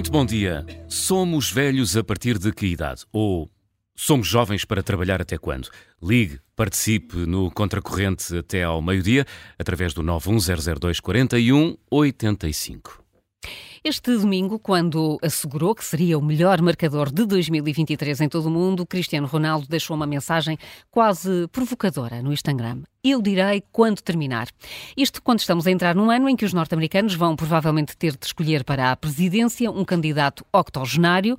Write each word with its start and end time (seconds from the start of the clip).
Muito 0.00 0.10
bom 0.10 0.24
dia. 0.24 0.64
Somos 0.88 1.52
velhos 1.52 1.94
a 1.94 2.02
partir 2.02 2.38
de 2.38 2.50
que 2.52 2.64
idade? 2.64 3.04
Ou 3.12 3.50
somos 3.94 4.26
jovens 4.26 4.64
para 4.64 4.82
trabalhar 4.82 5.20
até 5.20 5.36
quando? 5.36 5.68
Ligue, 6.02 6.40
participe 6.56 7.18
no 7.26 7.50
Contracorrente 7.50 8.34
até 8.34 8.62
ao 8.62 8.80
meio-dia, 8.80 9.26
através 9.58 9.92
do 9.92 10.02
91002 10.02 11.00
41 11.00 11.76
85. 11.90 13.04
Este 13.82 14.14
domingo, 14.14 14.58
quando 14.58 15.18
assegurou 15.22 15.74
que 15.74 15.82
seria 15.82 16.18
o 16.18 16.22
melhor 16.22 16.60
marcador 16.60 17.10
de 17.10 17.24
2023 17.24 18.20
em 18.20 18.28
todo 18.28 18.44
o 18.44 18.50
mundo, 18.50 18.84
Cristiano 18.84 19.26
Ronaldo 19.26 19.66
deixou 19.66 19.96
uma 19.96 20.06
mensagem 20.06 20.58
quase 20.90 21.48
provocadora 21.48 22.20
no 22.20 22.30
Instagram. 22.30 22.82
Eu 23.02 23.22
direi 23.22 23.62
quando 23.72 24.02
terminar. 24.02 24.48
Isto 24.94 25.22
quando 25.22 25.38
estamos 25.38 25.66
a 25.66 25.70
entrar 25.70 25.94
num 25.94 26.10
ano 26.10 26.28
em 26.28 26.36
que 26.36 26.44
os 26.44 26.52
norte-americanos 26.52 27.14
vão 27.14 27.34
provavelmente 27.34 27.96
ter 27.96 28.18
de 28.18 28.26
escolher 28.26 28.64
para 28.64 28.92
a 28.92 28.96
presidência 28.96 29.70
um 29.70 29.82
candidato 29.82 30.44
octogenário 30.52 31.38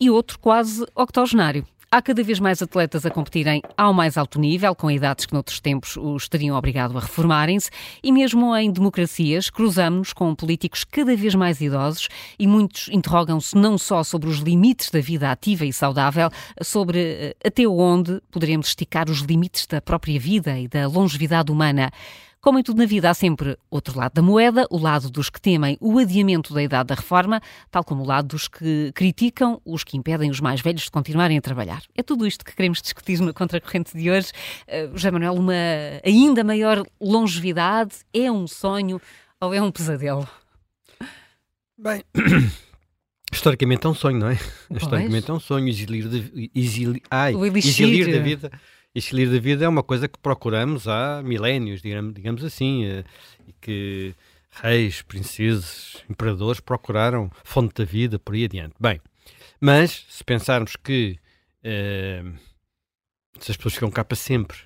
e 0.00 0.10
outro 0.10 0.40
quase 0.40 0.84
octogenário. 0.92 1.64
Há 1.90 2.02
cada 2.02 2.22
vez 2.22 2.38
mais 2.38 2.60
atletas 2.60 3.06
a 3.06 3.10
competirem 3.10 3.62
ao 3.74 3.94
mais 3.94 4.18
alto 4.18 4.38
nível, 4.38 4.74
com 4.74 4.90
idades 4.90 5.24
que 5.24 5.32
noutros 5.32 5.58
tempos 5.58 5.96
os 5.96 6.28
teriam 6.28 6.54
obrigado 6.54 6.94
a 6.98 7.00
reformarem-se, 7.00 7.70
e 8.02 8.12
mesmo 8.12 8.54
em 8.54 8.70
democracias 8.70 9.48
cruzamos 9.48 10.12
com 10.12 10.34
políticos 10.34 10.84
cada 10.84 11.16
vez 11.16 11.34
mais 11.34 11.62
idosos 11.62 12.08
e 12.38 12.46
muitos 12.46 12.90
interrogam-se 12.90 13.56
não 13.56 13.78
só 13.78 14.04
sobre 14.04 14.28
os 14.28 14.36
limites 14.40 14.90
da 14.90 15.00
vida 15.00 15.30
ativa 15.30 15.64
e 15.64 15.72
saudável, 15.72 16.28
sobre 16.62 16.98
eh, 16.98 17.36
até 17.42 17.66
onde 17.66 18.20
poderemos 18.30 18.68
esticar 18.68 19.08
os 19.08 19.20
limites 19.20 19.66
da 19.66 19.80
própria 19.80 20.20
vida 20.20 20.58
e 20.58 20.68
da 20.68 20.86
longevidade 20.86 21.50
humana. 21.50 21.90
Como 22.40 22.58
em 22.58 22.62
tudo 22.62 22.78
na 22.78 22.86
vida, 22.86 23.10
há 23.10 23.14
sempre 23.14 23.58
outro 23.68 23.98
lado 23.98 24.12
da 24.14 24.22
moeda, 24.22 24.66
o 24.70 24.78
lado 24.78 25.10
dos 25.10 25.28
que 25.28 25.40
temem 25.40 25.76
o 25.80 25.98
adiamento 25.98 26.54
da 26.54 26.62
idade 26.62 26.88
da 26.88 26.94
reforma, 26.94 27.40
tal 27.68 27.82
como 27.82 28.04
o 28.04 28.06
lado 28.06 28.28
dos 28.28 28.46
que 28.46 28.92
criticam 28.94 29.60
os 29.64 29.82
que 29.82 29.96
impedem 29.96 30.30
os 30.30 30.38
mais 30.38 30.60
velhos 30.60 30.82
de 30.82 30.90
continuarem 30.90 31.36
a 31.36 31.40
trabalhar. 31.40 31.82
É 31.96 32.02
tudo 32.02 32.26
isto 32.26 32.44
que 32.44 32.54
queremos 32.54 32.80
discutir 32.80 33.20
no 33.20 33.34
Contracorrente 33.34 33.96
de 33.96 34.08
hoje. 34.08 34.30
Uh, 34.68 34.92
José 34.92 35.10
Manuel, 35.10 35.34
uma 35.34 35.52
ainda 36.04 36.44
maior 36.44 36.84
longevidade 37.00 37.96
é 38.14 38.30
um 38.30 38.46
sonho 38.46 39.00
ou 39.40 39.52
é 39.52 39.60
um 39.60 39.72
pesadelo? 39.72 40.28
Bem, 41.76 42.04
historicamente 43.32 43.84
é 43.84 43.90
um 43.90 43.94
sonho, 43.94 44.18
não 44.18 44.30
é? 44.30 44.36
Pois. 44.68 44.82
Historicamente 44.82 45.28
é 45.28 45.34
um 45.34 45.40
sonho, 45.40 45.68
exilir, 45.68 46.08
de, 46.08 46.50
exili, 46.54 47.02
ai, 47.10 47.34
exilir 47.34 48.12
da 48.12 48.22
vida 48.22 48.52
e 48.94 48.98
exilir 48.98 49.30
da 49.30 49.38
vida 49.38 49.64
é 49.64 49.68
uma 49.68 49.82
coisa 49.82 50.08
que 50.08 50.18
procuramos 50.18 50.88
há 50.88 51.22
milénios, 51.22 51.82
digamos, 51.82 52.44
assim, 52.44 52.84
eh, 52.84 53.04
e 53.46 53.52
que 53.52 54.14
reis, 54.50 55.02
princesas, 55.02 56.02
imperadores 56.08 56.60
procuraram 56.60 57.30
fonte 57.44 57.74
da 57.74 57.84
vida, 57.84 58.18
por 58.18 58.34
aí 58.34 58.44
adiante. 58.44 58.74
Bem, 58.80 59.00
mas 59.60 60.06
se 60.08 60.24
pensarmos 60.24 60.74
que 60.76 61.18
uh, 61.60 62.38
se 63.38 63.50
as 63.50 63.56
pessoas 63.56 63.74
ficam 63.74 63.90
cá 63.90 64.04
para 64.04 64.16
sempre, 64.16 64.58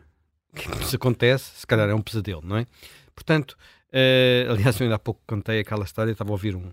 o 0.52 0.56
que, 0.56 0.68
é 0.68 0.82
isso 0.82 0.96
acontece? 0.96 1.60
Se 1.60 1.66
calhar 1.66 1.88
é 1.88 1.94
um 1.94 2.00
pesadelo, 2.00 2.42
não 2.44 2.56
é? 2.56 2.66
Portanto, 3.14 3.56
uh, 3.92 4.52
aliás, 4.52 4.78
eu 4.78 4.84
ainda 4.84 4.96
há 4.96 4.98
pouco 4.98 5.20
contei 5.26 5.60
aquela 5.60 5.84
história, 5.84 6.12
estava 6.12 6.30
a 6.30 6.32
ouvir 6.32 6.54
um, 6.54 6.70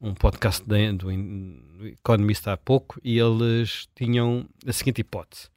um 0.00 0.12
podcast 0.12 0.62
de, 0.66 0.92
do, 0.92 1.06
do 1.06 1.86
Economista 1.86 2.52
há 2.52 2.56
pouco 2.56 3.00
e 3.02 3.18
eles 3.18 3.88
tinham 3.94 4.46
a 4.66 4.72
seguinte 4.72 5.00
hipótese 5.00 5.48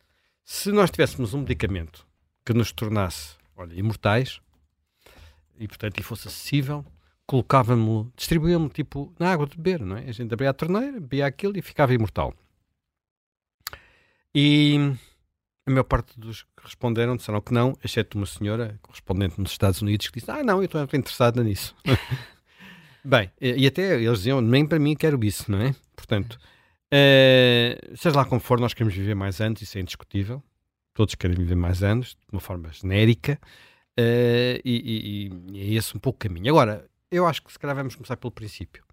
se 0.44 0.72
nós 0.72 0.92
tivéssemos 0.92 1.34
um 1.34 1.40
medicamento 1.40 2.06
que 2.46 2.54
nos 2.54 2.72
tornasse, 2.72 3.36
olha, 3.56 3.74
imortais, 3.74 4.42
e 5.58 5.68
portanto 5.68 6.00
e 6.00 6.04
fosse 6.04 6.28
acessível, 6.28 6.86
colocávamos, 7.26 8.08
distribuíamos 8.16 8.74
tipo 8.74 9.14
na 9.18 9.32
água 9.32 9.48
de 9.48 9.56
beber, 9.56 9.80
não 9.80 9.98
é? 9.98 10.10
A 10.10 10.12
gente 10.12 10.34
abria 10.34 10.50
a 10.50 10.54
torneira, 10.54 11.00
bebia 11.00 11.26
aquilo 11.26 11.58
e 11.58 11.62
ficava 11.62 11.94
imortal. 11.94 12.34
E 14.36 14.96
a 15.66 15.72
maior 15.72 15.84
parte 15.84 16.20
dos 16.20 16.44
que 16.44 16.64
responderam 16.64 17.16
disseram 17.16 17.40
que 17.40 17.54
não, 17.54 17.78
exceto 17.84 18.18
uma 18.18 18.26
senhora 18.26 18.78
correspondente 18.82 19.40
nos 19.40 19.52
Estados 19.52 19.82
Unidos 19.82 20.08
que 20.08 20.20
disse: 20.20 20.32
Ah, 20.32 20.44
não, 20.44 20.58
eu 20.58 20.66
estou 20.66 20.82
interessada 20.82 21.44
nisso. 21.44 21.76
Bem, 23.06 23.32
e 23.40 23.66
até 23.68 23.96
eles 23.96 24.20
diziam: 24.20 24.42
Nem 24.42 24.66
para 24.66 24.80
mim 24.80 24.96
quero 24.96 25.24
isso, 25.24 25.52
não 25.52 25.62
é? 25.62 25.76
Portanto, 25.96 26.38
Uh, 26.94 27.98
seja 27.98 28.16
lá 28.18 28.26
como 28.26 28.40
for, 28.40 28.60
nós 28.60 28.74
queremos 28.74 28.94
viver 28.94 29.16
mais 29.16 29.42
anos, 29.42 29.62
isso 29.64 29.78
é 29.80 29.82
indiscutível. 29.82 30.44
Todos 30.94 31.16
querem 31.16 31.36
viver 31.36 31.56
mais 31.56 31.82
anos, 31.82 32.10
de 32.10 32.32
uma 32.32 32.40
forma 32.40 32.72
genérica, 32.72 33.40
uh, 34.00 34.62
e, 34.64 35.32
e, 35.52 35.58
e, 35.58 35.74
é 35.74 35.78
esse 35.78 35.98
um 35.98 36.00
pouco 36.00 36.18
o 36.18 36.20
caminho. 36.20 36.54
Agora, 36.54 36.88
eu 37.10 37.26
acho 37.26 37.42
que 37.42 37.52
se 37.52 37.58
calhar 37.58 37.76
vamos 37.76 37.96
começar 37.96 38.16
pelo 38.16 38.30
princípio, 38.30 38.84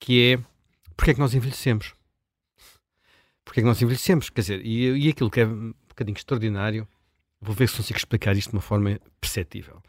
que 0.00 0.32
é 0.32 0.38
porque 0.96 1.10
é 1.10 1.14
que 1.14 1.20
nós 1.20 1.34
envelhecemos? 1.34 1.94
Porque 3.44 3.60
é 3.60 3.62
que 3.62 3.68
nós 3.68 3.80
envelhecemos? 3.82 4.30
Quer 4.30 4.40
dizer, 4.40 4.64
e, 4.64 5.06
e 5.06 5.08
aquilo 5.10 5.30
que 5.30 5.40
é 5.40 5.46
um 5.46 5.74
bocadinho 5.88 6.16
extraordinário, 6.16 6.88
vou 7.38 7.54
ver 7.54 7.68
se 7.68 7.76
consigo 7.76 7.98
explicar 7.98 8.34
isto 8.34 8.50
de 8.50 8.56
uma 8.56 8.62
forma 8.62 8.98
perceptível, 9.20 9.82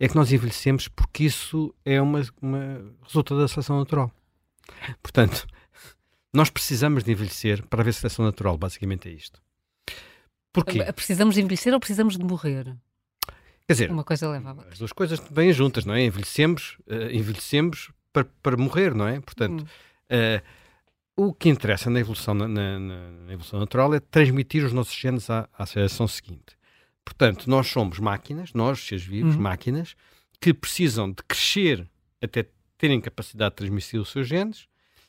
é 0.00 0.08
que 0.08 0.16
nós 0.16 0.32
envelhecemos 0.32 0.88
porque 0.88 1.24
isso 1.24 1.74
é 1.84 2.00
uma, 2.00 2.22
uma 2.40 2.82
resultado 3.02 3.40
da 3.40 3.46
seleção 3.46 3.78
natural. 3.78 4.10
Portanto, 5.02 5.46
nós 6.34 6.50
precisamos 6.50 7.04
de 7.04 7.12
envelhecer 7.12 7.64
para 7.68 7.80
haver 7.80 7.94
seleção 7.94 8.24
natural, 8.24 8.58
basicamente 8.58 9.08
é 9.08 9.12
isto. 9.12 9.40
Porquê? 10.52 10.84
Precisamos 10.92 11.36
de 11.36 11.40
envelhecer 11.40 11.72
ou 11.72 11.78
precisamos 11.78 12.18
de 12.18 12.24
morrer? 12.24 12.76
Quer 13.66 13.72
dizer, 13.72 13.90
uma 13.90 14.04
coisa 14.04 14.28
leva 14.28 14.50
a 14.50 14.68
as 14.72 14.78
duas 14.78 14.92
coisas 14.92 15.22
vêm 15.30 15.52
juntas, 15.52 15.84
não 15.84 15.94
é? 15.94 16.04
Envelhecemos, 16.04 16.76
uh, 16.86 17.10
envelhecemos 17.10 17.90
para, 18.12 18.24
para 18.42 18.56
morrer, 18.56 18.94
não 18.94 19.06
é? 19.06 19.20
Portanto, 19.20 19.62
hum. 19.62 20.44
uh, 21.16 21.28
o 21.28 21.32
que 21.32 21.48
interessa 21.48 21.88
na 21.88 22.00
evolução, 22.00 22.34
na, 22.34 22.48
na, 22.48 22.78
na, 22.78 23.32
evolução 23.32 23.60
natural 23.60 23.94
é 23.94 24.00
transmitir 24.00 24.64
os 24.64 24.72
nossos 24.72 24.94
genes 24.94 25.30
à, 25.30 25.48
à 25.56 25.64
geração 25.64 26.06
seguinte. 26.08 26.58
Portanto, 27.04 27.48
nós 27.48 27.68
somos 27.68 27.98
máquinas, 28.00 28.52
nós, 28.52 28.80
seres 28.80 29.04
vivos, 29.04 29.36
hum. 29.36 29.40
máquinas, 29.40 29.94
que 30.40 30.52
precisam 30.52 31.10
de 31.10 31.22
crescer 31.22 31.88
até 32.20 32.46
terem 32.76 33.00
capacidade 33.00 33.52
de 33.52 33.56
transmitir 33.56 34.00
os 34.00 34.10
seus 34.10 34.26
genes 34.28 34.66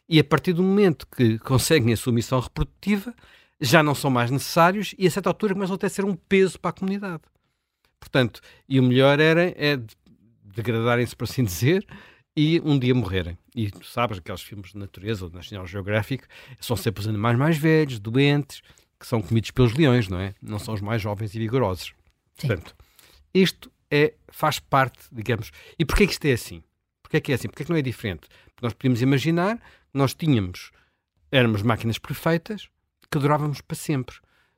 e 0.08 0.20
a 0.20 0.24
partir 0.24 0.54
do 0.54 0.64
momento 0.64 1.08
que 1.08 1.40
conseguem 1.40 1.94
a 1.94 1.98
sua 1.98 2.14
missão 2.14 2.40
reprodutiva, 2.40 3.14
já 3.60 3.82
não 3.82 3.96
são 3.96 4.12
mais 4.12 4.30
necessários 4.30 4.94
e 4.98 5.08
a 5.08 5.12
certa 5.12 5.30
altura 5.30 5.54
começam 5.54 5.76
até 5.76 5.88
a 5.88 5.90
ser 5.90 6.06
um 6.06 6.16
peso 6.16 6.60
para 6.60 6.70
a 6.70 6.74
comunidade. 6.74 7.24
Portanto, 8.00 8.42
e 8.70 8.80
o 8.80 8.84
melhor 8.84 9.20
era 9.20 9.54
é 9.58 9.80
degradarem-se, 10.44 11.16
por 11.16 11.24
assim 11.24 11.44
dizer, 11.44 11.86
e 12.36 12.62
um 12.64 12.78
dia 12.78 12.94
morrerem. 12.94 13.38
E 13.56 13.72
tu 13.72 13.86
sabes, 13.86 14.18
aqueles 14.18 14.42
filmes 14.42 14.72
de 14.72 14.78
natureza 14.78 15.24
ou 15.24 15.30
de 15.30 15.36
National 15.36 15.66
Geographic, 15.66 16.26
são 16.60 16.76
sempre 16.76 17.02
os 17.02 17.08
animais 17.08 17.38
mais 17.38 17.58
velhos, 17.58 18.00
doentes, 18.00 18.62
que 19.00 19.08
são 19.08 19.22
comidos 19.22 19.52
pelos 19.52 19.74
leões, 19.74 20.08
não 20.08 20.20
é? 20.20 20.34
Não 20.42 20.60
são 20.60 20.74
os 20.74 20.82
mais 20.82 21.02
jovens 21.02 21.34
e 21.34 21.40
vigorosos. 21.40 21.94
Sim. 22.36 22.48
Portanto, 22.48 22.76
isto 23.34 23.72
é, 23.90 24.14
faz 24.30 24.60
parte, 24.60 25.00
digamos. 25.12 25.52
E 25.80 25.86
porquê 25.86 26.06
que 26.06 26.14
isto 26.14 26.26
é 26.26 26.34
assim? 26.34 26.64
Porquê 27.02 27.22
que 27.22 27.32
é 27.32 27.36
assim? 27.36 27.48
Porquê 27.48 27.64
que 27.64 27.70
não 27.70 27.78
é 27.78 27.82
diferente? 27.82 28.28
Porque 28.54 28.66
nós 28.66 28.74
podemos 28.74 29.02
imaginar 29.02 29.60
nós 29.98 30.14
tínhamos, 30.14 30.72
éramos 31.32 31.62
máquinas 31.62 31.98
perfeitas 31.98 32.70
que 33.10 33.20
durávamos 33.20 33.62
para 33.62 33.76
sempre, 33.76 34.16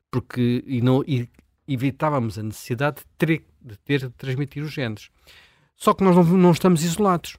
porque 0.09 0.63
e 0.65 0.81
não, 0.81 1.03
e 1.07 1.29
evitávamos 1.67 2.37
a 2.37 2.43
necessidade 2.43 2.97
de 2.97 3.05
ter, 3.17 3.45
de 3.61 3.77
ter 3.77 3.99
de 3.99 4.09
transmitir 4.11 4.63
os 4.63 4.71
genes. 4.71 5.09
Só 5.75 5.93
que 5.93 6.03
nós 6.03 6.15
não, 6.15 6.23
não 6.23 6.51
estamos 6.51 6.83
isolados. 6.83 7.37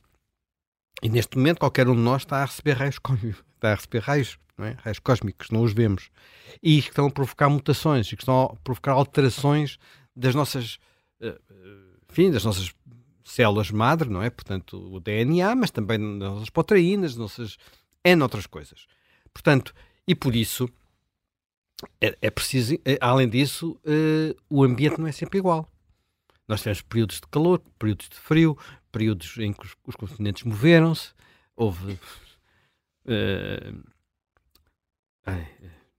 E 1.02 1.08
neste 1.08 1.36
momento 1.36 1.58
qualquer 1.58 1.88
um 1.88 1.94
de 1.94 2.00
nós 2.00 2.22
está 2.22 2.42
a 2.42 2.44
receber 2.44 2.74
raios 2.74 2.98
cósmicos, 2.98 3.42
está 3.54 3.72
a 3.72 3.74
receber 3.74 4.00
raios, 4.00 4.38
não 4.56 4.66
é? 4.66 4.76
raios 4.82 4.98
cósmicos, 4.98 5.50
não 5.50 5.62
os 5.62 5.72
vemos. 5.72 6.10
E 6.62 6.82
que 6.82 6.88
estão 6.88 7.06
a 7.06 7.10
provocar 7.10 7.48
mutações, 7.48 8.06
e 8.12 8.16
que 8.16 8.22
estão 8.22 8.44
a 8.44 8.56
provocar 8.56 8.92
alterações 8.92 9.78
das 10.14 10.34
nossas, 10.34 10.78
eh, 11.20 11.38
enfim, 12.10 12.30
das 12.30 12.44
nossas 12.44 12.74
células 13.24 13.70
madre, 13.70 14.08
não 14.08 14.22
é? 14.22 14.30
Portanto, 14.30 14.76
o 14.92 14.98
DNA, 14.98 15.54
mas 15.54 15.70
também 15.70 15.98
das 16.18 16.30
nossas 16.30 16.50
proteínas, 16.50 17.12
das 17.12 17.18
nossas 17.18 17.56
N 18.04 18.22
outras 18.22 18.46
coisas. 18.46 18.86
Portanto, 19.32 19.74
e 20.06 20.14
por 20.14 20.34
isso 20.34 20.68
é, 22.00 22.16
é 22.20 22.30
preciso, 22.30 22.74
é, 22.84 22.98
além 23.00 23.28
disso, 23.28 23.78
uh, 23.84 24.34
o 24.48 24.64
ambiente 24.64 24.98
não 24.98 25.06
é 25.06 25.12
sempre 25.12 25.38
igual. 25.38 25.68
Nós 26.46 26.60
tivemos 26.60 26.82
períodos 26.82 27.16
de 27.16 27.28
calor, 27.28 27.60
períodos 27.78 28.08
de 28.08 28.16
frio, 28.16 28.58
períodos 28.90 29.36
em 29.38 29.52
que 29.52 29.66
os, 29.66 29.76
os 29.86 29.94
continentes 29.94 30.42
moveram-se, 30.44 31.12
houve 31.54 31.98
uh, 33.04 33.82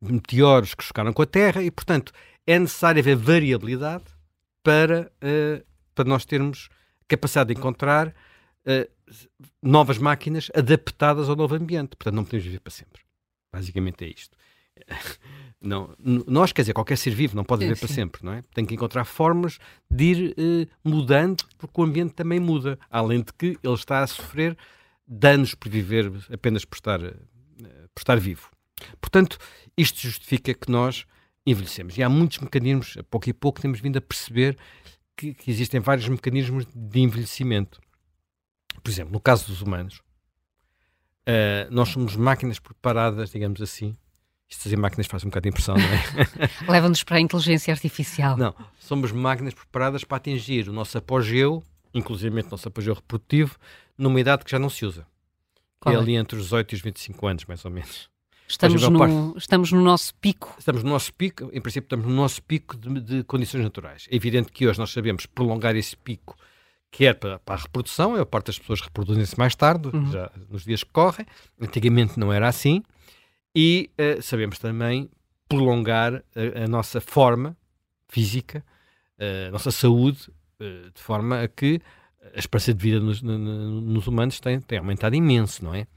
meteoros 0.01 0.73
que 0.73 0.83
chocaram 0.83 1.13
com 1.13 1.21
a 1.21 1.25
Terra 1.25 1.61
e, 1.61 1.69
portanto, 1.69 2.11
é 2.47 2.57
necessário 2.57 2.99
haver 2.99 3.15
variabilidade 3.15 4.05
para, 4.63 5.11
uh, 5.23 5.65
para 5.93 6.05
nós 6.05 6.25
termos 6.25 6.69
capacidade 7.07 7.53
de 7.53 7.59
encontrar 7.59 8.13
novas 9.61 9.97
máquinas 9.97 10.49
adaptadas 10.55 11.29
ao 11.29 11.35
novo 11.35 11.55
ambiente. 11.55 11.95
Portanto, 11.95 12.15
não 12.15 12.23
podemos 12.23 12.45
viver 12.45 12.59
para 12.59 12.71
sempre. 12.71 13.01
Basicamente 13.51 14.05
é 14.05 14.07
isto. 14.09 14.37
Não, 15.61 15.93
nós, 16.25 16.53
quer 16.53 16.61
dizer, 16.61 16.73
qualquer 16.73 16.97
ser 16.97 17.09
vivo 17.09 17.35
não 17.35 17.43
pode 17.43 17.65
viver 17.65 17.77
para 17.77 17.89
sempre, 17.89 18.23
não 18.23 18.31
é? 18.31 18.41
Tem 18.53 18.65
que 18.65 18.73
encontrar 18.73 19.03
formas 19.03 19.59
de 19.91 20.03
ir 20.05 20.35
uh, 20.37 20.89
mudando, 20.89 21.43
porque 21.57 21.81
o 21.81 21.83
ambiente 21.83 22.13
também 22.13 22.39
muda. 22.39 22.79
Além 22.89 23.19
de 23.19 23.33
que 23.33 23.57
ele 23.61 23.73
está 23.73 23.99
a 23.99 24.07
sofrer 24.07 24.57
danos 25.05 25.53
por 25.55 25.69
viver 25.69 26.09
apenas 26.31 26.63
por 26.63 26.75
estar, 26.75 27.03
uh, 27.03 27.11
por 27.93 27.99
estar 27.99 28.17
vivo. 28.17 28.49
Portanto, 29.01 29.37
isto 29.75 29.99
justifica 29.99 30.53
que 30.53 30.71
nós 30.71 31.05
envelhecemos. 31.45 31.97
E 31.97 32.03
há 32.03 32.07
muitos 32.07 32.39
mecanismos, 32.39 32.95
a 32.97 33.03
pouco 33.03 33.29
e 33.29 33.33
pouco 33.33 33.59
temos 33.59 33.81
vindo 33.81 33.97
a 33.97 34.01
perceber 34.01 34.57
que, 35.17 35.33
que 35.33 35.51
existem 35.51 35.81
vários 35.81 36.07
mecanismos 36.07 36.65
de 36.73 36.99
envelhecimento. 37.01 37.81
Por 38.81 38.89
exemplo, 38.89 39.11
no 39.13 39.19
caso 39.19 39.47
dos 39.47 39.61
humanos, 39.61 40.01
uh, 41.27 41.71
nós 41.71 41.89
somos 41.89 42.15
máquinas 42.15 42.59
preparadas, 42.59 43.31
digamos 43.31 43.61
assim. 43.61 43.95
Isto 44.49 44.63
fazer 44.63 44.77
máquinas 44.77 45.05
faz 45.05 45.23
um 45.23 45.27
bocado 45.27 45.43
de 45.43 45.49
impressão, 45.49 45.75
não 45.75 45.83
é? 45.83 46.49
Leva-nos 46.71 47.03
para 47.03 47.17
a 47.17 47.19
inteligência 47.19 47.71
artificial. 47.71 48.35
Não, 48.35 48.55
somos 48.79 49.11
máquinas 49.11 49.53
preparadas 49.53 50.03
para 50.03 50.17
atingir 50.17 50.67
o 50.67 50.73
nosso 50.73 50.97
apogeu, 50.97 51.63
inclusive 51.93 52.41
o 52.41 52.49
nosso 52.49 52.67
apogeu 52.67 52.95
reprodutivo, 52.95 53.57
numa 53.95 54.19
idade 54.19 54.43
que 54.43 54.49
já 54.49 54.57
não 54.57 54.69
se 54.69 54.85
usa. 54.85 55.05
Que 55.81 55.89
é, 55.89 55.93
é 55.93 55.97
ali 55.97 56.15
entre 56.15 56.37
os 56.37 56.45
18 56.45 56.73
e 56.73 56.75
os 56.75 56.81
25 56.81 57.27
anos, 57.27 57.45
mais 57.45 57.63
ou 57.63 57.69
menos. 57.69 58.09
Estamos 58.49 58.81
no, 58.81 59.37
estamos 59.37 59.71
no 59.71 59.81
nosso 59.81 60.15
pico. 60.15 60.55
Estamos 60.57 60.81
no 60.81 60.89
nosso 60.89 61.13
pico, 61.13 61.51
em 61.53 61.61
princípio, 61.61 61.85
estamos 61.85 62.07
no 62.07 62.15
nosso 62.15 62.41
pico 62.41 62.75
de, 62.75 62.99
de 62.99 63.23
condições 63.23 63.63
naturais. 63.63 64.07
É 64.09 64.15
evidente 64.15 64.51
que 64.51 64.67
hoje 64.67 64.79
nós 64.79 64.89
sabemos 64.89 65.27
prolongar 65.27 65.75
esse 65.75 65.95
pico, 65.95 66.35
quer 66.91 67.15
para, 67.15 67.39
para 67.39 67.55
a 67.55 67.57
reprodução, 67.57 68.15
a 68.15 68.25
parte 68.25 68.47
das 68.47 68.59
pessoas 68.59 68.81
reproduzem-se 68.81 69.37
mais 69.37 69.55
tarde, 69.55 69.89
uhum. 69.93 70.11
já 70.11 70.31
nos 70.49 70.63
dias 70.63 70.83
que 70.83 70.91
correm. 70.91 71.25
Antigamente 71.59 72.19
não 72.19 72.31
era 72.31 72.47
assim. 72.47 72.83
E 73.55 73.89
uh, 73.99 74.21
sabemos 74.21 74.59
também 74.59 75.09
prolongar 75.47 76.23
a, 76.35 76.63
a, 76.63 76.67
nossa 76.67 77.01
forma 77.01 77.57
física, 78.07 78.63
uh, 79.19 79.47
a 79.47 79.51
nossa 79.51 79.71
saúde, 79.71 80.29
uh, 80.59 80.91
de 80.91 81.01
forma 81.01 81.41
a 81.41 81.47
que 81.47 81.81
a 82.35 82.39
esperança 82.39 82.73
de 82.73 82.81
vida 82.81 82.99
nos, 82.99 83.21
nos 83.21 84.05
humanos 84.07 84.39
tem, 84.39 84.59
tem 84.59 84.77
aumentado 84.77 85.15
imenso, 85.15 85.63
não 85.63 85.73
é? 85.73 85.87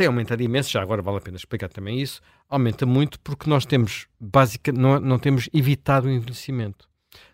tem 0.00 0.06
aumentado 0.06 0.42
imenso, 0.42 0.70
já 0.70 0.80
agora 0.80 1.02
vale 1.02 1.18
a 1.18 1.20
pena 1.20 1.36
explicar 1.36 1.68
também 1.68 2.00
isso, 2.00 2.22
aumenta 2.48 2.86
muito 2.86 3.20
porque 3.20 3.50
nós 3.50 3.66
temos, 3.66 4.06
basicamente, 4.18 4.80
não, 4.80 4.98
não 4.98 5.18
temos 5.18 5.50
evitado 5.52 6.08
o 6.08 6.10
envelhecimento. 6.10 6.88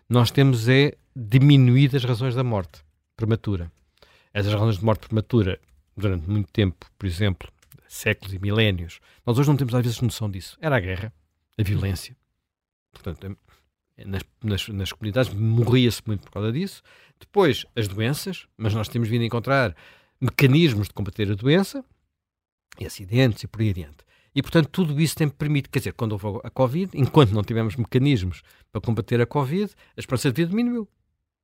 Nós 0.09 0.31
temos 0.31 0.67
é 0.67 0.93
diminuído 1.19 1.97
as 1.97 2.03
razões 2.03 2.35
da 2.35 2.43
morte 2.43 2.83
prematura. 3.15 3.71
Essas 4.31 4.53
razões 4.53 4.77
de 4.77 4.85
morte 4.85 5.07
prematura, 5.07 5.59
durante 5.95 6.29
muito 6.29 6.51
tempo, 6.51 6.85
por 6.97 7.07
exemplo, 7.07 7.51
séculos 7.87 8.35
e 8.35 8.39
milénios, 8.39 8.99
nós 9.25 9.39
hoje 9.39 9.49
não 9.49 9.57
temos 9.57 9.73
às 9.73 9.83
vezes 9.83 9.99
noção 10.01 10.29
disso. 10.29 10.55
Era 10.61 10.77
a 10.77 10.79
guerra, 10.79 11.11
a 11.57 11.63
violência. 11.63 12.15
Portanto, 12.91 13.35
nas, 14.05 14.21
nas, 14.43 14.67
nas 14.67 14.91
comunidades 14.91 15.33
morria-se 15.33 16.03
muito 16.05 16.21
por 16.21 16.31
causa 16.31 16.51
disso. 16.51 16.83
Depois, 17.19 17.65
as 17.75 17.87
doenças, 17.87 18.45
mas 18.55 18.75
nós 18.75 18.87
temos 18.87 19.09
vindo 19.09 19.23
a 19.23 19.25
encontrar 19.25 19.75
mecanismos 20.21 20.87
de 20.87 20.93
combater 20.93 21.31
a 21.31 21.35
doença, 21.35 21.83
e 22.79 22.85
acidentes 22.85 23.43
e 23.43 23.47
por 23.47 23.61
aí 23.61 23.71
adiante. 23.71 24.05
E, 24.35 24.41
portanto, 24.43 24.69
tudo 24.69 25.01
isso 25.01 25.15
tem 25.15 25.27
permitido, 25.27 25.71
quer 25.71 25.79
dizer, 25.79 25.93
quando 25.93 26.11
houve 26.11 26.41
a 26.43 26.49
Covid, 26.51 26.91
enquanto 26.93 27.31
não 27.31 27.43
tivemos 27.43 27.75
mecanismos 27.75 28.43
para 28.71 28.79
combater 28.79 29.19
a 29.19 29.25
Covid, 29.25 29.73
a 29.95 29.99
esperança 29.99 30.31
de 30.31 30.43
vida 30.43 30.51
diminuiu. 30.51 30.87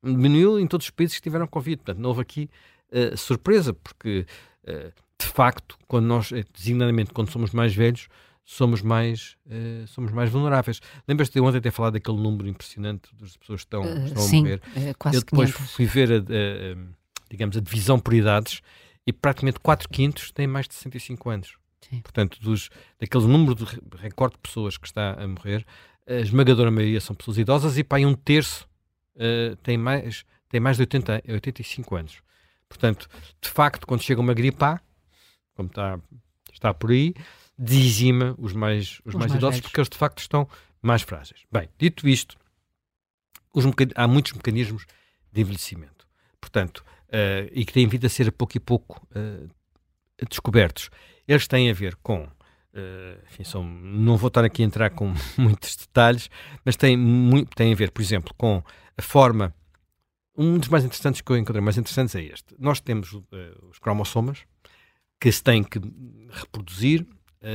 Diminuiu 0.03 0.59
em 0.59 0.67
todos 0.67 0.87
os 0.87 0.91
países 0.91 1.15
que 1.17 1.23
tiveram 1.23 1.47
Covid. 1.47 1.77
Portanto, 1.77 1.99
não 1.99 2.09
houve 2.09 2.21
aqui 2.21 2.49
uh, 2.91 3.17
surpresa, 3.17 3.73
porque, 3.73 4.25
uh, 4.67 4.91
de 5.19 5.25
facto, 5.27 5.77
quando 5.87 6.05
nós, 6.05 6.31
eh, 6.31 6.43
designadamente, 6.53 7.11
quando 7.13 7.31
somos 7.31 7.51
mais 7.51 7.73
velhos, 7.73 8.09
somos 8.43 8.81
mais, 8.81 9.37
uh, 9.45 9.87
somos 9.87 10.11
mais 10.11 10.29
vulneráveis. 10.29 10.81
Lembras-te 11.07 11.33
de 11.33 11.39
ontem 11.39 11.61
ter 11.61 11.71
falado 11.71 11.93
daquele 11.93 12.17
número 12.17 12.47
impressionante 12.47 13.09
das 13.15 13.37
pessoas 13.37 13.61
que 13.61 13.67
estão, 13.67 13.83
estão 14.05 14.23
sim, 14.23 14.39
a 14.39 14.41
morrer? 14.41 14.61
Quase 14.99 15.17
Eu 15.17 15.21
depois 15.21 15.53
500. 15.53 15.73
fui 15.73 15.85
ver, 15.85 16.11
a, 16.11 16.15
a, 16.15 16.17
a, 16.17 16.87
digamos, 17.29 17.55
a 17.55 17.61
divisão 17.61 17.99
por 17.99 18.13
idades 18.13 18.61
e 19.07 19.13
praticamente 19.13 19.59
4 19.59 19.87
quintos 19.89 20.31
têm 20.31 20.47
mais 20.47 20.67
de 20.67 20.73
65 20.75 21.29
anos. 21.29 21.57
Sim. 21.89 21.99
Portanto, 22.01 22.39
dos, 22.41 22.69
daquele 22.99 23.27
número 23.27 23.55
de 23.55 23.65
recorde 23.97 24.35
de 24.35 24.41
pessoas 24.41 24.77
que 24.77 24.87
está 24.87 25.13
a 25.13 25.27
morrer, 25.27 25.65
a 26.07 26.15
esmagadora 26.15 26.71
maioria 26.71 26.99
são 26.99 27.15
pessoas 27.15 27.37
idosas 27.37 27.77
e 27.77 27.83
para 27.83 27.99
aí 27.99 28.05
um 28.05 28.13
terço 28.13 28.67
uh, 29.15 29.55
tem, 29.57 29.77
mais, 29.77 30.25
tem 30.49 30.59
mais 30.59 30.77
de 30.77 30.83
80, 30.83 31.23
85 31.27 31.95
anos. 31.95 32.23
Portanto, 32.67 33.07
de 33.41 33.49
facto, 33.49 33.85
quando 33.85 34.01
chega 34.01 34.19
uma 34.19 34.33
gripe 34.33 34.63
A, 34.63 34.79
como 35.55 35.69
está, 35.69 35.99
está 36.51 36.73
por 36.73 36.91
aí, 36.91 37.13
dizima 37.57 38.35
os 38.37 38.53
mais, 38.53 38.99
os, 39.05 39.07
os 39.07 39.13
mais, 39.15 39.31
mais, 39.31 39.33
idosos, 39.35 39.55
velhos. 39.55 39.61
porque 39.61 39.79
eles 39.79 39.89
de 39.89 39.97
facto 39.97 40.19
estão 40.19 40.47
mais 40.81 41.01
frágeis. 41.01 41.41
Bem, 41.51 41.69
dito 41.77 42.07
isto, 42.07 42.37
os, 43.53 43.65
há 43.95 44.07
muitos 44.07 44.33
mecanismos 44.33 44.85
de 45.31 45.41
envelhecimento. 45.41 46.07
Portanto, 46.41 46.83
uh, 47.09 47.49
e 47.51 47.63
que 47.63 47.73
têm 47.73 47.87
vindo 47.87 48.05
a 48.05 48.09
ser 48.09 48.27
a 48.27 48.31
pouco 48.31 48.57
e 48.57 48.59
pouco 48.59 49.05
uh, 49.15 49.49
descobertos. 50.27 50.89
Eles 51.27 51.47
têm 51.47 51.69
a 51.69 51.73
ver 51.73 51.95
com, 51.97 52.23
uh, 52.23 53.23
enfim, 53.29 53.43
são, 53.43 53.63
não 53.63 54.17
vou 54.17 54.27
estar 54.27 54.43
aqui 54.43 54.63
a 54.63 54.65
entrar 54.65 54.89
com 54.89 55.13
muitos 55.37 55.75
detalhes, 55.75 56.29
mas 56.65 56.75
têm, 56.75 56.97
muito, 56.97 57.55
têm 57.55 57.71
a 57.71 57.75
ver, 57.75 57.91
por 57.91 58.01
exemplo, 58.01 58.33
com 58.37 58.63
a 58.97 59.01
forma. 59.01 59.53
Um 60.35 60.57
dos 60.57 60.69
mais 60.69 60.83
interessantes 60.83 61.21
que 61.21 61.31
eu 61.31 61.37
encontrei 61.37 61.61
mais 61.61 61.77
interessantes 61.77 62.15
é 62.15 62.23
este. 62.23 62.55
Nós 62.57 62.79
temos 62.79 63.13
os 63.69 63.79
cromossomas 63.79 64.45
que 65.19 65.31
se 65.31 65.43
têm 65.43 65.63
que 65.63 65.79
reproduzir, 66.29 67.05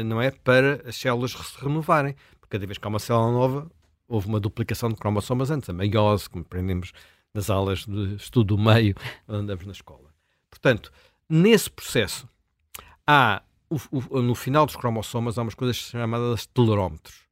não 0.06 0.22
é? 0.22 0.30
Para 0.30 0.88
as 0.88 0.96
células 0.96 1.32
se 1.32 1.60
renovarem. 1.60 2.14
Porque 2.40 2.56
cada 2.56 2.66
vez 2.66 2.78
que 2.78 2.86
há 2.86 2.88
uma 2.88 2.98
célula 2.98 3.32
nova, 3.32 3.70
houve 4.06 4.28
uma 4.28 4.40
duplicação 4.40 4.88
de 4.88 4.96
cromossomas 4.96 5.50
antes, 5.50 5.68
a 5.68 5.72
meiose, 5.72 6.30
como 6.30 6.44
aprendemos 6.44 6.92
nas 7.34 7.50
aulas 7.50 7.84
de 7.84 8.14
estudo 8.16 8.56
do 8.56 8.62
meio, 8.62 8.94
onde 9.28 9.40
andamos 9.40 9.66
na 9.66 9.72
escola. 9.72 10.14
Portanto, 10.50 10.90
nesse 11.28 11.70
processo, 11.70 12.28
há, 13.06 13.42
o, 13.68 13.76
o, 14.10 14.22
no 14.22 14.34
final 14.34 14.64
dos 14.64 14.76
cromossomas, 14.76 15.38
há 15.38 15.42
umas 15.42 15.54
coisas 15.54 15.76
chamadas 15.76 16.46
telorómetros. 16.46 17.27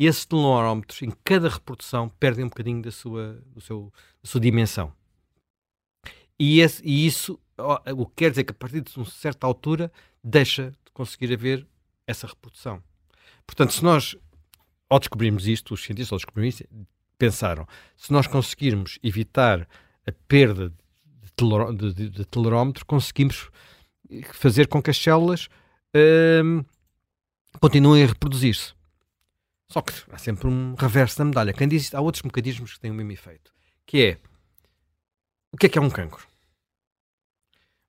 E 0.00 0.06
esses 0.06 0.24
telorómetros, 0.24 1.02
em 1.02 1.12
cada 1.22 1.50
reprodução, 1.50 2.08
perdem 2.08 2.46
um 2.46 2.48
bocadinho 2.48 2.80
da 2.80 2.90
sua, 2.90 3.34
do 3.54 3.60
seu, 3.60 3.92
da 4.22 4.30
sua 4.30 4.40
dimensão. 4.40 4.90
E, 6.38 6.60
esse, 6.60 6.82
e 6.82 7.06
isso 7.06 7.38
o 7.58 8.06
que 8.06 8.12
quer 8.16 8.30
dizer 8.30 8.44
que 8.44 8.52
a 8.52 8.54
partir 8.54 8.80
de 8.80 8.96
uma 8.96 9.04
certa 9.04 9.46
altura 9.46 9.92
deixa 10.24 10.70
de 10.70 10.90
conseguir 10.94 11.34
haver 11.34 11.66
essa 12.06 12.26
reprodução. 12.26 12.82
Portanto, 13.46 13.74
se 13.74 13.84
nós, 13.84 14.16
ao 14.88 14.98
descobrirmos 14.98 15.46
isto, 15.46 15.74
os 15.74 15.84
cientistas 15.84 16.12
ao 16.12 16.18
descobrirem 16.18 16.48
isto, 16.48 16.66
pensaram, 17.18 17.68
se 17.94 18.10
nós 18.10 18.26
conseguirmos 18.26 18.98
evitar 19.02 19.68
a 20.06 20.12
perda 20.26 20.72
de, 21.36 21.92
de, 21.92 22.08
de 22.08 22.24
telerómetro, 22.24 22.86
conseguimos 22.86 23.50
fazer 24.32 24.66
com 24.66 24.82
que 24.82 24.88
as 24.88 24.96
células 24.96 25.46
hum, 26.42 26.64
continuem 27.60 28.04
a 28.04 28.06
reproduzir-se. 28.06 28.79
Só 29.70 29.80
que 29.80 29.92
há 30.10 30.18
sempre 30.18 30.48
um 30.48 30.74
reverso 30.74 31.16
da 31.16 31.24
medalha. 31.24 31.52
Quem 31.52 31.68
diz 31.68 31.84
isto, 31.84 31.94
há 31.94 32.00
outros 32.00 32.24
mecanismos 32.24 32.74
que 32.74 32.80
têm 32.80 32.90
o 32.90 32.94
mesmo 32.94 33.12
efeito, 33.12 33.52
que 33.86 34.02
é 34.02 34.18
o 35.52 35.56
que 35.56 35.66
é 35.66 35.68
que 35.68 35.78
é 35.78 35.80
um 35.80 35.88
cancro? 35.88 36.26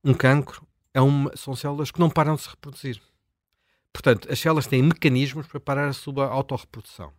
Um 0.03 0.13
cancro 0.13 0.65
é 0.93 1.01
uma, 1.01 1.35
são 1.35 1.55
células 1.55 1.89
que 1.89 1.99
não 1.99 2.09
param 2.09 2.35
de 2.35 2.41
se 2.41 2.49
reproduzir. 2.49 3.01
Portanto, 3.91 4.31
as 4.31 4.39
células 4.39 4.67
têm 4.67 4.81
mecanismos 4.83 5.47
para 5.47 5.59
parar 5.59 5.87
a 5.87 5.93
sua 5.93 6.27
autorreprodução. 6.27 7.11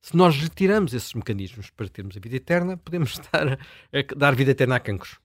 Se 0.00 0.16
nós 0.16 0.36
retiramos 0.36 0.94
esses 0.94 1.14
mecanismos 1.14 1.70
para 1.70 1.88
termos 1.88 2.16
a 2.16 2.20
vida 2.20 2.36
eterna, 2.36 2.76
podemos 2.76 3.12
estar 3.18 3.52
a, 3.52 3.52
a 3.54 4.14
dar 4.16 4.34
vida 4.34 4.50
eterna 4.50 4.76
a 4.76 4.80
cancros. 4.80 5.18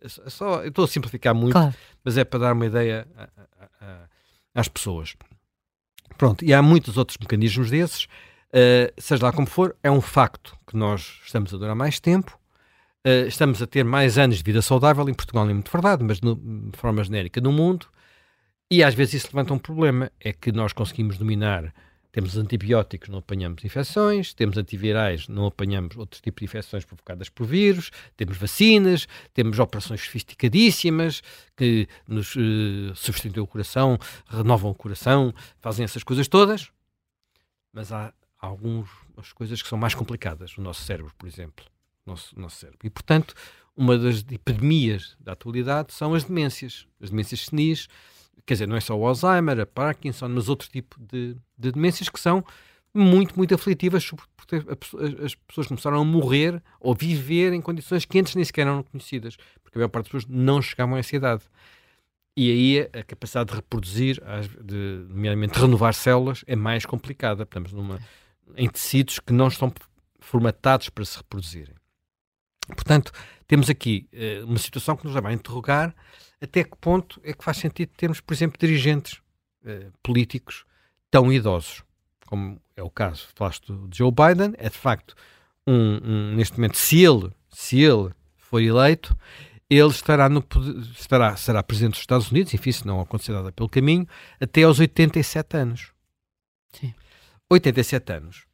É 0.00 0.30
só, 0.30 0.62
eu 0.62 0.70
estou 0.70 0.86
a 0.86 0.88
simplificar 0.88 1.34
muito, 1.34 1.52
claro. 1.52 1.74
mas 2.02 2.16
é 2.16 2.24
para 2.24 2.40
dar 2.40 2.52
uma 2.54 2.64
ideia 2.64 3.06
a, 3.16 3.84
a, 3.84 4.08
às 4.54 4.66
pessoas. 4.66 5.14
Pronto, 6.16 6.42
e 6.42 6.54
há 6.54 6.62
muitos 6.62 6.96
outros 6.96 7.18
mecanismos 7.18 7.70
desses. 7.70 8.08
Uh, 8.52 8.92
seja 8.98 9.26
lá 9.26 9.32
como 9.32 9.46
for, 9.46 9.76
é 9.82 9.90
um 9.90 10.00
facto 10.00 10.56
que 10.66 10.76
nós 10.76 11.20
estamos 11.24 11.54
a 11.54 11.56
durar 11.56 11.74
mais 11.76 12.00
tempo, 12.00 12.38
uh, 13.06 13.26
estamos 13.28 13.62
a 13.62 13.66
ter 13.66 13.84
mais 13.84 14.18
anos 14.18 14.38
de 14.38 14.42
vida 14.42 14.60
saudável. 14.60 15.08
Em 15.08 15.14
Portugal 15.14 15.44
não 15.44 15.52
é 15.52 15.54
muito 15.54 15.70
verdade, 15.70 16.02
mas 16.04 16.20
no, 16.20 16.36
de 16.36 16.76
forma 16.76 17.02
genérica 17.04 17.40
no 17.40 17.52
mundo. 17.52 17.86
E 18.70 18.82
às 18.82 18.94
vezes 18.94 19.14
isso 19.14 19.28
levanta 19.28 19.54
um 19.54 19.58
problema: 19.58 20.10
é 20.20 20.32
que 20.32 20.52
nós 20.52 20.72
conseguimos 20.72 21.18
dominar 21.18 21.72
temos 22.12 22.36
antibióticos, 22.36 23.08
não 23.08 23.18
apanhamos 23.18 23.64
infecções, 23.64 24.34
temos 24.34 24.56
antivirais, 24.56 25.28
não 25.28 25.46
apanhamos 25.46 25.96
outro 25.96 26.20
tipo 26.20 26.40
de 26.40 26.44
infecções 26.44 26.84
provocadas 26.84 27.28
por 27.28 27.46
vírus, 27.46 27.90
temos 28.16 28.36
vacinas, 28.36 29.06
temos 29.32 29.58
operações 29.58 30.00
sofisticadíssimas 30.00 31.22
que 31.56 31.86
nos 32.08 32.34
uh, 32.34 32.94
substituem 32.96 33.42
o 33.42 33.46
coração, 33.46 33.96
renovam 34.26 34.72
o 34.72 34.74
coração, 34.74 35.32
fazem 35.60 35.84
essas 35.84 36.02
coisas 36.02 36.26
todas. 36.26 36.70
Mas 37.72 37.92
há, 37.92 38.12
algumas 38.40 39.32
coisas 39.34 39.62
que 39.62 39.68
são 39.68 39.78
mais 39.78 39.94
complicadas, 39.94 40.56
o 40.56 40.62
nosso 40.62 40.82
cérebro, 40.82 41.12
por 41.16 41.26
exemplo. 41.26 41.64
Nosso, 42.06 42.38
nosso 42.38 42.56
cérebro. 42.56 42.80
E, 42.82 42.90
portanto, 42.90 43.34
uma 43.76 43.96
das 43.96 44.24
epidemias 44.30 45.16
da 45.20 45.32
atualidade 45.32 45.92
são 45.92 46.14
as 46.14 46.24
demências, 46.24 46.86
as 47.00 47.10
demências 47.10 47.46
senis, 47.46 47.88
quer 48.44 48.54
dizer, 48.54 48.66
não 48.66 48.76
é 48.76 48.80
só 48.80 48.98
o 48.98 49.06
Alzheimer, 49.06 49.60
a 49.60 49.66
Parkinson, 49.66 50.28
mas 50.28 50.48
outro 50.48 50.68
tipo 50.68 50.98
de, 50.98 51.36
de 51.56 51.70
demências 51.70 52.08
que 52.08 52.18
são 52.18 52.44
muito, 52.92 53.36
muito 53.36 53.54
aflitivas, 53.54 54.10
porque 54.36 54.56
as 55.24 55.34
pessoas 55.34 55.68
começaram 55.68 56.00
a 56.00 56.04
morrer 56.04 56.60
ou 56.80 56.94
viver 56.94 57.52
em 57.52 57.60
condições 57.60 58.04
que 58.04 58.18
antes 58.18 58.34
nem 58.34 58.44
sequer 58.44 58.62
eram 58.62 58.82
conhecidas, 58.82 59.36
porque 59.62 59.78
a 59.78 59.80
maior 59.80 59.88
parte 59.88 60.06
das 60.06 60.12
pessoas 60.12 60.26
não 60.28 60.60
chegavam 60.60 60.96
a 60.96 60.98
essa 60.98 61.14
idade. 61.14 61.42
E 62.36 62.50
aí 62.50 63.00
a 63.00 63.04
capacidade 63.04 63.50
de 63.50 63.56
reproduzir, 63.56 64.20
de, 64.62 65.04
nomeadamente 65.08 65.58
renovar 65.58 65.94
células, 65.94 66.44
é 66.46 66.56
mais 66.56 66.86
complicada. 66.86 67.42
Estamos 67.42 67.72
numa, 67.72 68.00
em 68.56 68.68
tecidos 68.68 69.18
que 69.18 69.32
não 69.32 69.48
estão 69.48 69.72
formatados 70.20 70.88
para 70.88 71.04
se 71.04 71.16
reproduzirem. 71.16 71.74
Portanto, 72.68 73.12
temos 73.46 73.68
aqui 73.68 74.08
uh, 74.12 74.46
uma 74.46 74.58
situação 74.58 74.96
que 74.96 75.04
nos 75.04 75.14
leva 75.14 75.28
a 75.28 75.32
interrogar 75.32 75.94
até 76.40 76.64
que 76.64 76.76
ponto 76.76 77.20
é 77.22 77.32
que 77.32 77.44
faz 77.44 77.58
sentido 77.58 77.90
termos, 77.96 78.20
por 78.20 78.32
exemplo, 78.32 78.58
dirigentes 78.58 79.20
uh, 79.64 79.92
políticos 80.02 80.64
tão 81.10 81.32
idosos, 81.32 81.82
como 82.26 82.60
é 82.76 82.82
o 82.82 82.90
caso, 82.90 83.28
falaste 83.34 83.72
de 83.72 83.98
Joe 83.98 84.10
Biden, 84.10 84.54
é 84.56 84.68
de 84.68 84.78
facto 84.78 85.14
um, 85.66 86.00
um, 86.02 86.34
neste 86.34 86.56
momento, 86.56 86.76
se 86.76 87.02
ele, 87.02 87.30
se 87.50 87.80
ele 87.80 88.10
for 88.36 88.62
eleito, 88.62 89.16
ele 89.68 89.88
estará, 89.88 90.28
no, 90.28 90.44
estará 90.98 91.36
será 91.36 91.62
presidente 91.62 91.92
dos 91.92 92.00
Estados 92.00 92.30
Unidos, 92.30 92.54
enfim, 92.54 92.72
se 92.72 92.86
não 92.86 93.00
acontecer 93.00 93.32
nada 93.32 93.52
pelo 93.52 93.68
caminho, 93.68 94.06
até 94.40 94.62
aos 94.62 94.80
87 94.80 95.56
anos. 95.56 95.92
Sim. 96.72 96.94
87 97.50 98.12
anos. 98.12 98.44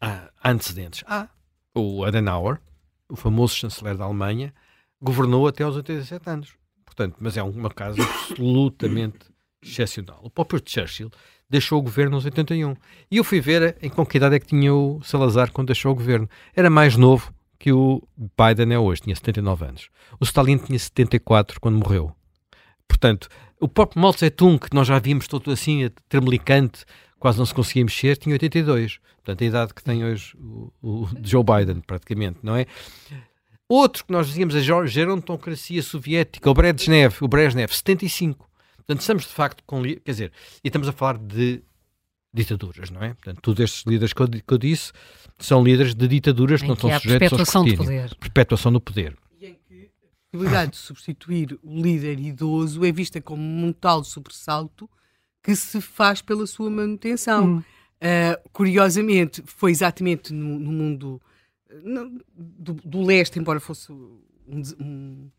Há 0.00 0.30
antecedentes. 0.44 1.04
Há 1.06 1.28
o 1.74 2.04
Adenauer, 2.04 2.60
o 3.08 3.14
famoso 3.14 3.54
chanceler 3.54 3.96
da 3.96 4.04
Alemanha, 4.04 4.52
governou 5.00 5.46
até 5.46 5.62
aos 5.62 5.76
87 5.76 6.28
anos. 6.28 6.54
Portanto, 6.84 7.16
mas 7.20 7.36
é 7.36 7.42
uma 7.42 7.70
casa 7.70 8.02
absolutamente 8.02 9.30
excepcional. 9.62 10.20
O 10.22 10.28
próprio 10.28 10.60
Churchill 10.64 11.10
deixou 11.48 11.78
o 11.78 11.82
governo 11.82 12.16
aos 12.16 12.24
81. 12.24 12.74
E 13.10 13.16
eu 13.16 13.24
fui 13.24 13.40
ver 13.40 13.76
em 13.80 13.88
com 13.88 14.04
que 14.04 14.16
idade 14.16 14.34
é 14.34 14.40
que 14.40 14.46
tinha 14.46 14.74
o 14.74 15.00
Salazar 15.02 15.52
quando 15.52 15.68
deixou 15.68 15.92
o 15.92 15.94
governo. 15.94 16.28
Era 16.54 16.68
mais 16.68 16.96
novo 16.96 17.32
que 17.58 17.72
o 17.72 18.02
Biden 18.16 18.74
é 18.74 18.78
hoje, 18.78 19.02
tinha 19.02 19.14
79 19.14 19.64
anos. 19.64 19.88
O 20.18 20.24
Stalin 20.24 20.58
tinha 20.58 20.78
74 20.78 21.60
quando 21.60 21.78
morreu. 21.78 22.12
Portanto, 22.88 23.28
o 23.60 23.68
próprio 23.68 24.02
Mao 24.02 24.12
Tse-tung, 24.12 24.58
que 24.58 24.74
nós 24.74 24.88
já 24.88 24.98
vimos 24.98 25.28
todo 25.28 25.50
assim, 25.52 25.88
tremelicante, 26.08 26.84
quase 27.22 27.38
não 27.38 27.46
se 27.46 27.54
conseguia 27.54 27.84
mexer, 27.84 28.16
tinha 28.16 28.34
82. 28.34 28.98
Portanto, 29.16 29.42
a 29.42 29.44
idade 29.46 29.72
que 29.72 29.84
tem 29.84 30.04
hoje 30.04 30.36
o, 30.36 30.72
o 30.82 31.08
Joe 31.22 31.44
Biden, 31.44 31.80
praticamente, 31.80 32.40
não 32.42 32.56
é? 32.56 32.66
Outro 33.68 34.04
que 34.04 34.12
nós 34.12 34.26
dizíamos, 34.26 34.56
a 34.56 34.86
gerontocracia 34.86 35.80
soviética, 35.84 36.50
o 36.50 36.52
Brezhnev, 36.52 37.22
o 37.22 37.28
Brezhnev, 37.28 37.72
75. 37.72 38.50
Portanto, 38.76 39.00
estamos 39.00 39.22
de 39.22 39.28
facto 39.28 39.62
com. 39.64 39.82
Quer 39.82 40.00
dizer, 40.04 40.32
e 40.64 40.68
estamos 40.68 40.88
a 40.88 40.92
falar 40.92 41.16
de 41.16 41.62
ditaduras, 42.34 42.90
não 42.90 43.00
é? 43.00 43.14
Portanto, 43.14 43.40
todos 43.40 43.60
estes 43.60 43.84
líderes 43.86 44.12
que 44.12 44.20
eu, 44.20 44.28
que 44.28 44.54
eu 44.54 44.58
disse 44.58 44.92
são 45.38 45.62
líderes 45.62 45.94
de 45.94 46.08
ditaduras 46.08 46.60
que 46.60 46.66
não 46.66 46.74
estão 46.74 46.90
sujeitos 46.98 47.32
ao 47.32 47.42
escrutínio. 47.42 47.76
Do 47.76 47.84
poder. 47.84 48.14
Perpetuação 48.16 48.72
do 48.72 48.80
poder. 48.80 49.16
E 49.40 49.46
em 49.46 49.54
que 49.54 49.84
a 49.84 50.08
possibilidade 50.32 50.72
de 50.72 50.76
substituir 50.78 51.56
o 51.62 51.80
líder 51.80 52.18
idoso 52.18 52.84
é 52.84 52.90
vista 52.90 53.20
como 53.20 53.42
um 53.42 53.72
tal 53.72 54.02
sobressalto 54.02 54.90
que 55.42 55.54
se 55.56 55.80
faz 55.80 56.22
pela 56.22 56.46
sua 56.46 56.70
manutenção. 56.70 57.44
Hum. 57.44 57.62
Uh, 58.02 58.48
curiosamente, 58.52 59.42
foi 59.46 59.70
exatamente 59.70 60.32
no, 60.32 60.58
no 60.58 60.72
mundo 60.72 61.22
no, 61.84 62.20
do, 62.36 62.74
do, 62.84 63.02
leste, 63.02 63.38
embora 63.38 63.60
fosse 63.60 63.92
um, 63.92 64.18
um 64.80 65.30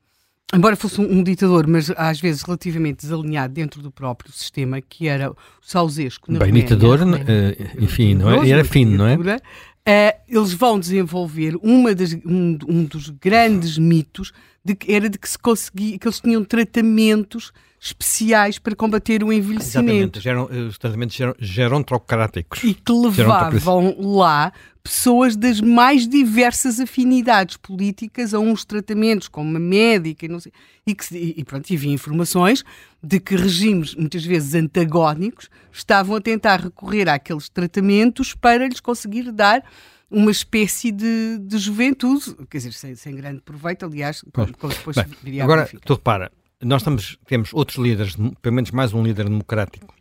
embora 0.53 0.75
fosse 0.75 1.01
um, 1.01 1.19
um, 1.19 1.23
ditador, 1.23 1.67
mas 1.67 1.91
às 1.97 2.21
vezes 2.21 2.41
relativamente 2.41 3.01
desalinhado 3.01 3.53
dentro 3.53 3.81
do 3.81 3.91
próprio 3.91 4.31
sistema, 4.31 4.79
que 4.81 5.07
era 5.07 5.31
o 5.31 5.35
Sausesco. 5.61 6.31
Bem, 6.31 6.39
Roménia, 6.39 6.61
ditador, 6.63 7.01
uh, 7.01 7.83
enfim, 7.83 8.15
não 8.15 8.43
é? 8.43 8.49
era 8.49 8.63
fino, 8.63 8.97
não 8.97 9.07
é? 9.07 9.15
Uh, 9.15 10.21
eles 10.29 10.53
vão 10.53 10.79
desenvolver 10.79 11.57
uma 11.61 11.93
das, 11.93 12.13
um, 12.25 12.57
um 12.67 12.85
dos 12.85 13.09
grandes 13.09 13.77
mitos 13.77 14.31
de 14.63 14.75
que 14.75 14.93
era 14.93 15.09
de 15.09 15.17
que 15.17 15.27
se 15.27 15.37
conseguia, 15.37 15.99
que 15.99 16.07
eles 16.07 16.21
tinham 16.21 16.43
tratamentos 16.45 17.51
especiais 17.83 18.57
para 18.57 18.73
combater 18.73 19.23
o 19.25 19.33
envelhecimento. 19.33 20.17
Exatamente, 20.17 20.19
geram, 20.21 20.67
os 20.69 20.77
tratamentos 20.77 21.17
geron, 21.17 21.33
gerontocráticos. 21.37 22.63
E 22.63 22.73
que 22.73 22.91
levavam 22.93 23.93
lá 23.99 24.53
pessoas 24.81 25.35
das 25.35 25.59
mais 25.59 26.07
diversas 26.07 26.79
afinidades 26.79 27.57
políticas 27.57 28.33
a 28.33 28.39
uns 28.39 28.63
tratamentos, 28.63 29.27
como 29.27 29.49
uma 29.49 29.59
médica, 29.59 30.27
não 30.29 30.39
sei, 30.39 30.53
e, 30.87 30.95
que, 30.95 31.13
e, 31.13 31.43
pronto, 31.43 31.69
e 31.69 31.75
havia 31.75 31.91
informações 31.91 32.63
de 33.01 33.19
que 33.19 33.35
regimes, 33.35 33.95
muitas 33.95 34.23
vezes 34.23 34.55
antagónicos, 34.55 35.49
estavam 35.69 36.15
a 36.15 36.21
tentar 36.21 36.61
recorrer 36.61 37.09
àqueles 37.09 37.49
tratamentos 37.49 38.33
para 38.33 38.65
lhes 38.65 38.79
conseguir 38.79 39.29
dar 39.31 39.61
uma 40.09 40.31
espécie 40.31 40.91
de, 40.91 41.37
de 41.39 41.57
juventude, 41.57 42.33
quer 42.49 42.59
dizer, 42.59 42.73
sem, 42.73 42.95
sem 42.95 43.15
grande 43.15 43.41
proveito, 43.41 43.85
aliás, 43.85 44.23
como, 44.31 44.55
como 44.57 44.73
depois 44.73 44.95
Bem, 44.95 45.05
viria 45.21 45.43
Agora, 45.43 45.69
tu 45.83 45.95
repara, 45.95 46.31
nós 46.63 46.81
estamos, 46.81 47.17
temos 47.25 47.53
outros 47.53 47.77
líderes, 47.77 48.15
pelo 48.41 48.55
menos 48.55 48.71
mais 48.71 48.93
um 48.93 49.03
líder 49.03 49.25
democrático, 49.25 49.93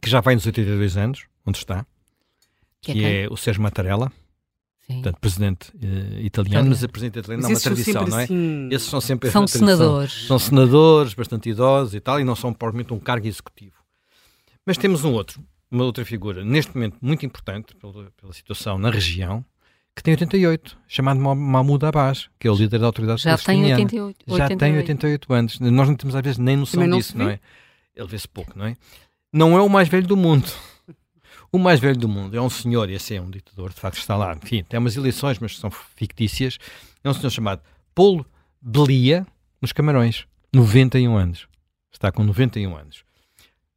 que 0.00 0.08
já 0.08 0.20
vai 0.20 0.34
nos 0.34 0.46
82 0.46 0.96
anos, 0.96 1.26
onde 1.44 1.58
está, 1.58 1.86
que, 2.80 2.92
que 2.92 3.04
é, 3.04 3.24
é, 3.24 3.28
o 3.28 3.36
Sérgio 3.36 3.62
Mattarella. 3.62 4.12
Sim. 4.86 4.94
Portanto, 4.94 5.20
presidente 5.20 5.72
uh, 5.74 6.20
italiano, 6.20 6.68
mas 6.68 6.84
a 6.84 6.88
presidente 6.88 7.18
italiana 7.18 7.42
não 7.42 7.50
é 7.50 7.54
uma 7.54 7.60
tradição, 7.60 8.06
não 8.06 8.20
é? 8.20 8.24
Assim... 8.24 8.68
Esses 8.70 8.88
são 8.88 9.00
sempre 9.00 9.30
são 9.30 9.46
senadores. 9.46 10.26
São 10.26 10.38
senadores, 10.38 11.12
bastante 11.12 11.50
idosos 11.50 11.94
e 11.94 12.00
tal, 12.00 12.20
e 12.20 12.24
não 12.24 12.36
são 12.36 12.52
provavelmente 12.52 12.94
um 12.94 12.98
cargo 13.00 13.26
executivo. 13.26 13.74
Mas 14.64 14.78
temos 14.78 15.04
um 15.04 15.12
outro, 15.12 15.42
uma 15.68 15.82
outra 15.82 16.04
figura, 16.04 16.44
neste 16.44 16.72
momento 16.72 16.98
muito 17.02 17.26
importante 17.26 17.74
pela, 17.74 18.12
pela 18.12 18.32
situação 18.32 18.78
na 18.78 18.90
região, 18.90 19.44
que 19.96 20.02
tem 20.02 20.12
88, 20.12 20.78
chamado 20.86 21.18
Mahmoud 21.18 21.86
Abbas, 21.86 22.28
que 22.38 22.46
é 22.46 22.50
o 22.50 22.54
líder 22.54 22.78
da 22.78 22.86
autoridade 22.86 23.22
Já 23.22 23.38
tem 23.38 23.64
88, 23.64 24.24
Já 24.26 24.44
88. 24.44 24.58
tem 24.58 24.76
88 24.76 25.32
anos. 25.32 25.58
Nós 25.58 25.88
não 25.88 25.96
temos 25.96 26.14
às 26.14 26.22
vezes 26.22 26.38
nem 26.38 26.54
noção 26.54 26.86
não 26.86 26.98
disso, 26.98 27.16
não 27.16 27.30
é? 27.30 27.40
Ele 27.94 28.06
vê-se 28.06 28.28
pouco, 28.28 28.52
não 28.56 28.66
é? 28.66 28.76
Não 29.32 29.56
é 29.56 29.62
o 29.62 29.68
mais 29.70 29.88
velho 29.88 30.06
do 30.06 30.16
mundo. 30.16 30.46
O 31.52 31.58
mais 31.58 31.78
velho 31.78 31.96
do 31.96 32.08
mundo 32.08 32.36
é 32.36 32.40
um 32.42 32.50
senhor, 32.50 32.90
e 32.90 32.94
esse 32.94 33.14
é 33.14 33.20
um 33.20 33.30
ditador, 33.30 33.70
de 33.72 33.80
facto 33.80 33.98
está 33.98 34.16
lá. 34.16 34.36
Enfim, 34.42 34.64
tem 34.68 34.78
umas 34.78 34.96
eleições, 34.96 35.38
mas 35.38 35.56
são 35.56 35.70
fictícias. 35.70 36.58
É 37.02 37.08
um 37.08 37.14
senhor 37.14 37.30
chamado 37.30 37.62
Paulo 37.94 38.26
Belia, 38.60 39.24
nos 39.62 39.72
Camarões. 39.72 40.26
91 40.52 41.16
anos. 41.16 41.46
Está 41.90 42.10
com 42.10 42.24
91 42.24 42.76
anos. 42.76 43.04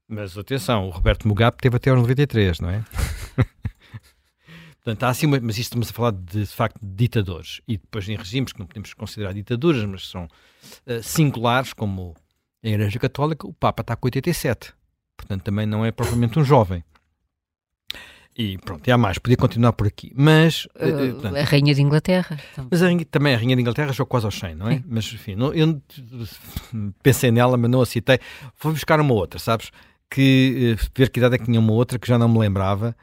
Mas 0.08 0.36
atenção, 0.36 0.88
o 0.88 0.90
Roberto 0.90 1.28
Mugabe 1.28 1.58
teve 1.58 1.78
até 1.78 1.92
aos 1.92 2.00
93, 2.00 2.60
não 2.60 2.72
é? 2.72 2.84
Portanto, 4.90 5.04
há 5.04 5.10
assim 5.10 5.28
uma, 5.28 5.40
mas 5.40 5.56
isto 5.60 5.70
estamos 5.70 5.90
a 5.92 5.94
falar 5.94 6.12
de, 6.12 6.40
de 6.42 6.48
facto 6.48 6.80
de 6.82 6.96
ditadores. 6.96 7.62
E 7.68 7.78
depois 7.78 8.10
em 8.10 8.16
regimes 8.16 8.52
que 8.52 8.60
não 8.60 8.66
podemos 8.66 8.92
considerar 8.96 9.34
ditaduras, 9.34 9.84
mas 9.86 10.08
são 10.08 10.24
uh, 10.24 11.04
singulares, 11.04 11.74
como 11.74 12.16
a 12.64 12.68
Igreja 12.68 12.98
Católica, 12.98 13.46
o 13.46 13.54
Papa 13.54 13.82
está 13.82 13.96
com 13.96 14.08
87. 14.08 14.74
Portanto, 15.16 15.44
também 15.44 15.68
não 15.68 15.86
é 15.86 15.92
propriamente 15.92 16.40
um 16.40 16.44
jovem. 16.44 16.84
E 18.36 18.58
pronto, 18.58 18.88
e 18.88 18.92
há 18.92 18.98
mais, 18.98 19.20
podia 19.20 19.38
continuar 19.38 19.74
por 19.74 19.86
aqui. 19.86 20.12
Mas. 20.16 20.66
Uh, 20.66 21.14
portanto, 21.14 21.36
a 21.36 21.44
Rainha 21.44 21.76
de 21.76 21.82
Inglaterra. 21.84 22.40
Mas 22.72 22.82
a, 22.82 22.88
também 23.12 23.36
a 23.36 23.38
Rainha 23.38 23.56
de 23.56 23.62
Inglaterra 23.62 23.94
já 23.94 24.04
quase 24.06 24.26
aos 24.26 24.40
100, 24.40 24.56
não 24.56 24.70
é? 24.70 24.78
Sim. 24.78 24.84
Mas 24.88 25.14
enfim, 25.14 25.36
não, 25.36 25.54
eu 25.54 25.80
pensei 27.04 27.30
nela, 27.30 27.58
mas 27.58 27.70
não 27.70 27.82
a 27.82 27.86
citei. 27.86 28.18
Vou 28.60 28.74
buscar 28.74 29.00
uma 29.00 29.14
outra, 29.14 29.40
sabes? 29.40 29.70
Que 30.10 30.76
ver 30.96 31.12
que 31.12 31.20
idade 31.20 31.36
é 31.36 31.38
que 31.38 31.46
tinha 31.46 31.60
uma 31.60 31.74
outra 31.74 32.00
que 32.00 32.08
já 32.08 32.18
não 32.18 32.28
me 32.28 32.40
lembrava 32.40 32.96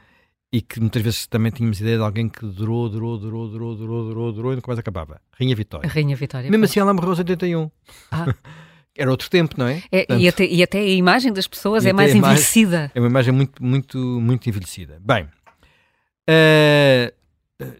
e 0.51 0.61
que 0.61 0.79
muitas 0.79 1.01
vezes 1.01 1.27
também 1.27 1.51
tínhamos 1.51 1.79
ideia 1.81 1.97
de 1.97 2.03
alguém 2.03 2.29
que 2.29 2.45
durou, 2.45 2.89
durou, 2.89 3.17
durou, 3.17 3.47
durou, 3.49 3.75
durou, 3.75 4.05
durou, 4.05 4.31
durou 4.31 4.53
e 4.53 4.55
nunca 4.55 4.67
mais 4.67 4.79
acabava. 4.79 5.21
Rainha 5.31 5.55
Vitória. 5.55 5.89
Rainha 5.89 6.15
Vitória. 6.15 6.49
Mesmo 6.49 6.65
assim 6.65 6.79
ela 6.79 6.93
morreu 6.93 7.09
aos 7.09 7.19
81. 7.19 7.69
Ah. 8.11 8.33
Era 8.97 9.11
outro 9.11 9.29
tempo, 9.29 9.53
não 9.57 9.67
é? 9.67 9.83
é 9.91 10.05
Portanto, 10.05 10.21
e, 10.21 10.27
até, 10.27 10.45
e, 10.45 10.63
até, 10.63 10.79
a 10.79 10.89
imagem 10.89 11.31
das 11.31 11.47
pessoas 11.47 11.85
é 11.85 11.93
mais 11.93 12.15
envelhecida. 12.15 12.91
É 12.95 12.99
uma 12.99 13.07
imagem 13.07 13.31
muito, 13.31 13.63
muito, 13.63 13.97
muito 13.97 14.49
envelhecida. 14.49 14.99
Bem, 14.99 15.25
uh, 16.27 17.13
uh, 17.63 17.75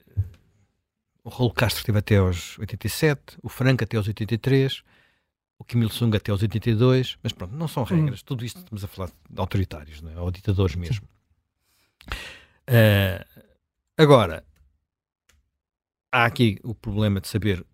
o 1.24 1.30
Raul 1.30 1.52
Castro 1.52 1.80
esteve 1.80 1.98
até 1.98 2.18
aos 2.18 2.60
87, 2.60 3.40
o 3.42 3.50
Franco 3.50 3.84
até 3.84 3.98
aos 3.98 4.08
83, 4.08 4.84
o 5.58 5.64
Kim 5.64 5.80
Il-sung 5.80 6.16
até 6.16 6.32
aos 6.32 6.44
82, 6.44 7.18
mas 7.24 7.34
pronto, 7.34 7.56
não 7.56 7.68
são 7.68 7.84
regras. 7.84 8.20
Hum. 8.20 8.24
Tudo 8.24 8.46
isto 8.46 8.60
estamos 8.60 8.84
a 8.84 8.88
falar 8.88 9.08
de 9.08 9.40
autoritários, 9.40 10.02
não 10.04 10.12
é? 10.12 10.20
ou 10.20 10.30
ditadores 10.30 10.76
mesmo. 10.76 11.08
Uh, 12.70 13.44
agora, 13.98 14.44
há 16.12 16.26
aqui 16.26 16.60
o 16.64 16.76
problema 16.76 17.22
de 17.22 17.28
saber 17.28 17.66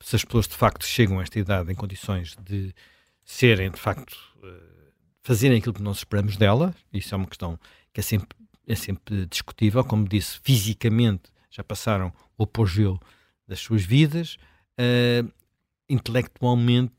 se 0.00 0.16
as 0.16 0.24
pessoas 0.24 0.48
de 0.48 0.54
facto 0.54 0.84
chegam 0.84 1.18
a 1.18 1.22
esta 1.22 1.38
idade 1.38 1.70
em 1.70 1.74
condições 1.74 2.34
de 2.42 2.74
serem 3.24 3.70
de 3.70 3.78
facto 3.78 4.16
uh, 4.38 4.92
fazerem 5.22 5.58
aquilo 5.58 5.74
que 5.74 5.82
nós 5.82 5.98
esperamos 5.98 6.36
delas. 6.36 6.74
Isso 6.92 7.14
é 7.14 7.16
uma 7.16 7.26
questão 7.26 7.58
que 7.92 8.00
é 8.00 8.02
sempre, 8.02 8.36
é 8.66 8.74
sempre 8.74 9.26
discutível. 9.26 9.84
Como 9.84 10.08
disse, 10.08 10.40
fisicamente 10.42 11.30
já 11.50 11.62
passaram 11.62 12.12
o 12.36 12.44
apogeu 12.44 12.98
das 13.46 13.60
suas 13.60 13.84
vidas. 13.84 14.36
Uh, 14.78 15.30
intelectualmente, 15.88 16.94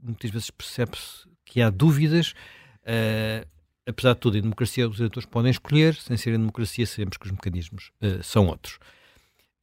muitas 0.00 0.30
vezes 0.30 0.50
percebe-se 0.50 1.28
que 1.44 1.62
há 1.62 1.70
dúvidas. 1.70 2.34
Uh, 2.82 3.46
apesar 3.86 4.14
de 4.14 4.20
tudo, 4.20 4.38
em 4.38 4.42
democracia 4.42 4.88
os 4.88 4.98
eleitores 4.98 5.26
podem 5.26 5.50
escolher, 5.50 5.94
sem 5.94 6.16
ser 6.16 6.30
em 6.30 6.38
democracia 6.38 6.86
sabemos 6.86 7.16
que 7.16 7.26
os 7.26 7.32
mecanismos 7.32 7.90
uh, 8.02 8.22
são 8.22 8.46
outros. 8.46 8.78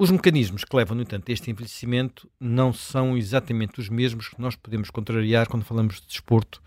Os 0.02 0.12
mecanismos 0.12 0.64
que 0.64 0.76
levam, 0.76 0.96
no 0.96 1.04
entanto, 1.04 1.30
a 1.30 1.34
este 1.34 1.52
envelhecimento 1.52 2.30
não 2.40 2.72
são 2.72 3.18
exatamente 3.18 3.82
os 3.82 3.90
mesmos 3.90 4.30
que 4.30 4.40
nós 4.40 4.56
podemos 4.56 4.90
contrariar 4.90 5.48
quando 5.48 5.66
falamos 5.66 6.00
de 6.00 6.08
desporto 6.08 6.62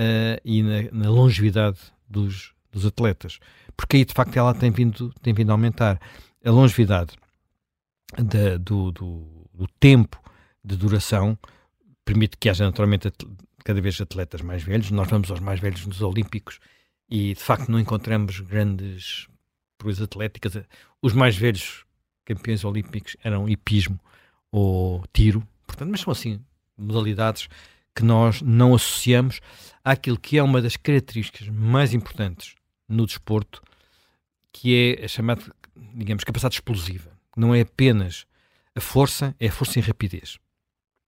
uh, 0.00 0.40
e 0.44 0.62
na, 0.62 0.82
na 0.92 1.10
longevidade 1.10 1.78
dos, 2.08 2.52
dos, 2.70 2.86
atletas. 2.86 3.40
Porque 3.76 3.96
aí, 3.96 4.04
de 4.04 4.14
facto, 4.14 4.36
ela 4.36 4.54
tem 4.54 4.70
vindo, 4.70 5.12
tem 5.20 5.34
vindo 5.34 5.50
a 5.50 5.54
aumentar. 5.54 6.00
A 6.44 6.50
longevidade 6.50 7.16
da, 8.16 8.56
do, 8.56 8.92
do, 8.92 9.48
do, 9.52 9.66
tempo 9.80 10.20
de 10.64 10.76
duração 10.76 11.36
permite 12.04 12.36
que 12.36 12.48
haja 12.48 12.64
naturalmente 12.64 13.10
cada 13.64 13.80
vez 13.80 14.00
atletas 14.00 14.42
mais 14.42 14.62
velhos. 14.62 14.92
Nós 14.92 15.08
vamos 15.08 15.28
aos 15.28 15.40
mais 15.40 15.58
velhos 15.58 15.84
nos 15.86 16.00
Olímpicos 16.02 16.60
e, 17.10 17.34
de 17.34 17.40
facto, 17.40 17.70
não 17.70 17.80
encontramos 17.80 18.38
grandes 18.40 19.26
proezas 19.76 20.04
atléticas. 20.04 20.62
Os 21.02 21.12
mais 21.12 21.36
velhos 21.36 21.84
campeões 22.24 22.64
olímpicos 22.64 23.16
eram 23.24 23.48
hipismo 23.48 23.98
ou 24.52 25.04
tiro, 25.12 25.46
portanto, 25.66 25.90
mas 25.90 26.00
são 26.00 26.12
assim 26.12 26.40
modalidades 26.78 27.48
que 27.94 28.04
nós 28.04 28.40
não 28.40 28.74
associamos 28.74 29.40
àquilo 29.84 30.18
que 30.18 30.38
é 30.38 30.42
uma 30.42 30.62
das 30.62 30.76
características 30.76 31.48
mais 31.48 31.92
importantes 31.92 32.54
no 32.88 33.04
desporto, 33.04 33.62
que 34.52 34.96
é 35.00 35.04
a 35.04 35.08
chamada, 35.08 35.42
digamos, 35.94 36.24
capacidade 36.24 36.54
explosiva. 36.54 37.10
Não 37.36 37.54
é 37.54 37.62
apenas 37.62 38.26
a 38.74 38.80
força, 38.80 39.34
é 39.38 39.48
a 39.48 39.52
força 39.52 39.78
em 39.78 39.82
rapidez. 39.82 40.38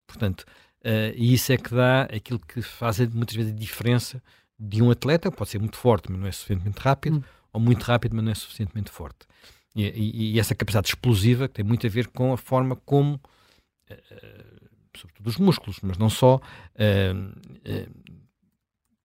Portanto, 0.07 0.41
uh, 0.85 1.15
e 1.17 1.33
isso 1.33 1.53
é 1.53 1.57
que 1.57 1.75
dá 1.75 2.03
aquilo 2.03 2.41
que 2.41 2.61
faz 2.61 2.99
muitas 3.09 3.37
vezes 3.37 3.53
a 3.53 3.57
diferença 3.57 4.23
de 4.65 4.83
um 4.83 4.91
atleta, 4.91 5.31
pode 5.31 5.51
ser 5.51 5.59
muito 5.59 5.77
forte, 5.77 6.11
mas 6.11 6.21
não 6.21 6.27
é 6.29 6.33
suficientemente 6.33 6.79
rápido, 6.79 7.17
hum. 7.17 7.23
ou 7.53 7.61
muito 7.61 7.83
rápido, 7.83 8.15
mas 8.15 8.25
não 8.25 8.33
é 8.33 8.35
suficientemente 8.35 8.91
forte. 8.91 9.27
E, 9.75 9.83
e, 9.83 10.35
e, 10.35 10.41
essa 10.41 10.55
capacidade 10.55 10.89
explosiva 10.89 11.49
tem 11.49 11.65
muito 11.65 11.87
a 11.87 11.91
ver 11.91 12.09
com 12.09 12.33
a 12.33 12.37
forma 12.37 12.77
como 12.77 13.15
uh, 13.91 14.63
sobretudo 14.97 15.27
os 15.27 15.37
músculos, 15.39 15.79
mas 15.83 15.97
não 15.99 16.11
só, 16.11 16.37
uh, 16.37 16.41
uh, 16.41 18.15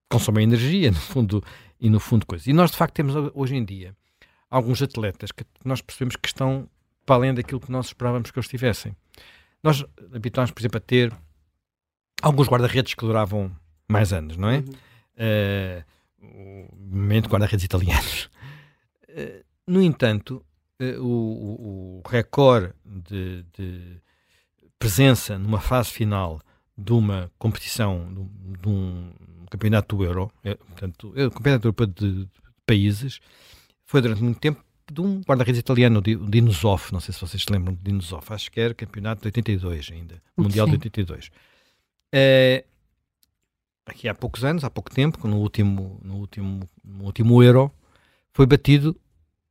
consomem 0.10 0.44
energia, 0.44 0.92
no 0.92 0.98
fundo, 0.98 1.44
e 1.80 1.90
no 1.90 2.00
fundo 2.00 2.26
coisas. 2.26 2.48
E 2.48 2.54
nós, 2.54 2.72
de 2.72 2.78
facto, 2.78 2.96
temos 2.96 3.16
hoje 3.34 3.56
em 3.56 3.64
dia 3.64 3.96
alguns 4.50 4.82
atletas 4.82 5.32
que 5.32 5.44
nós 5.64 5.82
percebemos 5.82 6.16
que 6.16 6.28
estão 6.28 6.70
para 7.06 7.16
além 7.16 7.34
daquilo 7.34 7.60
que 7.60 7.72
nós 7.72 7.88
esperávamos 7.88 8.32
que 8.32 8.38
eles 8.38 8.50
tivessem. 8.50 8.96
Nós 9.64 9.84
habituámos, 10.14 10.52
por 10.52 10.62
exemplo, 10.62 10.78
a 10.78 10.82
ter 10.82 11.14
alguns 12.22 12.48
guarda-redes 12.48 12.94
que 12.94 13.06
duravam 13.06 13.52
mais 13.90 14.14
anos, 14.14 14.38
não 14.38 14.50
é? 14.50 14.58
Uhum. 14.58 14.66
Uh, 15.18 15.84
momento 16.78 17.30
guarda-redes 17.30 17.66
italianos. 17.66 18.30
Uh, 19.10 19.44
no 19.66 19.82
entanto, 19.82 20.46
uh, 20.82 21.02
o, 21.02 22.00
o, 22.00 22.08
recorde 22.08 22.74
de, 22.86 23.44
de, 23.58 24.02
presença 24.80 25.38
numa 25.38 25.60
fase 25.60 25.90
final 25.90 26.40
de 26.78 26.94
uma 26.94 27.32
competição, 27.40 28.08
de, 28.14 28.60
de 28.62 28.70
um 28.70 29.12
campeonato 29.50 29.96
do 29.96 30.04
Euro, 30.04 30.32
é, 30.44 30.56
portanto, 30.56 31.14
é, 31.16 31.26
o 31.26 31.32
campeonato 31.32 31.68
europeu 31.68 31.88
de, 31.88 32.26
de, 32.26 32.30
países, 32.66 33.20
foi 33.86 34.02
durante 34.02 34.22
muito 34.22 34.40
tempo 34.40 34.64
de 34.92 35.02
um 35.02 35.22
guarda-redes 35.22 35.60
italiano, 35.60 36.00
o 36.00 36.02
Dinosov, 36.02 36.92
não 36.92 37.00
sei 37.00 37.14
se 37.14 37.20
vocês 37.20 37.44
se 37.44 37.52
lembram 37.52 37.74
de 37.74 37.82
Dinosov, 37.82 38.26
acho 38.30 38.52
que 38.52 38.60
era 38.60 38.74
campeonato 38.74 39.22
de 39.22 39.28
82 39.30 39.90
ainda, 39.92 40.22
Mundial 40.38 40.68
Sim. 40.68 40.72
de 40.72 40.78
82. 40.78 41.32
É, 42.14 42.66
aqui 43.88 44.08
há 44.08 44.14
poucos 44.14 44.44
anos, 44.44 44.64
há 44.64 44.70
pouco 44.70 44.92
tempo, 44.92 45.28
no 45.28 45.38
último, 45.38 46.00
no 46.04 46.16
último, 46.16 46.70
no 46.84 47.06
último 47.06 47.42
Euro, 47.42 47.72
foi 48.34 48.46
batido 48.46 48.96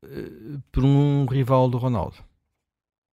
uh, 0.05 0.62
por 0.71 0.85
um 0.85 1.26
rival 1.26 1.69
do 1.69 1.78
Ronaldo 1.78 2.16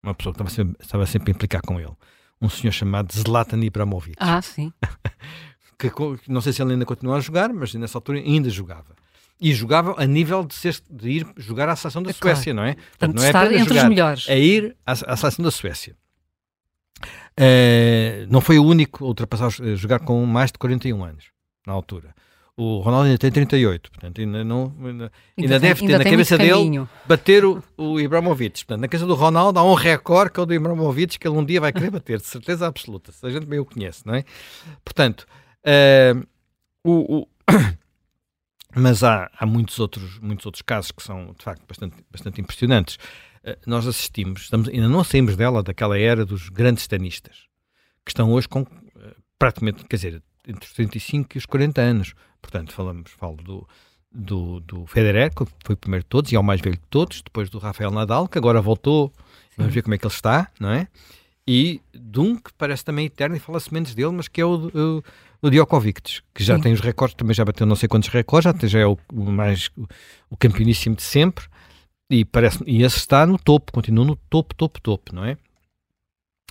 uma 0.04 0.14
pessoa 0.14 0.32
que 0.32 0.42
estava 0.42 0.50
sempre, 0.50 0.76
estava 0.80 1.06
sempre 1.06 1.30
a 1.30 1.34
implicar 1.34 1.62
com 1.62 1.80
ele, 1.80 1.92
um 2.40 2.48
senhor 2.48 2.72
chamado 2.72 3.12
Zlatan 3.12 3.60
Ibrahimovic. 3.60 4.16
Ah, 4.20 4.40
sim. 4.42 4.72
que, 5.78 5.90
não 6.28 6.40
sei 6.40 6.52
se 6.52 6.62
ele 6.62 6.72
ainda 6.72 6.84
continua 6.84 7.16
a 7.16 7.20
jogar, 7.20 7.52
mas 7.52 7.74
nessa 7.74 7.98
altura 7.98 8.18
ainda 8.18 8.50
jogava. 8.50 8.94
E 9.40 9.52
jogava 9.52 10.00
a 10.00 10.06
nível 10.06 10.44
de, 10.44 10.54
ser, 10.54 10.80
de 10.88 11.10
ir 11.10 11.26
jogar 11.36 11.68
à 11.68 11.74
seleção 11.74 12.02
da 12.02 12.10
é 12.10 12.12
Suécia, 12.12 12.54
claro. 12.54 12.56
não 12.56 12.64
é? 12.64 12.74
Portanto, 12.74 13.16
não 13.16 13.24
é 13.24 13.26
estar 13.26 13.52
entre 13.52 13.68
jogar, 13.68 13.82
os 13.82 13.88
melhores. 13.88 14.28
É 14.28 14.38
ir 14.38 14.76
à, 14.86 14.92
à 14.92 15.16
seleção 15.16 15.44
da 15.44 15.50
Suécia. 15.50 15.96
Uh, 17.38 18.26
não 18.30 18.40
foi 18.40 18.58
o 18.58 18.64
único 18.64 19.04
a 19.04 19.08
ultrapassar, 19.08 19.46
a 19.46 19.74
jogar 19.74 20.00
com 20.00 20.24
mais 20.24 20.52
de 20.52 20.58
41 20.58 21.04
anos, 21.04 21.24
na 21.66 21.72
altura. 21.72 22.14
O 22.56 22.78
Ronaldo 22.78 23.06
ainda 23.06 23.18
tem 23.18 23.32
38, 23.32 23.90
portanto, 23.90 24.20
ainda, 24.20 24.44
não, 24.44 24.72
ainda, 24.80 25.12
ainda 25.36 25.58
deve 25.58 25.80
ter 25.80 25.86
ainda 25.94 26.04
na 26.04 26.10
cabeça 26.10 26.38
dele 26.38 26.86
bater 27.04 27.44
o, 27.44 27.60
o 27.76 27.98
Ibrahimovic. 27.98 28.64
Portanto, 28.64 28.80
na 28.80 28.86
cabeça 28.86 29.06
do 29.06 29.14
Ronaldo 29.16 29.58
há 29.58 29.64
um 29.64 29.74
recorde 29.74 30.30
que 30.30 30.38
é 30.38 30.42
o 30.44 30.46
do 30.46 30.54
Ibrahimovic 30.54 31.18
que 31.18 31.26
ele 31.26 31.36
um 31.36 31.44
dia 31.44 31.60
vai 31.60 31.72
querer 31.72 31.90
bater, 31.90 32.20
de 32.20 32.26
certeza 32.26 32.68
absoluta, 32.68 33.10
se 33.10 33.26
a 33.26 33.30
gente 33.30 33.44
bem 33.44 33.58
o 33.58 33.64
conhece, 33.64 34.06
não 34.06 34.14
é? 34.14 34.24
Portanto, 34.84 35.26
uh, 35.66 36.24
o, 36.84 37.22
o 37.22 37.28
mas 38.76 39.02
há, 39.02 39.28
há 39.36 39.44
muitos, 39.44 39.80
outros, 39.80 40.20
muitos 40.20 40.46
outros 40.46 40.62
casos 40.62 40.92
que 40.92 41.02
são, 41.02 41.34
de 41.36 41.44
facto, 41.44 41.64
bastante, 41.66 41.96
bastante 42.08 42.40
impressionantes. 42.40 42.98
Uh, 43.44 43.56
nós 43.66 43.86
assistimos, 43.86 44.42
estamos, 44.42 44.68
ainda 44.68 44.88
não 44.88 45.04
saímos 45.04 45.36
dela, 45.36 45.62
daquela 45.62 45.98
era 45.98 46.24
dos 46.24 46.48
grandes 46.48 46.86
tenistas, 46.86 47.46
que 48.04 48.10
estão 48.10 48.32
hoje 48.32 48.48
com 48.48 48.62
uh, 48.62 48.68
praticamente, 49.38 49.84
quer 49.84 49.96
dizer, 49.96 50.22
entre 50.46 50.66
os 50.66 50.72
35 50.72 51.36
e 51.36 51.38
os 51.38 51.46
40 51.46 51.80
anos. 51.80 52.14
Portanto, 52.40 52.72
falamos, 52.72 53.10
falo 53.12 53.36
do, 53.36 53.68
do, 54.12 54.60
do 54.60 54.86
Federer, 54.86 55.30
que 55.30 55.44
foi 55.64 55.74
o 55.74 55.78
primeiro 55.78 56.04
de 56.04 56.08
todos 56.08 56.30
e 56.32 56.36
é 56.36 56.38
o 56.38 56.42
mais 56.42 56.60
velho 56.60 56.76
de 56.76 56.86
todos, 56.88 57.22
depois 57.22 57.50
do 57.50 57.58
Rafael 57.58 57.90
Nadal, 57.90 58.28
que 58.28 58.38
agora 58.38 58.60
voltou, 58.60 59.12
Sim. 59.50 59.56
vamos 59.58 59.74
ver 59.74 59.82
como 59.82 59.94
é 59.94 59.98
que 59.98 60.06
ele 60.06 60.14
está, 60.14 60.50
não 60.60 60.70
é? 60.70 60.86
E 61.46 61.80
de 61.92 62.20
um 62.20 62.36
que 62.36 62.52
parece 62.54 62.84
também 62.84 63.06
eterno 63.06 63.36
e 63.36 63.38
fala-se 63.38 63.72
menos 63.72 63.94
dele, 63.94 64.12
mas 64.12 64.28
que 64.28 64.40
é 64.40 64.46
o, 64.46 64.70
o, 64.74 65.04
o 65.42 65.50
Djokovic, 65.50 66.22
que 66.32 66.42
já 66.42 66.56
Sim. 66.56 66.62
tem 66.62 66.72
os 66.72 66.80
recordes, 66.80 67.14
também 67.14 67.34
já 67.34 67.44
bateu 67.44 67.66
não 67.66 67.76
sei 67.76 67.88
quantos 67.88 68.08
recordes, 68.08 68.50
já, 68.50 68.68
já 68.68 68.78
é 68.78 68.86
o, 68.86 68.96
o 69.12 69.30
mais 69.30 69.70
o 70.30 70.36
campeoníssimo 70.36 70.96
de 70.96 71.02
sempre 71.02 71.46
e, 72.10 72.24
parece, 72.24 72.62
e 72.66 72.82
esse 72.82 72.98
está 72.98 73.26
no 73.26 73.38
topo, 73.38 73.72
continua 73.72 74.04
no 74.04 74.16
topo, 74.16 74.54
topo, 74.54 74.80
topo, 74.80 75.14
não 75.14 75.24
é? 75.24 75.36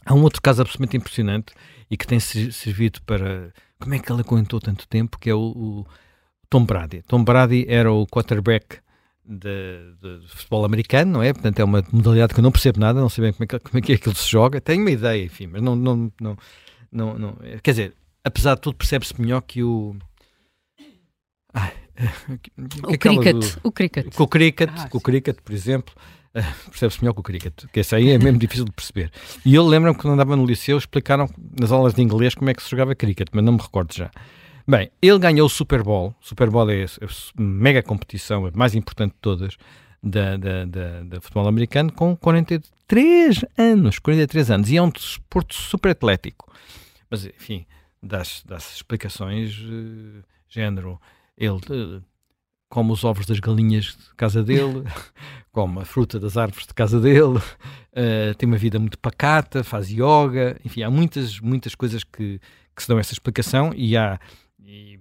Há 0.06 0.14
um 0.14 0.24
outro 0.24 0.42
caso 0.42 0.62
absolutamente 0.62 0.98
impressionante 0.98 1.54
e 1.90 1.96
que 1.96 2.06
tem 2.06 2.20
servido 2.20 3.02
para 3.04 3.54
como 3.80 3.96
é 3.96 4.00
que 4.00 4.12
ele 4.12 4.22
aguentou 4.22 4.60
tanto 4.60 4.88
tempo, 4.88 5.18
que 5.18 5.30
é 5.30 5.36
o, 5.36 5.40
o 5.40 5.86
Tom 6.50 6.66
Brady. 6.66 7.02
Tom 7.04 7.24
Brady 7.24 7.66
era 7.68 7.92
o 7.92 8.06
quarterback 8.08 8.80
de, 9.26 9.94
de, 10.02 10.28
futebol 10.28 10.66
americano, 10.66 11.14
não 11.14 11.24
é? 11.24 11.32
Portanto, 11.34 11.60
é 11.60 11.64
uma 11.64 11.84
modalidade 11.92 12.34
que 12.34 12.40
eu 12.40 12.44
não 12.44 12.52
percebo 12.52 12.80
nada, 12.80 13.00
não 13.00 13.10
sei 13.10 13.24
bem 13.24 13.34
como 13.34 13.44
é 13.44 13.48
que, 13.48 13.60
como 13.60 13.78
é, 13.78 13.82
que 13.82 13.92
é 13.94 13.96
aquilo 13.96 14.16
se 14.16 14.30
joga. 14.30 14.60
Tenho 14.60 14.82
uma 14.82 14.92
ideia, 14.92 15.24
enfim, 15.24 15.48
mas 15.48 15.62
não. 15.62 15.76
não, 15.76 16.12
não, 16.20 16.38
não, 16.92 17.20
não 17.20 17.38
quer 17.62 17.72
dizer, 17.72 17.94
apesar 18.24 18.56
de 18.56 18.62
tudo, 18.62 18.76
percebe-se 18.76 19.20
melhor 19.20 19.42
que 19.42 19.64
o. 19.64 19.96
Ai, 21.54 21.74
o, 22.88 22.98
cricket, 22.98 23.36
do, 23.36 23.60
o 23.64 23.72
cricket. 23.72 24.16
Com 24.16 24.24
o 24.24 24.28
cricket, 24.28 24.70
ah, 24.76 24.90
com 24.90 24.98
o 24.98 25.02
cricket, 25.02 25.38
por 25.44 25.54
exemplo. 25.54 25.94
percebe-se 26.70 27.00
melhor 27.02 27.14
que 27.14 27.20
o 27.20 27.24
cricket, 27.24 27.54
que 27.72 27.80
esse 27.80 27.96
aí 27.96 28.10
é 28.10 28.18
mesmo 28.18 28.40
difícil 28.40 28.66
de 28.66 28.72
perceber. 28.72 29.12
E 29.46 29.54
eu 29.54 29.66
lembro-me 29.66 29.96
que 29.96 30.02
quando 30.02 30.16
andava 30.16 30.36
no 30.36 30.46
liceu 30.46 30.78
explicaram 30.78 31.30
nas 31.60 31.72
aulas 31.72 31.94
de 31.94 32.02
inglês 32.02 32.34
como 32.34 32.50
é 32.50 32.54
que 32.54 32.64
se 32.64 32.70
jogava 32.72 32.96
cricket, 32.96 33.28
mas 33.32 33.44
não 33.44 33.54
me 33.54 33.62
recordo 33.62 33.94
já. 33.94 34.10
Bem, 34.68 34.90
ele 35.02 35.20
ganhou 35.20 35.46
o 35.46 35.50
Super 35.50 35.84
Bowl. 35.84 36.16
O 36.22 36.26
Super 36.26 36.50
Bowl 36.50 36.70
é 36.72 36.86
a 36.86 36.88
mega 37.38 37.84
competição, 37.84 38.46
a 38.46 38.52
mais 38.56 38.74
importante 38.74 39.12
de 39.12 39.20
todas, 39.20 39.58
da, 40.02 40.38
da, 40.38 40.66
da, 40.66 41.04
da, 41.04 41.22
futebol 41.22 41.48
americano, 41.48 41.92
com 41.92 42.16
43 42.16 43.46
anos. 43.58 44.00
43 44.00 44.52
anos. 44.52 44.72
E 44.72 44.78
é 44.78 44.82
um 44.82 44.90
desporto 44.90 45.54
super 45.54 45.92
atlético. 45.92 46.52
Mas, 47.12 47.26
enfim, 47.26 47.66
das, 48.02 48.42
das 48.46 48.76
explicações, 48.76 49.56
uh, 49.60 50.24
género, 50.50 51.00
ele 51.38 51.60
uh, 51.70 52.04
come 52.70 52.92
os 52.92 53.04
ovos 53.04 53.26
das 53.26 53.40
galinhas 53.40 53.86
de 53.86 54.16
casa 54.16 54.44
dele, 54.44 54.84
come 55.52 55.82
a 55.82 55.86
fruta 55.86 56.20
das 56.20 56.38
árvores 56.38 56.66
de 56.66 56.74
casa 56.74 57.00
dele, 57.00 57.38
uh, 57.38 58.34
tem 58.38 58.48
uma 58.48 58.58
vida 58.58 58.80
muito 58.80 58.98
pacata, 58.98 59.64
faz 59.64 59.90
yoga, 59.90 60.60
enfim, 60.66 60.82
há 60.82 60.90
muitas, 60.90 61.40
muitas 61.40 61.76
coisas 61.76 62.04
que, 62.04 62.40
que 62.76 62.82
se 62.82 62.88
dão 62.88 62.98
essa 62.98 63.14
explicação 63.14 63.72
e 63.76 63.96
há, 63.96 64.20
e, 64.60 65.00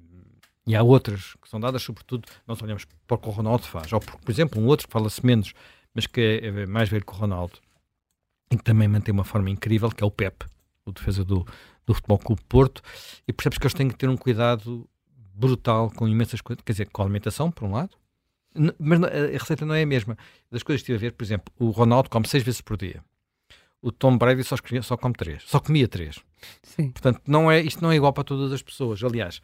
e, 0.66 0.76
há 0.76 0.82
outras 0.82 1.34
que 1.40 1.48
são 1.48 1.58
dadas, 1.58 1.82
sobretudo, 1.82 2.28
nós 2.46 2.60
olhamos 2.62 2.84
para 3.06 3.14
o 3.14 3.18
que 3.18 3.28
o 3.28 3.32
Ronaldo 3.32 3.64
faz, 3.64 3.92
ou 3.92 4.00
por, 4.00 4.18
por 4.18 4.30
exemplo, 4.30 4.60
um 4.60 4.66
outro 4.66 4.86
que 4.86 4.92
fala-se 4.92 5.24
menos, 5.24 5.54
mas 5.94 6.06
que 6.06 6.20
é, 6.20 6.46
é 6.46 6.66
mais 6.66 6.88
velho 6.90 7.04
que 7.04 7.12
o 7.12 7.16
Ronaldo, 7.16 7.58
e 8.50 8.56
que 8.56 8.62
também 8.62 8.86
mantém 8.86 9.14
uma 9.14 9.24
forma 9.24 9.48
incrível, 9.48 9.90
que 9.90 10.04
é 10.04 10.06
o 10.06 10.10
Pep, 10.10 10.44
o 10.84 10.92
defesa 10.92 11.24
do, 11.24 11.46
do 11.86 11.94
Futebol 11.94 12.18
Clube 12.18 12.42
Porto, 12.46 12.82
e 13.26 13.32
percebes 13.32 13.56
que 13.56 13.64
eles 13.64 13.74
têm 13.74 13.88
que 13.88 13.96
ter 13.96 14.10
um 14.10 14.16
cuidado 14.16 14.86
brutal 15.34 15.90
com 15.90 16.08
imensas 16.08 16.40
coisas, 16.40 16.62
quer 16.64 16.72
dizer, 16.72 16.88
com 16.90 17.02
a 17.02 17.04
alimentação, 17.04 17.50
por 17.50 17.64
um 17.64 17.72
lado, 17.72 17.96
mas 18.78 19.02
a 19.02 19.38
receita 19.38 19.64
não 19.64 19.74
é 19.74 19.82
a 19.82 19.86
mesma. 19.86 20.16
Das 20.50 20.62
coisas 20.62 20.82
que 20.82 20.92
estive 20.92 20.96
a 20.96 21.10
ver, 21.10 21.16
por 21.16 21.24
exemplo, 21.24 21.52
o 21.58 21.70
Ronaldo 21.70 22.10
come 22.10 22.26
seis 22.28 22.42
vezes 22.42 22.60
por 22.60 22.76
dia. 22.76 23.02
O 23.80 23.90
Tom 23.90 24.16
Brady 24.16 24.44
só, 24.44 24.54
escolhia, 24.54 24.82
só 24.82 24.96
come 24.96 25.14
três, 25.14 25.42
só 25.44 25.58
comia 25.58 25.88
três. 25.88 26.20
Sim. 26.62 26.90
Portanto, 26.90 27.20
não 27.26 27.50
é, 27.50 27.60
isto 27.60 27.82
não 27.82 27.90
é 27.90 27.96
igual 27.96 28.12
para 28.12 28.24
todas 28.24 28.52
as 28.52 28.62
pessoas. 28.62 29.02
Aliás, 29.02 29.40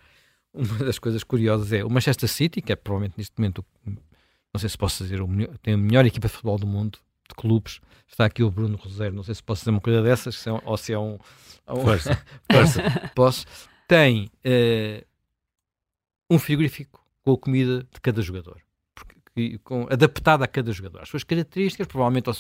uma 0.53 0.79
das 0.79 0.99
coisas 0.99 1.25
curiosas 1.25 1.73
é 1.73 1.85
o 1.85 1.91
Manchester 1.91 2.29
City, 2.29 2.63
que 2.63 2.73
é 2.73 2.77
provavelmente 2.77 3.15
neste 3.19 3.37
momento, 3.37 3.65
não 3.85 4.59
sei 4.59 4.69
se 4.69 4.79
posso 4.79 5.03
dizer, 5.03 5.21
o 5.21 5.27
melhor, 5.27 5.57
tem 5.59 5.75
a 5.75 5.77
melhor 5.77 6.07
equipa 6.07 6.29
de 6.29 6.35
futebol 6.35 6.59
do 6.59 6.67
mundo, 6.67 6.99
de 7.29 7.35
clubes. 7.35 7.81
Está 8.07 8.25
aqui 8.25 8.43
o 8.43 8.51
Bruno 8.51 8.77
Rosério, 8.77 9.15
não 9.15 9.23
sei 9.23 9.35
se 9.35 9.43
posso 9.43 9.63
dizer 9.63 9.71
uma 9.71 9.81
coisa 9.81 10.03
dessas, 10.03 10.37
se 10.37 10.49
é, 10.49 10.53
ou 10.65 10.77
se 10.77 10.93
é 10.93 10.99
um. 10.99 11.19
um 11.69 11.81
Força. 11.81 12.25
Força. 12.51 13.11
Posso. 13.15 13.47
Tem 13.87 14.31
uh, 14.45 15.07
um 16.31 16.39
frigorífico 16.39 17.05
com 17.25 17.33
a 17.33 17.39
comida 17.39 17.87
de 17.93 18.01
cada 18.01 18.23
jogador, 18.23 18.61
porque, 18.95 19.59
com, 19.59 19.87
adaptada 19.91 20.45
a 20.45 20.49
cada 20.49 20.73
jogador. 20.73 21.03
As 21.03 21.09
suas 21.09 21.25
características, 21.25 21.87
provavelmente 21.87 22.31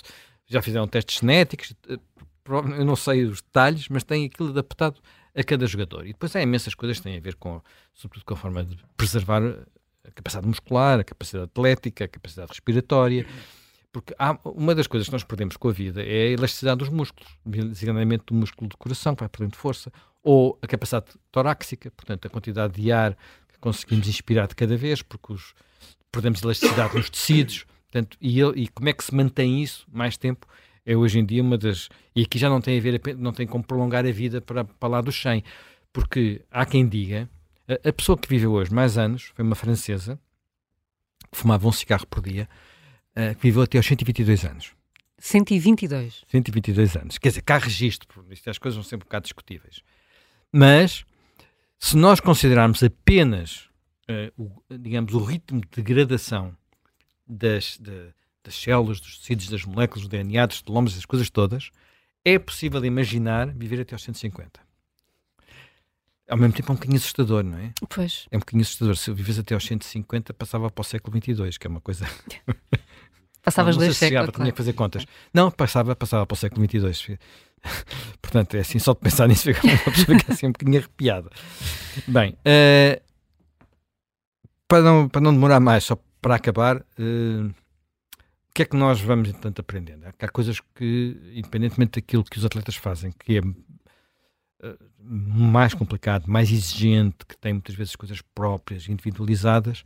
já 0.46 0.62
fizeram 0.62 0.86
testes 0.86 1.20
genéticos, 1.20 1.74
eh, 1.88 1.98
eu 2.78 2.84
não 2.84 2.96
sei 2.96 3.24
os 3.24 3.42
detalhes, 3.42 3.88
mas 3.88 4.02
tem 4.02 4.24
aquilo 4.24 4.48
adaptado 4.50 5.00
a 5.36 5.44
cada 5.44 5.66
jogador. 5.66 6.06
E 6.06 6.12
depois 6.12 6.34
há 6.34 6.42
imensas 6.42 6.74
coisas 6.74 6.98
que 6.98 7.04
têm 7.04 7.16
a 7.16 7.20
ver 7.20 7.34
com, 7.34 7.60
sobretudo 7.92 8.24
com 8.24 8.34
a 8.34 8.36
forma 8.36 8.64
de 8.64 8.76
preservar 8.96 9.42
a 10.04 10.10
capacidade 10.10 10.46
muscular, 10.46 11.00
a 11.00 11.04
capacidade 11.04 11.44
atlética, 11.44 12.04
a 12.04 12.08
capacidade 12.08 12.48
respiratória. 12.48 13.26
Porque 13.92 14.14
há, 14.18 14.38
uma 14.44 14.74
das 14.74 14.86
coisas 14.86 15.08
que 15.08 15.12
nós 15.12 15.24
perdemos 15.24 15.56
com 15.56 15.68
a 15.68 15.72
vida 15.72 16.02
é 16.02 16.28
a 16.28 16.30
elasticidade 16.30 16.78
dos 16.78 16.88
músculos, 16.88 17.30
designadamente 17.44 18.24
do 18.26 18.34
músculo 18.34 18.68
do 18.68 18.76
coração, 18.76 19.14
que 19.14 19.20
vai 19.20 19.28
perdendo 19.28 19.56
força, 19.56 19.92
ou 20.22 20.58
a 20.60 20.66
capacidade 20.66 21.06
torácica, 21.30 21.90
portanto, 21.90 22.26
a 22.26 22.30
quantidade 22.30 22.80
de 22.80 22.92
ar 22.92 23.16
conseguimos 23.60 24.08
inspirar 24.08 24.46
de 24.46 24.54
cada 24.54 24.76
vez, 24.76 25.02
porque 25.02 25.32
os, 25.32 25.54
perdemos 26.10 26.42
elasticidade 26.42 26.94
nos 26.94 27.10
tecidos. 27.10 27.64
Portanto, 27.90 28.16
e, 28.20 28.40
e 28.40 28.68
como 28.68 28.88
é 28.88 28.92
que 28.92 29.04
se 29.04 29.14
mantém 29.14 29.62
isso 29.62 29.86
mais 29.90 30.16
tempo? 30.16 30.46
É 30.84 30.96
hoje 30.96 31.18
em 31.18 31.24
dia 31.24 31.42
uma 31.42 31.58
das. 31.58 31.88
E 32.14 32.22
aqui 32.22 32.38
já 32.38 32.48
não 32.48 32.60
tem 32.60 32.78
a 32.78 32.80
ver, 32.80 33.00
não 33.16 33.32
tem 33.32 33.46
como 33.46 33.62
prolongar 33.62 34.06
a 34.06 34.10
vida 34.10 34.40
para, 34.40 34.64
para 34.64 34.88
lá 34.88 35.00
dos 35.00 35.20
100, 35.20 35.42
porque 35.92 36.42
há 36.50 36.64
quem 36.64 36.88
diga, 36.88 37.28
a, 37.68 37.88
a 37.88 37.92
pessoa 37.92 38.16
que 38.16 38.28
viveu 38.28 38.52
hoje 38.52 38.72
mais 38.72 38.96
anos 38.96 39.32
foi 39.34 39.44
uma 39.44 39.54
francesa 39.54 40.18
que 41.30 41.36
fumava 41.36 41.68
um 41.68 41.72
cigarro 41.72 42.06
por 42.06 42.22
dia 42.22 42.48
uh, 43.10 43.34
que 43.34 43.42
viveu 43.42 43.62
até 43.62 43.76
aos 43.76 43.86
122 43.86 44.44
anos. 44.44 44.72
122. 45.18 46.24
122 46.28 46.96
anos. 46.96 47.18
Quer 47.18 47.28
dizer, 47.28 47.42
cá 47.42 47.58
registro, 47.58 48.24
isto, 48.30 48.48
as 48.48 48.58
coisas 48.58 48.76
são 48.76 48.88
sempre 48.88 49.04
um 49.04 49.08
bocado 49.08 49.24
discutíveis. 49.24 49.82
Mas, 50.52 51.04
se 51.78 51.96
nós 51.96 52.20
considerarmos 52.20 52.82
apenas, 52.82 53.68
uh, 54.08 54.42
o, 54.42 54.76
digamos, 54.76 55.14
o 55.14 55.22
ritmo 55.22 55.60
de 55.60 55.68
degradação 55.82 56.56
das, 57.26 57.78
de, 57.78 58.12
das 58.42 58.54
células, 58.54 59.00
dos 59.00 59.18
tecidos, 59.18 59.48
das 59.48 59.64
moléculas, 59.64 60.02
do 60.02 60.08
DNA, 60.08 60.46
dos 60.46 60.62
telomeros, 60.62 60.94
das 60.94 61.04
coisas 61.04 61.30
todas, 61.30 61.70
é 62.24 62.38
possível 62.38 62.84
imaginar 62.84 63.48
viver 63.48 63.80
até 63.80 63.94
aos 63.94 64.02
150. 64.02 64.60
Ao 66.28 66.36
mesmo 66.36 66.52
tempo 66.52 66.70
é 66.70 66.72
um 66.72 66.74
bocadinho 66.74 66.98
assustador, 66.98 67.42
não 67.42 67.58
é? 67.58 67.72
Pois. 67.88 68.26
É 68.30 68.36
um 68.36 68.40
bocadinho 68.40 68.62
assustador. 68.62 68.96
Se 68.96 69.10
eu 69.10 69.14
vivesse 69.14 69.40
até 69.40 69.54
aos 69.54 69.64
150, 69.64 70.34
passava 70.34 70.70
para 70.70 70.82
o 70.82 70.84
século 70.84 71.14
22, 71.14 71.56
que 71.56 71.66
é 71.66 71.70
uma 71.70 71.80
coisa... 71.80 72.06
Passavas 73.42 73.78
dois 73.78 73.96
séculos. 73.96 74.26
Claro. 74.26 74.42
Tinha 74.42 74.52
que 74.52 74.58
fazer 74.58 74.72
contas. 74.74 75.06
Não, 75.32 75.50
passava, 75.50 75.96
passava 75.96 76.26
para 76.26 76.34
o 76.34 76.36
século 76.36 76.60
22. 76.60 77.18
Portanto, 78.20 78.54
é 78.56 78.60
assim, 78.60 78.78
só 78.78 78.92
de 78.92 79.00
pensar 79.00 79.28
nisso 79.28 79.44
fica 79.44 79.66
uma 79.66 79.78
pessoa 79.78 80.18
fica 80.18 80.32
assim 80.32 80.46
um 80.46 80.52
bocadinho 80.52 80.78
arrepiada. 80.78 81.30
Bem, 82.06 82.32
uh, 82.32 83.02
para, 84.66 84.82
não, 84.82 85.08
para 85.08 85.20
não 85.20 85.32
demorar 85.32 85.60
mais, 85.60 85.84
só 85.84 85.96
para 86.20 86.34
acabar, 86.34 86.76
uh, 86.78 87.46
o 87.48 88.54
que 88.54 88.62
é 88.62 88.64
que 88.64 88.76
nós 88.76 89.00
vamos, 89.00 89.28
entanto, 89.28 89.60
aprendendo? 89.60 90.06
Há 90.06 90.28
coisas 90.28 90.60
que, 90.74 91.16
independentemente 91.34 92.00
daquilo 92.00 92.24
que 92.24 92.38
os 92.38 92.44
atletas 92.44 92.76
fazem, 92.76 93.12
que 93.12 93.38
é 93.38 93.40
uh, 93.40 94.78
mais 94.98 95.74
complicado, 95.74 96.26
mais 96.26 96.50
exigente, 96.50 97.24
que 97.26 97.36
tem 97.36 97.54
muitas 97.54 97.74
vezes 97.74 97.96
coisas 97.96 98.20
próprias, 98.34 98.88
individualizadas, 98.88 99.84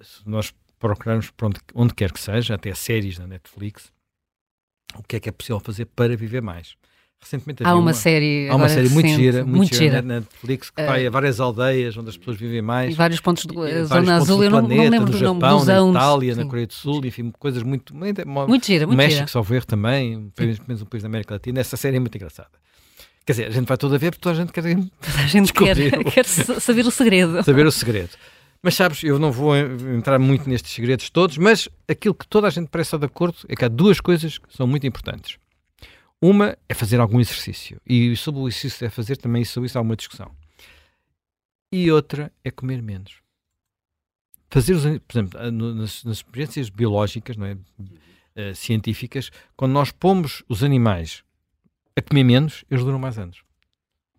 se 0.00 0.26
nós 0.26 0.54
procurarmos 0.78 1.30
onde, 1.42 1.60
onde 1.74 1.94
quer 1.94 2.10
que 2.10 2.20
seja, 2.20 2.54
até 2.54 2.74
séries 2.74 3.18
na 3.18 3.26
Netflix, 3.26 3.92
o 4.98 5.02
que 5.02 5.16
é 5.16 5.20
que 5.20 5.28
é 5.28 5.32
possível 5.32 5.60
fazer 5.60 5.86
para 5.86 6.16
viver 6.16 6.42
mais. 6.42 6.74
Recentemente 7.24 7.64
há 7.64 7.72
uma, 7.72 7.80
uma, 7.80 7.94
série, 7.94 8.48
há 8.50 8.54
uma 8.54 8.68
série 8.68 8.90
muito 8.90 9.08
gira, 9.08 9.44
muito, 9.44 9.56
muito 9.56 9.74
gira, 9.74 10.02
na 10.02 10.20
Netflix 10.20 10.68
que 10.68 10.82
uh, 10.82 10.86
vai 10.86 11.06
a 11.06 11.10
várias 11.10 11.40
aldeias 11.40 11.96
onde 11.96 12.10
as 12.10 12.18
pessoas 12.18 12.36
vivem 12.36 12.60
mais. 12.60 12.92
E 12.92 12.94
vários 12.94 13.18
pontos 13.18 13.46
do 13.46 13.66
e, 13.66 13.84
Zona 13.86 14.16
Azul, 14.16 14.44
eu 14.44 14.50
não, 14.50 14.58
planeta, 14.58 14.82
não 14.82 14.90
lembro 14.90 15.10
do 15.10 15.16
Japão, 15.16 15.34
nome, 15.34 15.58
dos 15.58 15.66
na 15.66 15.90
Itália, 15.90 16.34
sim. 16.34 16.40
na 16.42 16.46
Coreia 16.46 16.66
do 16.66 16.74
Sul, 16.74 17.00
enfim, 17.06 17.32
coisas 17.38 17.62
muito... 17.62 17.94
Muito 18.46 18.66
gira, 18.66 18.86
muito 18.86 18.98
México, 18.98 19.20
gira. 19.20 19.28
só 19.28 19.40
ver 19.40 19.64
também, 19.64 20.30
pelo 20.36 20.54
menos 20.68 20.82
um 20.82 20.84
país 20.84 21.02
da 21.02 21.08
América 21.08 21.32
Latina. 21.32 21.60
Essa 21.60 21.78
série 21.78 21.96
é 21.96 22.00
muito 22.00 22.14
engraçada. 22.14 22.50
Quer 23.24 23.32
dizer, 23.32 23.46
a 23.46 23.50
gente 23.50 23.66
vai 23.66 23.78
toda 23.78 23.94
a 23.94 23.98
ver 23.98 24.10
porque 24.10 24.20
toda 24.20 24.34
a 24.34 24.38
gente 24.38 24.52
quer 24.52 24.62
Toda 24.62 25.22
a 25.22 25.26
gente 25.26 25.52
quer, 25.54 25.76
quer 26.12 26.24
saber 26.26 26.86
o 26.86 26.90
segredo. 26.90 27.42
Saber 27.42 27.66
o 27.66 27.72
segredo. 27.72 28.10
Mas 28.64 28.76
sabes, 28.76 29.04
eu 29.04 29.18
não 29.18 29.30
vou 29.30 29.54
entrar 29.54 30.18
muito 30.18 30.48
nestes 30.48 30.72
segredos 30.72 31.10
todos, 31.10 31.36
mas 31.36 31.68
aquilo 31.86 32.14
que 32.14 32.26
toda 32.26 32.46
a 32.46 32.50
gente 32.50 32.68
parece 32.68 32.88
estar 32.88 32.96
de 32.96 33.04
acordo 33.04 33.36
é 33.46 33.54
que 33.54 33.62
há 33.62 33.68
duas 33.68 34.00
coisas 34.00 34.38
que 34.38 34.56
são 34.56 34.66
muito 34.66 34.86
importantes. 34.86 35.36
Uma 36.18 36.56
é 36.66 36.72
fazer 36.72 36.98
algum 36.98 37.20
exercício. 37.20 37.78
E 37.86 38.16
sobre 38.16 38.40
o 38.40 38.48
exercício 38.48 38.86
é 38.86 38.88
fazer 38.88 39.18
também 39.18 39.44
sobre 39.44 39.66
isso 39.66 39.76
há 39.76 39.82
uma 39.82 39.94
discussão. 39.94 40.34
E 41.70 41.92
outra 41.92 42.32
é 42.42 42.50
comer 42.50 42.80
menos. 42.80 43.18
Fazer, 44.48 45.00
por 45.00 45.18
exemplo, 45.18 45.50
nas, 45.52 46.02
nas 46.02 46.16
experiências 46.16 46.70
biológicas, 46.70 47.36
não 47.36 47.44
é? 47.44 47.52
Uh, 47.52 48.54
científicas, 48.54 49.30
quando 49.54 49.72
nós 49.72 49.90
pomos 49.90 50.42
os 50.48 50.64
animais 50.64 51.22
a 51.94 52.00
comer 52.00 52.24
menos, 52.24 52.64
eles 52.70 52.82
duram 52.82 52.98
mais 52.98 53.18
anos. 53.18 53.44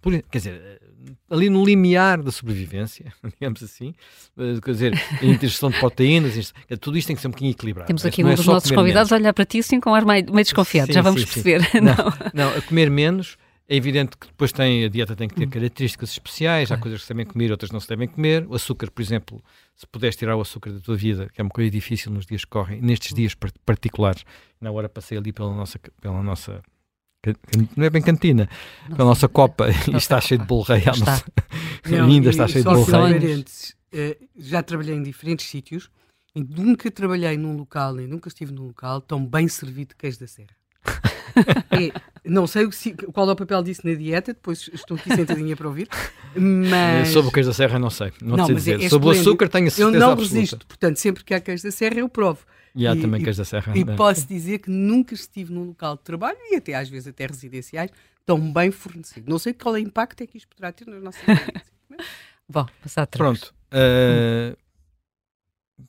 Por, 0.06 0.22
quer 0.30 0.38
dizer, 0.38 0.82
ali 1.28 1.50
no 1.50 1.66
limiar 1.66 2.22
da 2.22 2.32
sobrevivência, 2.32 3.12
digamos 3.34 3.64
assim, 3.64 3.96
eh, 4.38 4.60
quer 4.64 4.72
dizer, 4.72 4.94
a 5.20 5.26
ingestão 5.26 5.72
de 5.72 5.80
proteínas, 5.80 6.54
tudo 6.80 6.96
isto 6.96 7.08
tem 7.08 7.16
que 7.16 7.24
ser 7.24 7.28
um 7.28 7.32
bocadinho 7.32 7.50
equilibrado. 7.50 7.88
Temos 7.88 8.06
aqui 8.06 8.24
um 8.24 8.30
é 8.30 8.36
dos 8.36 8.46
nossos 8.46 8.70
convidados 8.70 9.12
a 9.12 9.16
olhar 9.16 9.34
para 9.34 9.46
ti 9.46 9.58
assim 9.58 9.80
com 9.80 9.90
um 9.90 9.96
ar 9.96 10.06
meio, 10.06 10.32
meio 10.32 10.44
desconfiado, 10.44 10.90
sim, 10.90 10.94
já 10.94 11.02
vamos 11.02 11.22
sim, 11.22 11.26
perceber. 11.26 11.64
Sim. 11.72 11.82
Não, 11.82 11.96
não, 12.36 12.56
a 12.56 12.62
comer 12.62 12.92
menos, 12.92 13.36
é 13.68 13.76
evidente 13.76 14.16
que 14.16 14.28
depois 14.28 14.52
tem, 14.52 14.86
a 14.86 14.90
dieta 14.90 15.16
tem 15.16 15.28
que 15.28 15.34
ter 15.34 15.48
hum. 15.48 15.50
características 15.50 16.12
especiais, 16.12 16.72
há 16.72 16.78
coisas 16.78 17.02
que 17.02 17.08
se 17.08 17.12
devem 17.12 17.26
comer, 17.26 17.50
outras 17.50 17.72
não 17.72 17.80
se 17.80 17.90
devem 17.90 18.08
comer. 18.08 18.46
O 18.48 18.54
açúcar, 18.54 18.92
por 18.92 19.02
exemplo, 19.02 19.44
se 19.76 19.88
puderes 19.88 20.16
tirar 20.16 20.36
o 20.36 20.42
açúcar 20.42 20.72
da 20.72 20.80
tua 20.80 20.96
vida, 20.96 21.28
que 21.34 21.42
é 21.42 21.44
uma 21.44 21.50
coisa 21.50 21.72
difícil 21.72 22.12
nos 22.12 22.28
dias 22.28 22.46
que 22.46 22.52
correm, 22.52 22.80
nestes 22.80 23.12
dias 23.16 23.34
particulares, 23.66 24.24
na 24.62 24.70
hora 24.70 24.88
passei 24.88 25.18
ali 25.18 25.34
pela 25.34 25.52
nossa, 25.52 25.80
pela 26.00 26.22
nossa 26.22 26.62
não 27.76 27.86
é 27.86 27.90
bem 27.90 28.02
cantina, 28.02 28.50
a 28.92 29.04
nossa 29.04 29.28
copa 29.28 29.68
e 29.92 29.96
está 29.96 30.20
cheio 30.20 30.42
de 30.42 30.46
bolo 30.48 30.64
rei. 30.64 30.80
Está. 30.80 31.22
Não, 31.90 32.06
ainda 32.06 32.30
está 32.30 32.48
cheio 32.48 32.64
de 32.64 32.70
bolo 32.70 32.84
rei. 32.84 33.46
Já 34.38 34.62
trabalhei 34.62 34.96
em 34.96 35.04
diferentes 35.04 35.48
sítios 35.48 35.90
e 36.36 36.44
nunca 36.44 36.92
trabalhei 36.92 37.38
num 37.38 37.56
local, 37.56 37.94
nem 37.94 38.08
nunca 38.08 38.28
estive 38.28 38.52
num 38.52 38.68
local 38.68 39.00
tão 39.00 39.26
bem 39.26 39.48
servido 39.48 39.90
de 39.90 39.96
queijo 39.96 40.20
da 40.20 40.28
serra. 40.28 40.50
é, 41.72 41.92
não 42.30 42.46
sei 42.46 42.68
qual 43.14 43.30
é 43.30 43.32
o 43.32 43.36
papel 43.36 43.64
disso 43.64 43.82
na 43.86 43.94
dieta, 43.94 44.34
depois 44.34 44.70
estou 44.74 44.98
aqui 44.98 45.16
sentadinha 45.16 45.56
para 45.56 45.68
ouvir. 45.68 45.88
Mas... 46.36 47.10
Sobre 47.10 47.30
o 47.30 47.32
queijo 47.32 47.50
da 47.50 47.54
serra, 47.54 47.80
não 47.80 47.90
sei. 47.90 48.12
Não, 48.22 48.36
não 48.36 48.46
sei 48.48 48.56
dizer. 48.56 48.82
É, 48.82 48.86
é 48.86 48.90
Sobre 48.90 49.08
o 49.08 49.12
açúcar, 49.12 49.48
tenho 49.48 49.68
a 49.68 49.72
certeza. 49.72 49.96
Eu 49.96 50.00
não 50.00 50.12
absoluta. 50.12 50.36
resisto, 50.36 50.68
portanto, 50.68 50.98
sempre 50.98 51.24
que 51.24 51.34
há 51.34 51.40
queijo 51.40 51.64
da 51.64 51.72
serra, 51.72 51.96
eu 51.96 52.10
provo. 52.10 52.40
E 52.76 52.86
há 52.86 52.96
e, 52.96 53.02
também 53.02 53.24
queijo 53.24 53.38
da 53.38 53.46
serra. 53.46 53.76
E, 53.76 53.86
né? 53.86 53.96
posso 53.96 54.28
dizer 54.28 54.60
que 54.60 54.70
nunca 54.70 55.14
estive 55.14 55.54
num 55.54 55.64
local 55.64 55.96
de 55.96 56.04
trabalho, 56.04 56.38
e 56.52 56.56
até 56.56 56.74
às 56.76 56.90
vezes 56.90 57.08
até 57.08 57.26
residenciais, 57.26 57.90
tão 58.26 58.52
bem 58.52 58.70
fornecido. 58.72 59.30
Não 59.30 59.40
sei 59.40 59.54
qual 59.54 59.76
é 59.76 59.80
o 59.80 59.82
impacto 59.82 60.22
é 60.22 60.28
que 60.28 60.38
isto 60.38 60.48
poderá 60.50 60.72
ter 60.72 60.86
nas 60.88 61.02
nossas 61.02 61.22
vidas. 61.26 61.64
Bom, 62.48 62.66
passar 62.82 63.08
Pronto. 63.08 63.54
Uh, 63.72 64.58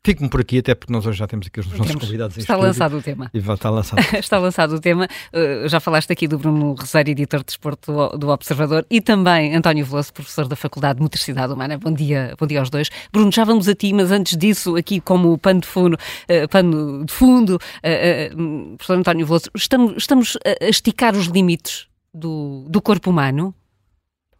Fico-me 0.03 0.29
por 0.29 0.41
aqui, 0.41 0.59
até 0.59 0.75
porque 0.75 0.93
nós 0.93 1.07
hoje 1.07 1.19
já 1.19 1.29
temos 1.29 1.47
aqui 1.47 1.61
os 1.61 1.67
nossos 1.67 1.87
temos. 1.87 2.05
convidados. 2.05 2.37
Está 2.37 2.57
lançado 2.57 2.99
o 2.99 3.03
tema. 3.03 3.31
E 3.33 3.39
está 3.39 3.71
lançado. 3.71 4.01
está 4.19 4.39
lançado 4.39 4.75
o 4.75 4.81
tema. 4.81 5.07
Uh, 5.33 5.69
já 5.69 5.79
falaste 5.79 6.13
aqui 6.13 6.27
do 6.27 6.39
Bruno 6.39 6.75
Rosário, 6.75 7.13
editor 7.13 7.41
de 7.41 7.47
desporto 7.47 7.93
do, 7.93 8.19
do, 8.19 8.29
Observador, 8.29 8.85
e 8.91 9.01
também 9.01 9.55
António 9.55 9.87
Veloso, 9.87 10.13
professor 10.13 10.49
da 10.49 10.57
Faculdade 10.57 10.97
de 10.97 11.03
Motricidade 11.03 11.53
Humana. 11.53 11.79
Bom 11.79 11.93
dia, 11.93 12.35
bom 12.39 12.47
dia 12.47 12.59
aos 12.59 12.69
dois. 12.69 12.91
Bruno, 13.13 13.31
já 13.31 13.45
vamos 13.45 13.69
a 13.69 13.75
ti, 13.77 13.93
mas 13.93 14.11
antes 14.11 14.37
disso, 14.37 14.75
aqui 14.75 15.01
como 15.01 15.39
pano 15.39 15.61
de 15.61 15.69
fundo, 15.69 15.95
uh, 15.95 16.49
pano 16.49 17.05
de 17.05 17.13
fundo 17.13 17.55
uh, 17.55 18.77
professor 18.77 18.99
António 18.99 19.25
Veloso, 19.25 19.51
estamos, 19.55 19.97
estamos 19.97 20.37
a 20.45 20.67
esticar 20.67 21.15
os 21.15 21.27
limites 21.27 21.87
do, 22.13 22.67
do 22.69 22.83
corpo 22.83 23.11
humano? 23.11 23.55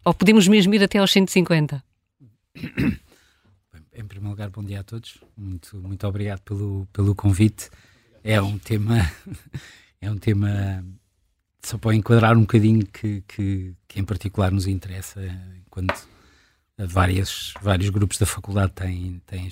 Ou 0.03 0.13
podemos 0.13 0.47
mesmo 0.47 0.73
ir 0.73 0.83
até 0.83 0.97
aos 0.97 1.11
150? 1.11 1.81
em 3.97 4.05
primeiro 4.05 4.29
lugar, 4.29 4.49
bom 4.49 4.63
dia 4.63 4.81
a 4.81 4.83
todos. 4.83 5.17
Muito, 5.35 5.75
muito 5.77 6.07
obrigado 6.07 6.41
pelo, 6.41 6.87
pelo 6.93 7.15
convite. 7.15 7.69
É 8.23 8.39
um 8.39 8.57
tema, 8.59 8.97
é 9.99 10.09
um 10.09 10.17
tema 10.17 10.85
só 11.63 11.77
para 11.77 11.95
enquadrar 11.95 12.37
um 12.37 12.41
bocadinho 12.41 12.85
que, 12.85 13.23
que, 13.27 13.73
que 13.87 13.99
em 13.99 14.03
particular 14.03 14.51
nos 14.51 14.67
interessa, 14.67 15.19
enquanto 15.65 16.07
várias, 16.77 17.53
vários 17.61 17.89
grupos 17.89 18.19
da 18.19 18.25
faculdade 18.25 18.71
têm, 18.73 19.19
têm 19.25 19.49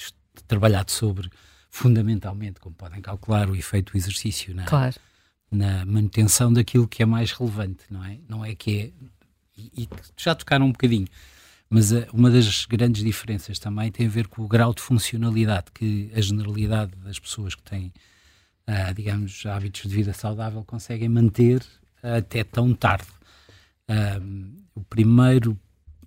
trabalhado 0.48 0.92
sobre, 0.92 1.30
fundamentalmente, 1.72 2.60
como 2.60 2.76
podem 2.76 3.02
calcular, 3.02 3.50
o 3.50 3.56
efeito 3.56 3.94
do 3.94 3.98
exercício 3.98 4.54
na, 4.54 4.66
claro. 4.66 4.96
na 5.52 5.86
manutenção 5.86 6.54
daquilo 6.54 6.88
que 6.88 7.02
é 7.02 7.06
mais 7.06 7.32
relevante, 7.32 7.84
não 7.90 8.04
é? 8.04 8.20
Não 8.30 8.46
é 8.46 8.54
que 8.54 8.80
é. 8.80 9.08
E, 9.58 9.84
e 9.84 9.90
já 10.16 10.36
tocaram 10.36 10.68
um 10.68 10.72
bocadinho 10.72 11.08
mas 11.70 11.92
uh, 11.92 12.06
uma 12.14 12.30
das 12.30 12.66
grandes 12.66 13.04
diferenças 13.04 13.60
também 13.60 13.92
tem 13.92 14.08
a 14.08 14.10
ver 14.10 14.28
com 14.28 14.44
o 14.44 14.48
grau 14.48 14.74
de 14.74 14.82
funcionalidade 14.82 15.68
que 15.74 16.12
a 16.14 16.22
generalidade 16.22 16.96
das 16.98 17.20
pessoas 17.20 17.56
que 17.56 17.64
têm, 17.64 17.92
uh, 18.68 18.94
digamos, 18.94 19.46
hábitos 19.46 19.90
de 19.90 19.96
vida 19.96 20.14
saudável 20.14 20.64
conseguem 20.64 21.10
manter 21.10 21.64
até 22.02 22.44
tão 22.44 22.74
tarde. 22.74 23.08
o 24.76 24.82
primeiro 24.84 25.60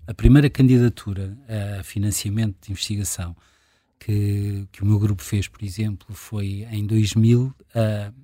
a 0.07 0.15
primeira 0.15 0.49
candidatura 0.49 1.37
a 1.79 1.83
financiamento 1.83 2.57
de 2.65 2.71
investigação 2.71 3.37
que, 3.99 4.67
que 4.71 4.83
o 4.83 4.87
meu 4.87 4.99
grupo 4.99 5.23
fez, 5.23 5.49
por 5.49 5.63
exemplo, 5.63 6.15
foi 6.15 6.67
em 6.71 6.87
2000 6.87 7.43
uh, 7.43 8.15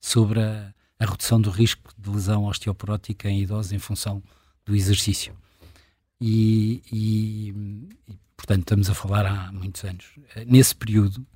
sobre 0.00 0.40
a, 0.40 0.74
a, 0.98 1.06
redução 1.06 1.40
do 1.40 1.50
risco 1.50 1.92
de 1.96 2.10
lesão 2.10 2.44
osteoporótica 2.44 3.28
em 3.30 3.42
idosos 3.42 3.72
em 3.72 3.78
função 3.78 4.22
do 4.64 4.74
exercício. 4.74 5.34
E, 6.22 6.82
e, 6.92 7.48
e 8.08 8.18
portanto, 8.36 8.60
estamos 8.60 8.88
a 8.88 8.94
falar 8.94 9.26
há 9.26 9.50
muitos 9.52 9.84
anos. 9.84 10.06
Uh, 10.16 10.44
nesse 10.46 10.74
período, 10.74 11.26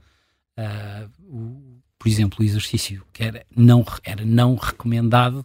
uh, 0.59 1.11
o, 1.25 1.81
por 1.99 2.09
exemplo, 2.09 2.39
o 2.41 2.45
exercício 2.45 3.05
que 3.13 3.25
era 3.25 3.45
não, 3.55 3.85
era 4.05 4.25
não 4.25 4.55
recomendado 4.55 5.45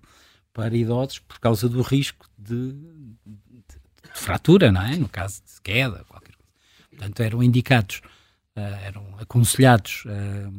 para 0.53 0.75
idosos 0.75 1.19
por 1.19 1.39
causa 1.39 1.67
do 1.67 1.81
risco 1.81 2.29
de, 2.37 2.73
de, 2.73 3.75
de 4.13 4.19
fratura, 4.19 4.71
não 4.71 4.81
é? 4.81 4.95
No 4.95 5.09
caso 5.09 5.41
de 5.41 5.61
queda, 5.61 6.03
qualquer 6.07 6.35
coisa. 6.35 6.51
Portanto, 6.89 7.19
eram 7.21 7.41
indicados 7.41 8.01
uh, 8.55 8.85
eram 8.85 9.05
aconselhados, 9.19 10.03
uh, 10.05 10.53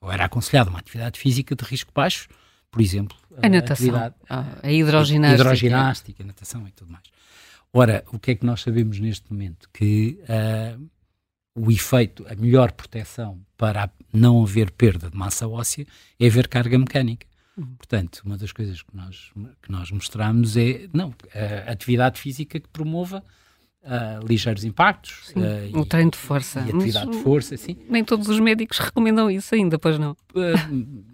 ou 0.00 0.10
era 0.10 0.24
aconselhada 0.24 0.70
uma 0.70 0.78
atividade 0.78 1.18
física 1.18 1.54
de 1.54 1.64
risco 1.64 1.92
baixo, 1.94 2.28
por 2.70 2.80
exemplo, 2.80 3.16
a, 3.42 3.48
natação, 3.48 3.94
a, 4.28 4.44
a 4.62 4.72
hidroginástica. 4.72 5.42
hidroginástica, 5.42 6.22
a 6.22 6.26
natação 6.26 6.66
e 6.66 6.72
tudo 6.72 6.90
mais. 6.90 7.04
Ora, 7.72 8.04
o 8.12 8.18
que 8.18 8.32
é 8.32 8.34
que 8.34 8.44
nós 8.44 8.60
sabemos 8.60 8.98
neste 9.00 9.32
momento? 9.32 9.68
Que 9.72 10.18
uh, 10.24 10.90
o 11.54 11.70
efeito, 11.70 12.26
a 12.28 12.34
melhor 12.34 12.72
proteção 12.72 13.40
para 13.56 13.90
não 14.12 14.42
haver 14.42 14.70
perda 14.70 15.08
de 15.10 15.16
massa 15.16 15.48
óssea 15.48 15.86
é 16.18 16.26
haver 16.26 16.48
carga 16.48 16.78
mecânica. 16.78 17.26
Uhum. 17.56 17.74
Portanto, 17.76 18.22
uma 18.24 18.36
das 18.36 18.52
coisas 18.52 18.82
que 18.82 18.94
nós, 18.96 19.30
que 19.62 19.70
nós 19.70 19.90
mostramos 19.90 20.56
é 20.56 20.88
não, 20.92 21.14
atividade 21.66 22.18
física 22.20 22.58
que 22.58 22.68
promova 22.68 23.22
uh, 23.82 24.26
ligeiros 24.26 24.64
impactos. 24.64 25.30
Uh, 25.30 25.78
o 25.78 25.84
treino 25.84 26.10
de 26.10 26.18
força. 26.18 26.60
E 26.60 26.70
atividade 26.70 27.06
mas, 27.06 27.16
de 27.16 27.22
força, 27.22 27.56
sim. 27.56 27.76
Nem 27.88 28.04
todos 28.04 28.28
os 28.28 28.40
médicos 28.40 28.78
recomendam 28.78 29.30
isso 29.30 29.54
ainda, 29.54 29.78
pois 29.78 29.98
não. 29.98 30.12
Uh, 30.34 31.04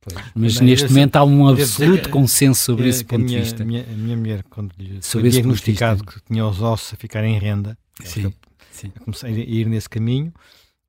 pois, 0.00 0.16
mas 0.34 0.60
neste 0.60 0.88
momento 0.88 1.16
há 1.16 1.24
um 1.24 1.48
absoluto 1.48 2.08
consenso 2.08 2.62
sobre 2.62 2.88
esse 2.88 3.04
ponto 3.04 3.24
minha, 3.24 3.38
de 3.38 3.44
vista. 3.44 3.62
A 3.62 3.66
minha, 3.66 3.82
a 3.82 3.94
minha 3.94 4.16
mulher, 4.16 4.42
quando 4.50 4.72
lhe 4.78 5.00
foi 5.02 5.28
diagnosticado 5.28 6.04
que 6.04 6.20
tinha 6.22 6.46
os 6.46 6.60
ossos 6.60 6.94
a 6.94 6.96
ficar 6.96 7.24
em 7.24 7.38
renda, 7.38 7.76
sim, 8.02 8.32
sim. 8.70 8.92
a 8.94 9.00
começar 9.00 9.26
a 9.26 9.30
ir 9.30 9.66
nesse 9.66 9.88
caminho, 9.88 10.32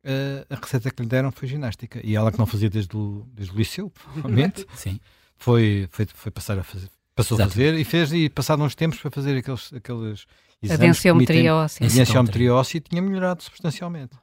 Uh, 0.04 0.42
a 0.50 0.56
receita 0.56 0.90
que 0.90 1.04
lhe 1.04 1.08
deram 1.08 1.32
foi 1.32 1.48
ginástica. 1.48 2.02
E 2.04 2.16
ela 2.16 2.32
que 2.32 2.40
não 2.40 2.48
fazia 2.48 2.72
desde 2.72 2.98
o, 2.98 3.24
desde 3.36 3.54
o 3.54 3.58
liceu, 3.58 3.92
provavelmente, 3.92 4.66
Sim. 4.74 5.00
Foi, 5.38 5.88
foi, 5.92 6.08
foi 6.12 6.32
passar 6.32 6.58
a 6.58 6.64
fazer. 6.64 6.90
Passou 7.16 7.38
Exato. 7.38 7.50
a 7.50 7.52
fazer 7.52 7.76
e 7.76 7.84
fez, 7.84 8.12
e 8.12 8.28
passado 8.28 8.64
uns 8.64 8.74
tempos 8.74 8.98
foi 8.98 9.12
fazer 9.12 9.38
aqueles, 9.38 9.72
aqueles 9.74 10.26
a 10.70 10.76
densiometria 10.76 11.56
óssea. 11.56 11.86
A 11.86 11.90
densiometria 11.90 12.54
óssea 12.54 12.82
tinha 12.82 13.02
melhorado 13.02 13.44
substancialmente. 13.44 14.16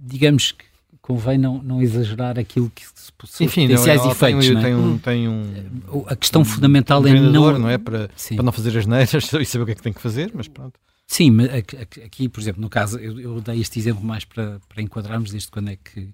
Digamos 0.00 0.52
que 0.52 0.64
convém 1.00 1.38
não, 1.38 1.62
não 1.62 1.82
exagerar 1.82 2.38
aquilo 2.38 2.70
que 2.70 2.84
se 2.84 3.44
Enfim, 3.44 3.68
potenciais 3.68 4.02
não, 4.02 4.10
efeitos. 4.10 4.46
Tem, 4.46 4.56
é? 4.56 4.62
tem, 4.62 4.74
um, 4.74 4.98
tem 4.98 5.28
um, 5.28 6.04
a 6.06 6.16
questão 6.16 6.42
um, 6.42 6.44
fundamental 6.44 7.02
um 7.02 7.06
é 7.06 7.20
não, 7.20 7.58
não 7.58 7.68
é 7.68 7.78
para, 7.78 8.08
para 8.08 8.42
não 8.42 8.52
fazer 8.52 8.76
as 8.78 8.86
neiras 8.86 9.14
e 9.32 9.44
saber 9.44 9.62
o 9.62 9.66
que 9.66 9.72
é 9.72 9.74
que 9.74 9.82
tem 9.82 9.92
que 9.92 10.00
fazer, 10.00 10.30
mas 10.34 10.48
pronto. 10.48 10.78
Sim, 11.06 11.30
mas 11.30 11.50
aqui, 11.50 12.28
por 12.28 12.40
exemplo, 12.40 12.62
no 12.62 12.70
caso, 12.70 12.98
eu, 12.98 13.20
eu 13.20 13.40
dei 13.40 13.60
este 13.60 13.78
exemplo 13.78 14.02
mais 14.02 14.24
para, 14.24 14.58
para 14.68 14.82
enquadrarmos 14.82 15.30
desde 15.30 15.50
quando 15.50 15.68
é 15.68 15.76
que 15.76 16.10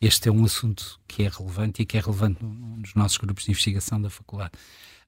este 0.00 0.28
é 0.28 0.32
um 0.32 0.44
assunto 0.44 1.00
que 1.08 1.22
é 1.22 1.28
relevante 1.28 1.82
e 1.82 1.86
que 1.86 1.96
é 1.96 2.00
relevante 2.00 2.44
nos 2.44 2.94
nossos 2.94 3.16
grupos 3.16 3.44
de 3.44 3.52
investigação 3.52 4.00
da 4.00 4.10
faculdade. 4.10 4.52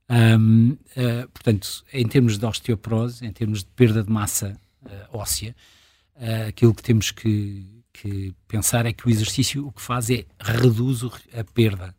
Um, 0.09 0.71
uh, 0.71 0.79
eh, 0.95 1.27
portanto, 1.33 1.85
em 1.93 2.07
termos 2.07 2.39
de 2.39 2.47
osteoporose, 2.47 3.27
em 3.27 3.33
termos 3.33 3.65
de 3.65 3.71
perda 3.71 4.03
de 4.03 4.11
massa 4.11 4.59
uh, 4.85 5.19
óssea, 5.19 5.55
uh, 6.15 6.49
aquilo 6.49 6.75
que 6.75 6.83
temos 6.83 7.11
que, 7.11 7.76
que, 8.01 8.35
pensar 8.47 8.87
é 8.87 8.93
que 8.93 9.07
o 9.07 9.11
exercício 9.11 9.67
o 9.67 9.73
que 9.73 9.83
faz 9.83 10.11
é 10.11 10.25
reduz 10.41 11.03
a 11.05 11.45
perda. 11.45 11.87
Ou 11.87 11.93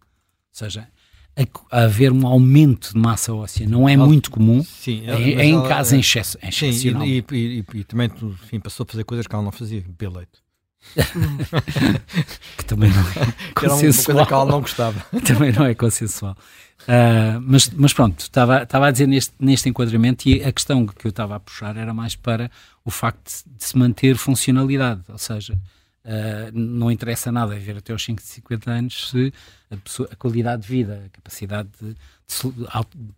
seja, 0.51 0.87
a, 1.35 1.77
a 1.77 1.83
haver 1.83 2.11
um 2.11 2.25
aumento 2.25 2.93
de 2.93 2.99
massa 2.99 3.33
óssea 3.33 3.67
não 3.67 3.87
é 3.87 3.95
muito 3.95 4.31
comum, 4.31 4.63
sim, 4.63 5.07
é, 5.07 5.33
é 5.33 5.45
em 5.45 5.61
caso 5.63 5.95
é, 5.95 5.99
excesso, 5.99 6.37
é 6.41 6.49
excepcional. 6.49 7.03
Sim, 7.03 7.07
e, 7.07 7.25
e, 7.31 7.59
e, 7.59 7.79
e, 7.79 7.83
também 7.83 8.09
enfim, 8.43 8.59
passou 8.59 8.83
a 8.83 8.91
fazer 8.91 9.03
coisas 9.03 9.27
que 9.27 9.35
ela 9.35 9.43
não 9.43 9.51
fazia, 9.51 9.81
beber 9.81 10.17
leite. 10.17 10.47
que 12.57 12.65
também 12.65 12.89
não 12.89 13.01
é 13.01 13.33
consensual. 13.53 14.25
Que 14.25 14.33
ela 14.33 14.45
não 14.45 14.61
gostava. 14.61 14.99
também 15.25 15.51
não 15.51 15.65
é 15.65 15.75
consensual. 15.75 16.37
Uh, 16.83 17.41
mas, 17.41 17.69
mas 17.71 17.91
pronto, 17.91 18.19
estava, 18.21 18.63
estava 18.63 18.87
a 18.87 18.91
dizer 18.91 19.07
neste, 19.07 19.33
neste 19.39 19.67
enquadramento 19.67 20.29
e 20.29 20.43
a 20.43 20.51
questão 20.51 20.85
que 20.85 21.05
eu 21.05 21.09
estava 21.09 21.35
a 21.35 21.39
puxar 21.39 21.75
era 21.75 21.93
mais 21.93 22.15
para 22.15 22.49
o 22.85 22.91
facto 22.91 23.43
de, 23.45 23.63
se 23.63 23.77
manter 23.77 24.15
funcionalidade, 24.15 25.01
ou 25.09 25.17
seja, 25.17 25.59
uh, 26.07 26.51
não 26.57 26.89
interessa 26.91 27.31
nada 27.31 27.57
ver 27.59 27.77
até 27.77 27.91
aos 27.91 28.03
5 28.03 28.21
50 28.21 28.71
anos 28.71 29.09
se 29.09 29.33
a, 29.69 29.77
pessoa, 29.77 30.09
a 30.11 30.15
qualidade 30.15 30.63
de 30.63 30.67
vida, 30.67 31.03
a 31.05 31.09
capacidade 31.09 31.69
de, 31.79 31.93
de, 31.93 32.53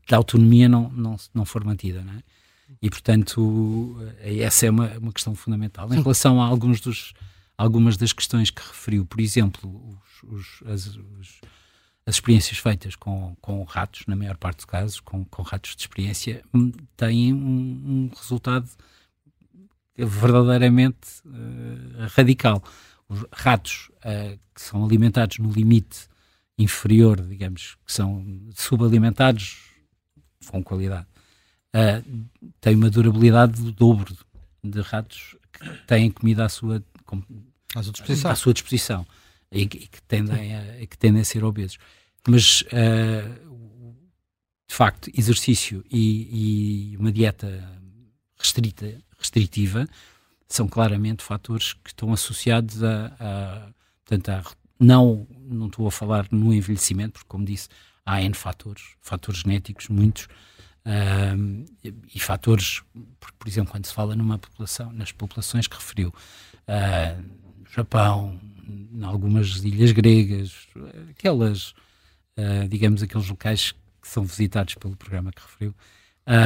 de, 0.07 0.15
autonomia 0.15 0.67
não, 0.67 0.89
não, 0.89 1.15
não 1.33 1.45
for 1.45 1.63
mantida, 1.63 2.01
não 2.01 2.13
é? 2.13 2.23
E 2.81 2.89
portanto, 2.89 3.97
essa 4.21 4.67
é 4.67 4.69
uma, 4.69 4.87
uma 4.99 5.11
questão 5.11 5.33
fundamental. 5.33 5.91
Em 5.91 6.01
relação 6.01 6.39
a 6.39 6.45
alguns 6.45 6.79
dos, 6.79 7.13
algumas 7.57 7.97
das 7.97 8.13
questões 8.13 8.51
que 8.51 8.61
referiu, 8.61 9.07
por 9.07 9.19
exemplo, 9.19 9.97
os, 10.23 10.61
os, 10.61 10.67
as, 10.67 10.85
os 10.95 11.41
as 12.09 12.15
experiências 12.15 12.57
feitas 12.57 12.95
com, 12.95 13.35
com 13.39 13.63
ratos, 13.63 14.03
na 14.07 14.15
maior 14.15 14.35
parte 14.35 14.57
dos 14.57 14.65
casos, 14.65 14.99
com, 14.99 15.23
com 15.25 15.43
ratos 15.43 15.75
de 15.75 15.83
experiência, 15.83 16.43
hum, 16.53 16.71
têm 16.97 17.33
um, 17.33 17.37
um 18.09 18.11
resultado 18.17 18.67
verdadeiramente 20.05 21.21
uh, 21.25 22.07
radical. 22.15 22.63
Os 23.07 23.25
ratos 23.31 23.89
uh, 23.97 24.37
que 24.53 24.61
são 24.61 24.83
alimentados 24.83 25.37
no 25.39 25.51
limite 25.51 26.07
inferior, 26.57 27.21
digamos, 27.21 27.77
que 27.85 27.91
são 27.91 28.25
subalimentados 28.55 29.57
com 30.47 30.63
qualidade, 30.63 31.07
uh, 31.75 32.27
têm 32.61 32.75
uma 32.75 32.89
durabilidade 32.89 33.61
do 33.61 33.71
dobro 33.71 34.15
de 34.63 34.81
ratos 34.81 35.35
que 35.53 35.87
têm 35.87 36.11
comida 36.11 36.45
à 36.45 36.49
sua, 36.49 36.83
com, 37.05 37.21
à 37.75 37.81
sua 37.81 37.93
disposição. 37.93 38.31
À 38.31 38.35
sua 38.35 38.53
disposição 38.53 39.07
e, 39.51 39.65
que, 39.65 40.01
tendem 40.07 40.55
a, 40.55 40.85
que 40.85 40.97
tendem 40.97 41.21
a 41.21 41.25
ser 41.25 41.43
obesos. 41.43 41.77
Mas, 42.27 42.63
de 44.67 44.75
facto, 44.75 45.09
exercício 45.17 45.83
e, 45.89 46.91
e, 46.91 46.97
uma 46.97 47.11
dieta 47.11 47.47
restrita, 48.37 49.01
restritiva 49.19 49.87
são 50.47 50.67
claramente 50.67 51.23
fatores 51.23 51.73
que 51.73 51.89
estão 51.89 52.11
associados 52.11 52.83
a, 52.83 53.05
a, 53.19 53.69
portanto, 54.03 54.29
a 54.29 54.43
não, 54.79 55.27
não 55.39 55.67
estou 55.67 55.87
a 55.87 55.91
falar 55.91 56.27
no 56.31 56.53
envelhecimento, 56.53 57.13
porque, 57.13 57.27
como 57.27 57.45
disse, 57.45 57.67
há 58.05 58.21
N 58.21 58.33
fatores, 58.33 58.83
fatores 59.01 59.41
genéticos, 59.41 59.89
muitos, 59.89 60.23
uh, 60.85 61.65
e 62.15 62.19
fatores, 62.19 62.81
por, 63.19 63.31
por, 63.33 63.47
exemplo, 63.47 63.71
quando 63.71 63.85
se 63.85 63.93
fala 63.93 64.15
numa 64.15 64.39
população, 64.39 64.91
nas 64.93 65.11
populações 65.11 65.67
que 65.67 65.75
referiu, 65.75 66.09
uh, 66.09 67.21
no 67.59 67.69
Japão, 67.69 68.39
em 68.67 69.03
algumas 69.03 69.57
ilhas 69.57 69.91
gregas, 69.91 70.67
aquelas 71.09 71.75
uh, 72.39 72.67
digamos, 72.67 73.03
aqueles 73.03 73.27
locais 73.27 73.71
que 73.71 74.07
são 74.07 74.23
visitados 74.23 74.75
pelo 74.75 74.95
programa 74.95 75.31
que 75.31 75.41
referiu, 75.41 75.75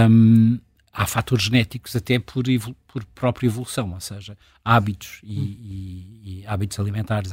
um, 0.10 0.60
há 0.94 1.08
fatores 1.08 1.46
genéticos 1.46 1.96
até 1.96 2.20
por, 2.20 2.44
por 2.88 3.04
própria 3.06 3.48
evolução, 3.48 3.92
ou 3.94 4.00
seja, 4.00 4.38
hábitos 4.64 5.20
e, 5.24 5.40
hum. 5.40 5.58
e, 5.60 6.22
e 6.42 6.48
hábitos 6.48 6.80
alimentares. 6.80 7.32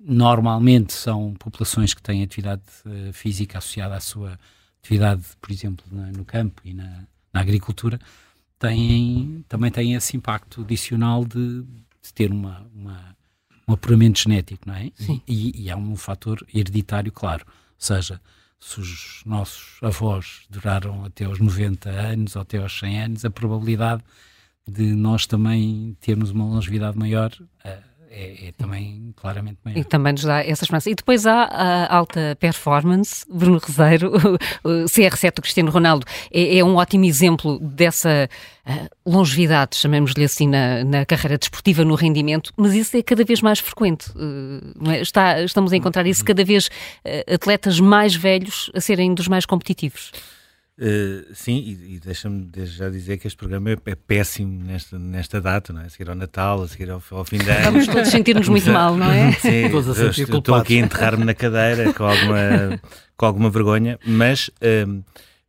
Normalmente 0.00 0.92
são 0.92 1.34
populações 1.34 1.92
que 1.94 2.02
têm 2.02 2.22
atividade 2.22 2.62
uh, 2.86 3.12
física 3.12 3.58
associada 3.58 3.94
à 3.94 4.00
sua 4.00 4.38
atividade, 4.82 5.24
por 5.40 5.50
exemplo, 5.50 5.84
na, 5.90 6.10
no 6.12 6.24
campo 6.24 6.60
e 6.64 6.74
na, 6.74 7.06
na 7.32 7.40
agricultura, 7.40 8.00
têm, 8.58 9.44
também 9.48 9.70
têm 9.70 9.94
esse 9.94 10.16
impacto 10.16 10.62
adicional 10.62 11.24
de, 11.24 11.62
de 11.62 12.12
ter 12.14 12.30
uma, 12.30 12.66
uma 12.74 13.14
um 13.66 13.72
apuramento 13.72 14.20
genético, 14.20 14.62
não 14.66 14.74
é? 14.74 14.90
Sim. 14.94 15.20
E, 15.26 15.64
e 15.64 15.70
há 15.70 15.76
um 15.76 15.96
fator 15.96 16.46
hereditário, 16.54 17.10
claro. 17.10 17.44
Ou 17.46 17.52
seja, 17.78 18.20
se 18.64 18.80
os 18.80 19.22
nossos 19.26 19.78
avós 19.82 20.46
duraram 20.48 21.04
até 21.04 21.26
aos 21.26 21.38
90 21.38 21.90
anos 21.90 22.34
ou 22.34 22.40
até 22.40 22.56
aos 22.56 22.78
100 22.78 23.02
anos, 23.02 23.24
a 23.24 23.30
probabilidade 23.30 24.02
de 24.66 24.94
nós 24.94 25.26
também 25.26 25.94
termos 26.00 26.30
uma 26.30 26.46
longevidade 26.46 26.98
maior 26.98 27.30
uh, 27.30 27.93
é, 28.16 28.48
é, 28.48 28.52
também 28.52 29.12
claramente 29.16 29.58
maior. 29.64 29.76
E 29.76 29.82
também 29.82 30.12
nos 30.12 30.22
dá 30.22 30.40
essa 30.40 30.62
esperança. 30.62 30.88
E 30.88 30.94
depois 30.94 31.26
há 31.26 31.42
a 31.42 31.96
alta 31.96 32.36
performance, 32.38 33.26
Bruno 33.28 33.58
Rezeiro, 33.58 34.12
o 34.62 34.68
CR7 34.84 35.34
do 35.34 35.42
Cristiano 35.42 35.70
Ronaldo, 35.70 36.06
é, 36.32 36.58
é 36.58 36.64
um 36.64 36.76
ótimo 36.76 37.04
exemplo 37.04 37.58
dessa 37.58 38.28
uh, 38.66 38.88
longevidade, 39.04 39.76
chamemos-lhe 39.76 40.24
assim, 40.24 40.48
na, 40.48 40.84
na, 40.84 41.04
carreira 41.04 41.36
desportiva, 41.36 41.84
no 41.84 41.96
rendimento, 41.96 42.52
mas 42.56 42.72
isso 42.72 42.96
é 42.96 43.02
cada 43.02 43.24
vez 43.24 43.42
mais 43.42 43.58
frequente. 43.58 44.08
Uh, 44.10 44.90
é? 44.90 45.00
Está, 45.00 45.42
estamos 45.42 45.72
a 45.72 45.76
encontrar 45.76 46.06
isso 46.06 46.24
cada 46.24 46.44
vez 46.44 46.68
uh, 46.68 47.34
atletas 47.34 47.80
mais 47.80 48.14
velhos 48.14 48.70
a 48.74 48.80
serem 48.80 49.12
dos 49.12 49.26
mais 49.26 49.44
competitivos. 49.44 50.12
Uh, 50.76 51.32
sim, 51.32 51.56
e, 51.58 51.94
e 51.94 52.00
deixa-me 52.00 52.50
já 52.64 52.90
dizer 52.90 53.18
que 53.18 53.28
este 53.28 53.36
programa 53.36 53.70
é, 53.70 53.76
é, 53.86 53.94
péssimo 53.94 54.64
nesta, 54.64 54.98
nesta 54.98 55.40
data, 55.40 55.72
não 55.72 55.82
é? 55.82 55.84
A 55.84 55.88
seguir 55.88 56.10
ao 56.10 56.16
Natal, 56.16 56.62
a 56.62 56.68
seguir 56.68 56.90
ao, 56.90 57.00
ao 57.10 57.24
fim 57.24 57.38
de 57.38 57.48
ano. 57.48 57.62
Vamos 57.64 57.86
todos 57.86 58.08
sentir-nos 58.08 58.48
muito 58.48 58.68
mal, 58.70 58.96
não 58.96 59.10
é? 59.10 59.30
Sim, 59.38 59.70
todos 59.70 59.88
a 59.88 59.94
sentir 59.94 60.34
estou 60.34 60.54
aqui 60.56 60.76
a 60.76 60.80
enterrar-me 60.80 61.24
na 61.24 61.32
cadeira 61.32 61.92
com 61.92 62.04
alguma, 62.04 62.80
com 63.16 63.26
alguma 63.26 63.50
vergonha, 63.50 64.00
mas 64.04 64.48
uh, 64.48 65.04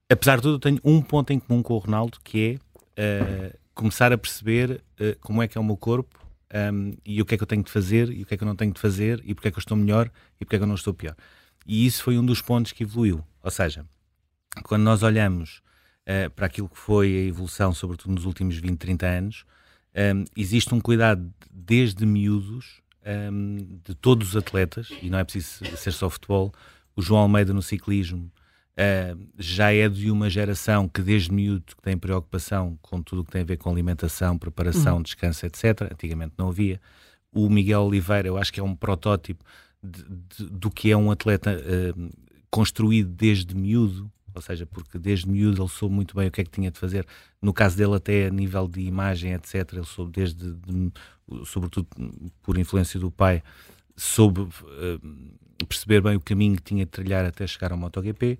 apesar 0.08 0.36
de 0.36 0.44
tudo, 0.44 0.60
tenho 0.60 0.80
um 0.84 1.02
ponto 1.02 1.34
em 1.34 1.40
comum 1.40 1.64
com 1.64 1.74
o 1.74 1.78
Ronaldo 1.80 2.20
que 2.24 2.60
é 2.96 3.50
uh, 3.50 3.58
começar 3.74 4.14
a 4.14 4.18
perceber 4.18 4.82
como 5.22 5.42
é 5.42 5.48
que 5.48 5.58
é 5.58 5.62
o 5.62 5.64
meu 5.64 5.76
corpo 5.76 6.18
um, 6.54 6.94
e 7.06 7.22
o 7.22 7.26
que 7.26 7.36
é 7.36 7.38
que 7.38 7.44
eu 7.44 7.48
tenho 7.48 7.64
de 7.64 7.72
fazer 7.72 8.10
e 8.10 8.24
o 8.24 8.26
que 8.26 8.34
é 8.34 8.38
que 8.38 8.44
eu 8.44 8.48
não 8.48 8.56
tenho 8.56 8.72
de 8.72 8.80
fazer 8.80 9.22
e 9.26 9.34
porque 9.34 9.50
é 9.50 9.52
que 9.52 9.58
eu 9.58 9.62
estou 9.62 9.76
melhor 9.76 10.10
e 10.40 10.46
porque 10.46 10.56
é 10.56 10.60
que 10.60 10.64
eu 10.64 10.68
não 10.68 10.76
estou 10.76 10.94
pior. 10.94 11.16
E 11.66 11.86
isso 11.86 12.04
foi 12.04 12.18
um 12.18 12.26
dos 12.26 12.42
pontos 12.42 12.72
que 12.72 12.84
evoluiu. 12.84 13.24
Ou 13.44 13.52
seja, 13.52 13.86
quando 14.63 14.84
nós 14.84 15.04
olhamos 15.04 15.62
uh, 16.08 16.30
para 16.32 16.46
aquilo 16.46 16.70
que 16.70 16.78
foi 16.78 17.08
a 17.15 17.22
evolução, 17.28 17.74
sobretudo 17.74 18.13
nos 18.13 18.26
últimos 18.26 18.58
20, 18.58 18.78
30 18.78 19.06
anos, 19.06 19.46
um, 19.96 20.26
existe 20.36 20.74
um 20.74 20.82
cuidado 20.82 21.34
desde 21.50 22.06
miúdos 22.06 22.82
um, 23.06 23.80
de 23.84 23.96
todos 23.96 24.30
os 24.30 24.36
atletas, 24.36 24.89
e 25.02 25.10
não 25.10 25.20
é 25.20 25.24
preciso 25.24 25.65
ser 25.78 25.91
só 25.91 26.10
futebol. 26.10 26.54
O 26.96 27.02
João 27.02 27.22
Almeida 27.22 27.54
no 27.54 27.62
ciclismo 27.62 28.32
uh, 28.76 29.28
já 29.38 29.74
é 29.74 29.88
de 29.88 30.12
uma 30.12 30.30
geração 30.30 30.88
que 30.88 31.02
desde 31.02 31.32
miúdo 31.32 31.74
tem 31.82 31.98
preocupação 31.98 32.78
com 32.82 33.02
tudo 33.02 33.22
o 33.22 33.26
que 33.26 33.32
tem 33.32 33.41
a 33.41 33.46
ver 33.46 33.58
com 33.58 33.70
alimentação, 33.70 34.38
preparação, 34.38 34.98
uhum. 34.98 35.04
descanso, 35.04 35.46
etc. 35.46 35.84
Antigamente 35.91 36.34
não 36.38 36.50
havia. 36.50 36.80
O 37.32 37.50
Miguel 37.50 37.82
Oliveira, 37.82 38.28
eu 38.28 38.38
acho 38.38 38.52
que 38.52 38.60
é 38.60 38.63
um 38.63 38.76
protótipo 38.76 39.44
de, 39.84 40.04
de, 40.04 40.50
do 40.50 40.72
que 40.72 40.91
é 40.91 40.98
um 40.98 41.12
atleta 41.12 41.58
uh, 41.58 42.10
construído 42.50 43.10
desde 43.10 43.56
miúdo, 43.56 44.12
ou 44.36 44.41
seja, 44.41 44.65
porque 44.65 45.00
desde 45.00 45.30
miúdo 45.30 45.62
ele 45.62 45.69
soube 45.69 45.95
muito 45.95 46.15
bem 46.15 46.28
o 46.28 46.32
que 46.32 46.41
é 46.41 46.43
que 46.43 46.52
tinha 46.52 46.69
de 46.69 46.80
fazer. 46.80 47.06
No 47.41 47.54
caso 47.54 47.78
dele, 47.78 47.95
até 47.95 48.28
a 48.28 48.30
nível 48.30 48.67
de 48.67 48.82
imagem, 48.82 49.34
etc., 49.34 49.74
ele 49.74 49.86
soube 49.86 50.12
desde, 50.12 50.54
de, 50.54 50.91
sobretudo 51.45 51.88
por 52.43 52.58
influência 52.58 53.00
do 53.00 53.10
pai, 53.10 53.41
soube 53.95 54.41
uh, 54.41 55.65
perceber 55.67 56.02
bem 56.02 56.15
o 56.15 56.19
caminho 56.19 56.58
que 56.58 56.63
tinha 56.63 56.86
de 56.86 56.91
trilhar 56.91 57.26
até 57.26 57.48
chegar 57.48 57.71
ao 57.71 57.78
MotoGP. 57.78 58.38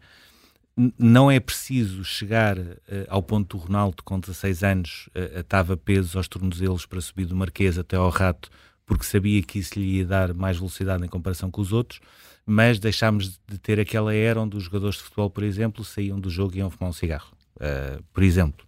não 1.00 1.32
é 1.32 1.40
preciso 1.40 2.04
chegar 2.04 2.58
uh, 2.58 2.76
ao 3.08 3.24
ponto 3.24 3.58
do 3.58 3.64
Ronaldo, 3.64 4.04
com 4.04 4.20
16 4.20 4.64
anos, 4.64 5.10
uh, 5.16 5.40
atava 5.40 5.78
pesos 5.78 6.16
aos 6.16 6.28
tornozelos 6.28 6.86
para 6.86 7.00
subir 7.00 7.26
do 7.26 7.36
Marquês 7.36 7.78
até 7.78 7.96
ao 7.96 8.10
Rato, 8.10 8.50
porque 8.86 9.06
sabia 9.06 9.42
que 9.42 9.60
isso 9.60 9.80
lhe 9.80 9.98
ia 9.98 10.06
dar 10.06 10.34
mais 10.34 10.58
velocidade 10.58 11.04
em 11.04 11.10
comparação 11.10 11.50
com 11.50 11.62
os 11.62 11.72
outros 11.72 12.00
mas 12.46 12.80
deixámos 12.80 13.40
de 13.48 13.58
ter 13.58 13.80
aquela 13.80 14.14
era 14.14 14.40
onde 14.40 14.56
os 14.56 14.64
jogadores 14.64 14.98
de 14.98 15.04
futebol, 15.04 15.30
por 15.30 15.44
exemplo, 15.44 15.84
saíam 15.84 16.20
do 16.20 16.30
jogo 16.30 16.56
e 16.56 16.60
iam 16.60 16.70
fumar 16.70 16.92
um 16.92 16.94
cigarro. 16.94 17.32
Uh, 17.56 18.04
por 18.14 18.22
exemplo, 18.22 18.66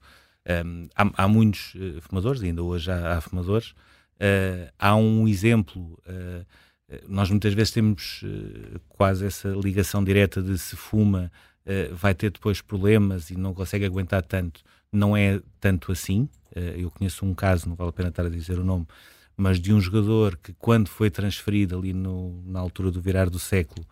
um, 0.65 0.87
há, 0.95 1.23
há, 1.23 1.27
muitos 1.27 1.75
uh, 1.75 2.01
fumadores, 2.01 2.41
ainda 2.41 2.63
hoje 2.63 2.89
há, 2.89 3.17
há 3.17 3.21
fumadores. 3.21 3.71
Uh, 4.15 4.71
há 4.79 4.95
um 4.95 5.27
exemplo, 5.27 6.01
nós 7.07 7.29
muitas 7.29 7.53
vezes 7.53 7.71
temos 7.71 8.23
quase 8.87 9.25
essa 9.25 9.49
ligação 9.49 10.03
direta 10.03 10.41
de 10.41 10.57
se 10.57 10.75
fuma, 10.75 11.31
vai 11.91 12.15
ter 12.15 12.31
depois 12.31 12.61
problemas 12.61 13.29
e 13.29 13.35
não 13.35 13.53
consegue 13.53 13.85
aguentar 13.85 14.23
tanto. 14.23 14.61
Não 14.91 15.15
é 15.15 15.41
tanto 15.59 15.91
assim. 15.91 16.29
eu 16.77 16.89
conheço 16.89 17.25
um 17.25 17.33
caso, 17.33 17.67
não 17.67 17.75
vale 17.75 17.89
a 17.89 17.93
pena 17.93 18.09
estar 18.09 18.25
a 18.25 18.29
dizer 18.29 18.57
o 18.57 18.63
nome, 18.63 18.87
mas 19.37 19.59
de 19.59 19.71
um 19.71 19.79
jogador 19.79 20.35
que, 20.35 20.51
quando 20.53 20.89
foi 20.89 21.11
transferido 21.11 21.77
ali 21.77 21.93
no, 21.93 22.41
na 22.43 22.59
altura 22.59 22.89
do 22.89 22.99
virar 22.99 23.29
do 23.29 23.37
século, 23.37 23.85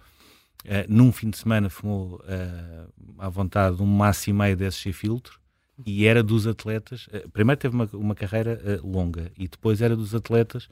uh, 0.65 0.86
num 0.89 1.12
fim 1.12 1.29
de 1.29 1.38
semana 1.38 1.69
fumou 1.69 2.15
uh, 2.15 2.91
à 3.19 3.29
vontade 3.29 3.81
um 3.81 3.86
maço 3.86 4.27
e 4.27 4.34
meio 4.34 4.55
de 4.58 4.69
SC 4.71 4.91
filtro 4.91 5.39
e 5.86 6.08
era 6.08 6.23
dos 6.23 6.47
atletas. 6.47 7.05
Uh, 7.08 7.29
primeiro 7.29 7.62
teve 7.62 7.75
uma, 7.75 7.88
uma 7.93 8.15
carreira 8.15 8.81
longa 8.84 9.31
e 9.38 9.47
depois 9.47 9.81
era 9.81 9.95
dos 9.95 10.15
atletas 10.15 10.67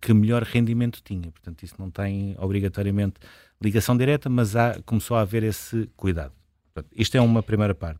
que 0.00 0.14
melhor 0.14 0.44
rendimento 0.44 1.00
tinha. 1.02 1.28
Portanto, 1.28 1.64
isso 1.64 1.74
não 1.76 1.90
tem 1.90 2.36
obrigatoriamente 2.38 3.14
ligação 3.60 3.96
direta, 3.96 4.30
mas 4.30 4.54
há, 4.54 4.80
começou 4.86 5.16
a 5.16 5.22
haver 5.22 5.42
esse 5.42 5.90
cuidado. 5.96 6.32
Portanto, 6.72 6.92
isto 6.96 7.16
é 7.16 7.20
uma 7.20 7.42
primeira 7.42 7.74
parte. 7.74 7.98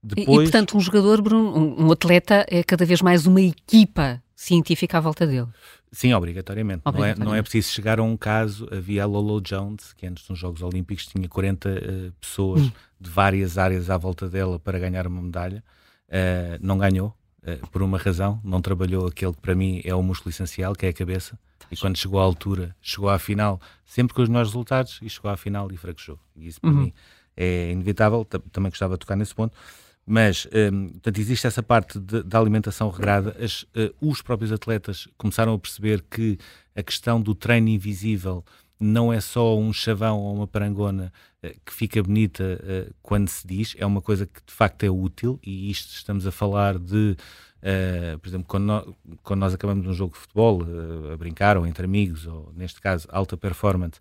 Depois... 0.00 0.28
E, 0.28 0.30
e, 0.30 0.44
portanto, 0.44 0.76
um 0.76 0.80
jogador, 0.80 1.20
Bruno, 1.20 1.58
um, 1.58 1.86
um 1.86 1.90
atleta 1.90 2.46
é 2.48 2.62
cada 2.62 2.84
vez 2.84 3.02
mais 3.02 3.26
uma 3.26 3.40
equipa 3.40 4.22
científica 4.42 4.98
à 4.98 5.00
volta 5.00 5.24
dele. 5.24 5.46
Sim, 5.92 6.12
obrigatoriamente. 6.14 6.82
obrigatoriamente. 6.84 7.20
Não, 7.20 7.26
é, 7.26 7.30
não 7.30 7.34
é 7.36 7.42
preciso 7.42 7.70
chegar 7.70 8.00
a 8.00 8.02
um 8.02 8.16
caso. 8.16 8.66
Havia 8.72 9.04
a 9.04 9.06
Lolo 9.06 9.40
Jones, 9.40 9.92
que 9.92 10.04
antes 10.04 10.26
dos 10.26 10.36
Jogos 10.36 10.62
Olímpicos 10.62 11.06
tinha 11.06 11.28
40 11.28 11.68
uh, 11.68 11.72
eh, 11.72 12.12
pessoas 12.20 12.62
hum. 12.62 12.72
de 13.00 13.08
várias 13.08 13.56
áreas 13.56 13.88
à 13.88 13.96
volta 13.96 14.28
dela 14.28 14.58
para 14.58 14.80
ganhar 14.80 15.06
uma 15.06 15.22
medalha. 15.22 15.62
Uh, 16.08 16.58
não 16.60 16.76
ganhou, 16.76 17.16
uh, 17.44 17.66
por 17.68 17.82
uma 17.82 17.98
razão. 17.98 18.40
Não 18.42 18.60
trabalhou 18.60 19.06
aquele 19.06 19.32
que 19.32 19.40
para 19.40 19.54
mim 19.54 19.80
é 19.84 19.94
o 19.94 20.02
músculo 20.02 20.30
essencial, 20.30 20.74
que 20.74 20.86
é 20.86 20.88
a 20.88 20.92
cabeça. 20.92 21.38
E 21.70 21.76
quando 21.76 21.96
chegou 21.96 22.18
à 22.18 22.24
altura, 22.24 22.74
chegou 22.82 23.08
à 23.08 23.18
final, 23.20 23.60
sempre 23.84 24.12
com 24.12 24.22
os 24.22 24.28
melhores 24.28 24.50
resultados, 24.50 24.98
e 25.02 25.08
chegou 25.08 25.30
à 25.30 25.36
final 25.36 25.70
e 25.70 25.76
fraquejou. 25.76 26.18
E 26.34 26.48
isso 26.48 26.60
para 26.60 26.70
uhum. 26.70 26.76
mim 26.76 26.92
é 27.36 27.70
inevitável. 27.70 28.24
Também 28.50 28.70
gostava 28.70 28.94
de 28.94 29.00
tocar 29.00 29.14
nesse 29.14 29.34
ponto. 29.34 29.56
Mas, 30.04 30.48
um, 30.72 30.88
portanto, 30.88 31.18
existe 31.18 31.46
essa 31.46 31.62
parte 31.62 31.98
da 31.98 32.38
alimentação 32.38 32.90
regrada. 32.90 33.36
As, 33.38 33.62
uh, 33.62 33.94
os 34.00 34.20
próprios 34.20 34.50
atletas 34.50 35.06
começaram 35.16 35.54
a 35.54 35.58
perceber 35.58 36.02
que 36.02 36.38
a 36.74 36.82
questão 36.82 37.20
do 37.20 37.34
treino 37.34 37.68
invisível 37.68 38.44
não 38.82 39.12
é 39.12 39.20
só 39.20 39.56
um 39.56 39.72
chavão 39.72 40.18
ou 40.18 40.34
uma 40.34 40.46
parangona 40.46 41.12
uh, 41.42 41.48
que 41.64 41.72
fica 41.72 42.02
bonita 42.02 42.42
uh, 42.42 42.92
quando 43.00 43.28
se 43.28 43.46
diz, 43.46 43.76
é 43.78 43.86
uma 43.86 44.02
coisa 44.02 44.26
que 44.26 44.40
de 44.44 44.52
facto 44.52 44.82
é 44.82 44.90
útil 44.90 45.38
e 45.42 45.70
isto 45.70 45.94
estamos 45.94 46.26
a 46.26 46.32
falar 46.32 46.78
de, 46.78 47.16
uh, 47.62 48.18
por 48.18 48.28
exemplo, 48.28 48.46
quando 48.48 48.64
nós, 48.64 48.94
quando 49.22 49.40
nós, 49.40 49.54
acabamos 49.54 49.86
um 49.86 49.92
jogo 49.92 50.14
de 50.14 50.20
futebol 50.20 50.66
a 51.12 51.16
brincar 51.16 51.56
ou 51.56 51.66
entre 51.66 51.84
amigos, 51.84 52.26
ou 52.26 52.52
neste 52.56 52.80
caso 52.80 53.06
alta 53.10 53.36
performance, 53.36 54.00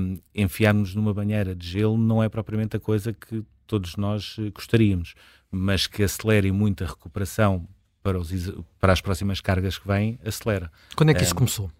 um, 0.00 0.18
enfiarmos 0.34 0.94
numa 0.94 1.12
banheira 1.12 1.54
de 1.54 1.66
gelo 1.66 1.98
não 1.98 2.22
é 2.22 2.28
propriamente 2.28 2.76
a 2.76 2.80
coisa 2.80 3.12
que 3.12 3.44
todos 3.66 3.96
nós 3.96 4.36
eh, 4.38 4.50
gostaríamos, 4.50 5.14
mas 5.50 5.86
que 5.86 6.02
acelere 6.02 6.50
muito 6.52 6.84
a 6.84 6.86
recuperação 6.86 7.66
para, 8.02 8.18
os, 8.18 8.30
para 8.78 8.92
as 8.92 9.00
próximas 9.00 9.40
cargas 9.40 9.78
que 9.78 9.86
vêm, 9.86 10.18
acelera. 10.24 10.70
Quando 10.94 11.10
é 11.10 11.14
que 11.14 11.22
isso 11.22 11.34
começou? 11.34 11.70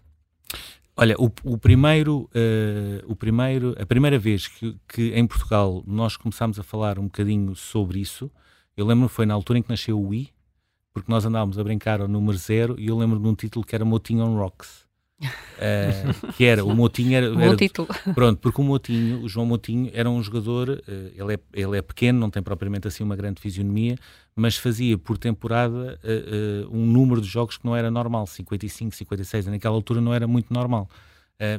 Olha, 0.96 1.16
o, 1.18 1.30
o 1.42 1.58
primeiro, 1.58 2.30
uh, 2.30 3.04
o 3.06 3.16
primeiro, 3.16 3.74
a 3.80 3.84
primeira 3.84 4.16
vez 4.18 4.46
que, 4.46 4.76
que, 4.88 5.12
em 5.12 5.26
Portugal 5.26 5.82
nós 5.86 6.16
começámos 6.16 6.58
a 6.58 6.62
falar 6.62 7.00
um 7.00 7.04
bocadinho 7.04 7.54
sobre 7.56 7.98
isso, 7.98 8.30
eu 8.76 8.86
lembro 8.86 9.08
foi 9.08 9.26
na 9.26 9.34
altura 9.34 9.58
em 9.58 9.62
que 9.62 9.68
nasceu 9.68 9.98
o 9.98 10.08
Wii, 10.08 10.32
porque 10.92 11.10
nós 11.10 11.24
andávamos 11.26 11.58
a 11.58 11.64
brincar 11.64 12.00
ao 12.00 12.06
número 12.06 12.38
zero 12.38 12.76
e 12.78 12.86
eu 12.86 12.96
lembro 12.96 13.18
de 13.18 13.26
um 13.26 13.34
título 13.34 13.66
que 13.66 13.74
era 13.74 13.84
Motinho 13.84 14.24
on 14.24 14.36
Rocks. 14.36 14.83
Uh, 15.22 16.32
que 16.32 16.44
era, 16.44 16.64
o 16.64 16.74
Motinho 16.74 17.14
era, 17.14 17.26
era 17.42 17.56
título. 17.56 17.88
Pronto, 18.14 18.38
porque 18.40 18.60
o 18.60 18.64
Motinho, 18.64 19.22
o 19.22 19.28
João 19.28 19.46
Motinho, 19.46 19.90
era 19.94 20.10
um 20.10 20.22
jogador, 20.22 20.70
uh, 20.70 20.82
ele, 20.88 21.34
é, 21.34 21.38
ele 21.52 21.78
é 21.78 21.82
pequeno, 21.82 22.18
não 22.18 22.30
tem 22.30 22.42
propriamente 22.42 22.88
assim 22.88 23.04
uma 23.04 23.16
grande 23.16 23.40
fisionomia, 23.40 23.96
mas 24.34 24.56
fazia 24.56 24.98
por 24.98 25.16
temporada 25.16 25.98
uh, 26.02 26.76
um 26.76 26.84
número 26.84 27.20
de 27.20 27.28
jogos 27.28 27.56
que 27.56 27.64
não 27.64 27.76
era 27.76 27.90
normal, 27.90 28.26
55, 28.26 28.94
56, 28.94 29.46
naquela 29.46 29.74
altura 29.74 30.00
não 30.00 30.12
era 30.12 30.26
muito 30.26 30.52
normal. 30.52 30.88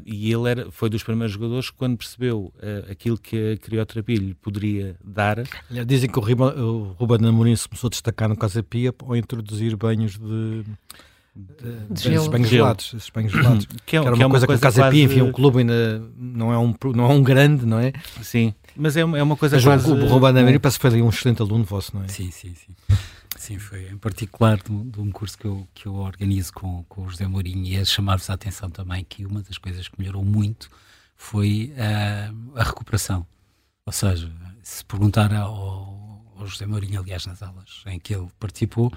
e 0.06 0.32
ele 0.32 0.50
era, 0.50 0.72
foi 0.72 0.90
dos 0.90 1.04
primeiros 1.04 1.34
jogadores 1.34 1.70
que, 1.70 1.78
quando 1.78 1.98
percebeu 1.98 2.54
aquilo 2.90 3.18
que 3.18 3.54
a 3.54 3.58
crioterapia 3.58 4.18
lhe 4.18 4.34
poderia 4.34 4.96
dar. 5.04 5.44
Dizem 5.86 6.10
que 6.10 6.20
o, 6.20 6.22
Riba, 6.22 6.54
o 6.56 6.96
Ruben 7.00 7.28
Amorim 7.28 7.56
se 7.56 7.68
começou 7.68 7.88
a 7.88 7.92
destacar 7.92 8.28
no 8.28 8.36
Casa 8.36 8.62
Pia 8.62 8.94
ao 9.00 9.16
introduzir 9.16 9.76
banhos 9.76 10.18
de 10.18 10.64
de, 11.36 12.10
de 12.10 12.30
banhos 12.30 12.50
gelados, 12.50 12.94
esses 12.94 13.10
banhos 13.10 13.32
gelados. 13.32 13.66
Que, 13.66 13.76
é, 13.76 13.80
que 13.86 13.98
era 13.98 14.06
uma, 14.06 14.16
que 14.16 14.24
é 14.24 14.26
uma 14.26 14.32
coisa, 14.32 14.48
coisa 14.48 14.62
que 14.62 14.66
o 14.66 14.70
Casa 14.70 14.82
quase... 14.82 14.96
Pia, 14.96 15.04
enfim, 15.04 15.22
um 15.22 15.32
clube 15.32 15.60
ainda 15.60 16.02
não 16.18 16.54
é 16.54 16.58
um, 16.58 16.74
não 16.96 17.12
é 17.12 17.14
um 17.14 17.22
grande, 17.22 17.66
não 17.66 17.80
é? 17.80 17.92
Sim, 18.22 18.54
mas 18.76 18.96
é 18.96 19.04
uma, 19.04 19.18
é 19.18 19.24
uma 19.24 19.36
coisa 19.36 19.58
mas 19.58 19.66
quase... 19.66 19.92
O 19.92 20.08
Ruben 20.08 20.30
Amorim 20.30 20.60
parece 20.60 20.80
que 20.80 20.90
foi 20.90 21.02
um 21.02 21.10
excelente 21.10 21.42
aluno 21.42 21.64
vosso, 21.66 21.96
não 21.96 22.04
é? 22.04 22.08
Sim, 22.08 22.32
sim, 22.32 22.56
sim. 22.56 22.74
Sim, 23.38 23.60
foi 23.60 23.90
em 23.90 23.98
particular 23.98 24.58
de, 24.58 24.72
de 24.72 25.00
um 25.00 25.12
curso 25.12 25.38
que 25.38 25.46
eu, 25.46 25.68
que 25.74 25.88
eu 25.88 25.96
organizo 25.96 26.54
com, 26.54 26.84
com 26.88 27.04
o 27.04 27.10
José 27.10 27.28
Mourinho 27.28 27.66
e 27.66 27.76
é 27.76 27.84
chamar-vos 27.84 28.30
a 28.30 28.34
atenção 28.34 28.70
também 28.70 29.04
que 29.04 29.26
uma 29.26 29.42
das 29.42 29.58
coisas 29.58 29.88
que 29.90 30.00
melhorou 30.00 30.24
muito 30.24 30.70
foi 31.18 31.74
uh, 31.76 32.58
a 32.58 32.64
recuperação. 32.64 33.26
Ou 33.86 33.92
seja, 33.92 34.32
se 34.64 34.84
perguntar 34.86 35.34
ao, 35.34 36.24
ao 36.38 36.48
José 36.48 36.66
Mourinho, 36.66 37.02
aliás, 37.02 37.26
nas 37.26 37.44
aulas 37.44 37.84
em 37.86 38.00
que 38.00 38.16
ele 38.16 38.28
participou, 38.40 38.92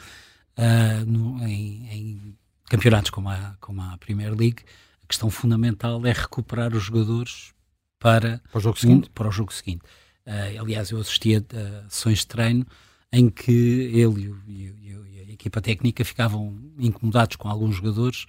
uh, 0.58 1.04
no, 1.06 1.42
em, 1.46 1.88
em, 1.90 2.38
campeonatos 2.68 3.10
como 3.10 3.30
a, 3.30 3.56
como 3.60 3.80
a 3.80 3.96
Premier 3.98 4.34
League, 4.34 4.62
a 5.02 5.06
questão 5.06 5.30
fundamental 5.30 6.04
é 6.04 6.12
recuperar 6.12 6.74
os 6.74 6.82
jogadores 6.82 7.54
para, 7.98 8.42
para 8.50 8.58
o 8.58 8.60
jogo 8.60 8.78
seguinte. 8.78 9.10
Para 9.10 9.28
o 9.28 9.32
jogo 9.32 9.52
seguinte. 9.52 9.82
Uh, 10.26 10.60
aliás, 10.60 10.90
eu 10.90 10.98
assistia 10.98 11.44
a 11.52 11.88
sessões 11.88 12.18
de 12.18 12.26
treino 12.26 12.66
em 13.10 13.30
que 13.30 13.50
ele 13.50 14.34
e, 14.46 14.52
e, 14.52 14.92
e, 15.16 15.24
a 15.30 15.32
equipa 15.32 15.60
técnica 15.62 16.04
ficavam 16.04 16.58
incomodados 16.78 17.36
com 17.36 17.48
alguns 17.48 17.76
jogadores 17.76 18.26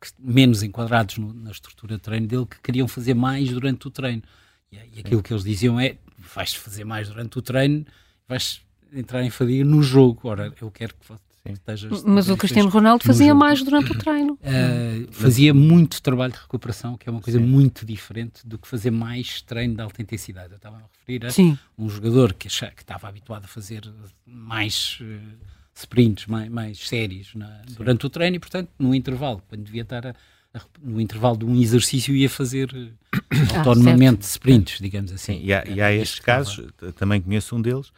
que, 0.00 0.08
menos 0.18 0.64
enquadrados 0.64 1.18
no, 1.18 1.32
na 1.32 1.52
estrutura 1.52 1.94
de 1.94 2.02
treino 2.02 2.26
dele, 2.26 2.46
que 2.46 2.60
queriam 2.60 2.88
fazer 2.88 3.14
mais 3.14 3.48
durante 3.50 3.86
o 3.86 3.90
treino. 3.90 4.22
E, 4.72 4.76
e 4.76 5.00
aquilo 5.00 5.22
que 5.22 5.32
eles 5.32 5.44
diziam 5.44 5.78
é: 5.78 5.96
vais 6.18 6.54
fazer 6.54 6.84
mais 6.84 7.08
durante 7.08 7.38
o 7.38 7.42
treino 7.42 7.86
vais 8.30 8.62
entrar 8.92 9.24
em 9.24 9.30
fadiga 9.30 9.64
no 9.64 9.82
jogo. 9.82 10.20
Ora, 10.22 10.54
eu 10.60 10.70
quero 10.70 10.94
que 10.94 11.06
estejas. 11.44 12.02
Mas 12.04 12.28
o 12.28 12.36
Cristiano 12.36 12.68
Ronaldo 12.68 13.04
fazia 13.04 13.34
mais 13.34 13.62
durante 13.62 13.92
o 13.92 13.98
treino. 13.98 14.34
Uh, 14.34 15.10
fazia 15.12 15.54
muito 15.54 16.02
trabalho 16.02 16.32
de 16.32 16.38
recuperação, 16.38 16.96
que 16.96 17.08
é 17.08 17.12
uma 17.12 17.20
coisa 17.20 17.38
Sim. 17.38 17.44
muito 17.44 17.84
diferente 17.86 18.46
do 18.46 18.58
que 18.58 18.68
fazer 18.68 18.90
mais 18.90 19.42
treino 19.42 19.74
de 19.74 19.82
alta 19.82 20.02
intensidade. 20.02 20.50
Eu 20.52 20.56
estava 20.56 20.76
a 20.76 20.80
referir 20.80 21.26
a 21.26 21.30
Sim. 21.30 21.58
um 21.78 21.88
jogador 21.88 22.34
que, 22.34 22.48
achava, 22.48 22.72
que 22.72 22.82
estava 22.82 23.08
habituado 23.08 23.44
a 23.44 23.48
fazer 23.48 23.82
mais. 24.26 24.98
Uh, 25.00 25.60
sprints 25.74 26.26
mais, 26.26 26.50
mais 26.50 26.88
sérios 26.88 27.34
na, 27.34 27.62
durante 27.70 28.04
o 28.04 28.10
treino 28.10 28.36
e, 28.36 28.38
portanto, 28.38 28.68
no 28.78 28.94
intervalo, 28.94 29.42
quando 29.48 29.62
devia 29.62 29.82
estar 29.82 30.06
a, 30.06 30.14
no 30.82 31.00
intervalo 31.00 31.36
de 31.38 31.44
um 31.44 31.60
exercício 31.60 32.14
ia 32.14 32.28
fazer 32.28 32.70
ah, 33.14 33.58
autonomamente 33.58 34.22
sprints, 34.22 34.78
digamos 34.80 35.12
assim. 35.12 35.38
Sim, 35.38 35.44
e 35.44 35.52
há, 35.52 35.64
e 35.66 35.80
há 35.80 35.92
estes 35.92 36.20
casos, 36.20 36.66
também 36.96 37.20
conheço 37.20 37.54
um 37.56 37.62
deles, 37.62 37.92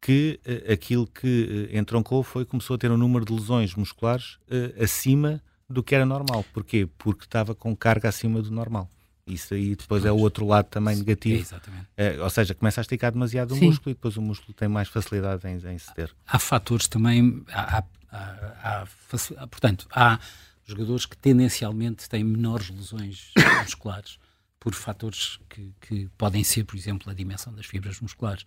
que 0.00 0.40
uh, 0.46 0.72
aquilo 0.72 1.06
que 1.06 1.68
uh, 1.72 1.76
entroncou 1.76 2.22
foi 2.22 2.44
começou 2.44 2.74
a 2.76 2.78
ter 2.78 2.90
um 2.90 2.96
número 2.96 3.24
de 3.24 3.32
lesões 3.32 3.74
musculares 3.74 4.38
uh, 4.50 4.82
acima 4.82 5.42
do 5.68 5.82
que 5.82 5.94
era 5.94 6.06
normal. 6.06 6.44
Porquê? 6.52 6.88
Porque 6.98 7.24
estava 7.24 7.54
com 7.54 7.76
carga 7.76 8.08
acima 8.08 8.40
do 8.40 8.50
normal. 8.50 8.90
Isso 9.26 9.52
aí 9.52 9.76
depois 9.76 10.04
é 10.04 10.10
o 10.10 10.16
outro 10.16 10.46
lado 10.46 10.66
também 10.66 10.96
negativo. 10.96 11.40
exatamente. 11.40 11.86
É, 11.96 12.20
ou 12.22 12.30
seja, 12.30 12.54
começa 12.54 12.80
a 12.80 12.82
esticar 12.82 13.12
demasiado 13.12 13.52
o 13.52 13.56
Sim. 13.56 13.66
músculo 13.66 13.90
e 13.90 13.94
depois 13.94 14.16
o 14.16 14.22
músculo 14.22 14.54
tem 14.54 14.68
mais 14.68 14.88
facilidade 14.88 15.46
em, 15.46 15.56
em 15.56 15.78
ceder. 15.78 16.10
Há, 16.26 16.36
há 16.36 16.38
fatores 16.38 16.88
também, 16.88 17.44
há, 17.52 17.84
há, 18.10 18.86
há, 18.86 19.46
portanto, 19.48 19.86
há 19.90 20.18
jogadores 20.64 21.04
que 21.04 21.16
tendencialmente 21.16 22.08
têm 22.08 22.24
menores 22.24 22.70
lesões 22.70 23.32
musculares 23.62 24.18
por 24.58 24.74
fatores 24.74 25.38
que, 25.48 25.72
que, 25.80 26.08
podem 26.16 26.42
ser, 26.42 26.64
por 26.64 26.76
exemplo, 26.76 27.10
a 27.10 27.14
dimensão 27.14 27.52
das 27.52 27.66
fibras 27.66 28.00
musculares. 28.00 28.44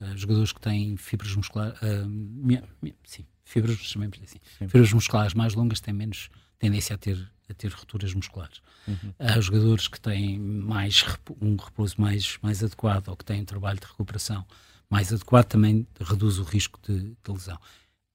Uh, 0.00 0.16
jogadores 0.16 0.52
que 0.52 0.60
têm 0.60 0.96
fibras 0.96 1.34
musculares, 1.34 1.76
uh, 1.82 2.94
sim, 3.04 3.26
fibras, 3.44 3.76
chamemos 3.78 4.18
assim, 4.22 4.38
fibras 4.68 4.92
musculares 4.92 5.34
mais 5.34 5.54
longas 5.54 5.80
têm 5.80 5.92
menos 5.92 6.30
tendência 6.58 6.94
a 6.94 6.98
ter 6.98 7.18
a 7.50 7.54
ter 7.54 7.72
rupturas 7.72 8.12
musculares. 8.12 8.60
Uhum. 8.86 9.14
Há 9.18 9.40
jogadores 9.40 9.88
que 9.88 9.98
têm 9.98 10.38
mais 10.38 11.02
um 11.40 11.56
repouso 11.56 11.94
mais, 11.98 12.38
mais 12.42 12.62
adequado 12.62 13.08
ou 13.08 13.16
que 13.16 13.24
têm 13.24 13.40
um 13.40 13.44
trabalho 13.44 13.80
de 13.80 13.86
recuperação 13.86 14.44
mais 14.90 15.12
adequado 15.12 15.46
também 15.46 15.86
reduz 16.00 16.38
o 16.38 16.42
risco 16.42 16.80
de, 16.86 17.10
de 17.10 17.30
lesão. 17.30 17.58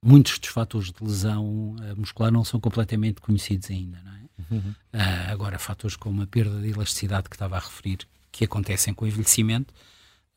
Muitos 0.03 0.39
dos 0.39 0.49
fatores 0.49 0.91
de 0.91 1.03
lesão 1.03 1.75
uh, 1.75 1.95
muscular 1.97 2.31
não 2.31 2.43
são 2.43 2.59
completamente 2.59 3.21
conhecidos 3.21 3.69
ainda, 3.69 3.97
é? 3.97 4.53
Uhum. 4.53 4.75
Uh, 4.93 5.31
agora, 5.31 5.57
fatores 5.59 5.95
como 5.95 6.21
a 6.21 6.27
perda 6.27 6.59
de 6.59 6.69
elasticidade 6.69 7.29
que 7.29 7.35
estava 7.35 7.55
a 7.55 7.59
referir, 7.59 7.99
que 8.31 8.43
acontecem 8.43 8.93
com 8.93 9.05
o 9.05 9.07
envelhecimento, 9.07 9.73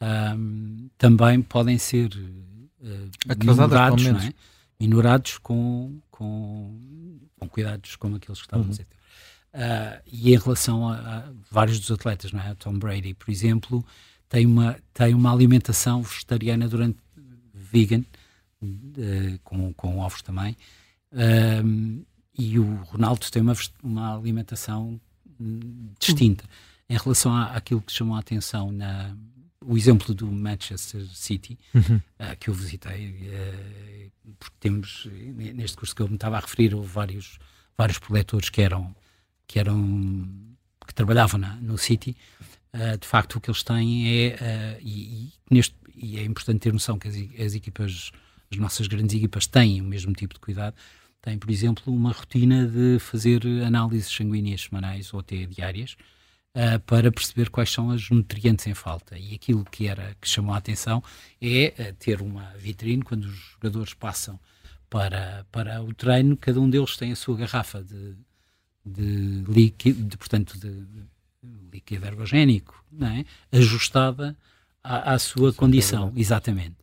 um, 0.01 0.89
também 0.99 1.43
podem 1.43 1.79
ser 1.79 2.11
uh, 2.15 3.45
minorados, 3.45 4.07
é? 4.07 4.35
minorados 4.79 5.39
com, 5.39 5.99
com, 6.11 6.79
com 7.39 7.49
cuidados 7.49 7.97
como 7.97 8.17
aqueles 8.17 8.41
que 8.41 8.47
estávamos 8.47 8.79
uhum. 8.79 8.85
a 8.85 8.87
ter. 8.87 8.97
Uh, 9.57 10.03
e 10.07 10.35
em 10.35 10.39
relação 10.39 10.89
a, 10.89 10.97
a, 10.97 11.33
vários 11.51 11.81
dos 11.81 11.91
atletas, 11.91 12.31
não 12.31 12.41
é? 12.41 12.55
Tom 12.57 12.79
Brady, 12.79 13.15
por 13.15 13.31
exemplo, 13.31 13.85
tem 14.29 14.45
uma, 14.45 14.77
tem 14.93 15.15
uma 15.15 15.33
alimentação 15.33 16.03
vegetariana 16.03 16.69
durante 16.69 16.99
vegan, 17.55 18.05
uh, 18.63 19.39
com, 19.43 19.73
com 19.73 19.99
ovos 19.99 20.21
também, 20.21 20.57
uh, 21.13 22.07
e 22.39 22.59
o 22.59 22.75
Ronaldo 22.83 23.31
tem 23.31 23.41
uma, 23.41 23.55
uma 23.83 24.15
alimentação 24.15 25.01
hum, 25.41 25.89
distinta. 25.99 26.45
Uhum. 26.45 26.97
Em 26.97 26.99
relação 26.99 27.35
à, 27.35 27.57
àquilo 27.57 27.81
que 27.81 27.93
chamou 27.93 28.15
a 28.15 28.21
atenção 28.21 28.71
na, 28.71 29.17
o 29.67 29.77
exemplo 29.77 30.15
do 30.15 30.27
Manchester 30.31 31.05
City, 31.09 31.59
uhum. 31.75 31.97
uh, 31.97 32.37
que 32.39 32.49
eu 32.49 32.55
visitei, 32.55 33.11
uh, 33.11 34.13
porque 34.39 34.57
temos, 34.61 35.09
neste 35.55 35.77
curso 35.77 35.95
que 35.95 36.03
eu 36.03 36.09
me 36.09 36.15
estava 36.15 36.37
a 36.37 36.41
referir, 36.41 36.75
houve 36.75 36.89
vários, 36.89 37.39
vários 37.77 37.99
proletores 37.99 38.49
que 38.49 38.63
eram, 38.63 38.95
que 39.47 39.59
eram, 39.59 40.29
que 40.87 40.95
trabalhavam 40.95 41.41
na, 41.41 41.57
no 41.57 41.77
City, 41.77 42.17
uh, 42.75 42.97
de 42.97 43.07
facto 43.07 43.37
o 43.37 43.41
que 43.41 43.51
eles 43.51 43.63
têm 43.63 44.09
é, 44.09 44.79
e, 44.81 45.27
e, 45.27 45.33
neste, 45.51 45.75
e 45.95 46.19
é 46.19 46.25
importante 46.25 46.61
ter 46.61 46.73
noção 46.73 46.99
que 46.99 47.09
as, 47.09 47.15
as 47.41 47.55
equipas, 47.55 48.13
as 48.51 48.59
nossas 48.59 48.87
grandes 48.87 49.17
equipas 49.17 49.47
têm 49.47 49.81
o 49.81 49.85
mesmo 49.85 50.13
tipo 50.13 50.35
de 50.35 50.41
cuidado, 50.41 50.77
têm, 51.21 51.39
por 51.39 51.51
exemplo, 51.51 51.93
uma 51.93 52.13
rotina 52.13 52.67
de 52.67 52.99
fazer 53.01 53.43
análises 53.65 54.15
sanguíneas 54.15 54.63
semanais 54.63 55.13
ou 55.13 55.21
até 55.21 55.45
diárias, 55.45 55.97
uh, 56.57 56.81
para 56.81 57.13
perceber 57.13 57.51
quais 57.51 57.71
são 57.71 57.89
os 57.89 58.09
nutrientes 58.11 58.67
em 58.67 58.75
falta. 58.75 59.19
E 59.19 59.35
aquilo 59.35 59.65
que 59.65 59.87
era 59.87 60.17
que 60.21 60.29
chamou 60.29 60.55
a 60.55 60.59
atenção 60.59 61.03
é 61.41 61.75
uh, 61.79 61.95
ter 61.95 62.23
uma 62.23 62.53
vitrine 62.57 63.03
quando 63.03 63.25
os 63.25 63.35
jogadores 63.35 63.93
passam 63.93 64.41
para, 64.89 65.47
para 65.53 65.83
o 65.83 65.93
treino, 65.93 66.37
cada 66.37 66.61
um 66.61 66.71
deles 66.71 66.97
tem 66.97 67.13
a 67.13 67.17
sua 67.17 67.37
garrafa 67.37 67.83
de, 67.83 68.17
de 68.85 69.45
líquido, 69.49 70.05
de, 70.05 70.17
portanto, 70.17 70.59
de, 70.59 70.71
de 70.71 71.03
líquido 71.73 72.07
ergogénico, 72.07 72.85
não 72.91 73.09
é? 73.09 73.25
ajustada 73.53 74.37
à, 74.83 75.15
à 75.15 75.19
sua 75.19 75.53
condição, 75.53 76.13
exatamente. 76.17 76.77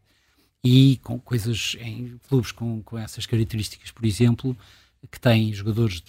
E 0.64 0.98
com 1.04 1.20
coisas 1.20 1.76
em 1.80 2.18
clubes 2.30 2.52
com, 2.52 2.82
com 2.84 2.98
essas 2.98 3.26
características, 3.26 3.92
por 3.92 4.06
exemplo, 4.06 4.56
que 5.12 5.20
têm 5.20 5.52
jogadores 5.54 6.04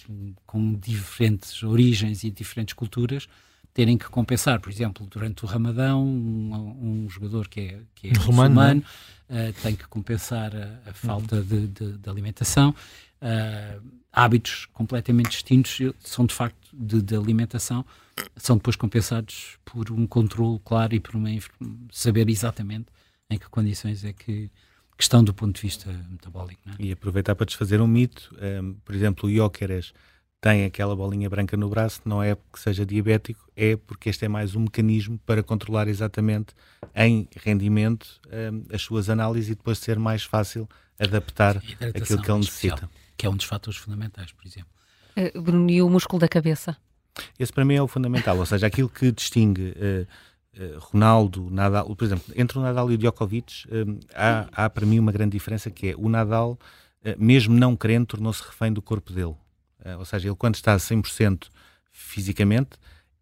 com 0.45 0.73
diferentes 0.75 1.61
origens 1.63 2.23
e 2.23 2.31
diferentes 2.31 2.73
culturas, 2.73 3.27
terem 3.75 3.97
que 3.97 4.07
compensar, 4.09 4.61
por 4.61 4.71
exemplo, 4.71 5.05
durante 5.05 5.43
o 5.43 5.47
Ramadão, 5.47 6.01
um, 6.01 7.03
um 7.03 7.09
jogador 7.09 7.49
que 7.49 7.59
é, 7.59 7.79
que 7.93 8.07
é 8.07 8.13
Romano, 8.13 8.55
muçulmano 8.55 8.83
uh, 9.29 9.53
tem 9.61 9.75
que 9.75 9.85
compensar 9.89 10.55
a, 10.55 10.89
a 10.89 10.93
falta 10.93 11.35
uhum. 11.35 11.43
de, 11.43 11.67
de, 11.67 11.97
de, 11.97 12.09
alimentação. 12.09 12.73
Uh, 13.21 13.83
hábitos 14.13 14.65
completamente 14.71 15.31
distintos 15.31 15.77
são 15.99 16.25
de 16.25 16.33
facto 16.33 16.69
de, 16.73 17.01
de, 17.01 17.17
alimentação, 17.17 17.85
são 18.37 18.55
depois 18.55 18.77
compensados 18.77 19.57
por 19.65 19.91
um 19.91 20.07
controle 20.07 20.57
claro 20.63 20.95
e 20.95 21.01
por 21.01 21.17
uma, 21.17 21.29
saber 21.91 22.29
exatamente 22.29 22.85
em 23.29 23.37
que 23.37 23.49
condições 23.49 24.05
é 24.05 24.13
que, 24.13 24.49
que 24.97 25.03
estão 25.03 25.21
do 25.21 25.33
ponto 25.33 25.53
de 25.53 25.61
vista 25.61 25.91
metabólico. 26.09 26.61
É? 26.69 26.75
E 26.79 26.91
aproveitar 26.93 27.35
para 27.35 27.45
desfazer 27.45 27.81
um 27.81 27.87
mito, 27.87 28.33
um, 28.35 28.37
eh, 28.39 28.75
por 28.85 28.95
exemplo, 28.95 29.27
o 29.27 29.33
Jóqueres 29.33 29.93
tem 30.45 30.63
aquela 30.63 30.95
bolinha 30.95 31.27
branca 31.27 31.57
no 31.57 31.67
braço, 31.67 32.01
não 32.05 32.21
é 32.21 32.35
porque 32.35 32.59
seja 32.59 32.85
diabético, 32.85 33.49
é 33.55 33.75
porque 33.75 34.09
este 34.09 34.25
é 34.25 34.27
mais 34.27 34.55
um 34.55 34.59
mecanismo 34.59 35.19
para 35.25 35.41
controlar 35.41 35.87
exatamente 35.87 36.53
em 36.95 37.27
rendimento 37.35 38.21
um, 38.27 38.63
as 38.71 38.83
suas 38.83 39.09
análises 39.09 39.49
e 39.49 39.55
depois 39.55 39.79
ser 39.79 39.97
mais 39.97 40.21
fácil 40.23 40.69
adaptar 40.99 41.57
aquilo 41.57 42.21
que 42.21 42.29
ele 42.29 42.37
necessita. 42.37 42.87
Que 43.17 43.25
é 43.25 43.29
um 43.29 43.35
dos 43.35 43.47
fatores 43.47 43.79
fundamentais, 43.79 44.31
por 44.33 44.45
exemplo. 44.45 44.69
Uh, 45.17 45.41
Bruno, 45.41 45.67
e 45.71 45.81
o 45.81 45.89
músculo 45.89 46.19
da 46.19 46.27
cabeça? 46.27 46.77
Esse 47.39 47.51
para 47.51 47.65
mim 47.65 47.73
é 47.73 47.81
o 47.81 47.87
fundamental, 47.87 48.37
ou 48.37 48.45
seja, 48.45 48.67
aquilo 48.67 48.87
que 48.87 49.11
distingue 49.11 49.73
uh, 49.75 50.63
uh, 50.63 50.79
Ronaldo, 50.79 51.49
Nadal, 51.49 51.95
por 51.95 52.05
exemplo, 52.05 52.31
entre 52.35 52.59
o 52.59 52.61
Nadal 52.61 52.91
e 52.91 52.93
o 52.93 52.97
Djokovic, 52.99 53.65
há, 54.13 54.47
há, 54.51 54.69
para 54.69 54.85
mim 54.85 54.99
uma 54.99 55.11
grande 55.11 55.31
diferença 55.31 55.71
que 55.71 55.87
é 55.87 55.95
o 55.97 56.07
Nadal, 56.07 56.59
mesmo 57.17 57.55
não 57.55 57.75
querendo, 57.75 58.05
tornou-se 58.05 58.43
refém 58.43 58.71
do 58.71 58.81
corpo 58.81 59.11
dele. 59.11 59.33
Uh, 59.83 59.99
ou 59.99 60.05
seja, 60.05 60.27
ele 60.27 60.35
quando 60.35 60.55
está 60.55 60.73
a 60.73 60.77
100% 60.77 61.47
fisicamente, 61.91 62.77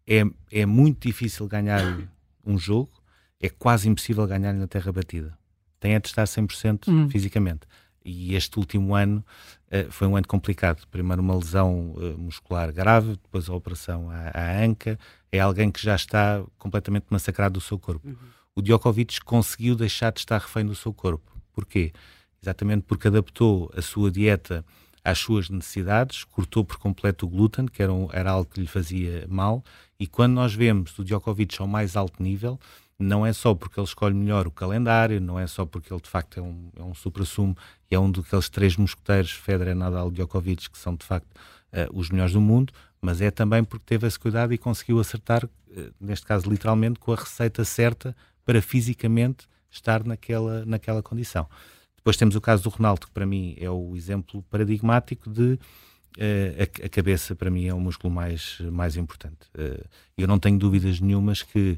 é, 0.06 0.22
é 0.52 0.66
muito 0.66 1.06
difícil 1.06 1.46
ganhar 1.46 1.82
um 2.44 2.58
jogo, 2.58 2.92
é 3.40 3.48
quase 3.48 3.88
impossível 3.88 4.26
ganhar 4.26 4.52
na 4.52 4.66
terra 4.66 4.92
batida. 4.92 5.36
Tem 5.80 5.94
a 5.94 5.98
de 5.98 6.08
estar 6.08 6.24
100% 6.24 6.88
hum. 6.88 7.10
fisicamente. 7.10 7.66
E 8.04 8.34
este 8.34 8.58
último 8.58 8.94
ano 8.94 9.24
uh, 9.68 9.90
foi 9.90 10.06
um 10.06 10.16
ano 10.16 10.26
complicado. 10.26 10.86
Primeiro 10.90 11.22
uma 11.22 11.34
lesão 11.34 11.92
uh, 11.92 12.18
muscular 12.18 12.70
grave, 12.72 13.16
depois 13.22 13.48
a 13.48 13.54
operação 13.54 14.10
à, 14.10 14.30
à, 14.34 14.62
anca. 14.62 14.98
É 15.32 15.40
alguém 15.40 15.70
que 15.70 15.82
já 15.82 15.94
está 15.94 16.44
completamente 16.58 17.06
massacrado 17.08 17.54
do 17.54 17.60
seu 17.60 17.78
corpo. 17.78 18.06
Uhum. 18.06 18.16
O 18.54 18.62
Djokovic 18.62 19.20
conseguiu 19.22 19.74
deixar 19.74 20.12
de 20.12 20.20
estar 20.20 20.38
refém 20.38 20.66
do 20.66 20.74
seu 20.74 20.92
corpo. 20.92 21.32
Porquê? 21.52 21.92
Exatamente 22.42 22.82
porque 22.82 23.08
adaptou 23.08 23.72
a 23.74 23.80
sua 23.80 24.10
dieta 24.10 24.64
às 25.04 25.18
suas 25.18 25.50
necessidades, 25.50 26.24
cortou 26.24 26.64
por 26.64 26.78
completo 26.78 27.26
o 27.26 27.28
glúten, 27.28 27.66
que 27.66 27.82
era, 27.82 27.92
um, 27.92 28.08
era 28.10 28.30
algo 28.30 28.50
que 28.50 28.60
lhe 28.60 28.66
fazia 28.66 29.26
mal, 29.28 29.62
e 30.00 30.06
quando 30.06 30.32
nós 30.32 30.54
vemos 30.54 30.98
o 30.98 31.04
Djokovic 31.04 31.60
ao 31.60 31.68
mais 31.68 31.94
alto 31.94 32.22
nível, 32.22 32.58
não 32.98 33.26
é 33.26 33.32
só 33.32 33.54
porque 33.54 33.78
ele 33.78 33.86
escolhe 33.86 34.14
melhor 34.14 34.46
o 34.46 34.50
calendário, 34.50 35.20
não 35.20 35.38
é 35.38 35.46
só 35.46 35.66
porque 35.66 35.92
ele 35.92 36.00
de 36.00 36.08
facto 36.08 36.38
é 36.38 36.42
um, 36.42 36.70
é 36.76 36.82
um 36.82 36.94
supra-sumo 36.94 37.56
e 37.90 37.94
é 37.94 37.98
um 37.98 38.10
daqueles 38.10 38.48
três 38.48 38.76
mosqueteiros, 38.76 39.32
Federer, 39.32 39.74
Nadal 39.74 40.10
Djokovic, 40.10 40.70
que 40.70 40.78
são 40.78 40.94
de 40.94 41.04
facto 41.04 41.28
uh, 41.34 41.98
os 41.98 42.08
melhores 42.08 42.32
do 42.32 42.40
mundo, 42.40 42.72
mas 43.02 43.20
é 43.20 43.30
também 43.30 43.62
porque 43.62 43.84
teve 43.84 44.06
esse 44.06 44.18
cuidado 44.18 44.54
e 44.54 44.58
conseguiu 44.58 45.00
acertar, 45.00 45.44
uh, 45.44 45.50
neste 46.00 46.24
caso 46.24 46.48
literalmente, 46.48 46.98
com 46.98 47.12
a 47.12 47.16
receita 47.16 47.64
certa 47.64 48.16
para 48.44 48.62
fisicamente 48.62 49.46
estar 49.70 50.04
naquela, 50.04 50.64
naquela 50.64 51.02
condição. 51.02 51.48
Depois 52.04 52.18
temos 52.18 52.36
o 52.36 52.40
caso 52.40 52.62
do 52.62 52.68
Ronaldo, 52.68 53.06
que 53.06 53.12
para 53.12 53.24
mim 53.24 53.56
é 53.58 53.70
o 53.70 53.96
exemplo 53.96 54.42
paradigmático 54.50 55.30
de 55.30 55.58
Uh, 56.16 56.84
a, 56.84 56.88
cabeça 56.88 57.34
para 57.34 57.50
mim 57.50 57.66
é 57.66 57.74
o 57.74 57.80
músculo 57.80 58.14
mais, 58.14 58.60
mais 58.70 58.96
importante. 58.96 59.48
Uh, 59.52 59.84
eu 60.16 60.28
não 60.28 60.38
tenho 60.38 60.56
dúvidas 60.56 61.00
nenhumas 61.00 61.42
que 61.42 61.72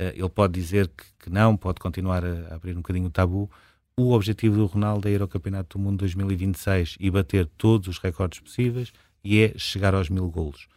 uh, 0.00 0.04
ele 0.14 0.30
pode 0.30 0.54
dizer 0.54 0.90
que, 1.18 1.28
não, 1.28 1.58
pode 1.58 1.78
continuar 1.78 2.24
a, 2.24 2.48
a, 2.50 2.54
abrir 2.54 2.72
um 2.72 2.76
bocadinho 2.76 3.08
o 3.08 3.10
tabu, 3.10 3.50
o 3.94 4.12
objetivo 4.12 4.56
do 4.56 4.64
Ronaldo 4.64 5.06
é 5.08 5.12
ir 5.12 5.20
ao 5.20 5.28
Campeonato 5.28 5.76
do 5.76 5.84
Mundo 5.84 5.98
2026 5.98 6.96
e 6.98 7.10
bater 7.10 7.46
todos 7.58 7.86
os 7.86 7.98
recordes 7.98 8.40
possíveis 8.40 8.94
e 9.22 9.42
é 9.42 9.52
chegar 9.58 9.94
aos 9.94 10.08
mil 10.08 10.26
golos. 10.30 10.68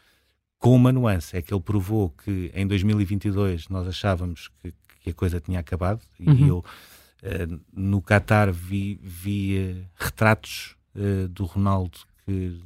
Com 0.60 0.76
uma 0.76 0.92
nuance, 0.92 1.38
é 1.38 1.42
que 1.42 1.54
ele 1.54 1.62
provou 1.62 2.10
que 2.10 2.52
em 2.54 2.68
2022 2.68 3.70
nós 3.70 3.88
achávamos 3.88 4.50
que, 4.62 4.74
que 5.00 5.10
a 5.12 5.14
coisa 5.14 5.40
tinha 5.40 5.62
acabado 5.62 6.02
uhum. 6.20 6.34
e 6.34 6.48
eu 6.50 6.66
uh, 7.24 7.60
no 7.74 8.02
Qatar 8.02 8.52
vi, 8.52 9.00
vi 9.02 9.58
uh, 9.58 9.86
retratos 9.96 10.76
uh, 10.96 11.28
do 11.28 11.46
Ronaldo 11.46 12.00
que 12.26 12.60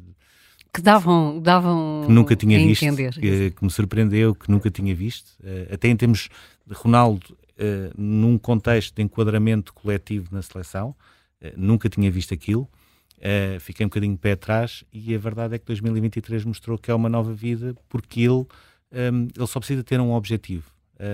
que 0.71 0.83
davam, 0.83 1.41
davam 1.41 2.03
que 2.05 2.11
nunca 2.11 2.35
tinha 2.35 2.59
visto, 2.59 2.85
que, 3.19 3.49
que, 3.49 3.63
me 3.63 3.71
surpreendeu, 3.71 4.35
que 4.35 4.51
nunca 4.51 4.69
tinha 4.69 4.93
visto, 4.93 5.31
até 5.73 5.87
em 5.87 5.95
termos 5.95 6.29
de 6.65 6.75
Ronaldo 6.75 7.35
num 7.97 8.37
contexto 8.37 8.93
de 8.95 9.01
enquadramento 9.01 9.73
coletivo 9.73 10.29
na 10.31 10.43
seleção, 10.43 10.95
nunca 11.57 11.89
tinha 11.89 12.11
visto 12.11 12.35
aquilo. 12.35 12.69
Fiquei 13.59 13.83
um 13.83 13.89
bocadinho 13.89 14.13
de 14.13 14.19
pé 14.19 14.33
atrás 14.33 14.83
e 14.93 15.15
a 15.15 15.17
verdade 15.17 15.55
é 15.55 15.57
que 15.57 15.65
2023 15.65 16.45
mostrou 16.45 16.77
que 16.77 16.91
é 16.91 16.93
uma 16.93 17.09
nova 17.09 17.33
vida 17.33 17.75
porque 17.89 18.21
ele, 18.21 18.29
um, 18.29 18.47
ehm, 18.91 19.27
ele 19.35 19.47
só 19.47 19.59
precisa 19.59 19.83
ter 19.83 19.99
um 19.99 20.13
objetivo. 20.13 20.69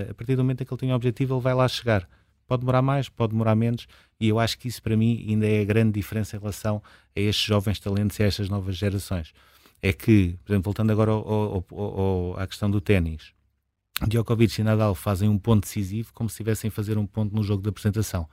a 0.10 0.14
partir 0.14 0.36
do 0.36 0.44
momento 0.44 0.64
em 0.64 0.66
que 0.66 0.74
ele 0.74 0.80
tem 0.82 0.92
um 0.92 0.96
objetivo, 0.96 1.34
ele 1.34 1.42
vai 1.42 1.54
lá 1.54 1.66
chegar. 1.70 2.06
Pode 2.48 2.62
demorar 2.62 2.82
mais, 2.82 3.10
pode 3.10 3.32
demorar 3.32 3.56
menos, 3.56 3.88
e 4.20 4.28
eu 4.28 4.39
acho 4.39 4.58
que 4.58 4.68
isso 4.68 4.82
para 4.82 4.96
mim 4.96 5.26
ainda 5.28 5.48
é 5.48 5.62
a 5.62 5.66
grande 5.66 5.93
diferença 5.93 6.36
em 6.36 6.39
relação 6.39 6.82
a 7.16 7.20
estes 7.20 7.46
jovens 7.46 7.80
talentos 7.80 8.20
e 8.20 8.24
a 8.24 8.28
estas 8.28 8.50
novas 8.50 8.76
gerações. 8.78 9.34
É 9.82 9.91
que, 9.91 10.38
por 10.43 10.54
exemplo, 10.54 10.66
voltando 10.66 10.91
agora 10.91 11.12
ao, 11.12 11.28
ao, 11.28 11.66
ao, 11.72 12.39
à 12.39 12.48
questão 12.48 12.70
do 12.70 12.80
ténis, 12.80 13.34
Djokovic 14.08 14.60
e 14.60 14.64
Nadal 14.64 14.93
fazem 14.93 15.30
um 15.30 15.38
ponto 15.38 15.64
decisivo 15.64 16.12
como 16.14 16.30
se 16.30 16.34
estivessem 16.34 16.68
a 16.68 16.72
fazer 16.72 16.98
um 16.98 17.06
ponto 17.06 17.36
no 17.36 17.43
jogo 17.43 17.64
de 17.64 17.70
apresentação. 17.70 18.24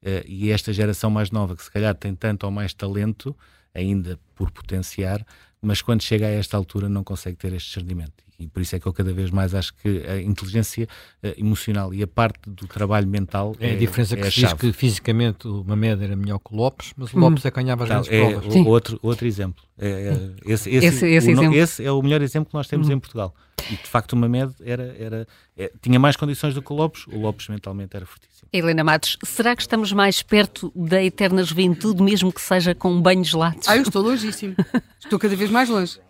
Uh, 0.00 0.22
e 0.26 0.50
esta 0.50 0.72
geração 0.72 1.10
mais 1.10 1.30
nova, 1.30 1.56
que 1.56 1.62
se 1.62 1.70
calhar 1.70 1.94
tem 1.94 2.14
tanto 2.14 2.44
ou 2.44 2.52
mais 2.52 2.72
talento, 2.72 3.36
ainda 3.74 4.18
por 4.34 4.50
potenciar, 4.50 5.26
mas 5.60 5.82
quando 5.82 6.02
chega 6.02 6.26
a 6.26 6.30
esta 6.30 6.56
altura 6.56 6.88
não 6.88 7.04
consegue 7.04 7.36
ter 7.36 7.52
este 7.52 7.68
discernimento. 7.68 8.28
E 8.38 8.46
por 8.46 8.62
isso 8.62 8.76
é 8.76 8.78
que 8.78 8.86
eu 8.86 8.92
cada 8.92 9.12
vez 9.12 9.32
mais 9.32 9.52
acho 9.52 9.74
que 9.74 10.04
a 10.06 10.20
inteligência 10.22 10.86
uh, 11.24 11.34
emocional 11.36 11.92
e 11.92 12.04
a 12.04 12.06
parte 12.06 12.38
do 12.48 12.68
trabalho 12.68 13.08
mental 13.08 13.56
é, 13.58 13.70
é 13.70 13.72
a 13.72 13.76
diferença 13.76 14.14
é 14.14 14.20
que 14.20 14.28
a 14.28 14.30
se 14.30 14.40
diz 14.40 14.52
que 14.52 14.72
fisicamente 14.72 15.48
o 15.48 15.64
Mamed 15.64 16.04
era 16.04 16.14
melhor 16.14 16.38
que 16.38 16.54
o 16.54 16.56
Lopes, 16.56 16.92
mas 16.96 17.12
o 17.12 17.18
Lopes 17.18 17.44
hum. 17.44 17.48
é 17.48 17.50
que 17.50 17.60
ganhava 17.60 17.82
as 17.82 17.88
grandes 17.88 18.12
é, 18.12 18.30
provas. 18.30 18.54
Outro, 18.64 19.00
outro 19.02 19.26
exemplo. 19.26 19.64
É, 19.76 19.88
é, 19.88 20.52
esse, 20.52 20.70
esse, 20.70 20.86
esse, 20.86 21.06
esse, 21.06 21.34
o, 21.34 21.52
esse, 21.52 21.84
é 21.84 21.90
o 21.90 22.00
melhor 22.00 22.22
exemplo 22.22 22.48
que 22.48 22.54
nós 22.54 22.68
temos 22.68 22.88
hum. 22.88 22.92
em 22.92 22.98
Portugal. 23.00 23.34
E 23.68 23.74
de 23.74 23.88
facto 23.88 24.12
o 24.12 24.16
Mamed 24.16 24.54
era, 24.60 24.96
era, 24.96 25.26
é, 25.56 25.72
tinha 25.82 25.98
mais 25.98 26.14
condições 26.14 26.54
do 26.54 26.62
que 26.62 26.72
o 26.72 26.76
Lopes, 26.76 27.08
o 27.08 27.18
Lopes 27.18 27.48
mentalmente 27.48 27.96
era 27.96 28.06
fortíssimo. 28.06 28.37
Helena 28.52 28.82
Matos, 28.82 29.18
será 29.24 29.54
que 29.54 29.62
estamos 29.62 29.92
mais 29.92 30.22
perto 30.22 30.72
da 30.74 31.02
eterna 31.02 31.42
juventude, 31.42 32.02
mesmo 32.02 32.32
que 32.32 32.40
seja 32.40 32.74
com 32.74 33.00
banhos 33.00 33.28
gelados? 33.28 33.68
Ah, 33.68 33.76
eu 33.76 33.82
estou 33.82 34.02
longíssimo. 34.02 34.54
estou 34.98 35.18
cada 35.18 35.36
vez 35.36 35.50
mais 35.50 35.68
longe. 35.68 36.00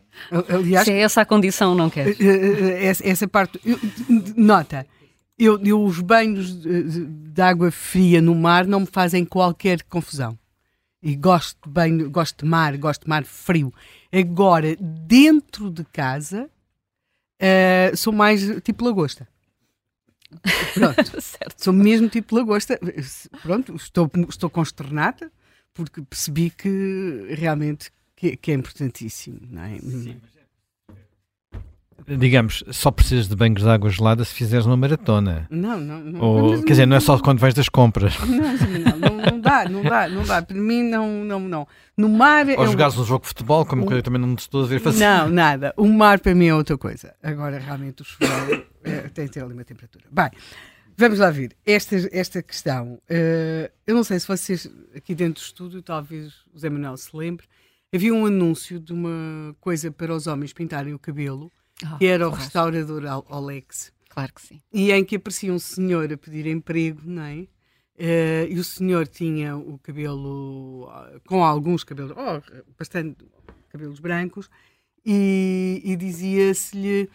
Aliás, 0.49 0.85
Se 0.85 0.93
é 0.93 1.01
essa 1.01 1.21
a 1.23 1.25
condição, 1.25 1.75
não 1.75 1.89
quer? 1.89 2.09
Eh, 2.21 2.85
essa, 2.85 3.29
parte. 3.29 3.61
Nota, 4.37 4.87
eu, 5.39 5.61
eu, 5.65 5.83
os 5.83 6.01
banhos 6.01 6.61
de, 6.61 7.07
de, 7.07 7.43
água 7.43 7.71
fria 7.71 8.21
no 8.21 8.35
mar 8.35 8.67
não 8.67 8.81
me 8.81 8.87
fazem 8.87 9.25
qualquer 9.25 9.83
confusão. 9.85 10.39
E 11.01 11.15
gosto 11.15 11.57
de 11.65 11.71
banho, 11.71 12.11
gosto 12.11 12.45
de 12.45 12.51
mar, 12.51 12.77
gosto 12.77 13.03
de 13.03 13.09
mar 13.09 13.25
frio. 13.25 13.73
Agora, 14.13 14.77
dentro 14.81 15.71
de 15.71 15.85
casa, 15.85 16.51
uh, 17.41 17.97
sou 17.97 18.13
mais 18.13 18.43
tipo 18.63 18.85
lagosta. 18.85 19.29
Pronto. 20.75 21.19
sou 21.57 21.73
mesmo 21.73 22.09
tipo 22.09 22.37
lagosta. 22.37 22.79
Pronto, 23.43 23.75
estou, 23.75 24.11
estou 24.29 24.51
consternada 24.51 25.31
porque 25.75 26.03
percebi 26.03 26.51
que 26.51 27.27
realmente 27.31 27.91
que, 28.17 28.37
que 28.37 28.51
é 28.51 28.55
importantíssimo, 28.55 29.41
não 29.49 29.63
é? 29.63 29.79
Sim, 29.79 30.21
digamos, 32.17 32.65
só 32.71 32.91
precisas 32.91 33.29
de 33.29 33.37
banhos 33.37 33.63
de 33.63 33.69
água 33.69 33.91
gelada 33.91 34.25
se 34.25 34.35
fizeres 34.35 34.67
uma 34.67 34.77
maratona. 34.77 35.47
Não, 35.51 35.79
não. 35.79 36.01
não 36.01 36.21
Ou, 36.21 36.63
quer 36.63 36.73
dizer, 36.73 36.87
não 36.87 36.97
é 36.97 37.01
só 37.01 37.19
quando 37.19 37.39
vais 37.39 37.55
das 37.55 37.69
compras. 37.69 38.19
Não, 38.21 38.39
não, 38.39 38.98
não, 39.31 39.41
dá, 39.41 39.69
não 39.69 39.83
dá, 39.83 40.09
não 40.09 40.25
dá. 40.25 40.43
Para 40.43 40.57
mim, 40.57 40.83
não, 40.83 41.25
não, 41.25 41.41
não. 41.41 41.67
No 41.97 42.09
mar. 42.09 42.47
Ou 42.49 42.65
é 42.65 42.67
jogares 42.67 42.97
um... 42.97 43.03
um 43.03 43.05
jogo 43.05 43.23
de 43.23 43.29
futebol, 43.29 43.65
como 43.65 43.89
um... 43.89 43.93
eu 43.93 44.03
também 44.03 44.21
não 44.21 44.35
estou 44.35 44.65
a 44.65 44.67
ver 44.67 44.81
fazer. 44.81 45.05
Não, 45.05 45.29
nada. 45.29 45.75
O 45.77 45.87
mar 45.87 46.21
para 46.21 46.35
mim 46.35 46.47
é 46.47 46.55
outra 46.55 46.77
coisa. 46.77 47.15
Agora, 47.23 47.59
realmente, 47.59 48.03
o 48.03 48.05
chuveiro 48.05 48.67
é, 48.85 49.09
tem 49.09 49.27
que 49.27 49.35
ter 49.35 49.43
ali 49.43 49.55
uma 49.55 49.65
temperatura. 49.65 50.05
Bem. 50.11 50.31
Vamos 51.01 51.21
lá 51.21 51.31
ver, 51.31 51.57
esta, 51.65 51.95
esta 52.11 52.43
questão, 52.43 52.95
uh, 52.95 53.73
eu 53.87 53.95
não 53.95 54.03
sei 54.03 54.19
se 54.19 54.27
vocês 54.27 54.69
aqui 54.97 55.15
dentro 55.15 55.41
do 55.41 55.45
estúdio, 55.45 55.81
talvez 55.81 56.35
o 56.53 56.59
Zé 56.59 56.69
Manuel 56.69 56.97
se 56.97 57.17
lembre, 57.17 57.47
havia 57.95 58.13
um 58.13 58.27
anúncio 58.27 58.81
de 58.81 58.93
uma 58.93 59.55
coisa 59.61 59.93
para 59.93 60.13
os 60.13 60.27
homens 60.27 60.53
pintarem 60.53 60.93
o 60.93 60.99
cabelo 60.99 61.53
oh, 61.85 61.99
que 61.99 62.07
era 62.07 62.29
o 62.29 62.33
restaurador 62.33 63.05
Alex. 63.31 63.93
Claro 64.09 64.35
que 64.35 64.43
sim. 64.43 64.61
E 64.73 64.91
em 64.91 65.05
que 65.05 65.15
aparecia 65.15 65.53
um 65.53 65.59
senhor 65.61 66.13
a 66.13 66.17
pedir 66.17 66.49
emprego, 66.49 67.03
não 67.05 67.23
é? 67.23 67.47
Uh, 67.99 68.47
e 68.49 68.59
o 68.61 68.63
senhor 68.63 69.09
tinha 69.09 69.57
o 69.57 69.77
cabelo, 69.79 70.89
com 71.27 71.45
alguns 71.45 71.83
cabelos, 71.83 72.13
oh, 72.13 72.41
bastante 72.79 73.17
cabelos 73.71 73.99
brancos, 73.99 74.49
e, 75.05 75.83
e 75.85 75.97
dizia-se-lhe: 75.97 77.11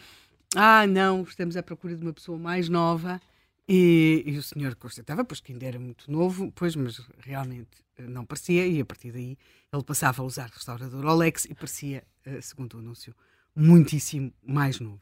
Ah, 0.53 0.85
não, 0.85 1.23
estamos 1.23 1.55
à 1.55 1.63
procura 1.63 1.95
de 1.95 2.01
uma 2.03 2.11
pessoa 2.11 2.37
mais 2.37 2.67
nova. 2.67 3.21
E, 3.67 4.23
e 4.25 4.37
o 4.37 4.43
senhor 4.43 4.75
constatava, 4.75 5.23
pois 5.23 5.39
que 5.39 5.53
ainda 5.53 5.65
era 5.65 5.79
muito 5.79 6.11
novo, 6.11 6.51
pois, 6.51 6.75
mas 6.75 6.99
realmente 7.19 7.81
eh, 7.97 8.03
não 8.03 8.25
parecia, 8.25 8.67
e 8.67 8.81
a 8.81 8.85
partir 8.85 9.11
daí 9.11 9.37
ele 9.71 9.83
passava 9.83 10.21
a 10.21 10.25
usar 10.25 10.49
restaurador 10.49 11.05
Olex 11.05 11.45
e 11.45 11.55
parecia, 11.55 12.03
uh, 12.27 12.41
segundo 12.41 12.73
o 12.75 12.79
anúncio, 12.79 13.15
muitíssimo 13.55 14.33
mais 14.43 14.81
novo. 14.81 15.01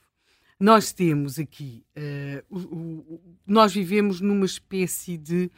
Nós 0.62 0.94
temos 0.94 1.40
aqui, 1.40 1.84
uh, 1.98 2.56
o, 2.56 2.60
o, 2.60 3.38
nós 3.48 3.74
vivemos 3.74 4.22
numa 4.22 4.46
espécie 4.46 5.18
de, 5.18 5.50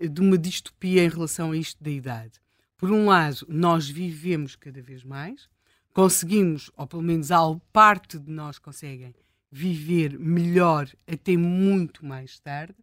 de 0.00 0.20
uma 0.20 0.36
distopia 0.36 1.04
em 1.04 1.08
relação 1.08 1.52
a 1.52 1.56
isto 1.56 1.80
da 1.80 1.90
idade. 1.90 2.40
Por 2.76 2.90
um 2.90 3.06
lado, 3.06 3.46
nós 3.48 3.88
vivemos 3.88 4.56
cada 4.56 4.82
vez 4.82 5.04
mais, 5.04 5.48
conseguimos, 5.92 6.72
ou 6.76 6.88
pelo 6.88 7.02
menos 7.02 7.28
parte 7.72 8.18
de 8.18 8.32
nós 8.32 8.58
conseguem, 8.58 9.14
viver 9.48 10.18
melhor 10.18 10.90
até 11.06 11.36
muito 11.36 12.04
mais 12.04 12.40
tarde, 12.40 12.74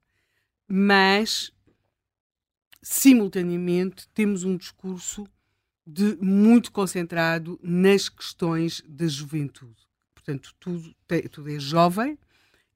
mas 0.66 1.51
simultaneamente 2.82 4.07
temos 4.14 4.45
um 4.45 4.55
discurso 4.55 5.28
de 5.86 6.16
muito 6.22 6.72
concentrado 6.72 7.60
nas 7.62 8.07
questões 8.07 8.82
da 8.88 9.07
juventude. 9.07 9.89
Portanto, 10.30 10.54
tudo, 10.60 10.96
tudo 11.32 11.50
é 11.50 11.60
jovem 11.60 12.16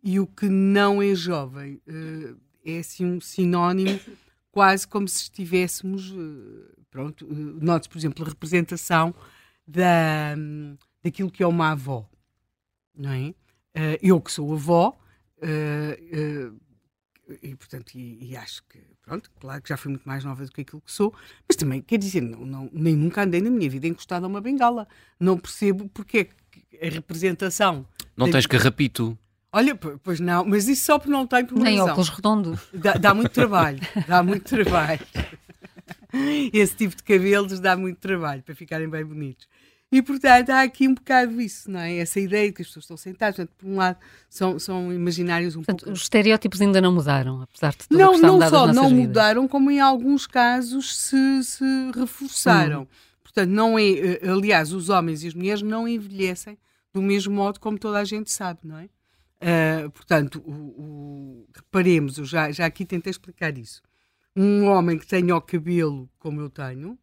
e 0.04 0.20
o 0.20 0.26
que 0.26 0.49
não 0.49 1.04
é 1.04 1.14
jovem 1.14 1.80
uh, 1.88 2.36
é 2.66 2.80
assim 2.80 3.06
um 3.06 3.22
sinónimo 3.22 3.99
quase 4.51 4.88
como 4.88 5.08
se 5.08 5.24
estivéssemos 5.24 6.10
uh, 6.10 6.84
pronto, 6.89 7.26
uh, 7.26 7.89
por 7.89 7.97
exemplo 7.97 8.26
a 8.26 8.30
representação 8.30 9.14
da, 9.68 10.34
um, 10.36 10.76
daquilo 11.04 11.30
que 11.30 11.43
é 11.43 11.47
uma 11.47 11.74
avó 11.74 12.10
não 12.95 13.12
é? 13.12 13.30
Uh, 13.78 13.99
eu 14.01 14.20
que 14.20 14.32
sou 14.32 14.51
avó 14.51 14.97
e 17.41 17.56
portanto 17.56 17.93
e, 17.95 18.32
e, 18.32 18.36
acho 18.36 18.64
que 18.64 18.80
pronto 19.04 19.30
claro 19.39 19.62
que 19.62 19.70
já 19.70 19.78
fui 19.78 19.91
muito 19.91 20.06
mais 20.06 20.24
nova 20.24 20.43
do 20.43 20.51
que 20.51 20.62
aquilo 20.62 20.82
que 20.82 20.91
sou 20.91 21.14
mas 21.47 21.56
também 21.56 21.84
quer 21.84 21.99
dizer 21.99 22.22
não, 22.22 22.45
não 22.45 22.70
nem 22.74 22.95
nunca 22.95 23.22
andei 23.22 23.41
na 23.41 23.51
minha 23.51 23.70
vida 23.70 23.88
encostada 23.88 24.26
a 24.26 24.30
uma 24.30 24.41
bengala 24.41 24.88
não 25.20 25.38
percebo 25.38 25.88
porque 25.89 26.18
é 26.18 26.43
a 26.82 26.89
representação 26.89 27.86
não 28.15 28.30
tens 28.30 28.45
carrapito 28.45 29.17
Olha, 29.55 29.76
pois 29.76 30.19
não, 30.19 30.43
mas 30.43 30.67
isso 30.67 30.84
só 30.84 30.97
porque 30.97 31.11
não 31.11 31.28
tem 31.28 31.45
por 31.45 31.59
Nem 31.59 31.80
óculos 31.80 32.09
redondos. 32.09 32.59
Dá, 32.74 32.93
dá 32.93 33.13
muito 33.13 33.30
trabalho, 33.30 33.80
dá 34.07 34.24
muito 34.24 34.45
trabalho. 34.45 34.99
Esse 36.51 36.76
tipo 36.76 36.95
de 36.95 37.03
cabelos 37.03 37.59
dá 37.59 37.78
muito 37.78 37.99
trabalho 37.99 38.41
para 38.41 38.55
ficarem 38.55 38.89
bem 38.89 39.05
bonitos. 39.05 39.47
E, 39.91 40.01
portanto, 40.01 40.49
há 40.49 40.63
aqui 40.63 40.88
um 40.88 40.95
bocado 40.95 41.39
isso, 41.39 41.69
não 41.69 41.80
é? 41.80 41.97
Essa 41.97 42.19
ideia 42.19 42.47
de 42.47 42.53
que 42.53 42.63
as 42.63 42.67
pessoas 42.67 42.86
estão 42.86 42.97
sentadas, 42.97 43.36
portanto, 43.36 43.55
por 43.55 43.67
um 43.67 43.76
lado, 43.76 43.97
são, 44.28 44.57
são 44.57 44.91
imaginários 44.91 45.55
um 45.55 45.59
portanto, 45.59 45.84
pouco... 45.84 45.95
Os 45.95 46.01
estereótipos 46.01 46.59
ainda 46.59 46.82
não 46.82 46.91
mudaram, 46.91 47.43
apesar 47.43 47.74
de 47.74 47.88
tudo 47.88 47.95
Não, 47.95 48.17
não 48.17 48.49
só 48.49 48.65
não 48.74 48.89
vidas. 48.89 48.91
mudaram, 48.91 49.47
como 49.47 49.69
em 49.69 49.80
alguns 49.80 50.26
casos 50.26 50.97
se, 50.97 51.43
se 51.43 51.63
reforçaram. 51.95 52.82
Hum. 52.82 52.88
Portanto, 53.34 53.51
não 53.51 53.79
é... 53.79 53.89
Eh, 53.89 54.29
aliás, 54.29 54.71
os 54.71 54.89
homens 54.89 55.23
e 55.23 55.27
as 55.27 55.34
mulheres 55.34 55.61
não 55.61 55.88
envelhecem 55.88 56.57
do 56.93 57.01
mesmo 57.01 57.34
modo 57.34 57.59
como 57.59 57.79
toda 57.79 57.99
a 57.99 58.03
gente 58.03 58.31
sabe, 58.31 58.59
não 58.63 58.77
é? 58.77 58.89
Uh, 59.41 59.89
portanto, 59.91 60.41
o, 60.45 60.51
o, 60.51 61.47
reparemos, 61.53 62.17
eu 62.17 62.23
já, 62.23 62.49
já 62.51 62.65
aqui 62.65 62.86
tentei 62.86 63.11
explicar 63.11 63.57
isso. 63.57 63.81
Um 64.36 64.65
homem 64.65 64.97
que 64.97 65.05
tenha 65.05 65.36
o 65.36 65.41
cabelo 65.41 66.09
como 66.17 66.39
eu 66.39 66.49
tenho 66.49 66.97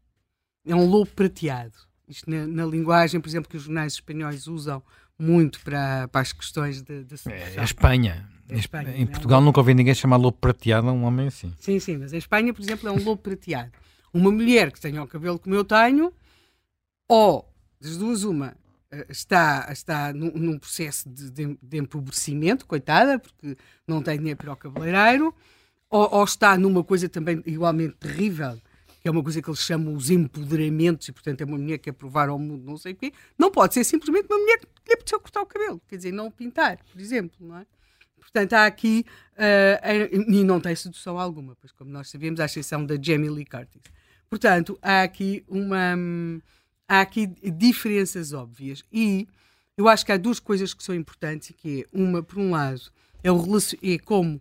é 0.64 0.74
um 0.74 0.86
lobo 0.86 1.10
prateado 1.10 1.90
isto 2.10 2.28
na, 2.28 2.46
na, 2.46 2.66
linguagem, 2.66 3.20
por 3.20 3.28
exemplo, 3.28 3.48
que 3.48 3.56
os 3.56 3.62
jornais 3.62 3.94
espanhóis 3.94 4.48
usam 4.48 4.82
muito 5.16 5.60
para, 5.60 6.08
para 6.08 6.20
as 6.20 6.32
questões 6.32 6.82
de, 6.82 7.04
de 7.04 7.14
é, 7.28 7.60
a 7.60 7.64
Espanha. 7.64 8.28
Em, 8.48 8.58
Espanha, 8.58 8.96
em 8.96 9.06
Portugal 9.06 9.38
é 9.38 9.42
um 9.42 9.44
nunca 9.44 9.60
ouvi 9.60 9.74
ninguém 9.74 9.94
chamar 9.94 10.16
lobo 10.16 10.36
prateado 10.38 10.88
a 10.88 10.92
um 10.92 11.04
homem 11.04 11.28
assim. 11.28 11.54
Sim, 11.56 11.78
sim, 11.78 11.98
mas 11.98 12.12
em 12.12 12.18
Espanha, 12.18 12.52
por 12.52 12.62
exemplo, 12.62 12.88
é 12.88 12.92
um 12.92 13.02
lobo 13.02 13.22
prateado. 13.22 13.70
Uma 14.12 14.30
mulher 14.30 14.72
que 14.72 14.80
tenha 14.80 15.02
o 15.02 15.06
cabelo 15.06 15.38
como 15.38 15.54
eu 15.54 15.64
tenho, 15.64 16.12
ou 17.08 17.48
das 17.80 17.96
duas, 17.96 18.24
uma, 18.24 18.56
eh, 18.90 19.06
está, 19.08 19.68
está 19.70 20.12
num, 20.12 20.32
num 20.32 20.58
processo 20.58 21.08
de, 21.08 21.30
de, 21.30 21.58
de, 21.62 21.78
empobrecimento, 21.78 22.66
coitada, 22.66 23.18
porque 23.18 23.56
não 23.86 24.02
tem 24.02 24.18
dinheiro 24.18 24.36
para 24.36 24.52
o 24.52 24.56
cabeleireiro, 24.56 25.34
ou, 25.88 26.08
ou, 26.12 26.24
está 26.24 26.58
numa 26.58 26.82
coisa 26.84 27.08
também 27.08 27.42
igualmente 27.46 27.96
terrível, 27.96 28.60
que 29.00 29.08
é 29.08 29.10
uma 29.10 29.22
coisa 29.22 29.40
que 29.40 29.48
eles 29.48 29.60
chamam 29.60 29.94
os 29.94 30.10
empoderamentos, 30.10 31.08
e 31.08 31.12
portanto 31.12 31.40
é 31.40 31.44
uma 31.44 31.56
mulher 31.56 31.78
que 31.78 31.84
quer 31.84 31.92
provar 31.92 32.28
ao 32.28 32.38
mundo 32.38 32.64
não 32.64 32.76
sei 32.76 32.92
o 32.92 32.96
quê, 32.96 33.12
não 33.38 33.50
pode 33.50 33.74
ser 33.74 33.84
simplesmente 33.84 34.26
uma 34.26 34.38
mulher 34.38 34.58
que 34.58 34.66
lhe 34.88 34.94
apeteceu 34.94 35.20
cortar 35.20 35.42
o 35.42 35.46
cabelo, 35.46 35.80
quer 35.88 35.96
dizer, 35.96 36.12
não 36.12 36.30
pintar, 36.30 36.78
por 36.92 37.00
exemplo, 37.00 37.46
não 37.46 37.58
é? 37.58 37.66
Portanto, 38.20 38.52
há 38.52 38.66
aqui, 38.66 39.04
uh, 39.32 40.30
e 40.30 40.44
não 40.44 40.60
tem 40.60 40.74
sedução 40.76 41.18
alguma, 41.18 41.56
pois 41.56 41.72
como 41.72 41.90
nós 41.90 42.08
sabemos, 42.08 42.38
à 42.38 42.44
exceção 42.44 42.84
da 42.84 42.96
Jamie 43.00 43.30
Lee 43.30 43.44
Curtis. 43.44 43.82
Portanto, 44.28 44.78
há 44.80 45.02
aqui 45.02 45.44
uma. 45.48 45.96
Há 46.88 47.00
aqui 47.00 47.26
diferenças 47.26 48.32
óbvias. 48.32 48.84
E 48.92 49.26
eu 49.76 49.88
acho 49.88 50.04
que 50.04 50.12
há 50.12 50.16
duas 50.16 50.38
coisas 50.38 50.74
que 50.74 50.82
são 50.82 50.94
importantes, 50.94 51.52
que 51.56 51.82
é, 51.82 51.86
uma, 51.96 52.22
por 52.22 52.38
um 52.38 52.50
lado, 52.50 52.82
é, 53.22 53.30
o, 53.30 53.58
é 53.82 53.98
como 53.98 54.40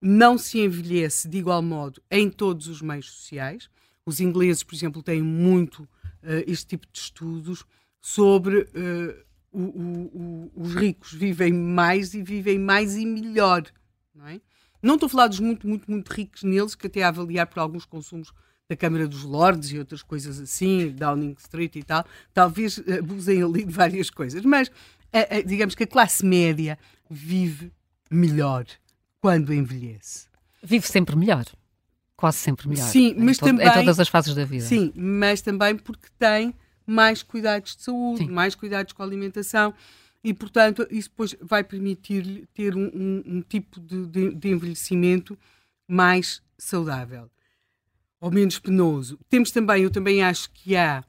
não 0.00 0.38
se 0.38 0.60
envelhece 0.60 1.28
de 1.28 1.38
igual 1.38 1.62
modo 1.62 2.02
em 2.10 2.30
todos 2.30 2.68
os 2.68 2.80
meios 2.80 3.10
sociais. 3.10 3.68
Os 4.04 4.20
ingleses, 4.20 4.62
por 4.62 4.74
exemplo, 4.74 5.02
têm 5.02 5.22
muito 5.22 5.82
uh, 5.82 6.44
este 6.46 6.66
tipo 6.66 6.86
de 6.92 6.98
estudos 6.98 7.64
sobre 8.00 8.60
uh, 8.60 9.25
o, 9.58 10.50
o, 10.52 10.52
os 10.54 10.74
ricos 10.74 11.12
vivem 11.12 11.52
mais 11.52 12.12
e 12.14 12.22
vivem 12.22 12.58
mais 12.58 12.96
e 12.96 13.06
melhor. 13.06 13.64
Não, 14.14 14.28
é? 14.28 14.40
não 14.82 14.94
estou 14.94 15.06
a 15.06 15.10
falar 15.10 15.26
dos 15.28 15.40
muito, 15.40 15.66
muito, 15.66 15.90
muito 15.90 16.12
ricos 16.12 16.42
neles, 16.42 16.74
que 16.74 16.86
até 16.86 17.02
a 17.02 17.08
avaliar 17.08 17.46
por 17.46 17.60
alguns 17.60 17.86
consumos 17.86 18.32
da 18.68 18.76
Câmara 18.76 19.06
dos 19.06 19.22
Lordes 19.22 19.70
e 19.70 19.78
outras 19.78 20.02
coisas 20.02 20.40
assim, 20.40 20.90
Downing 20.90 21.36
Street 21.38 21.76
e 21.76 21.82
tal, 21.82 22.04
talvez 22.34 22.82
abusem 22.98 23.42
ali 23.42 23.64
de 23.64 23.72
várias 23.72 24.10
coisas, 24.10 24.44
mas 24.44 24.70
a, 25.12 25.36
a, 25.36 25.42
digamos 25.42 25.74
que 25.74 25.84
a 25.84 25.86
classe 25.86 26.24
média 26.26 26.78
vive 27.08 27.72
melhor 28.10 28.66
quando 29.20 29.54
envelhece. 29.54 30.26
Vive 30.62 30.86
sempre 30.86 31.16
melhor. 31.16 31.44
Quase 32.16 32.38
sempre 32.38 32.68
melhor. 32.68 32.88
Sim, 32.88 33.14
mas 33.18 33.36
em 33.36 33.40
também. 33.40 33.66
Em 33.66 33.72
todas 33.72 34.00
as 34.00 34.08
fases 34.08 34.34
da 34.34 34.44
vida. 34.44 34.64
Sim, 34.64 34.92
mas 34.96 35.40
também 35.42 35.76
porque 35.76 36.08
tem 36.18 36.54
mais 36.86 37.22
cuidados 37.22 37.76
de 37.76 37.82
saúde, 37.82 38.24
Sim. 38.24 38.30
mais 38.30 38.54
cuidados 38.54 38.92
com 38.92 39.02
a 39.02 39.06
alimentação 39.06 39.74
e, 40.22 40.34
portanto, 40.34 40.86
isso 40.90 41.08
depois 41.08 41.36
vai 41.40 41.62
permitir-lhe 41.62 42.46
ter 42.52 42.74
um, 42.74 42.90
um, 42.92 43.22
um 43.26 43.42
tipo 43.42 43.80
de, 43.80 44.06
de, 44.06 44.34
de, 44.34 44.48
envelhecimento 44.48 45.38
mais 45.86 46.42
saudável 46.58 47.30
ou 48.20 48.30
menos 48.30 48.58
penoso. 48.58 49.18
Temos 49.28 49.50
também, 49.50 49.82
eu 49.82 49.90
também 49.90 50.22
acho 50.22 50.50
que 50.50 50.74
há, 50.74 51.04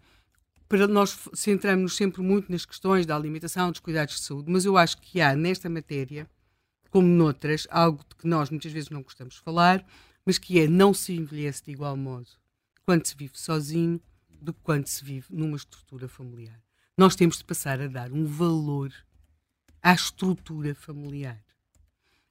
para 0.67 0.88
nós 0.88 1.17
centramos 1.34 1.95
sempre 1.95 2.21
muito 2.21 2.51
nas 2.51 2.65
questões 2.65 3.05
da 3.05 3.15
alimentação, 3.15 3.71
dos 3.71 3.80
cuidados 3.80 4.15
de 4.15 4.21
saúde, 4.21 4.51
mas 4.51 4.65
eu 4.65 4.78
acho 4.78 4.97
que 4.97 5.19
há 5.19 5.36
nesta 5.36 5.69
matéria, 5.69 6.30
como 6.91 7.07
noutras, 7.07 7.67
algo 7.71 8.03
de 8.07 8.15
que 8.15 8.28
nós 8.28 8.49
muitas 8.49 8.71
vezes 8.71 8.89
não 8.89 9.01
gostamos 9.01 9.36
de 9.36 9.41
falar, 9.41 9.84
mas 10.25 10.38
que 10.38 10.59
é 10.59 10.67
não 10.67 10.93
se 10.93 11.13
envelhece 11.13 11.63
de 11.63 11.71
igual 11.71 11.95
modo 11.97 12.28
quando 12.86 13.05
se 13.05 13.15
vive 13.17 13.38
sozinho 13.38 13.99
do 14.41 14.53
que 14.53 14.59
quando 14.61 14.88
se 14.88 15.03
vive 15.03 15.27
numa 15.29 15.57
estrutura 15.57 16.07
familiar. 16.07 16.59
Nós 16.97 17.15
temos 17.15 17.38
de 17.38 17.43
passar 17.43 17.79
a 17.81 17.88
dar 17.88 18.11
um 18.11 18.25
valor 18.25 18.91
à 19.81 19.93
estrutura 19.93 20.73
familiar. 20.73 21.41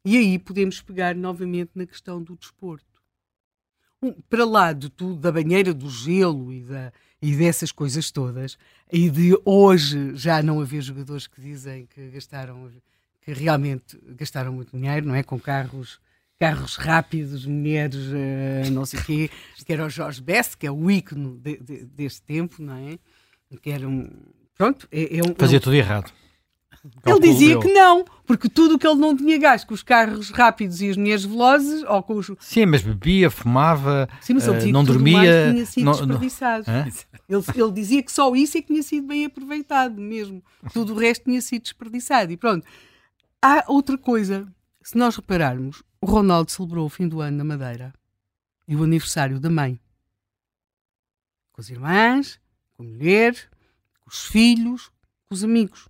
E 0.05 0.17
aí 0.17 0.39
podemos 0.39 0.81
pegar 0.81 1.15
novamente 1.15 1.73
na 1.75 1.87
questão 1.87 2.23
do 2.23 2.37
desporto 2.37 2.97
para 4.29 4.45
lá 4.45 4.73
de 4.73 4.89
tudo, 4.89 5.17
da 5.17 5.33
banheira 5.33 5.73
do 5.73 5.89
gelo 5.89 6.53
e, 6.53 6.63
da, 6.63 6.93
e 7.21 7.35
dessas 7.35 7.73
coisas 7.73 8.11
todas, 8.11 8.59
e 8.93 9.11
de 9.11 9.37
hoje 9.45 10.15
já 10.15 10.43
não 10.43 10.61
haver 10.61 10.83
jogadores 10.83 11.27
que 11.27 11.41
dizem 11.41 11.87
que 11.87 12.11
gastaram, 12.11 12.71
que 13.23 13.33
realmente 13.33 13.99
gastaram 14.17 14.53
muito 14.53 14.77
dinheiro, 14.77 15.07
não 15.07 15.15
é? 15.15 15.23
Com 15.23 15.41
carros 15.41 15.99
carros 16.39 16.77
rápidos, 16.77 17.47
mulheres, 17.47 17.97
uh, 17.97 18.71
não 18.73 18.85
sei 18.85 19.01
o 19.01 19.05
quê, 19.05 19.31
que 19.65 19.73
era 19.73 19.85
o 19.85 19.89
Jorge 19.89 20.23
Best, 20.23 20.57
que 20.57 20.67
é 20.67 20.71
o 20.71 20.91
ícone 20.91 21.39
de, 21.39 21.57
de, 21.59 21.85
deste 21.87 22.23
tempo, 22.23 22.63
não 22.63 22.75
é? 22.75 22.99
Que 23.61 23.71
era 23.71 23.89
um. 23.89 24.11
Pronto, 24.57 24.89
é, 24.93 25.19
é 25.19 25.23
um. 25.23 25.35
Fazia 25.37 25.57
é 25.57 25.61
um, 25.61 25.63
tudo 25.63 25.77
errado. 25.77 26.13
Ele 27.05 27.21
dizia 27.21 27.59
que 27.59 27.73
não, 27.73 28.05
porque 28.25 28.49
tudo 28.49 28.75
o 28.75 28.79
que 28.79 28.87
ele 28.87 29.01
não 29.01 29.17
tinha 29.17 29.39
gasto 29.39 29.67
com 29.67 29.75
os 29.75 29.83
carros 29.83 30.31
rápidos 30.31 30.81
e 30.81 30.91
as 30.91 30.97
mulheres 30.97 31.25
velozes, 31.25 31.83
ou 31.83 32.03
com 32.03 32.15
os... 32.15 32.31
Sim, 32.39 32.67
mas 32.67 32.83
bebia, 32.83 33.31
fumava, 33.31 34.09
Sim, 34.21 34.35
mas 34.35 34.47
ele 34.47 34.71
uh, 34.71 34.73
não 34.73 34.85
dormia... 34.85 35.51
tinha 35.53 35.67
sido 35.67 35.85
não, 35.85 35.93
desperdiçado. 35.93 36.65
Não... 36.67 36.87
Ele, 37.29 37.43
ele, 37.57 37.73
dizia 37.73 38.05
que 38.05 38.13
só 38.13 38.33
isso 38.37 38.57
é 38.57 38.61
que 38.61 38.69
tinha 38.69 38.85
sido 38.85 39.09
bem 39.09 39.25
aproveitado 39.25 40.01
mesmo. 40.01 40.41
Tudo 40.73 40.95
o 40.95 40.97
resto 40.97 41.25
tinha 41.25 41.41
sido 41.41 41.63
desperdiçado. 41.63 42.31
E 42.31 42.37
pronto. 42.37 42.65
Há 43.43 43.65
outra 43.67 43.99
coisa. 43.99 44.47
Se 44.81 44.97
nós 44.97 45.17
repararmos, 45.17 45.83
o 46.07 46.11
Ronaldo 46.11 46.51
celebrou 46.51 46.87
o 46.87 46.91
fim 46.91 47.09
do 47.09 47.21
ano 47.21 47.39
na 47.39 47.45
Madeira 47.45 47.93
e 48.69 48.77
o 48.77 48.83
aniversário 48.83 49.41
da 49.41 49.51
mãe. 49.51 49.81
Com 51.53 51.61
as 51.61 51.69
irmãs, 51.69 52.41
com 52.75 52.83
a 52.83 52.87
mulher, 52.87 53.35
com 54.01 54.11
os 54.11 54.27
filhos, 54.27 54.91
com 55.27 55.35
os 55.35 55.43
amigos 55.43 55.89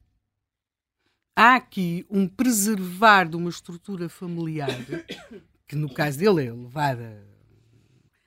há 1.37 1.57
aqui 1.57 2.07
um 2.09 2.27
preservar 2.27 3.29
de 3.29 3.37
uma 3.37 3.51
estrutura 3.51 4.09
familiar 4.09 4.71
que 5.69 5.77
no 5.77 5.93
caso 5.93 6.19
dele 6.19 6.47
é 6.47 6.53
levada 6.53 7.29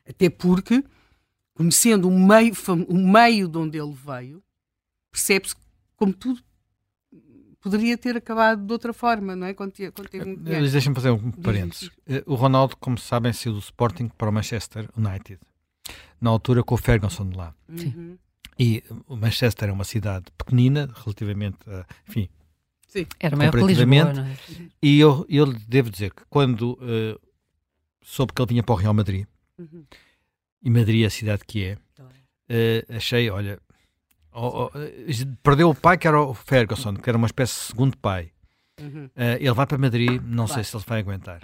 até 0.07 0.29
porque 0.29 0.83
conhecendo 1.55 2.07
o 2.07 2.11
meio, 2.11 2.53
o 2.87 2.95
meio 2.95 3.47
de 3.47 3.57
onde 3.57 3.79
ele 3.79 3.93
veio 3.93 4.43
percebe-se 5.11 5.55
como 5.97 6.13
tudo 6.13 6.43
poderia 7.61 7.97
ter 7.97 8.17
acabado 8.17 8.65
de 8.65 8.71
outra 8.71 8.93
forma, 8.93 9.35
não 9.35 9.47
é? 9.47 9.53
Quando, 9.53 9.73
quando 9.93 10.09
teve 10.09 10.25
um 10.25 10.33
eh, 10.45 10.69
Deixa-me 10.69 10.95
fazer 10.95 11.11
um 11.11 11.31
parênteses. 11.31 11.89
Eh, 12.07 12.23
o 12.25 12.35
Ronaldo, 12.35 12.75
como 12.77 12.97
sabem, 12.97 13.33
saiu 13.33 13.53
do 13.53 13.59
Sporting 13.59 14.09
para 14.09 14.29
o 14.29 14.33
Manchester 14.33 14.89
United. 14.95 15.39
Na 16.19 16.29
altura 16.29 16.63
com 16.63 16.75
o 16.75 16.77
Ferguson 16.77 17.31
lá. 17.35 17.53
Uhum. 17.67 18.17
E 18.57 18.83
o 19.07 19.15
Manchester 19.15 19.69
é 19.69 19.71
uma 19.71 19.85
cidade 19.85 20.25
pequenina, 20.37 20.89
relativamente, 21.03 21.57
a, 21.67 21.85
enfim, 22.07 22.29
Sim. 22.89 23.05
Era 23.19 23.37
maior 23.37 23.51
que 23.51 23.63
Lisboa, 23.63 24.13
não 24.13 24.25
é? 24.25 24.35
E 24.81 24.99
eu, 24.99 25.23
eu 25.29 25.45
devo 25.45 25.91
dizer 25.91 26.11
que 26.11 26.23
quando 26.27 26.71
uh, 26.73 27.19
soube 28.01 28.33
que 28.33 28.41
ele 28.41 28.49
vinha 28.49 28.63
para 28.63 28.73
o 28.73 28.75
Real 28.75 28.95
Madrid, 28.95 29.27
uhum. 29.59 29.85
e 30.63 30.69
Madrid 30.71 31.03
é 31.03 31.05
a 31.05 31.09
cidade 31.11 31.43
que 31.45 31.63
é, 31.65 31.73
uh, 31.75 32.95
achei, 32.95 33.29
olha, 33.29 33.59
oh, 34.47 34.65
oh, 34.65 34.71
perdeu 35.43 35.69
o 35.69 35.75
pai 35.75 35.97
que 35.97 36.07
era 36.07 36.21
o 36.21 36.33
Ferguson, 36.33 36.95
que 36.95 37.09
era 37.09 37.17
uma 37.17 37.27
espécie 37.27 37.53
de 37.53 37.59
segundo 37.67 37.97
pai. 37.97 38.31
Uhum. 38.79 39.05
Uh, 39.05 39.37
ele 39.39 39.51
vai 39.51 39.65
para 39.65 39.77
Madrid, 39.77 40.21
não 40.23 40.45
vai. 40.45 40.55
sei 40.55 40.63
se 40.63 40.75
ele 40.75 40.83
vai 40.87 40.99
aguentar. 40.99 41.39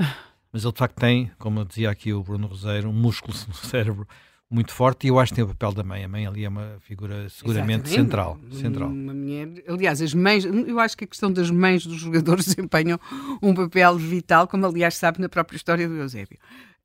Mas 0.52 0.64
ele 0.64 0.72
de 0.72 0.80
facto 0.80 0.96
tem, 0.96 1.32
como 1.38 1.66
dizia 1.66 1.90
aqui 1.90 2.14
o 2.14 2.24
Bruno 2.24 2.48
Roseiro, 2.48 2.90
um 2.90 2.94
músculo 2.94 3.38
no 3.48 3.54
cérebro 3.68 4.08
muito 4.50 4.72
forte 4.72 5.06
e 5.06 5.10
eu 5.10 5.20
acho 5.20 5.32
que 5.32 5.36
tem 5.36 5.44
o 5.44 5.48
papel 5.50 5.74
da 5.74 5.84
mãe. 5.84 6.04
A 6.04 6.08
mãe 6.08 6.26
ali 6.26 6.46
é 6.46 6.50
uma 6.50 6.78
figura 6.80 7.28
seguramente 7.30 7.90
central. 7.90 8.40
central. 8.52 8.90
Uma 8.90 9.14
mulher, 9.14 9.50
aliás, 9.68 10.02
as 10.02 10.14
mães, 10.14 10.46
eu 10.46 10.80
acho 10.80 10.96
que 10.96 11.04
a 11.04 11.08
questão 11.08 11.32
das 11.32 11.50
mães 11.50 11.86
dos 11.86 11.98
jogadores 11.98 12.46
desempenham 12.56 13.00
um 13.42 13.54
papel 13.54 13.98
vital, 13.98 14.48
como 14.48 14.66
aliás 14.66 14.96
sabe 14.96 15.20
na 15.20 15.28
própria 15.28 15.58
história 15.58 15.88
do 15.88 15.96
Eusébio. 15.96 16.38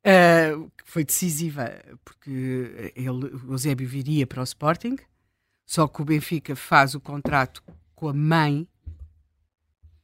Uh, 0.03 0.71
foi 0.83 1.03
decisiva, 1.03 1.71
porque 2.03 2.91
ele, 2.95 3.09
o 3.47 3.51
Eusébio 3.51 3.87
viria 3.87 4.25
para 4.25 4.41
o 4.41 4.43
Sporting, 4.43 4.97
só 5.71 5.87
que 5.87 6.01
o 6.01 6.05
Benfica 6.05 6.53
faz 6.53 6.95
o 6.95 6.99
contrato 6.99 7.63
com 7.95 8.09
a 8.09 8.13
mãe 8.13 8.67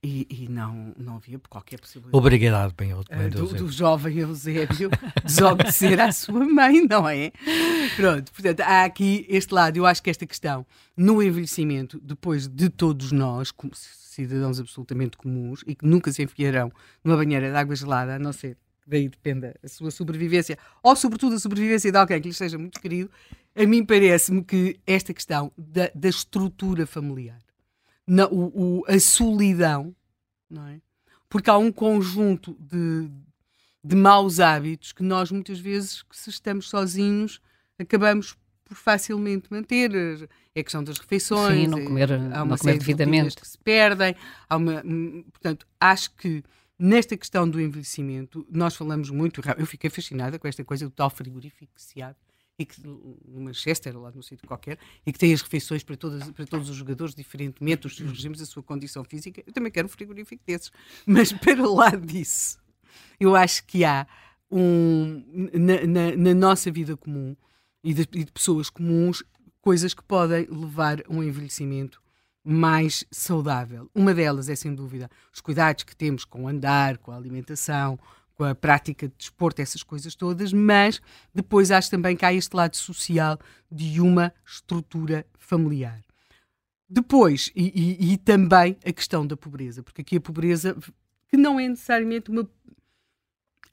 e, 0.01 0.25
e, 0.29 0.47
não, 0.47 0.93
não 0.97 1.17
havia 1.17 1.37
qualquer 1.49 1.77
possibilidade. 1.77 2.17
Obrigado, 2.17 2.73
bem, 2.73 2.95
bem 3.09 3.29
do, 3.29 3.47
do 3.47 3.69
jovem 3.69 4.19
Eusébio 4.19 4.89
desobedecer 5.25 5.99
à 5.99 6.09
sua 6.13 6.45
mãe, 6.45 6.87
não 6.87 7.09
é? 7.09 7.33
Pronto, 7.97 8.31
portanto, 8.31 8.61
há 8.61 8.85
aqui 8.85 9.25
este 9.27 9.53
lado. 9.53 9.75
Eu 9.75 9.85
acho 9.85 10.01
que 10.01 10.09
esta 10.09 10.25
questão, 10.25 10.65
no 10.95 11.21
envelhecimento, 11.21 11.99
depois 12.01 12.47
de 12.47 12.69
todos 12.69 13.11
nós, 13.11 13.51
como 13.51 13.73
cidadãos 13.75 14.61
absolutamente 14.61 15.17
comuns, 15.17 15.65
e 15.67 15.75
que 15.75 15.85
nunca 15.85 16.13
se 16.13 16.23
enfiarão 16.23 16.71
numa 17.03 17.17
banheira 17.17 17.51
de 17.51 17.57
água 17.57 17.75
gelada, 17.75 18.15
a 18.15 18.19
não 18.19 18.31
ser 18.31 18.55
daí 18.87 19.09
dependa 19.09 19.53
a 19.61 19.67
sua 19.67 19.91
sobrevivência, 19.91 20.57
ou 20.81 20.95
sobretudo 20.95 21.35
a 21.35 21.39
sobrevivência 21.39 21.91
de 21.91 21.97
alguém 21.97 22.21
que 22.21 22.29
lhe 22.29 22.33
seja 22.33 22.57
muito 22.57 22.79
querido, 22.79 23.11
a 23.57 23.65
mim 23.65 23.83
parece-me 23.83 24.43
que 24.43 24.79
esta 24.85 25.13
questão 25.13 25.51
da, 25.57 25.89
da 25.95 26.07
estrutura 26.07 26.85
familiar 26.85 27.39
na, 28.05 28.27
o, 28.27 28.79
o, 28.79 28.83
a 28.87 28.99
solidão, 28.99 29.95
não 30.49 30.67
é? 30.67 30.79
Porque 31.27 31.49
há 31.49 31.57
um 31.57 31.71
conjunto 31.71 32.55
de, 32.59 33.09
de 33.83 33.95
maus 33.95 34.39
hábitos 34.39 34.93
que 34.93 35.03
nós 35.03 35.31
muitas 35.31 35.59
vezes, 35.59 36.05
se 36.11 36.29
estamos 36.29 36.69
sozinhos, 36.69 37.41
acabamos 37.77 38.37
por 38.63 38.75
facilmente 38.75 39.51
manter. 39.51 40.29
É 40.55 40.61
a 40.61 40.63
questão 40.63 40.83
das 40.83 40.99
refeições, 40.99 41.61
Sim, 41.61 41.67
não 41.67 41.83
comer, 41.83 42.13
há 42.13 42.43
uma 42.43 42.45
não 42.45 42.57
comer 42.57 42.77
devidamente. 42.77 43.35
que 43.35 43.47
se 43.47 43.57
perdem. 43.57 44.15
Há 44.47 44.55
uma, 44.55 44.81
hum, 44.85 45.23
portanto, 45.31 45.67
acho 45.79 46.11
que 46.15 46.43
nesta 46.79 47.17
questão 47.17 47.49
do 47.49 47.59
envelhecimento, 47.59 48.45
nós 48.49 48.75
falamos 48.75 49.09
muito, 49.09 49.41
eu 49.57 49.65
fiquei 49.65 49.89
fascinada 49.89 50.37
com 50.39 50.47
esta 50.47 50.63
coisa 50.63 50.85
do 50.85 50.91
tal 50.91 51.09
frigorífico 51.09 51.73
que 51.75 51.81
se 51.81 52.01
abre 52.01 52.26
e 52.59 52.65
que 52.65 52.81
no 52.83 53.41
Manchester, 53.41 53.97
lá 53.97 54.11
num 54.11 54.21
sítio 54.21 54.47
qualquer, 54.47 54.79
e 55.05 55.13
que 55.13 55.19
tem 55.19 55.31
as 55.31 55.41
refeições 55.41 55.83
para, 55.83 55.95
todas, 55.95 56.29
para 56.31 56.45
todos 56.45 56.69
os 56.69 56.75
jogadores, 56.75 57.13
diferentemente, 57.13 57.85
os 57.85 57.95
seus 57.95 58.09
regimes, 58.09 58.41
a 58.41 58.45
sua 58.45 58.63
condição 58.63 59.03
física. 59.03 59.43
Eu 59.45 59.53
também 59.53 59.71
quero 59.71 59.85
um 59.85 59.89
frigorífico 59.89 60.43
desses. 60.45 60.71
Mas 61.05 61.31
para 61.31 61.67
lá 61.67 61.91
disso, 61.91 62.57
eu 63.19 63.35
acho 63.35 63.63
que 63.65 63.85
há 63.85 64.07
um, 64.49 65.23
na, 65.53 65.85
na, 65.85 66.17
na 66.17 66.33
nossa 66.33 66.71
vida 66.71 66.97
comum 66.97 67.35
e 67.83 67.93
de, 67.93 68.01
e 68.13 68.23
de, 68.23 68.31
pessoas 68.31 68.69
comuns 68.69 69.23
coisas 69.61 69.93
que 69.93 70.03
podem 70.03 70.47
levar 70.49 71.01
a 71.01 71.13
um 71.13 71.21
envelhecimento 71.21 72.01
mais 72.43 73.03
saudável. 73.11 73.91
Uma 73.93 74.13
delas 74.15 74.49
é, 74.49 74.55
sem 74.55 74.73
dúvida, 74.73 75.11
os 75.31 75.41
cuidados 75.41 75.83
que 75.83 75.95
temos 75.95 76.25
com 76.25 76.45
o 76.45 76.47
andar, 76.47 76.97
com 76.97 77.11
a 77.11 77.17
alimentação, 77.17 77.99
com 78.37 78.43
a 78.43 78.53
prática 78.53 79.07
de 79.07 79.13
desporto, 79.17 79.61
essas 79.61 79.81
coisas 79.81 80.13
todas, 80.13 80.53
mas 80.53 81.01
depois 81.33 81.71
acho 81.71 81.89
também 81.89 82.15
que 82.15 82.23
há 82.23 82.33
este 82.33 82.55
lado 82.55 82.75
social 82.75 83.39
de 83.71 83.99
uma 83.99 84.31
estrutura 84.45 85.25
familiar. 85.37 85.99
Depois, 86.87 87.51
e, 87.55 87.71
e, 87.75 88.13
e, 88.13 88.17
também 88.17 88.77
a 88.85 88.93
questão 88.93 89.25
da 89.25 89.35
pobreza, 89.35 89.83
porque 89.83 90.01
aqui 90.01 90.17
a 90.17 90.21
pobreza, 90.21 90.77
que 91.27 91.35
não 91.35 91.59
é 91.59 91.67
necessariamente 91.67 92.29
uma, 92.29 92.47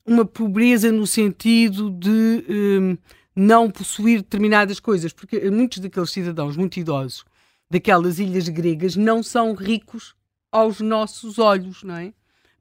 uma 0.05 0.25
pobreza 0.25 0.91
no 0.91 1.07
sentido 1.07 1.91
de 1.91 2.45
um, 2.49 2.99
não 3.37 3.71
possuir 3.71 4.23
determinadas 4.23 4.81
coisas, 4.81 5.12
porque 5.12 5.49
muitos 5.51 5.79
daqueles 5.79 6.11
cidadãos 6.11 6.57
muito 6.57 6.79
idosos 6.79 7.25
daquelas 7.71 8.19
ilhas 8.19 8.49
gregas 8.49 8.95
não 8.95 9.23
são 9.23 9.55
ricos 9.55 10.15
aos 10.53 10.81
nossos 10.81 11.39
olhos, 11.39 11.83
não 11.83 11.97
é? 11.97 12.12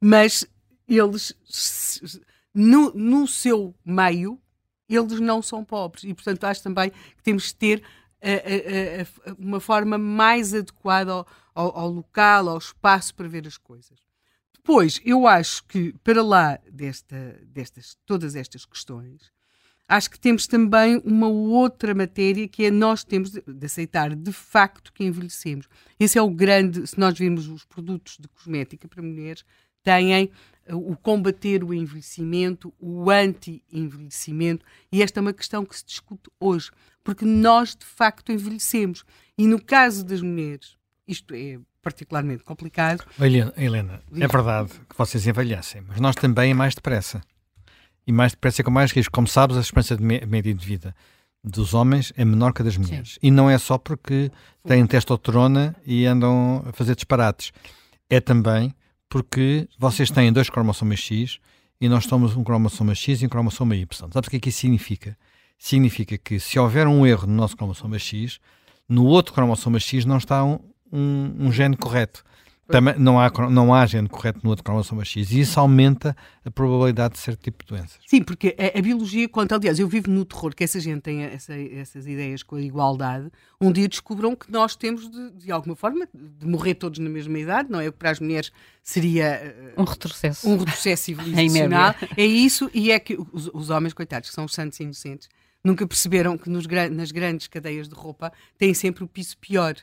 Mas 0.01 0.45
eles, 0.88 1.34
no, 2.54 2.94
no 2.94 3.28
seu 3.28 3.74
meio, 3.86 4.40
eles 4.90 5.20
não 5.20 5.42
são 5.42 5.64
pobres. 5.64 6.04
E, 6.04 6.14
portanto, 6.14 6.44
acho 6.44 6.64
também 6.64 6.90
que 6.90 7.24
temos 7.24 7.52
que 7.52 7.58
ter 7.58 7.84
a, 8.22 9.30
a, 9.30 9.32
a, 9.32 9.36
uma 9.38 9.60
forma 9.60 9.98
mais 9.98 10.54
adequada 10.54 11.12
ao, 11.12 11.28
ao, 11.54 11.78
ao, 11.78 11.90
local, 11.90 12.50
ao 12.50 12.58
espaço 12.58 13.14
para 13.14 13.28
ver 13.28 13.46
as 13.48 13.58
coisas. 13.58 14.00
Depois, 14.56 15.02
eu 15.04 15.28
acho 15.28 15.66
que, 15.66 15.94
para 16.04 16.24
lá 16.24 16.58
desta, 16.72 17.42
destas, 17.46 17.98
todas 18.06 18.34
estas 18.34 18.66
questões, 18.66 19.32
acho 19.90 20.10
que 20.10 20.20
temos 20.20 20.48
também 20.48 21.02
uma 21.04 21.28
outra 21.28 21.94
matéria 21.94 22.48
que 22.48 22.66
é 22.66 22.72
nós 22.72 23.04
temos 23.04 23.32
de, 23.32 23.42
de, 23.46 23.66
aceitar 23.66 24.16
de 24.16 24.32
facto 24.32 24.94
que 24.94 25.04
envelhecemos. 25.04 25.68
Esse 26.00 26.18
é 26.18 26.22
o 26.22 26.30
grande, 26.30 26.88
se 26.88 26.98
nós 26.98 27.18
virmos 27.18 27.50
os 27.50 27.66
produtos 27.66 28.18
de 28.18 28.28
cosmética 28.30 28.88
para 28.88 29.04
mulheres, 29.04 29.44
têm 29.84 30.32
o 30.70 30.95
combater 30.95 31.64
o 31.64 31.74
envelhecimento, 31.74 32.74
o 32.80 33.09
anti-envelhecimento, 33.09 34.66
e 34.91 35.01
esta 35.01 35.20
é 35.20 35.22
uma 35.22 35.34
questão 35.34 35.66
que 35.66 35.78
se 35.78 35.86
discute 35.86 36.30
hoje, 36.39 36.72
porque 37.03 37.26
nós 37.26 37.76
de 37.76 37.86
facto 37.86 38.32
envelhecemos. 38.32 39.03
E 39.38 39.45
no 39.47 39.61
caso 39.61 40.05
das 40.05 40.22
mulheres, 40.22 40.78
isto 41.07 41.34
é 41.34 41.59
particularmente 41.82 42.43
complicado. 42.43 43.03
Helena, 43.20 43.53
Helena 43.57 44.01
é 44.14 44.28
verdade 44.28 44.72
que 44.89 44.97
vocês 44.97 45.28
envelhecem, 45.28 45.82
mas 45.82 45.99
nós 45.99 46.16
também 46.16 46.51
é 46.51 46.53
mais 46.53 46.74
depressa. 46.74 47.22
E 48.05 48.11
mais 48.11 48.32
depressa 48.32 48.64
com 48.64 48.72
mais 48.72 48.91
risco. 48.91 49.14
Como 49.14 49.28
sabes, 49.28 49.55
a 49.55 49.61
esperança 49.61 49.95
de 49.95 50.03
média 50.03 50.53
de 50.53 50.66
vida 50.66 50.95
dos 51.43 51.74
homens 51.74 52.14
é 52.16 52.24
menor 52.24 52.53
que 52.53 52.61
a 52.61 52.66
das 52.66 52.78
mulheres. 52.78 53.14
Sim. 53.14 53.20
E 53.24 53.32
não 53.32 53.49
é 53.49 53.57
só 53.57 53.78
porque 53.78 54.32
têm 54.66 54.86
testosterona 54.86 55.76
e 55.86 56.05
andam 56.05 56.64
a 56.66 56.72
fazer 56.72 56.95
disparates. 56.95 57.51
É 58.09 58.20
também 58.22 58.74
porque 59.14 59.70
vocês 59.78 60.09
têm 60.09 60.34
dois 60.34 60.49
cromossomas 60.49 60.97
X 60.97 61.38
e 61.80 61.88
nós 61.88 62.05
somos 62.05 62.36
um 62.36 62.43
cromossoma 62.43 62.95
X 62.95 63.22
e 63.22 63.28
um 63.28 63.30
cromossoma 63.30 63.76
Y. 63.76 64.09
Sabes 64.11 64.28
o 64.28 64.32
que 64.32 64.38
é 64.38 64.39
que 64.39 64.49
isso 64.49 64.61
significa? 64.61 65.16
Significa 65.55 66.18
que 66.18 66.39
se 66.39 66.57
houver 66.57 66.88
um 66.88 67.05
erro 67.05 67.28
no 67.28 67.36
nosso 67.36 67.55
cromossoma 67.55 67.99
X, 67.99 68.39
no 68.89 69.05
outro 69.05 69.32
cromossoma 69.32 69.80
X 69.80 70.03
não 70.03 70.18
está 70.18 70.43
um, 70.43 70.57
um, 70.91 71.36
um 71.41 71.51
gene 71.51 71.78
correto. 71.78 72.24
Também 72.74 72.95
não 72.97 73.19
há, 73.19 73.30
não 73.51 73.71
há 73.71 73.86
gene 73.86 74.09
correto 74.09 74.39
no 74.41 74.49
outro 74.49 74.63
cromossoma 74.63 75.05
X 75.05 75.30
e 75.32 75.41
isso 75.41 75.59
aumenta 75.59 76.17
a 76.43 76.49
probabilidade 76.49 77.13
de 77.13 77.19
certo 77.19 77.43
tipo 77.43 77.63
de 77.63 77.69
doenças. 77.69 77.99
Sim, 78.07 78.24
porque 78.24 78.55
a, 78.57 78.80
a, 78.80 78.82
biologia 78.82 79.30
conta, 79.30 79.55
aliás, 79.55 79.78
eu 79.78 79.88
vivo 79.88 80.09
no 80.09 80.26
terror 80.26 80.55
que 80.55 80.63
essa 80.63 80.80
gente 80.80 81.01
tem 81.01 81.21
essa, 81.21 81.53
essas 81.53 82.07
ideias 82.07 82.41
com 82.41 82.55
a 82.55 82.61
igualdade. 82.61 83.30
Um 83.61 83.71
dia 83.71 83.88
descobram 83.88 84.36
que 84.36 84.51
nós 84.51 84.76
temos, 84.76 85.07
de, 85.07 85.30
de, 85.34 85.51
alguma 85.51 85.76
forma, 85.76 86.07
de 86.11 86.47
morrer 86.47 86.74
todos 86.74 86.97
na 86.97 87.11
mesma 87.11 87.38
idade, 87.38 87.69
não 87.69 87.80
é? 87.80 87.91
Para 87.91 88.09
as 88.09 88.19
mulheres 88.19 88.51
seria 88.82 89.55
uh, 89.78 89.80
um 89.84 89.86
retrocesso. 89.86 90.49
Um 90.49 90.57
retrocesso 90.57 91.03
civilizacional. 91.13 91.93
é 92.17 92.26
isso, 92.26 92.71
e 92.74 92.89
é 92.89 92.97
que 92.97 93.15
os, 93.32 93.51
os 93.53 93.69
homens, 93.69 93.93
coitados, 93.93 94.30
que 94.30 94.36
são 94.36 94.45
os 94.45 94.51
santos 94.51 94.80
inocentes, 94.80 95.30
nunca 95.63 95.86
perceberam 95.86 96.39
que 96.39 96.49
nos, 96.49 96.65
nas 96.91 97.11
grandes 97.11 97.45
cadeias 97.45 97.88
de 97.88 97.93
roupa 97.93 98.34
têm 98.57 98.74
sempre 98.74 99.03
o 99.03 99.07
piso 99.07 99.38
pior. 99.38 99.76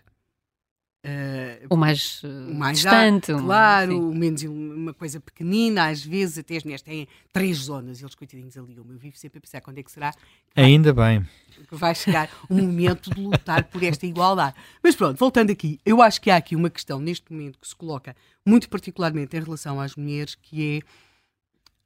Uh, 1.03 1.67
o 1.71 1.77
mais, 1.79 2.23
uh, 2.25 2.55
mais 2.55 2.81
distante. 2.81 3.33
claro, 3.33 3.99
um, 3.99 4.15
menos 4.15 4.43
uma 4.43 4.93
coisa 4.93 5.19
pequenina, 5.19 5.89
às 5.89 6.05
vezes 6.05 6.37
até 6.37 6.59
as 6.59 6.63
mulheres 6.63 6.83
têm 6.83 7.09
três 7.33 7.57
zonas, 7.57 8.03
eles 8.03 8.15
coitadinhos 8.15 8.55
ali, 8.59 8.77
eu 8.77 8.85
vivo 8.85 9.17
sempre 9.17 9.39
a 9.39 9.41
pensar 9.41 9.63
quando 9.63 9.79
é 9.79 9.83
que 9.83 9.91
será. 9.91 10.11
Vai, 10.55 10.65
Ainda 10.67 10.93
bem. 10.93 11.27
Que 11.67 11.75
vai 11.75 11.95
chegar 11.95 12.29
o 12.51 12.55
momento 12.55 13.09
de 13.15 13.19
lutar 13.19 13.65
por 13.65 13.83
esta 13.83 14.05
igualdade. 14.05 14.55
Mas 14.83 14.95
pronto, 14.95 15.17
voltando 15.17 15.51
aqui, 15.51 15.81
eu 15.87 16.03
acho 16.03 16.21
que 16.21 16.31
há 16.31 16.37
aqui 16.37 16.55
uma 16.55 16.69
questão 16.69 17.01
neste 17.01 17.33
momento 17.33 17.59
que 17.59 17.67
se 17.67 17.75
coloca 17.75 18.15
muito 18.45 18.69
particularmente 18.69 19.35
em 19.35 19.41
relação 19.41 19.81
às 19.81 19.97
mulheres, 19.97 20.35
que 20.35 20.77
é 20.77 20.81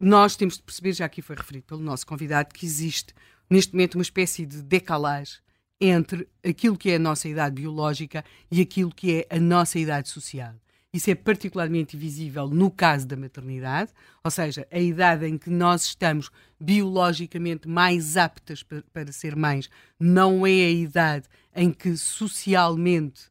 nós 0.01 0.35
temos 0.35 0.57
de 0.57 0.62
perceber, 0.65 0.93
já 0.93 1.05
aqui 1.05 1.23
foi 1.23 1.37
referido 1.37 1.67
pelo 1.67 1.81
nosso 1.81 2.05
convidado, 2.05 2.53
que 2.53 2.67
existe 2.67 3.15
neste 3.49 3.73
momento 3.75 3.95
uma 3.95 4.03
espécie 4.03 4.45
de 4.45 4.61
decalagem 4.61 5.43
entre 5.81 6.29
aquilo 6.45 6.77
que 6.77 6.91
é 6.91 6.97
a 6.97 6.99
nossa 6.99 7.29
idade 7.29 7.61
biológica 7.61 8.25
e 8.51 8.61
aquilo 8.61 8.95
que 8.95 9.27
é 9.31 9.37
a 9.37 9.41
nossa 9.41 9.79
idade 9.79 10.09
social. 10.09 10.55
Isso 10.95 11.11
é 11.11 11.14
particularmente 11.16 11.97
visível 11.97 12.49
no 12.49 12.70
caso 12.70 13.05
da 13.05 13.16
maternidade, 13.16 13.91
ou 14.22 14.31
seja, 14.31 14.64
a 14.70 14.79
idade 14.79 15.27
em 15.27 15.37
que 15.37 15.51
nós 15.51 15.87
estamos 15.87 16.31
biologicamente 16.61 17.66
mais 17.66 18.16
aptas 18.16 18.62
para, 18.62 19.11
ser 19.11 19.35
mães 19.35 19.68
não 19.99 20.47
é 20.47 20.51
a 20.51 20.70
idade 20.70 21.27
em 21.53 21.72
que 21.72 21.97
socialmente 21.97 23.22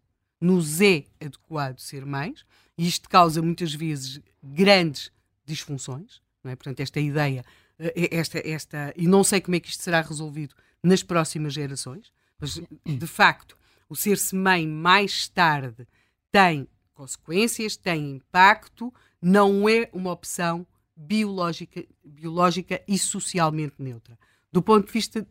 nos 0.41 0.81
é 0.81 1.05
adequado 1.23 1.79
ser 1.79 2.05
mães, 2.05 2.45
e 2.77 2.85
isto 2.85 3.07
causa 3.07 3.41
muitas 3.41 3.73
vezes 3.73 4.19
grandes 4.43 5.09
disfunções, 5.45 6.21
não 6.43 6.51
é? 6.51 6.57
Portanto, 6.57 6.81
esta 6.81 6.99
ideia, 6.99 7.45
eh, 7.79 8.09
esta, 8.11 8.45
esta, 8.45 8.93
e 8.97 9.07
não 9.07 9.23
sei 9.23 9.39
como 9.39 9.55
é 9.55 9.61
que 9.61 9.69
isto 9.69 9.83
será 9.83 10.01
resolvido 10.01 10.53
nas 10.83 11.01
próximas 11.01 11.53
gerações, 11.53 12.11
mas, 12.43 12.61
de 12.85 13.07
facto, 13.07 13.57
o 13.87 13.95
ser-se 13.95 14.35
mãe 14.35 14.67
mais 14.67 15.29
tarde 15.29 15.87
tem 16.29 16.67
consequências, 16.93 17.77
tem 17.77 18.11
impacto, 18.11 18.93
não 19.21 19.69
é 19.69 19.89
uma 19.93 20.11
opção 20.11 20.67
biológica, 20.93 21.85
biológica 22.03 22.83
e 22.85 22.99
socialmente 22.99 23.75
neutra. 23.79 24.19
Do 24.51 24.61
ponto 24.61 24.87
de 24.87 24.91
vista 24.91 25.25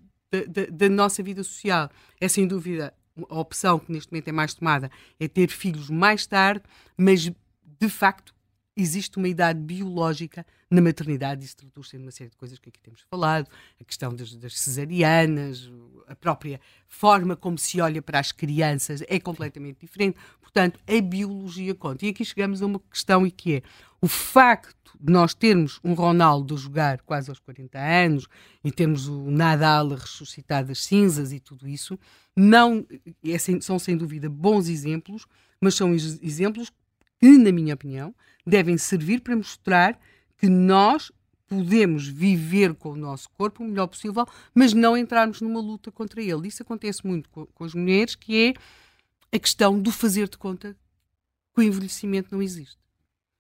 da, 0.70 0.88
nossa 0.88 1.22
vida 1.22 1.44
social, 1.44 1.90
é 2.18 2.26
sem 2.28 2.46
dúvida 2.46 2.94
a 3.28 3.38
opção 3.38 3.78
que 3.78 3.92
neste 3.92 4.10
momento 4.10 4.28
é 4.28 4.32
mais 4.32 4.54
tomada 4.54 4.90
é 5.20 5.28
ter 5.28 5.50
filhos 5.50 5.90
mais 5.90 6.26
tarde, 6.26 6.64
mas 6.96 7.30
de 7.30 7.88
facto 7.90 8.34
existe 8.74 9.18
uma 9.18 9.28
idade 9.28 9.60
biológica 9.60 10.46
na 10.72 10.80
maternidade, 10.80 11.44
isso 11.44 11.56
traduz-se 11.56 11.96
em 11.96 12.00
uma 12.00 12.10
série 12.10 12.30
de 12.30 12.36
coisas 12.36 12.58
que 12.58 12.70
aqui 12.70 12.80
temos 12.80 13.02
falado, 13.10 13.46
a 13.78 13.84
questão 13.84 14.14
das, 14.14 14.34
das, 14.34 14.58
cesarianas, 14.58 15.70
a 16.08 16.16
própria 16.16 16.58
forma 16.88 17.36
como 17.36 17.58
se 17.58 17.78
olha 17.78 18.00
para 18.00 18.18
as 18.18 18.32
crianças 18.32 19.02
é 19.06 19.20
completamente 19.20 19.80
diferente. 19.80 20.16
Portanto, 20.40 20.80
a 20.88 21.00
biologia 21.02 21.74
conta. 21.74 22.06
E 22.06 22.08
aqui 22.08 22.24
chegamos 22.24 22.62
a 22.62 22.66
uma 22.66 22.80
questão 22.90 23.26
e 23.26 23.30
que 23.30 23.56
é 23.56 23.62
o 24.00 24.08
facto 24.08 24.96
de 24.98 25.12
nós 25.12 25.34
termos 25.34 25.78
um 25.84 25.92
Ronaldo 25.92 26.54
a 26.54 26.58
jogar 26.58 27.02
quase 27.02 27.28
aos 27.28 27.38
40 27.38 27.78
anos 27.78 28.26
e 28.64 28.72
termos 28.72 29.08
o 29.08 29.30
Nadal 29.30 29.92
a 29.92 29.96
ressuscitar 29.96 30.64
das 30.64 30.84
cinzas 30.84 31.32
e 31.32 31.40
tudo 31.40 31.68
isso, 31.68 31.98
não 32.34 32.86
é, 33.22 33.38
são 33.60 33.78
sem 33.78 33.94
dúvida 33.94 34.30
bons 34.30 34.68
exemplos, 34.68 35.26
mas 35.60 35.74
são 35.74 35.94
exemplos 35.94 36.72
que, 37.20 37.38
na 37.38 37.52
minha 37.52 37.74
opinião, 37.74 38.14
devem 38.46 38.78
servir 38.78 39.20
para 39.20 39.36
mostrar 39.36 39.98
que 40.42 40.48
nós 40.48 41.12
podemos 41.46 42.08
viver 42.08 42.74
com 42.74 42.90
o 42.90 42.96
nosso 42.96 43.30
corpo 43.30 43.62
o 43.62 43.68
melhor 43.68 43.86
possível, 43.86 44.26
mas 44.52 44.72
não 44.72 44.96
entrarmos 44.96 45.40
numa 45.40 45.60
luta 45.60 45.92
contra 45.92 46.20
ele. 46.20 46.48
Isso 46.48 46.64
acontece 46.64 47.06
muito 47.06 47.30
com, 47.30 47.46
com 47.46 47.62
as 47.62 47.72
mulheres, 47.74 48.16
que 48.16 48.48
é 48.48 49.36
a 49.36 49.38
questão 49.38 49.78
do 49.78 49.92
fazer 49.92 50.28
de 50.28 50.36
conta 50.36 50.76
que 51.54 51.60
o 51.60 51.62
envelhecimento 51.62 52.30
não 52.32 52.42
existe. 52.42 52.76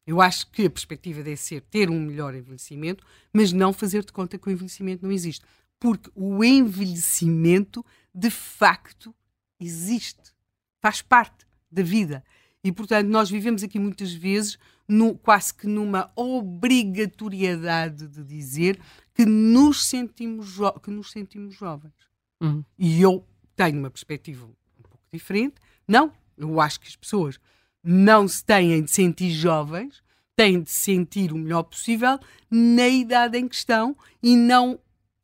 Eu 0.06 0.20
acho 0.20 0.46
que 0.52 0.64
a 0.64 0.70
perspectiva 0.70 1.24
deve 1.24 1.38
ser 1.38 1.62
ter 1.62 1.90
um 1.90 1.98
melhor 1.98 2.36
envelhecimento, 2.36 3.04
mas 3.32 3.52
não 3.52 3.72
fazer 3.72 4.04
de 4.04 4.12
conta 4.12 4.38
que 4.38 4.48
o 4.48 4.52
envelhecimento 4.52 5.04
não 5.04 5.10
existe. 5.10 5.44
Porque 5.80 6.08
o 6.14 6.44
envelhecimento, 6.44 7.84
de 8.14 8.30
facto, 8.30 9.12
existe. 9.58 10.32
Faz 10.80 11.02
parte 11.02 11.44
da 11.68 11.82
vida. 11.82 12.22
E, 12.62 12.70
portanto, 12.70 13.08
nós 13.08 13.28
vivemos 13.28 13.64
aqui 13.64 13.80
muitas 13.80 14.12
vezes 14.12 14.56
no, 14.88 15.16
quase 15.16 15.54
que 15.54 15.66
numa 15.66 16.10
obrigatoriedade 16.16 18.06
de 18.08 18.22
dizer 18.24 18.80
que 19.14 19.24
nos 19.24 19.86
sentimos, 19.86 20.56
que 20.82 20.90
nos 20.90 21.10
sentimos 21.10 21.54
jovens. 21.54 21.92
Uhum. 22.40 22.64
E 22.78 23.00
eu 23.00 23.24
tenho 23.54 23.78
uma 23.78 23.90
perspectiva 23.90 24.46
um 24.46 24.82
pouco 24.82 24.98
diferente. 25.12 25.54
Não, 25.86 26.12
eu 26.36 26.60
acho 26.60 26.80
que 26.80 26.88
as 26.88 26.96
pessoas 26.96 27.38
não 27.82 28.26
se 28.26 28.44
têm 28.44 28.82
de 28.82 28.90
sentir 28.90 29.30
jovens, 29.30 30.02
têm 30.36 30.60
de 30.62 30.70
sentir 30.70 31.32
o 31.32 31.38
melhor 31.38 31.64
possível 31.64 32.18
na 32.50 32.88
idade 32.88 33.38
em 33.38 33.48
questão 33.48 33.96
e 34.22 34.36
não 34.36 34.78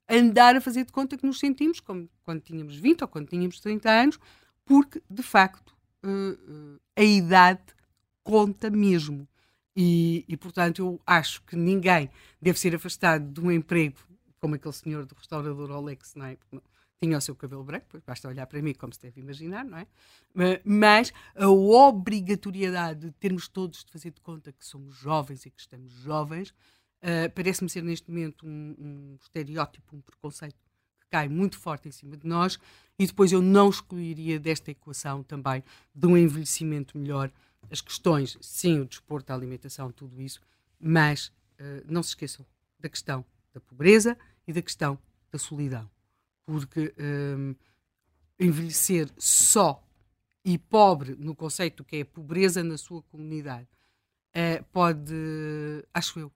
andar 0.09 0.57
a 0.57 0.61
fazer 0.61 0.85
de 0.85 0.93
conta 0.93 1.17
que 1.17 1.27
nos 1.27 1.39
sentimos 1.39 1.81
como 1.81 2.09
quando 2.25 2.41
tínhamos 2.41 2.77
20 2.77 3.03
ou 3.03 3.09
quando 3.09 3.29
tínhamos 3.29 3.61
30 3.61 3.91
anos, 3.91 4.19
porque, 4.65 5.03
de 5.09 5.23
facto, 5.23 5.75
uh, 6.05 6.33
uh, 6.33 6.81
a 6.97 7.03
idade 7.03 7.63
conta 8.23 8.71
mesmo. 8.71 9.27
E, 9.81 10.25
e, 10.27 10.37
portanto, 10.37 10.81
eu 10.81 11.01
acho 11.07 11.41
que 11.45 11.55
ninguém 11.55 12.11
deve 12.43 12.59
ser 12.59 12.75
afastado 12.75 13.33
de 13.33 13.41
um 13.41 13.49
emprego 13.49 13.97
como 14.41 14.57
aquele 14.57 14.75
senhor 14.75 15.07
do 15.07 15.15
restaurador 15.15 15.71
Olex, 15.71 16.17
não 16.17 16.27
é? 16.27 16.35
Porque 16.35 16.61
tinha 17.01 17.17
o 17.17 17.21
seu 17.21 17.37
cabelo 17.37 17.63
branco, 17.63 18.03
basta 18.05 18.27
olhar 18.27 18.45
para 18.49 18.61
mim 18.61 18.75
como 18.75 18.93
se 18.93 19.01
deve 19.01 19.21
imaginar, 19.21 19.65
não 19.65 19.79
é? 19.79 19.87
Mas 20.65 21.13
a 21.37 21.49
obrigatoriedade 21.49 23.07
de 23.07 23.13
termos 23.13 23.47
todos 23.47 23.85
de 23.85 23.93
fazer 23.93 24.11
de 24.11 24.21
conta 24.21 24.53
que 24.53 24.67
somos 24.67 24.97
jovens 24.97 25.47
e 25.47 25.51
que 25.51 25.61
estamos 25.61 25.93
jovens, 25.93 26.51
uh, 26.51 27.31
parece-me 27.33 27.71
ser 27.71 27.85
neste 27.85 28.11
momento 28.11 28.49
um, 28.49 28.75
um 28.81 29.17
estereótipo, 29.23 29.95
um 29.95 30.01
preconceito 30.01 30.57
que 31.01 31.07
cai 31.09 31.29
muito 31.29 31.57
forte 31.57 31.89
em 31.89 31.93
cima 31.93 32.17
de 32.17 32.27
nós 32.27 32.59
e 32.99 33.07
depois 33.07 33.31
eu 33.31 33.41
não 33.41 33.71
excluiria 33.71 34.41
desta 34.41 34.73
equação 34.73 35.23
também 35.23 35.63
de 35.95 36.07
um 36.09 36.17
envelhecimento 36.17 36.99
melhor 36.99 37.31
as 37.71 37.81
questões, 37.81 38.39
sim, 38.41 38.81
o 38.81 38.87
desporto, 38.87 39.31
a 39.33 39.35
alimentação, 39.35 39.93
tudo 39.93 40.21
isso, 40.21 40.41
mas 40.79 41.29
uh, 41.61 41.85
não 41.87 42.03
se 42.03 42.11
esqueçam 42.11 42.47
da 42.79 42.89
questão 42.89 43.25
da 43.53 43.61
pobreza 43.61 44.17
e 44.47 44.53
da 44.53 44.63
questão 44.63 44.99
da 45.31 45.39
solidão. 45.39 45.91
Porque 46.47 46.95
um, 46.99 47.55
envelhecer 48.39 49.11
só 49.19 49.83
e 50.45 50.57
pobre 50.57 51.15
no 51.17 51.35
conceito 51.35 51.85
que 51.85 51.97
é 51.97 52.05
pobreza 52.05 52.63
na 52.63 52.79
sua 52.79 53.03
comunidade 53.03 53.69
uh, 54.31 54.65
pode, 54.73 55.15
acho 55.93 56.19
eu, 56.21 56.33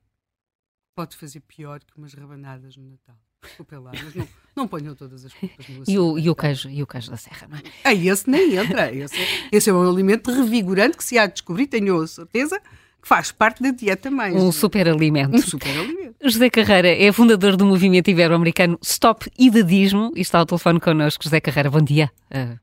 pode 0.95 1.16
fazer 1.16 1.41
pior 1.41 1.83
que 1.83 1.97
umas 1.97 2.12
rabanadas 2.12 2.77
no 2.77 2.91
Natal. 2.91 3.18
Desculpa 3.43 3.78
lá, 3.78 3.90
mas 3.93 4.14
não, 4.14 4.28
não 4.55 4.68
ponham 4.68 4.95
todas 4.95 5.24
as 5.24 5.34
culpas 5.34 5.68
no 5.68 5.84
e 5.88 5.99
o, 5.99 6.18
e 6.18 6.30
o 6.30 6.34
queijo 6.34 6.70
E 6.70 6.82
o 6.82 6.86
queijo 6.86 7.11
da 7.11 7.16
serra, 7.16 7.49
não 7.51 7.59
é? 7.59 7.62
Ah, 7.84 7.93
esse 7.93 8.30
nem 8.30 8.55
entra. 8.55 8.95
Esse, 8.95 9.16
esse 9.51 9.68
é 9.68 9.72
um 9.72 9.90
alimento 9.90 10.30
revigorante 10.30 10.97
que 10.97 11.05
se 11.05 11.18
há 11.18 11.26
de 11.26 11.32
descobrir, 11.32 11.66
tenho 11.66 12.01
a 12.01 12.07
certeza, 12.07 12.61
que 12.61 13.09
faz 13.09 13.32
parte 13.32 13.62
da 13.62 13.70
dieta 13.70 14.11
mais. 14.11 14.34
Um 14.34 14.53
superalimento. 14.53 15.34
Um 15.34 15.43
superalimento. 15.43 16.14
José 16.22 16.49
Carreira 16.49 16.88
é 16.88 17.11
fundador 17.11 17.57
do 17.57 17.66
movimento 17.66 18.09
ibero-americano 18.09 18.78
Stop 18.80 19.28
Idadismo 19.36 20.12
e 20.14 20.20
está 20.20 20.38
ao 20.38 20.47
telefone 20.47 20.78
connosco. 20.78 21.24
José 21.24 21.40
Carreira, 21.40 21.68
bom 21.68 21.80
dia. 21.80 22.12
Uh, 22.30 22.59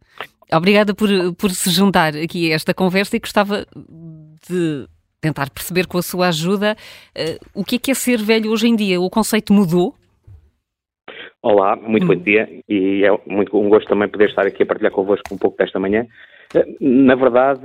obrigada 0.56 0.94
por, 0.94 1.10
por 1.36 1.52
se 1.52 1.70
juntar 1.70 2.16
aqui 2.16 2.52
a 2.52 2.56
esta 2.56 2.74
conversa 2.74 3.18
e 3.18 3.20
gostava 3.20 3.68
de 4.48 4.88
tentar 5.20 5.50
perceber 5.50 5.88
com 5.88 5.98
a 5.98 6.02
sua 6.02 6.30
ajuda 6.30 6.78
uh, 7.18 7.46
o 7.54 7.66
que 7.66 7.76
é 7.76 7.80
que 7.80 7.92
é 7.92 7.94
ser 7.94 8.22
velho 8.22 8.50
hoje 8.50 8.70
em 8.70 8.76
dia. 8.78 9.02
O 9.02 9.10
conceito 9.10 9.52
mudou? 9.52 9.94
Olá, 11.42 11.78
muito 11.78 12.06
bom 12.06 12.14
hum. 12.14 12.22
dia 12.22 12.50
e 12.68 13.06
é 13.06 13.18
muito 13.26 13.58
um 13.58 13.70
gosto 13.70 13.88
também 13.88 14.10
poder 14.10 14.28
estar 14.28 14.46
aqui 14.46 14.64
a 14.64 14.66
partilhar 14.66 14.92
convosco 14.92 15.34
um 15.34 15.38
pouco 15.38 15.58
desta 15.58 15.80
manhã. 15.80 16.06
Eh, 16.54 16.66
na 16.82 17.16
verdade, 17.16 17.62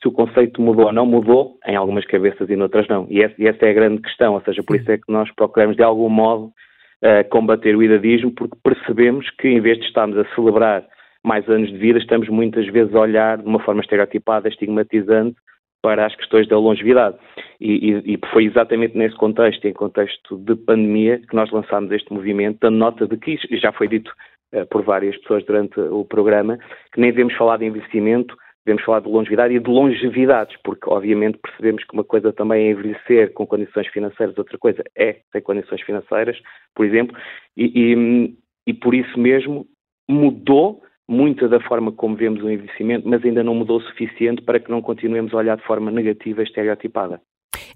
se 0.00 0.08
o 0.08 0.12
conceito 0.12 0.62
mudou 0.62 0.86
ou 0.86 0.92
não 0.92 1.04
mudou, 1.04 1.58
em 1.66 1.76
algumas 1.76 2.06
cabeças 2.06 2.48
e 2.48 2.56
noutras 2.56 2.88
não. 2.88 3.06
E 3.10 3.22
essa 3.22 3.66
é 3.66 3.70
a 3.70 3.74
grande 3.74 4.00
questão, 4.00 4.32
ou 4.32 4.40
seja, 4.40 4.62
por 4.62 4.74
isso 4.74 4.90
é 4.90 4.96
que 4.96 5.12
nós 5.12 5.30
procuramos 5.34 5.76
de 5.76 5.82
algum 5.82 6.08
modo 6.08 6.46
uh, 6.46 7.28
combater 7.28 7.76
o 7.76 7.82
idadismo, 7.82 8.32
porque 8.32 8.56
percebemos 8.62 9.28
que 9.38 9.48
em 9.48 9.60
vez 9.60 9.78
de 9.78 9.84
estarmos 9.84 10.16
a 10.16 10.24
celebrar 10.34 10.86
mais 11.22 11.46
anos 11.46 11.70
de 11.70 11.76
vida, 11.76 11.98
estamos 11.98 12.26
muitas 12.30 12.66
vezes 12.68 12.94
a 12.94 13.00
olhar 13.00 13.36
de 13.36 13.44
uma 13.44 13.60
forma 13.60 13.82
estereotipada, 13.82 14.48
estigmatizante, 14.48 15.36
para 15.82 16.06
as 16.06 16.14
questões 16.14 16.46
da 16.48 16.58
longevidade. 16.58 17.16
E, 17.60 17.90
e, 17.90 18.14
e, 18.14 18.18
foi 18.32 18.44
exatamente 18.44 18.96
nesse 18.96 19.16
contexto, 19.16 19.66
em 19.66 19.72
contexto 19.72 20.36
de 20.38 20.54
pandemia, 20.54 21.18
que 21.18 21.34
nós 21.34 21.50
lançámos 21.50 21.90
este 21.92 22.12
movimento, 22.12 22.58
dando 22.60 22.76
nota 22.76 23.06
de 23.06 23.16
que, 23.16 23.38
e 23.50 23.58
já 23.58 23.72
foi 23.72 23.88
dito 23.88 24.12
uh, 24.54 24.66
por 24.66 24.82
várias 24.82 25.16
pessoas 25.18 25.44
durante 25.44 25.78
o 25.80 26.04
programa, 26.04 26.58
que 26.92 27.00
nem 27.00 27.10
devemos 27.10 27.34
falar 27.34 27.58
de 27.58 27.66
investimento, 27.66 28.36
devemos 28.64 28.84
falar 28.84 29.00
de 29.00 29.08
longevidade 29.08 29.54
e 29.54 29.58
de 29.58 29.70
longevidades, 29.70 30.56
porque 30.62 30.88
obviamente 30.88 31.38
percebemos 31.38 31.82
que 31.84 31.94
uma 31.94 32.04
coisa 32.04 32.32
também 32.32 32.66
é 32.66 32.70
envelhecer 32.70 33.32
com 33.32 33.46
condições 33.46 33.86
financeiras, 33.88 34.36
outra 34.36 34.58
coisa 34.58 34.82
é 34.96 35.16
sem 35.32 35.40
condições 35.40 35.80
financeiras, 35.82 36.38
por 36.74 36.84
exemplo, 36.84 37.16
e, 37.56 38.36
e 38.66 38.74
por 38.74 38.94
isso 38.94 39.18
mesmo 39.18 39.66
mudou 40.08 40.82
muita 41.10 41.48
da 41.48 41.58
forma 41.60 41.90
como 41.90 42.14
vemos 42.14 42.40
o 42.40 42.48
envelhecimento, 42.48 43.08
mas 43.08 43.24
ainda 43.24 43.42
não 43.42 43.54
mudou 43.54 43.78
o 43.78 43.82
suficiente 43.82 44.42
para 44.42 44.60
que 44.60 44.70
não 44.70 44.80
continuemos 44.80 45.34
a 45.34 45.38
olhar 45.38 45.56
de 45.56 45.64
forma 45.64 45.90
negativa 45.90 46.40
e 46.40 46.44
estereotipada. 46.44 47.20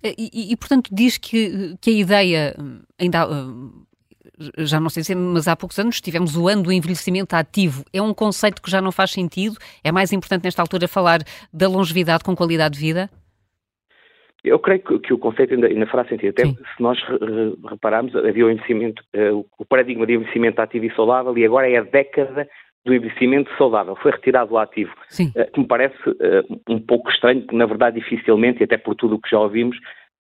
E, 0.03 0.53
e, 0.53 0.57
portanto, 0.57 0.89
diz 0.93 1.19
que, 1.19 1.75
que 1.81 1.91
a 1.91 1.95
ideia, 1.95 2.55
ainda 2.99 3.27
já 4.59 4.79
não 4.79 4.89
sei 4.89 5.03
se, 5.03 5.15
mas 5.15 5.49
há 5.49 5.57
poucos 5.57 5.79
anos 5.79 6.01
tivemos 6.01 6.37
o 6.37 6.47
ano 6.47 6.63
do 6.63 6.73
envelhecimento 6.73 7.35
ativo. 7.35 7.85
É 7.93 8.01
um 8.01 8.15
conceito 8.15 8.63
que 8.63 8.71
já 8.71 8.81
não 8.81 8.93
faz 8.93 9.11
sentido? 9.11 9.57
É 9.83 9.91
mais 9.91 10.13
importante 10.13 10.45
nesta 10.45 10.63
altura 10.63 10.87
falar 10.87 11.21
da 11.53 11.69
longevidade 11.69 12.23
com 12.23 12.37
qualidade 12.37 12.75
de 12.75 12.81
vida? 12.81 13.11
Eu 14.45 14.59
creio 14.59 14.81
que, 14.81 14.99
que, 14.99 15.15
o 15.15 15.19
conceito 15.19 15.55
ainda, 15.55 15.67
ainda 15.67 15.87
fará 15.87 16.05
sentido. 16.05 16.31
Até 16.31 16.45
Sim. 16.45 16.55
se 16.55 16.83
nós 16.83 16.99
re, 17.03 17.57
repararmos, 17.69 18.15
havia 18.15 18.45
o 18.45 18.51
envelhecimento, 18.51 19.03
uh, 19.17 19.45
o 19.59 19.65
paradigma 19.65 20.07
de 20.07 20.15
envelhecimento 20.15 20.61
ativo 20.61 20.85
e 20.85 20.95
saudável, 20.95 21.37
e 21.39 21.45
agora 21.45 21.69
é 21.69 21.79
a 21.79 21.83
década 21.83 22.47
do 22.85 22.95
envelhecimento 22.95 23.51
saudável. 23.57 23.97
Foi 23.97 24.13
retirado 24.13 24.53
o 24.55 24.59
ativo, 24.59 24.93
uh, 24.93 25.53
que 25.53 25.61
me 25.61 25.67
parece 25.67 25.97
uh, 26.09 26.61
um 26.69 26.79
pouco 26.79 27.11
estranho, 27.11 27.41
porque 27.43 27.57
na 27.57 27.67
verdade 27.67 28.01
dificilmente, 28.01 28.61
e 28.61 28.65
até 28.65 28.77
por 28.77 28.95
tudo 28.95 29.17
o 29.17 29.21
que 29.21 29.31
já 29.31 29.39
ouvimos, 29.39 29.77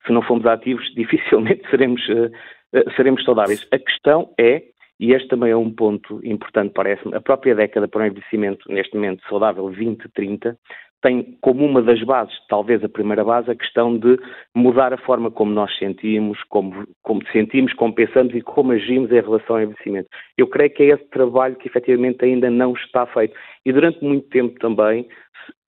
se 0.06 0.12
não 0.12 0.22
formos 0.22 0.46
ativos, 0.46 0.84
dificilmente 0.94 1.68
seremos, 1.70 2.00
uh, 2.08 2.30
seremos 2.96 3.24
saudáveis. 3.24 3.66
A 3.70 3.78
questão 3.78 4.32
é, 4.38 4.62
e 4.98 5.12
este 5.12 5.28
também 5.28 5.50
é 5.50 5.56
um 5.56 5.70
ponto 5.70 6.20
importante, 6.24 6.72
parece-me, 6.72 7.14
a 7.14 7.20
própria 7.20 7.54
década 7.54 7.88
para 7.88 8.02
o 8.02 8.06
envelhecimento, 8.06 8.70
neste 8.72 8.94
momento 8.94 9.22
saudável, 9.28 9.64
2030, 9.64 10.56
tem 11.04 11.36
como 11.42 11.66
uma 11.66 11.82
das 11.82 12.02
bases, 12.02 12.34
talvez 12.48 12.82
a 12.82 12.88
primeira 12.88 13.22
base, 13.22 13.50
a 13.50 13.54
questão 13.54 13.98
de 13.98 14.18
mudar 14.56 14.90
a 14.94 14.96
forma 14.96 15.30
como 15.30 15.52
nós 15.52 15.70
sentimos, 15.76 16.42
como, 16.44 16.86
como 17.02 17.20
sentimos, 17.30 17.74
como 17.74 17.94
pensamos 17.94 18.34
e 18.34 18.40
como 18.40 18.72
agimos 18.72 19.12
em 19.12 19.20
relação 19.20 19.56
ao 19.56 19.62
envelhecimento. 19.62 20.08
Eu 20.38 20.46
creio 20.46 20.70
que 20.70 20.82
é 20.82 20.94
esse 20.94 21.04
trabalho 21.10 21.56
que 21.56 21.68
efetivamente 21.68 22.24
ainda 22.24 22.48
não 22.48 22.72
está 22.72 23.04
feito. 23.04 23.36
E 23.66 23.70
durante 23.70 24.02
muito 24.02 24.26
tempo 24.30 24.58
também, 24.58 25.06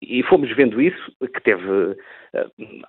e 0.00 0.22
fomos 0.22 0.50
vendo 0.56 0.80
isso, 0.80 1.12
que 1.20 1.42
teve 1.42 1.62
uh, 1.62 1.96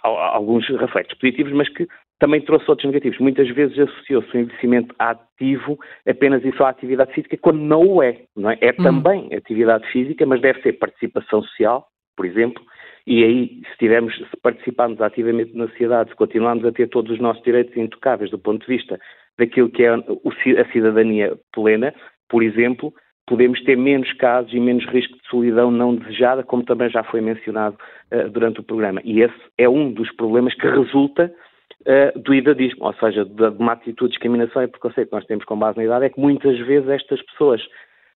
alguns 0.06 0.66
reflexos 0.70 1.18
positivos, 1.20 1.52
mas 1.52 1.68
que 1.68 1.86
também 2.18 2.40
trouxe 2.40 2.70
outros 2.70 2.88
negativos. 2.88 3.20
Muitas 3.20 3.50
vezes 3.50 3.78
associou-se 3.78 4.38
o 4.38 4.40
envelhecimento 4.40 4.96
ativo 4.98 5.78
apenas 6.08 6.46
e 6.46 6.56
só 6.56 6.68
à 6.68 6.70
atividade 6.70 7.12
física, 7.12 7.36
quando 7.42 7.60
não 7.60 7.82
o 7.82 8.02
é. 8.02 8.22
Não 8.38 8.50
é? 8.50 8.58
é 8.62 8.70
uhum. 8.70 8.84
também 8.84 9.36
atividade 9.36 9.86
física, 9.92 10.26
mas 10.26 10.40
deve 10.40 10.62
ser 10.62 10.80
participação 10.80 11.44
social, 11.44 11.86
por 12.18 12.26
exemplo, 12.26 12.62
e 13.08 13.24
aí, 13.24 13.62
se, 13.72 13.78
tivermos, 13.78 14.14
se 14.18 14.38
participarmos 14.44 15.00
ativamente 15.00 15.56
na 15.56 15.68
sociedade, 15.70 16.10
se 16.10 16.16
continuarmos 16.18 16.66
a 16.66 16.74
ter 16.74 16.90
todos 16.90 17.12
os 17.14 17.20
nossos 17.20 17.42
direitos 17.42 17.78
intocáveis 17.78 18.30
do 18.32 18.38
ponto 18.38 18.68
de 18.68 18.76
vista 18.76 19.00
daquilo 19.38 19.70
que 19.70 19.84
é 19.84 19.94
a 19.94 20.72
cidadania 20.74 21.38
plena, 21.54 21.94
por 22.28 22.44
exemplo, 22.44 22.94
podemos 23.26 23.62
ter 23.64 23.78
menos 23.78 24.12
casos 24.14 24.52
e 24.54 24.60
menos 24.60 24.86
risco 24.88 25.14
de 25.14 25.28
solidão 25.30 25.72
não 25.72 25.96
desejada, 25.96 26.44
como 26.44 26.64
também 26.64 26.90
já 26.90 27.04
foi 27.04 27.22
mencionado 27.22 27.78
uh, 28.12 28.30
durante 28.30 28.60
o 28.60 28.64
programa. 28.64 29.02
E 29.06 29.22
esse 29.22 29.40
é 29.58 29.70
um 29.70 29.92
dos 29.92 30.12
problemas 30.16 30.54
que 30.56 30.68
resulta 30.68 31.32
uh, 31.82 32.20
do 32.20 32.34
idadismo, 32.34 32.86
ou 32.86 32.94
seja, 32.94 33.24
de 33.24 33.44
uma 33.60 33.74
atitude 33.74 34.10
de 34.10 34.14
discriminação 34.16 34.64
e 34.64 34.68
preconceito 34.68 35.10
que 35.10 35.16
nós 35.16 35.26
temos 35.26 35.46
com 35.46 35.58
base 35.58 35.78
na 35.78 35.86
idade, 35.86 36.06
é 36.06 36.10
que 36.10 36.20
muitas 36.20 36.58
vezes 36.60 36.90
estas 36.90 37.22
pessoas 37.22 37.62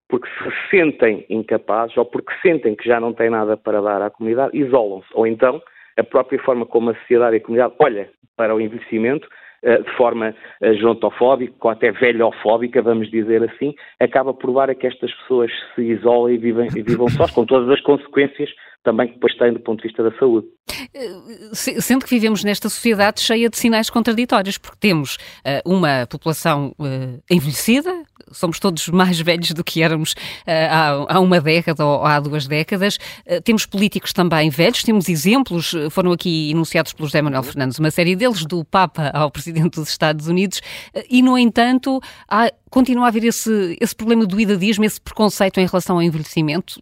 porque 0.08 0.28
se 0.28 0.70
sentem 0.70 1.24
incapazes 1.28 1.96
ou 1.96 2.04
porque 2.04 2.32
sentem 2.40 2.74
que 2.74 2.88
já 2.88 2.98
não 2.98 3.12
têm 3.12 3.30
nada 3.30 3.56
para 3.56 3.80
dar 3.80 4.02
à 4.02 4.10
comunidade, 4.10 4.56
isolam-se. 4.56 5.08
Ou 5.12 5.26
então, 5.26 5.62
a 5.96 6.02
própria 6.02 6.38
forma 6.42 6.64
como 6.64 6.90
a 6.90 6.94
sociedade 6.94 7.36
e 7.36 7.38
a 7.38 7.42
comunidade 7.42 7.74
olha 7.78 8.08
para 8.36 8.54
o 8.54 8.60
envelhecimento, 8.60 9.28
eh, 9.62 9.82
de 9.82 9.90
forma 9.96 10.34
eh, 10.60 10.74
gerontofóbica 10.74 11.52
ou 11.60 11.70
até 11.70 11.90
velhofóbica, 11.90 12.80
vamos 12.80 13.10
dizer 13.10 13.42
assim, 13.42 13.74
acaba 13.98 14.32
por 14.32 14.48
levar 14.48 14.70
a 14.70 14.74
que 14.74 14.86
estas 14.86 15.12
pessoas 15.12 15.50
se 15.74 15.82
isolem 15.82 16.36
e, 16.36 16.38
vivem, 16.38 16.68
e 16.76 16.82
vivam 16.82 17.08
sós, 17.10 17.30
com 17.32 17.44
todas 17.44 17.68
as 17.68 17.80
consequências 17.80 18.50
também 18.88 19.08
que 19.08 19.14
depois 19.14 19.36
têm 19.36 19.52
do 19.52 19.60
ponto 19.60 19.82
de 19.82 19.88
vista 19.88 20.02
da 20.02 20.18
saúde. 20.18 20.46
Eh, 20.94 21.52
sendo 21.52 22.06
que 22.06 22.10
vivemos 22.10 22.42
nesta 22.42 22.70
sociedade 22.70 23.20
cheia 23.20 23.50
de 23.50 23.58
sinais 23.58 23.90
contraditórios, 23.90 24.56
porque 24.56 24.78
temos 24.80 25.16
uh, 25.16 25.70
uma 25.70 26.06
população 26.06 26.74
uh, 26.78 27.22
envelhecida, 27.30 27.92
somos 28.32 28.58
todos 28.58 28.88
mais 28.88 29.20
velhos 29.20 29.52
do 29.52 29.62
que 29.62 29.82
éramos 29.82 30.14
há, 30.46 31.16
há, 31.16 31.20
uma 31.20 31.40
década 31.40 31.84
ou 31.84 32.04
há 32.04 32.20
duas 32.20 32.46
décadas. 32.46 32.98
temos 33.42 33.64
políticos 33.64 34.12
também 34.12 34.50
velhos, 34.50 34.82
temos 34.82 35.08
exemplos, 35.08 35.74
foram 35.90 36.12
aqui 36.12 36.50
enunciados 36.50 36.92
pelo 36.92 37.08
José 37.08 37.22
Manuel 37.22 37.42
Fernandes, 37.42 37.78
uma 37.78 37.90
série 37.90 38.14
deles, 38.14 38.44
do 38.44 38.66
Papa 38.66 39.10
ao 39.14 39.30
Presidente 39.30 39.76
dos 39.76 39.88
Estados 39.88 40.28
Unidos, 40.28 40.60
e, 41.08 41.22
no 41.22 41.38
entanto, 41.38 42.02
há, 42.28 42.52
continua 42.68 43.06
a 43.06 43.08
haver 43.08 43.24
esse, 43.24 43.78
esse 43.80 43.96
problema 43.96 44.26
do 44.26 44.38
idadismo, 44.38 44.84
esse 44.84 45.00
preconceito 45.00 45.58
em 45.58 45.66
relação 45.66 45.96
ao 45.96 46.02
envelhecimento. 46.02 46.78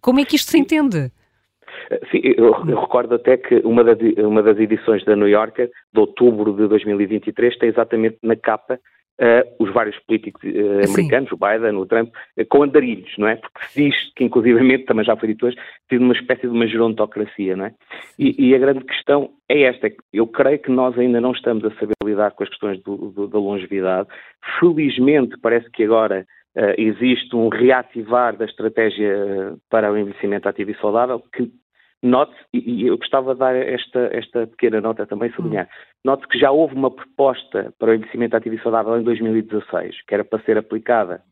Como 0.00 0.20
é 0.20 0.24
que 0.24 0.36
isto 0.36 0.52
se 0.52 0.58
entende? 0.58 1.10
Sim, 2.10 2.20
eu, 2.22 2.46
eu, 2.68 2.80
recordo 2.80 3.14
até 3.14 3.36
que 3.36 3.56
uma 3.64 3.84
das, 3.84 3.98
uma 4.18 4.42
das 4.42 4.58
edições 4.58 5.04
da 5.04 5.14
New 5.14 5.28
Yorker, 5.28 5.70
de 5.92 6.00
outubro 6.00 6.52
de 6.52 6.66
2023, 6.68 7.56
tem 7.58 7.68
exatamente 7.68 8.18
na 8.22 8.36
capa 8.36 8.78
uh, 9.20 9.62
os 9.62 9.72
vários 9.72 9.98
políticos 10.00 10.42
uh, 10.44 10.90
americanos, 10.90 11.30
o 11.32 11.36
Biden, 11.36 11.76
o 11.76 11.86
Trump, 11.86 12.12
uh, 12.38 12.46
com 12.48 12.62
andarilhos, 12.62 13.12
não 13.18 13.28
é? 13.28 13.36
Porque 13.36 13.66
se 13.68 13.84
diz 13.84 14.12
que, 14.14 14.24
inclusivamente, 14.24 14.84
também 14.84 15.04
já 15.04 15.16
foi 15.16 15.28
dito 15.28 15.46
hoje, 15.46 15.56
tem 15.88 15.98
uma 15.98 16.14
espécie 16.14 16.42
de 16.42 16.48
uma 16.48 16.66
gerontocracia, 16.66 17.56
não 17.56 17.66
é? 17.66 17.74
E, 18.18 18.48
e, 18.48 18.54
a 18.54 18.58
grande 18.58 18.84
questão 18.84 19.30
é 19.48 19.62
esta, 19.62 19.90
eu 20.12 20.26
creio 20.26 20.58
que 20.58 20.70
nós 20.70 20.98
ainda 20.98 21.20
não 21.20 21.32
estamos 21.32 21.64
a 21.64 21.70
saber 21.78 21.94
lidar 22.04 22.32
com 22.32 22.42
as 22.42 22.48
questões 22.48 22.82
do, 22.82 23.10
do, 23.10 23.28
da 23.28 23.38
longevidade. 23.38 24.08
Felizmente, 24.58 25.36
parece 25.40 25.70
que 25.70 25.84
agora 25.84 26.26
existe 26.78 27.36
um 27.36 27.50
reativar 27.50 28.34
da 28.34 28.46
estratégia 28.46 29.54
para 29.68 29.92
o 29.92 29.98
envelhecimento 29.98 30.48
ativo 30.48 30.70
e 30.70 30.80
saudável 30.80 31.22
que 31.30 31.52
Note, 32.02 32.34
e 32.52 32.86
eu 32.86 32.98
gostava 32.98 33.32
de 33.32 33.40
dar 33.40 33.56
esta, 33.56 34.10
esta 34.12 34.46
pequena 34.46 34.80
nota 34.80 35.06
também, 35.06 35.30
sublinhar, 35.32 35.68
note 36.04 36.28
que 36.28 36.38
já 36.38 36.50
houve 36.50 36.74
uma 36.74 36.90
proposta 36.90 37.72
para 37.78 37.90
o 37.90 37.94
envelhecimento 37.94 38.36
ativo 38.36 38.54
e 38.54 38.62
saudável 38.62 38.98
em 38.98 39.02
2016, 39.02 40.02
que 40.06 40.14
era 40.14 40.24
para 40.24 40.42
ser 40.44 40.58
aplicada, 40.58 41.22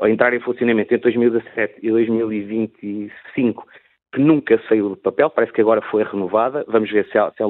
ou 0.00 0.08
entrar 0.08 0.32
em 0.32 0.40
funcionamento 0.40 0.94
entre 0.94 1.10
2017 1.12 1.80
e 1.82 1.90
2025, 1.90 3.66
que 4.14 4.20
nunca 4.20 4.60
saiu 4.68 4.90
do 4.90 4.96
papel, 4.96 5.28
parece 5.28 5.52
que 5.52 5.60
agora 5.60 5.82
foi 5.90 6.04
renovada, 6.04 6.64
vamos 6.68 6.90
ver 6.90 7.06
se 7.10 7.18
ela, 7.18 7.32
se. 7.36 7.42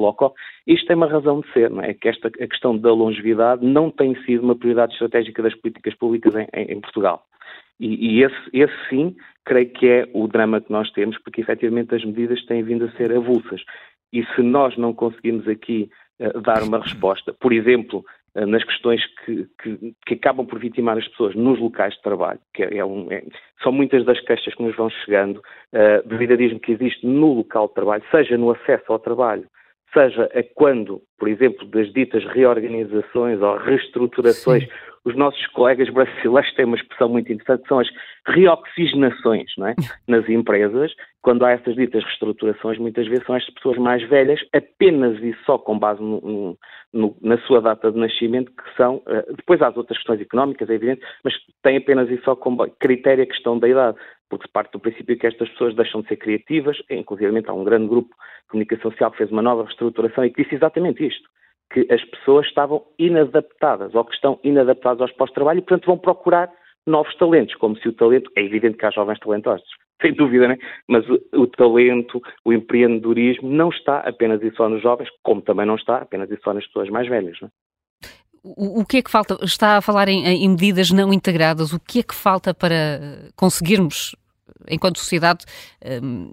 Isto 0.65 0.87
tem 0.87 0.95
uma 0.95 1.07
razão 1.07 1.41
de 1.41 1.53
ser, 1.53 1.69
não 1.69 1.83
é? 1.83 1.93
Que 1.93 2.09
esta, 2.09 2.27
a 2.27 2.47
questão 2.47 2.75
da 2.75 2.91
longevidade 2.91 3.63
não 3.63 3.91
tem 3.91 4.15
sido 4.23 4.43
uma 4.43 4.55
prioridade 4.55 4.93
estratégica 4.93 5.43
das 5.43 5.53
políticas 5.53 5.93
públicas 5.93 6.35
em, 6.35 6.47
em, 6.53 6.71
em 6.73 6.81
Portugal. 6.81 7.23
E, 7.79 8.17
e 8.17 8.23
esse, 8.23 8.49
esse, 8.53 8.89
sim, 8.89 9.15
creio 9.43 9.69
que 9.69 9.87
é 9.87 10.09
o 10.13 10.27
drama 10.27 10.61
que 10.61 10.71
nós 10.71 10.89
temos, 10.91 11.17
porque 11.19 11.41
efetivamente 11.41 11.93
as 11.93 12.03
medidas 12.03 12.43
têm 12.45 12.63
vindo 12.63 12.85
a 12.85 12.91
ser 12.91 13.11
avulsas. 13.11 13.61
E 14.13 14.25
se 14.33 14.41
nós 14.41 14.77
não 14.77 14.93
conseguimos 14.93 15.47
aqui 15.47 15.89
uh, 16.19 16.41
dar 16.41 16.63
uma 16.63 16.79
resposta, 16.79 17.33
por 17.33 17.51
exemplo, 17.51 18.03
uh, 18.35 18.45
nas 18.45 18.63
questões 18.63 19.01
que, 19.25 19.45
que, 19.61 19.93
que, 20.05 20.13
acabam 20.13 20.45
por 20.45 20.57
vitimar 20.57 20.97
as 20.97 21.07
pessoas 21.09 21.35
nos 21.35 21.59
locais 21.59 21.93
de 21.95 22.01
trabalho, 22.01 22.39
que 22.53 22.63
é, 22.63 22.77
é 22.77 22.85
um, 22.85 23.11
é, 23.11 23.23
são 23.61 23.71
muitas 23.71 24.05
das 24.05 24.19
queixas 24.21 24.55
que 24.55 24.63
nos 24.63 24.75
vão 24.75 24.89
chegando, 24.89 25.37
uh, 25.37 26.07
do 26.07 26.17
vidadismo 26.17 26.59
que 26.59 26.71
existe 26.71 27.05
no 27.05 27.33
local 27.33 27.67
de 27.67 27.73
trabalho, 27.73 28.03
seja 28.09 28.37
no 28.37 28.51
acesso 28.51 28.85
ao 28.87 28.99
trabalho, 28.99 29.45
seja 29.93 30.29
a 30.33 30.43
quando, 30.55 31.01
por 31.19 31.27
exemplo, 31.27 31.67
das 31.67 31.91
ditas 31.91 32.23
reorganizações 32.25 33.41
ou 33.41 33.57
reestruturações, 33.57 34.63
Sim 34.63 34.94
os 35.05 35.15
nossos 35.15 35.45
colegas 35.47 35.87
brasileiros 35.89 36.53
têm 36.55 36.65
uma 36.65 36.75
expressão 36.75 37.07
muito 37.07 37.31
interessante, 37.31 37.61
que 37.61 37.69
são 37.69 37.79
as 37.79 37.87
reoxigenações 38.27 39.51
não 39.55 39.67
é? 39.67 39.75
nas 40.07 40.27
empresas. 40.27 40.91
Quando 41.21 41.45
há 41.45 41.51
essas 41.51 41.75
ditas 41.75 42.03
reestruturações, 42.03 42.79
muitas 42.79 43.07
vezes 43.07 43.25
são 43.25 43.35
as 43.35 43.45
pessoas 43.51 43.77
mais 43.77 44.01
velhas, 44.09 44.39
apenas 44.51 45.21
e 45.21 45.35
só 45.45 45.57
com 45.57 45.77
base 45.77 46.01
no, 46.01 46.57
no, 46.91 47.15
na 47.21 47.37
sua 47.39 47.61
data 47.61 47.91
de 47.91 47.99
nascimento, 47.99 48.51
que 48.51 48.75
são, 48.75 48.97
uh, 48.97 49.35
depois 49.35 49.61
há 49.61 49.67
as 49.67 49.77
outras 49.77 49.97
questões 49.97 50.21
económicas, 50.21 50.69
é 50.69 50.73
evidente, 50.73 51.01
mas 51.23 51.33
tem 51.63 51.77
apenas 51.77 52.09
e 52.09 52.19
só 52.23 52.35
como 52.35 52.67
critério 52.79 53.23
a 53.23 53.27
questão 53.27 53.59
da 53.59 53.69
idade, 53.69 53.97
porque 54.29 54.47
se 54.47 54.51
parte 54.51 54.71
do 54.71 54.79
princípio 54.79 55.17
que 55.17 55.27
estas 55.27 55.49
pessoas 55.49 55.75
deixam 55.75 56.01
de 56.01 56.07
ser 56.07 56.17
criativas, 56.17 56.77
inclusive 56.89 57.43
há 57.47 57.53
um 57.53 57.63
grande 57.63 57.87
grupo 57.87 58.09
de 58.09 58.47
comunicação 58.49 58.91
social 58.91 59.11
que 59.11 59.17
fez 59.17 59.31
uma 59.31 59.41
nova 59.41 59.63
reestruturação 59.63 60.25
e 60.25 60.31
que 60.31 60.43
disse 60.43 60.55
exatamente 60.55 61.05
isto 61.05 61.29
que 61.71 61.87
as 61.91 62.03
pessoas 62.05 62.45
estavam 62.47 62.83
inadaptadas 62.97 63.93
ou 63.95 64.05
que 64.05 64.15
estão 64.15 64.39
inadaptadas 64.43 65.01
aos 65.01 65.11
pós-trabalho 65.13 65.59
e, 65.59 65.61
portanto, 65.61 65.87
vão 65.87 65.97
procurar 65.97 66.51
novos 66.85 67.15
talentos, 67.15 67.55
como 67.55 67.77
se 67.77 67.87
o 67.87 67.93
talento, 67.93 68.31
é 68.35 68.43
evidente 68.43 68.77
que 68.77 68.85
há 68.85 68.91
jovens 68.91 69.19
talentosos, 69.19 69.67
sem 70.01 70.13
dúvida, 70.13 70.47
né? 70.47 70.57
mas 70.87 71.03
o, 71.09 71.19
o, 71.33 71.47
talento, 71.47 72.21
o 72.43 72.53
empreendedorismo 72.53 73.49
não 73.49 73.69
está 73.69 73.99
apenas 73.99 74.41
e 74.43 74.51
só 74.55 74.69
nos 74.69 74.81
jovens, 74.81 75.09
como 75.23 75.41
também 75.41 75.65
não 75.65 75.75
está 75.75 75.97
apenas 75.97 76.29
e 76.29 76.37
só 76.43 76.53
nas 76.53 76.65
pessoas 76.67 76.89
mais 76.89 77.07
velhas. 77.07 77.37
Né? 77.41 77.49
O, 78.43 78.81
o 78.81 78.85
que 78.85 78.97
é 78.97 79.01
que 79.01 79.09
falta? 79.09 79.37
Está 79.43 79.77
a 79.77 79.81
falar 79.81 80.07
em, 80.07 80.23
em 80.23 80.49
medidas 80.49 80.91
não 80.91 81.11
integradas. 81.11 81.73
O 81.73 81.79
que 81.79 81.99
é 81.99 82.03
que 82.03 82.13
falta 82.13 82.53
para 82.53 83.31
conseguirmos 83.35 84.15
enquanto 84.69 84.99
sociedade, 84.99 85.45
um, 86.03 86.31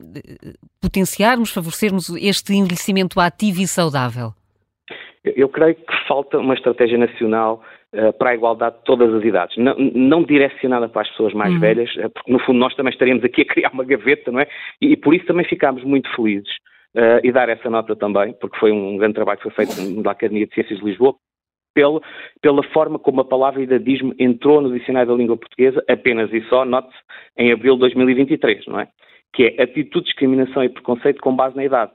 potenciarmos, 0.81 1.51
favorecermos 1.51 2.11
este 2.11 2.55
envelhecimento 2.55 3.19
ativo 3.21 3.61
e 3.61 3.67
saudável? 3.67 4.35
Eu 5.25 5.49
creio 5.49 5.77
que 5.77 6.09
falta 6.09 6.39
uma 6.39 6.55
estratégia 6.55 6.99
nacional 6.99 7.63
uh, 7.95 8.13
para 8.15 8.31
a 8.31 8.35
igualdade 8.35 8.77
de 8.79 8.85
todas 8.85 9.15
as 9.15 9.23
idades, 9.25 9.57
não, 9.57 9.77
não 9.79 10.25
direcionada 10.25 10.89
para 10.89 11.03
as 11.03 11.09
pessoas 11.11 11.33
mais 11.33 11.55
uhum. 11.55 11.61
velhas, 11.61 11.95
uh, 11.97 12.11
porque 12.11 12.33
no 12.33 12.41
fundo 12.41 12.59
nós 12.59 12.75
também 12.75 12.93
estaríamos 12.93 13.23
aqui 13.23 13.43
a 13.43 13.47
criar 13.53 13.71
uma 13.73 13.85
gaveta, 13.85 14.33
não 14.33 14.41
é? 14.41 14.49
E, 14.81 14.93
e 14.93 14.97
por 14.97 15.15
isso 15.15 15.27
também 15.27 15.45
ficámos 15.45 15.85
muito 15.85 16.13
felizes 16.15 16.51
uh, 16.97 17.21
e 17.23 17.31
dar 17.31 17.49
essa 17.49 17.71
nota 17.71 17.95
também, 17.95 18.33
porque 18.41 18.59
foi 18.59 18.73
um 18.73 18.97
grande 18.97 19.15
trabalho 19.15 19.39
que 19.39 19.49
foi 19.51 19.65
feito 19.65 20.03
na 20.03 20.11
Academia 20.11 20.47
de 20.47 20.55
Ciências 20.55 20.81
de 20.81 20.85
Lisboa, 20.85 21.15
pela, 21.75 22.01
pela 22.41 22.63
forma 22.65 22.99
como 22.99 23.21
a 23.21 23.25
palavra 23.25 23.63
idadismo 23.63 24.15
entrou 24.19 24.61
no 24.61 24.77
dicionário 24.77 25.11
da 25.11 25.17
língua 25.17 25.37
portuguesa, 25.37 25.83
apenas 25.89 26.33
e 26.33 26.43
só, 26.49 26.65
note-se, 26.65 26.99
em 27.37 27.53
abril 27.53 27.75
de 27.75 27.81
2023, 27.81 28.67
não 28.67 28.81
é? 28.81 28.89
Que 29.33 29.55
é 29.57 29.63
atitude, 29.63 30.05
discriminação 30.07 30.63
e 30.63 30.69
preconceito 30.69 31.23
com 31.23 31.35
base 31.35 31.57
na 31.57 31.65
idade. 31.65 31.93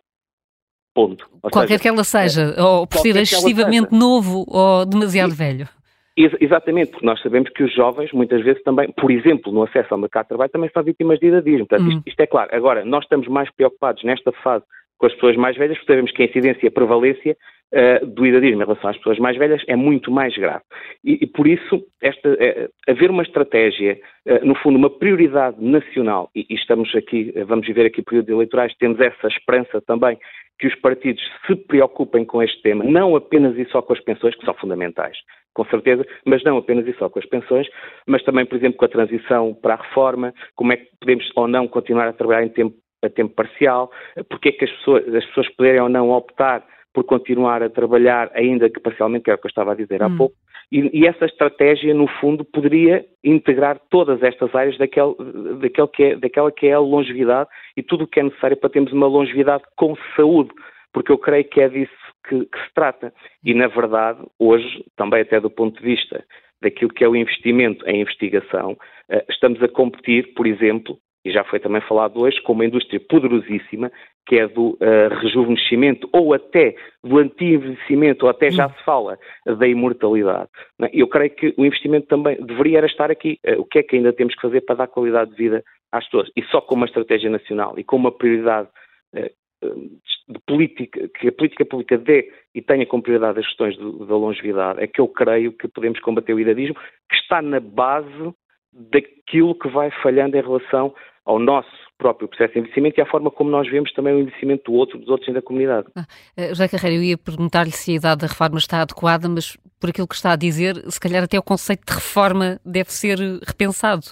Ponto. 0.98 1.30
Ou 1.44 1.52
qualquer 1.52 1.78
seja, 1.78 1.82
que 1.84 1.88
ela 1.88 2.04
seja, 2.04 2.56
é, 2.58 2.60
ou 2.60 2.88
por 2.88 2.98
ser 2.98 3.16
excessivamente 3.18 3.94
novo 3.94 4.44
ou 4.48 4.84
demasiado 4.84 5.32
e, 5.32 5.36
velho. 5.36 5.70
Ex 6.18 6.34
exatamente, 6.42 6.90
porque 6.90 7.06
nós 7.06 7.22
sabemos 7.22 7.52
que 7.52 7.64
os 7.64 7.72
jovens, 7.72 8.12
muitas 8.12 8.44
vezes 8.44 8.64
também, 8.64 8.92
por 8.94 9.12
exemplo, 9.12 9.54
no 9.54 9.62
acesso 9.62 9.94
ao 9.94 10.00
mercado 10.00 10.24
de 10.24 10.30
trabalho, 10.30 10.50
também 10.50 10.72
são 10.74 10.82
vítimas 10.82 11.20
de 11.20 11.28
idadismo. 11.28 11.68
Portanto, 11.68 11.88
isto, 11.88 12.00
hum. 12.00 12.04
isto, 12.08 12.20
é 12.20 12.26
claro. 12.26 12.50
Agora, 12.52 12.84
nós 12.84 13.04
estamos 13.04 13.28
mais 13.28 13.48
preocupados 13.52 14.04
nesta 14.04 14.32
fase 14.42 14.66
com 14.98 15.06
as 15.06 15.14
pessoas 15.14 15.36
mais 15.36 15.56
velhas, 15.56 15.78
porque 15.78 15.92
sabemos 15.92 16.12
que 16.12 16.24
a 16.24 16.26
incidência 16.26 16.66
e 16.66 16.68
a 16.68 16.72
prevalência 16.72 17.38
uh, 17.74 18.06
do 18.06 18.26
idadismo 18.26 18.62
em 18.62 18.66
relação 18.66 18.90
às 18.90 18.98
pessoas 18.98 19.20
mais 19.20 19.38
velhas 19.38 19.64
é 19.68 19.76
muito 19.76 20.12
mais 20.12 20.36
grave. 20.36 20.64
E, 21.04 21.20
e 21.22 21.28
por 21.28 21.48
isso, 21.48 21.84
esta, 22.02 22.30
uh, 22.30 22.70
haver 22.88 23.10
uma 23.10 23.24
estratégia, 23.24 24.00
uh, 24.26 24.46
no 24.46 24.56
fundo, 24.56 24.78
uma 24.78 24.90
prioridade 24.90 25.58
nacional, 25.64 26.30
e, 26.36 26.46
e 26.50 26.56
estamos 26.56 26.94
aqui, 26.96 27.34
vamos 27.46 27.68
viver 27.68 27.86
aqui 27.86 28.02
períodos 28.02 28.30
eleitorais, 28.30 28.76
temos 28.78 29.00
essa 29.00 29.28
esperança 29.28 29.82
também 29.82 30.18
que 30.60 30.68
os 30.68 30.76
partidos 30.76 31.24
se 31.46 31.56
preocupem 31.56 32.26
com 32.26 32.42
este 32.42 32.62
tema, 32.64 32.84
não 32.84 33.16
apenas 33.16 33.56
e 33.58 33.66
só 33.66 33.82
com 33.82 33.94
as 33.94 34.00
pensões, 34.00 34.36
que 34.36 34.44
são 34.44 34.56
fundamentais, 34.56 35.18
com 35.54 35.64
certeza, 35.66 36.04
mas 36.26 36.44
não 36.44 36.58
apenas 36.58 36.88
e 36.88 36.94
só 36.94 37.10
com 37.10 37.20
as 37.20 37.26
pensões, 37.26 37.68
mas 38.08 38.24
também, 38.24 38.46
por 38.46 38.56
exemplo, 38.56 38.78
com 38.78 38.86
a 38.86 38.90
transição 38.90 39.54
para 39.54 39.76
a 39.76 39.84
reforma, 39.84 40.34
como 40.56 40.74
é 40.74 40.78
que 40.78 40.88
podemos 41.00 41.30
ou 41.36 41.48
não 41.48 41.68
continuar 41.68 42.08
a 42.08 42.14
trabalhar 42.14 42.44
em 42.44 42.50
tempo, 42.50 42.76
a 43.04 43.10
tempo 43.10 43.34
parcial, 43.36 43.92
porque 44.30 44.50
é 44.50 44.52
que 44.52 44.66
as 44.66 44.72
pessoas, 44.72 45.16
as 45.16 45.26
pessoas 45.26 45.50
poderem 45.56 45.82
ou 45.82 45.90
não 45.90 46.10
optar 46.12 46.66
por 46.94 47.04
continuar 47.04 47.62
a 47.62 47.70
trabalhar, 47.70 48.32
ainda 48.34 48.70
que 48.70 48.80
parcialmente, 48.80 49.26
que 49.26 49.30
era 49.30 49.38
o 49.38 49.42
que 49.42 49.48
eu 49.48 49.50
estava 49.50 49.74
a 49.74 49.76
dizer 49.76 50.02
hum. 50.02 50.06
há 50.06 50.18
pouco, 50.18 50.36
e, 50.72 51.02
e, 51.02 51.08
essa 51.08 51.26
estratégia, 51.26 51.94
no 51.94 52.08
fundo, 52.20 52.44
poderia 52.44 53.06
integrar 53.24 53.80
todas 53.90 54.22
estas 54.22 54.54
áreas 54.54 54.78
daquele, 54.78 55.16
daquele 55.62 55.88
que 55.88 56.04
é, 56.04 56.16
daquela 56.18 56.52
que 56.52 56.68
é 56.68 56.74
a 56.74 56.80
longevidade 56.80 57.50
e 57.78 57.82
tudo 57.82 58.04
o 58.04 58.08
que 58.08 58.20
é 58.20 58.24
necessário 58.24 58.58
para 58.58 58.70
termos 58.70 58.92
uma 58.92 59.08
longevidade 59.08 59.64
com 59.78 59.96
saúde, 60.16 60.50
porque 60.92 61.12
eu 61.12 61.18
creio 61.18 61.46
que 61.46 61.62
é 61.62 61.70
disso 61.70 61.94
que, 62.28 62.46
que 62.46 62.60
se 62.60 62.74
trata. 62.74 63.14
E, 63.44 63.54
na 63.54 63.68
verdade, 63.68 64.20
hoje, 64.38 64.84
também 64.98 65.22
até 65.22 65.40
do 65.40 65.50
ponto 65.50 65.80
de 65.80 65.86
vista 65.86 66.24
daquilo 66.62 66.92
que 66.92 67.04
é 67.04 67.08
o 67.08 67.16
investimento 67.16 67.88
em 67.88 68.02
investigação, 68.02 68.76
eh, 69.10 69.24
estamos 69.30 69.62
a 69.64 69.68
competir, 69.70 70.34
por 70.34 70.46
exemplo, 70.46 70.98
e 71.28 71.32
já 71.32 71.44
foi 71.44 71.60
também 71.60 71.82
falado 71.82 72.22
hoje, 72.22 72.42
com 72.42 72.54
uma 72.54 72.66
indústria 72.66 73.00
poderosíssima, 73.00 73.92
que 74.26 74.38
é 74.38 74.48
do 74.48 74.70
uh, 74.70 75.14
rejuvenescimento 75.22 76.08
ou 76.14 76.34
até 76.34 76.74
do 77.04 77.18
anti-envelhecimento, 77.18 78.26
ou 78.26 78.30
até 78.30 78.50
já 78.50 78.70
se 78.70 78.84
fala 78.84 79.20
da 79.46 79.68
imortalidade. 79.68 80.50
É? 80.82 80.90
Eu 80.94 81.08
creio 81.08 81.32
que 81.32 81.54
o 81.58 81.66
investimento 81.66 82.08
também 82.08 82.38
deveria 82.42 82.86
estar 82.86 83.12
aqui. 83.12 83.40
Uh, 83.46 83.60
o 83.60 83.66
que 83.66 83.80
é 83.80 83.84
que 83.84 83.98
ainda 83.98 84.14
temos 84.14 84.36
que 84.36 84.42
fazer 84.42 84.62
para 84.62 84.76
dar 84.76 84.88
qualidade 84.88 85.32
de 85.32 85.38
vida 85.38 85.64
às 85.92 86.06
pessoas? 86.06 86.30
E 86.36 86.44
só 86.46 86.62
com 86.62 86.76
uma 86.76 86.86
estratégia 86.86 87.30
nacional 87.30 87.74
e 87.78 87.84
com 87.84 87.98
uma 87.98 88.12
prioridade 88.12 88.70
uh, 89.16 90.00
de 90.30 90.40
política, 90.46 91.10
que 91.10 91.28
a 91.28 91.32
política 91.32 91.66
pública 91.66 91.98
dê 91.98 92.32
e 92.56 92.62
tenha 92.62 92.86
como 92.86 93.04
prioridade 93.04 93.40
as 93.40 93.48
questões 93.48 93.76
do, 93.78 94.06
da 94.06 94.16
longevidade, 94.16 94.82
é 94.82 94.88
que 94.88 95.02
eu 95.02 95.08
creio 95.10 95.52
que 95.52 95.68
podemos 95.68 96.00
combater 96.00 96.34
o 96.34 96.40
idadismo, 96.40 96.76
que 97.10 97.18
está 97.18 97.42
na 97.42 97.60
base 97.60 98.34
daquilo 98.78 99.56
que 99.56 99.68
vai 99.70 99.90
falhando 100.04 100.38
em 100.38 100.42
relação 100.42 100.94
ao 101.28 101.38
nosso 101.38 101.70
próprio 101.98 102.28
processo 102.28 102.54
de 102.54 102.60
envelhecimento 102.60 103.00
e 103.00 103.02
à 103.02 103.06
forma 103.06 103.30
como 103.30 103.50
nós 103.50 103.70
vemos 103.70 103.92
também 103.92 104.14
o 104.14 104.20
envelhecimento 104.20 104.72
do 104.72 104.78
outro, 104.78 104.98
dos 104.98 105.10
outros 105.10 105.34
da 105.34 105.42
comunidade. 105.42 105.88
Ah, 105.96 106.06
uh, 106.38 106.48
José 106.50 106.68
Carreira, 106.68 106.96
eu 106.96 107.04
ia 107.04 107.18
perguntar-lhe 107.18 107.72
se 107.72 107.92
a 107.92 107.96
idade 107.96 108.22
da 108.22 108.28
reforma 108.28 108.58
está 108.58 108.82
adequada, 108.82 109.28
mas 109.28 109.58
por 109.80 109.90
aquilo 109.90 110.08
que 110.08 110.16
está 110.16 110.32
a 110.32 110.36
dizer, 110.36 110.76
se 110.90 111.00
calhar 111.00 111.24
até 111.24 111.38
o 111.38 111.44
conceito 111.44 111.86
de 111.86 111.94
reforma 111.94 112.60
deve 112.66 112.92
ser 112.92 113.18
repensado. 113.46 114.06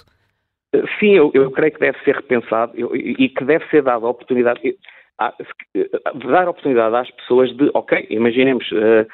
Uh, 0.74 0.86
sim, 1.00 1.12
eu, 1.12 1.30
eu, 1.32 1.50
creio 1.50 1.72
que 1.72 1.80
deve 1.80 1.98
ser 2.04 2.16
repensado 2.16 2.72
eu, 2.76 2.94
e 2.94 3.28
que 3.28 3.44
deve 3.44 3.66
ser 3.70 3.82
dada 3.82 4.04
a 4.04 4.10
oportunidade, 4.10 4.60
a, 5.18 5.32
dar 6.28 6.46
a 6.46 6.50
oportunidade 6.50 6.94
às 6.94 7.10
pessoas 7.12 7.56
de, 7.56 7.70
ok, 7.72 8.06
imaginemos, 8.10 8.70
uh, 8.72 9.06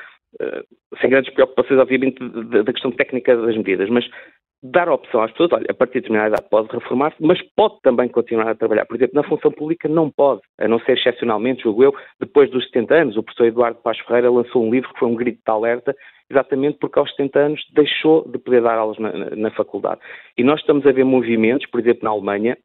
sem 1.01 1.11
grandes 1.11 1.33
preocupações, 1.35 1.79
obviamente, 1.79 2.19
da 2.65 2.73
questão 2.73 2.91
técnica 2.91 3.37
das 3.37 3.57
medidas, 3.57 3.89
mas 3.91 4.05
dar 4.63 4.89
a 4.89 4.95
opção 4.95 5.23
às 5.23 5.33
pessoas, 5.33 5.53
olha, 5.53 5.67
a 5.69 5.75
partir 5.75 5.95
de 5.95 6.01
determinada 6.03 6.35
idade 6.35 6.49
pode 6.49 6.69
reformar-se, 6.69 7.17
mas 7.21 7.43
pode 7.57 7.81
também 7.83 8.09
continuar 8.09 8.49
a 8.49 8.55
trabalhar. 8.55 8.87
Por 8.87 8.97
exemplo, 8.97 9.17
na 9.17 9.29
função 9.29 9.51
pública 9.51 9.89
não 9.89 10.09
pode, 10.09 10.41
a 10.59 10.69
não 10.69 10.79
ser 10.81 10.97
excepcionalmente, 10.97 11.65
julgo 11.65 11.83
eu, 11.83 11.95
depois 12.21 12.49
dos 12.51 12.65
70 12.67 12.95
anos. 12.95 13.17
O 13.17 13.23
professor 13.23 13.47
Eduardo 13.47 13.81
Paz 13.83 13.99
Ferreira 14.01 14.31
lançou 14.31 14.65
um 14.65 14.71
livro 14.71 14.93
que 14.93 15.01
foi 15.01 15.09
um 15.09 15.17
grito 15.17 15.41
de 15.45 15.51
alerta, 15.51 15.95
exatamente 16.31 16.79
porque 16.79 16.99
aos 16.99 17.11
70 17.11 17.39
anos 17.39 17.61
deixou 17.75 18.29
de 18.29 18.39
poder 18.39 18.63
dar 18.63 18.79
aulas 18.79 18.99
na, 18.99 19.13
na, 19.13 19.31
na 19.37 19.51
faculdade. 19.51 20.01
E 20.39 20.45
nós 20.45 20.61
estamos 20.61 20.87
a 20.87 20.93
ver 20.93 21.05
movimentos, 21.05 21.69
por 21.69 21.81
exemplo, 21.81 22.05
na 22.05 22.11
Alemanha, 22.11 22.57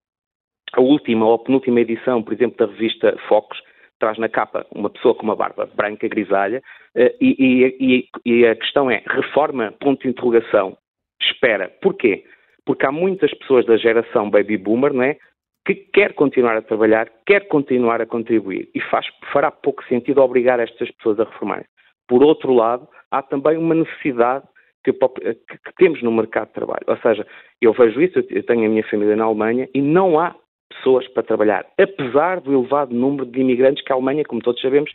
a 0.74 0.82
última 0.82 1.26
ou 1.26 1.34
a 1.34 1.40
penúltima 1.40 1.82
edição, 1.82 2.22
por 2.22 2.34
exemplo, 2.34 2.58
da 2.58 2.72
revista 2.72 3.18
Focus, 3.28 3.60
traz 4.00 4.18
na 4.20 4.30
capa 4.30 4.66
uma 4.72 4.90
pessoa 4.90 5.16
com 5.16 5.24
uma 5.24 5.36
barba 5.36 5.68
branca, 5.74 6.08
grisalha, 6.08 6.62
eh, 6.96 7.16
e, 7.20 7.76
e, 7.80 8.08
e, 8.26 8.46
a 8.46 8.56
questão 8.56 8.92
é, 8.92 9.02
reforma, 9.08 9.74
ponto 9.80 10.04
de 10.04 10.10
interrogação, 10.10 10.78
espera. 11.22 11.70
Porquê? 11.82 12.24
Porque 12.66 12.86
há 12.86 12.92
muitas 12.92 13.34
pessoas 13.34 13.66
da 13.66 13.78
geração 13.78 14.30
baby 14.30 14.58
boomer, 14.58 14.94
não 14.94 15.04
é? 15.04 15.18
Que 15.66 15.76
quer 15.76 16.14
continuar 16.14 16.56
a 16.58 16.62
trabalhar, 16.62 17.10
quer 17.26 17.48
continuar 17.48 18.02
a 18.02 18.06
contribuir 18.06 18.70
e 18.74 18.82
faz, 18.82 19.06
fará 19.32 19.52
pouco 19.52 19.84
sentido 19.86 20.22
obrigar 20.22 20.60
estas 20.60 20.90
pessoas 20.92 21.20
a 21.20 21.26
reformarem. 21.26 21.66
Por 22.08 22.24
outro 22.24 22.54
lado, 22.54 22.88
há 23.12 23.22
também 23.22 23.58
uma 23.58 23.76
necessidade 23.76 24.46
que, 24.84 24.94
que, 24.94 25.76
temos 25.78 26.02
no 26.02 26.12
mercado 26.12 26.48
de 26.48 26.54
trabalho. 26.54 26.84
Ou 26.88 26.98
seja, 26.98 27.28
eu 27.62 27.74
vejo 27.74 28.02
isso, 28.02 28.20
eu 28.30 28.44
tenho 28.46 28.66
a 28.66 28.70
minha 28.70 28.88
família 28.90 29.16
na 29.16 29.26
Alemanha 29.26 29.68
e 29.74 29.82
não 29.82 30.20
há 30.20 30.34
pessoas 30.70 31.08
para 31.10 31.24
trabalhar, 31.24 31.66
apesar 31.78 32.42
do 32.42 32.54
elevado 32.54 32.94
número 32.94 33.26
de 33.26 33.40
imigrantes 33.40 33.84
que 33.84 33.92
a 33.92 33.96
Alemanha, 33.96 34.24
como 34.26 34.42
todos 34.42 34.62
sabemos, 34.62 34.92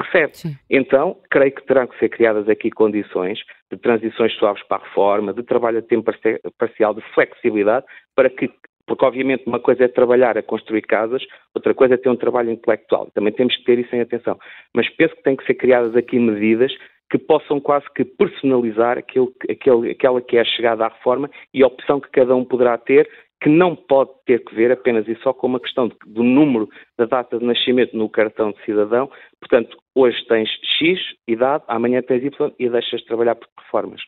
recebe. 0.00 0.36
Sim. 0.36 0.56
Então, 0.70 1.16
creio 1.30 1.52
que 1.52 1.66
terão 1.66 1.86
que 1.86 1.98
ser 1.98 2.08
criadas 2.08 2.48
aqui 2.48 2.70
condições 2.70 3.38
de 3.70 3.78
transições 3.78 4.32
suaves 4.34 4.62
para 4.64 4.82
a 4.82 4.86
reforma, 4.86 5.32
de 5.32 5.42
trabalho 5.42 5.78
a 5.78 5.82
tempo 5.82 6.10
parcial, 6.58 6.94
de 6.94 7.02
flexibilidade, 7.14 7.86
para 8.14 8.28
que, 8.28 8.50
porque 8.86 9.04
obviamente 9.04 9.44
uma 9.46 9.60
coisa 9.60 9.84
é 9.84 9.88
trabalhar 9.88 10.36
a 10.36 10.42
construir 10.42 10.82
casas, 10.82 11.22
outra 11.54 11.74
coisa 11.74 11.94
é 11.94 11.96
ter 11.96 12.08
um 12.08 12.16
trabalho 12.16 12.50
intelectual. 12.50 13.10
Também 13.14 13.32
temos 13.32 13.56
que 13.56 13.64
ter 13.64 13.78
isso 13.78 13.94
em 13.94 14.00
atenção. 14.00 14.38
Mas 14.74 14.88
penso 14.90 15.14
que 15.16 15.22
têm 15.22 15.36
que 15.36 15.46
ser 15.46 15.54
criadas 15.54 15.96
aqui 15.96 16.18
medidas 16.18 16.72
que 17.12 17.18
possam 17.18 17.60
quase 17.60 17.84
que 17.94 18.06
personalizar 18.06 18.96
aquilo, 18.96 19.30
aquele, 19.50 19.90
aquela 19.90 20.22
que 20.22 20.38
é 20.38 20.40
a 20.40 20.44
chegada 20.46 20.86
à 20.86 20.88
reforma 20.88 21.30
e 21.52 21.62
a 21.62 21.66
opção 21.66 22.00
que 22.00 22.08
cada 22.10 22.34
um 22.34 22.42
poderá 22.42 22.78
ter 22.78 23.06
que 23.42 23.50
não 23.50 23.76
pode 23.76 24.10
ter 24.24 24.42
que 24.42 24.54
ver 24.54 24.72
apenas 24.72 25.06
e 25.06 25.14
só 25.16 25.34
com 25.34 25.48
uma 25.48 25.60
questão 25.60 25.88
de, 25.88 25.96
do 26.06 26.22
número 26.22 26.70
da 26.96 27.04
data 27.04 27.38
de 27.38 27.44
nascimento 27.44 27.94
no 27.94 28.08
cartão 28.08 28.52
de 28.52 28.64
cidadão. 28.64 29.10
Portanto, 29.40 29.76
hoje 29.94 30.24
tens 30.26 30.48
X 30.78 30.98
idade, 31.28 31.64
amanhã 31.68 32.00
tens 32.00 32.22
Y 32.22 32.52
e 32.58 32.70
deixas 32.70 33.00
de 33.00 33.06
trabalhar 33.06 33.34
por 33.34 33.48
reformas. 33.58 34.00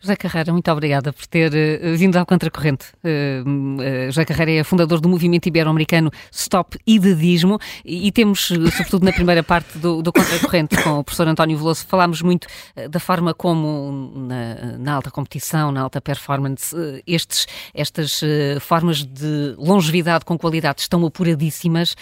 José 0.00 0.14
Carreira, 0.14 0.52
muito 0.52 0.70
obrigada 0.70 1.12
por 1.12 1.26
ter 1.26 1.50
uh, 1.52 1.96
vindo 1.96 2.16
ao 2.16 2.24
Contracorrente. 2.24 2.86
Uh, 3.02 3.48
uh, 3.80 4.06
José 4.06 4.24
Carreira 4.24 4.52
é 4.52 4.64
fundador 4.64 5.00
do 5.00 5.08
movimento 5.08 5.46
ibero-americano 5.46 6.10
Stop 6.30 6.78
Idadismo 6.86 7.58
e, 7.84 8.06
e, 8.06 8.12
temos, 8.12 8.46
sobretudo 8.46 9.04
na 9.04 9.12
primeira 9.12 9.42
parte 9.42 9.76
do, 9.78 10.00
do 10.00 10.12
Contracorrente, 10.12 10.80
com 10.82 11.00
o 11.00 11.04
professor 11.04 11.26
António 11.26 11.58
Veloso, 11.58 11.84
falámos 11.86 12.22
muito 12.22 12.46
da 12.90 13.00
forma 13.00 13.34
como 13.34 14.12
na, 14.14 14.78
na, 14.78 14.94
alta 14.94 15.10
competição, 15.10 15.72
na 15.72 15.80
alta 15.80 16.00
performance, 16.00 16.74
estes, 17.06 17.46
estas 17.74 18.20
formas 18.60 19.04
de 19.04 19.54
longevidade 19.58 20.24
com 20.24 20.38
qualidade 20.38 20.80
estão 20.82 21.04
apuradíssimas. 21.04 21.96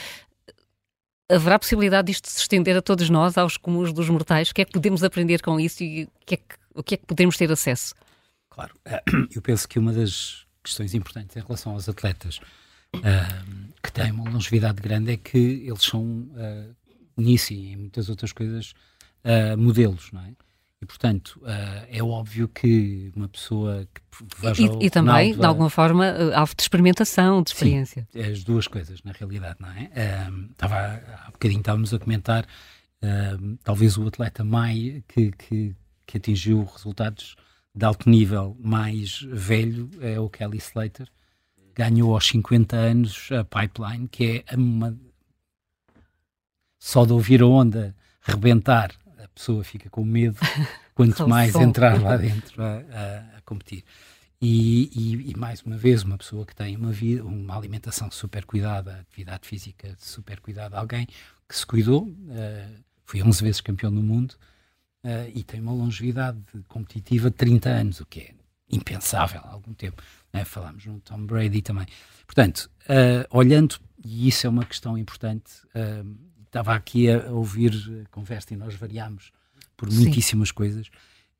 Haverá 1.30 1.58
possibilidade 1.58 2.06
disto 2.06 2.28
se 2.28 2.40
estender 2.40 2.76
a 2.76 2.82
todos 2.82 3.08
nós, 3.08 3.38
aos 3.38 3.56
comuns 3.56 3.92
dos 3.92 4.08
mortais? 4.08 4.50
O 4.50 4.54
que 4.54 4.62
é 4.62 4.64
que 4.64 4.72
podemos 4.72 5.02
aprender 5.02 5.40
com 5.42 5.58
isso 5.58 5.82
e 5.82 6.04
o 6.04 6.08
que 6.24 6.34
é 6.34 6.36
que 6.36 6.65
o 6.76 6.82
que 6.82 6.94
é 6.94 6.98
que 6.98 7.06
podemos 7.06 7.36
ter 7.36 7.50
acesso? 7.50 7.94
Claro, 8.50 8.74
eu 9.34 9.42
penso 9.42 9.68
que 9.68 9.78
uma 9.78 9.92
das 9.92 10.46
questões 10.62 10.94
importantes 10.94 11.36
em 11.36 11.40
relação 11.40 11.72
aos 11.72 11.88
atletas 11.88 12.40
uh, 12.94 13.72
que 13.82 13.92
têm 13.92 14.10
uma 14.10 14.30
longevidade 14.30 14.80
grande 14.80 15.12
é 15.12 15.16
que 15.16 15.38
eles 15.38 15.82
são, 15.82 16.02
uh, 16.02 16.74
nisso 17.16 17.52
e 17.52 17.72
em 17.72 17.76
muitas 17.76 18.08
outras 18.08 18.32
coisas, 18.32 18.72
uh, 19.24 19.56
modelos, 19.56 20.10
não 20.12 20.22
é? 20.22 20.32
E, 20.80 20.84
portanto, 20.84 21.40
uh, 21.42 21.86
é 21.88 22.02
óbvio 22.02 22.48
que 22.48 23.10
uma 23.16 23.28
pessoa 23.28 23.88
que 23.94 24.02
veja 24.38 24.62
E, 24.62 24.86
e 24.86 24.90
também, 24.90 25.34
de 25.34 25.44
alguma 25.44 25.70
forma, 25.70 26.06
alvo 26.34 26.54
de 26.54 26.62
experimentação, 26.62 27.42
de 27.42 27.50
experiência. 27.50 28.06
Sim, 28.12 28.20
as 28.20 28.44
duas 28.44 28.68
coisas, 28.68 29.02
na 29.02 29.12
realidade, 29.12 29.56
não 29.58 29.70
é? 29.70 29.90
Uh, 30.28 30.50
estava, 30.50 30.76
há 30.76 31.30
bocadinho 31.30 31.60
estávamos 31.60 31.94
a 31.94 31.98
comentar, 31.98 32.46
talvez 33.62 33.96
o 33.96 34.06
atleta 34.06 34.42
mais 34.42 35.02
que, 35.08 35.30
que, 35.32 35.74
que 36.06 36.18
atingiu 36.18 36.64
resultados 36.64 37.36
de 37.74 37.84
alto 37.84 38.08
nível 38.08 38.56
mais 38.58 39.20
velho 39.22 39.90
é 40.00 40.18
o 40.18 40.30
Kelly 40.30 40.58
Slater. 40.58 41.08
Ganhou 41.74 42.14
aos 42.14 42.26
50 42.26 42.74
anos 42.74 43.28
a 43.32 43.44
Pipeline, 43.44 44.08
que 44.08 44.44
é 44.46 44.56
uma. 44.56 44.96
Só 46.78 47.04
de 47.04 47.12
ouvir 47.12 47.42
a 47.42 47.46
onda 47.46 47.94
rebentar, 48.22 48.92
a 49.22 49.28
pessoa 49.28 49.62
fica 49.62 49.90
com 49.90 50.04
medo, 50.04 50.38
quanto 50.94 51.28
mais 51.28 51.54
entrar 51.54 52.00
lá 52.00 52.16
dentro 52.16 52.62
a, 52.62 52.76
a, 52.76 53.38
a 53.38 53.40
competir. 53.44 53.84
E, 54.40 54.90
e, 54.94 55.30
e, 55.30 55.36
mais 55.36 55.62
uma 55.62 55.76
vez, 55.76 56.02
uma 56.02 56.18
pessoa 56.18 56.44
que 56.44 56.54
tem 56.54 56.76
uma, 56.76 56.92
vida, 56.92 57.24
uma 57.24 57.56
alimentação 57.56 58.10
super 58.10 58.44
cuidada, 58.44 59.00
atividade 59.00 59.48
física 59.48 59.94
super 59.98 60.40
cuidada, 60.40 60.78
alguém 60.78 61.06
que 61.48 61.56
se 61.56 61.64
cuidou, 61.64 62.04
uh, 62.04 62.84
foi 63.04 63.22
11 63.22 63.42
vezes 63.42 63.60
campeão 63.60 63.92
do 63.92 64.02
mundo, 64.02 64.34
uh, 65.06 65.30
e 65.32 65.44
tem 65.44 65.60
uma 65.60 65.72
longevidade 65.72 66.40
competitiva 66.66 67.30
de 67.30 67.36
30 67.36 67.68
anos, 67.68 68.00
o 68.00 68.06
que 68.06 68.20
é 68.20 68.34
impensável 68.68 69.40
há 69.44 69.52
algum 69.52 69.72
tempo. 69.72 70.02
Né? 70.32 70.44
Falámos 70.44 70.84
no 70.86 70.98
Tom 71.00 71.24
Brady 71.24 71.62
também. 71.62 71.86
Portanto, 72.26 72.68
uh, 72.82 73.26
olhando, 73.30 73.78
e 74.04 74.26
isso 74.26 74.46
é 74.46 74.50
uma 74.50 74.64
questão 74.64 74.98
importante, 74.98 75.52
uh, 75.68 76.16
estava 76.44 76.74
aqui 76.74 77.08
a 77.08 77.30
ouvir 77.30 77.72
a 78.04 78.08
conversa 78.08 78.52
e 78.52 78.56
nós 78.56 78.74
variámos 78.74 79.30
por 79.76 79.90
muitíssimas 79.90 80.48
Sim. 80.48 80.54
coisas. 80.54 80.90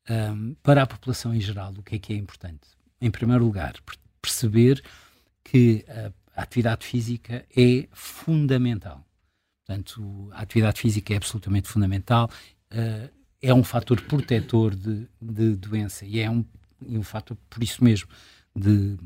Um, 0.09 0.55
para 0.63 0.83
a 0.83 0.87
população 0.87 1.35
em 1.35 1.41
geral, 1.41 1.73
o 1.77 1.83
que 1.83 1.95
é 1.95 1.99
que 1.99 2.13
é 2.13 2.15
importante? 2.15 2.69
Em 3.01 3.11
primeiro 3.11 3.43
lugar, 3.43 3.73
perceber 4.21 4.81
que 5.43 5.85
a, 5.89 6.39
a 6.39 6.43
atividade 6.43 6.85
física 6.85 7.45
é 7.55 7.87
fundamental. 7.91 9.05
Portanto, 9.65 10.29
a 10.31 10.41
atividade 10.41 10.79
física 10.79 11.13
é 11.13 11.17
absolutamente 11.17 11.67
fundamental. 11.67 12.29
Uh, 12.71 13.16
é 13.41 13.53
um 13.53 13.63
fator 13.63 14.01
protetor 14.01 14.75
de, 14.75 15.07
de 15.21 15.55
doença 15.55 16.05
e 16.05 16.19
é 16.19 16.29
um, 16.29 16.43
um 16.81 17.03
fator, 17.03 17.37
por 17.49 17.63
isso 17.63 17.83
mesmo, 17.83 18.09
de 18.55 18.97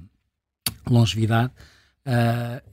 longevidade. 0.87 1.53
Uh, 2.05 2.71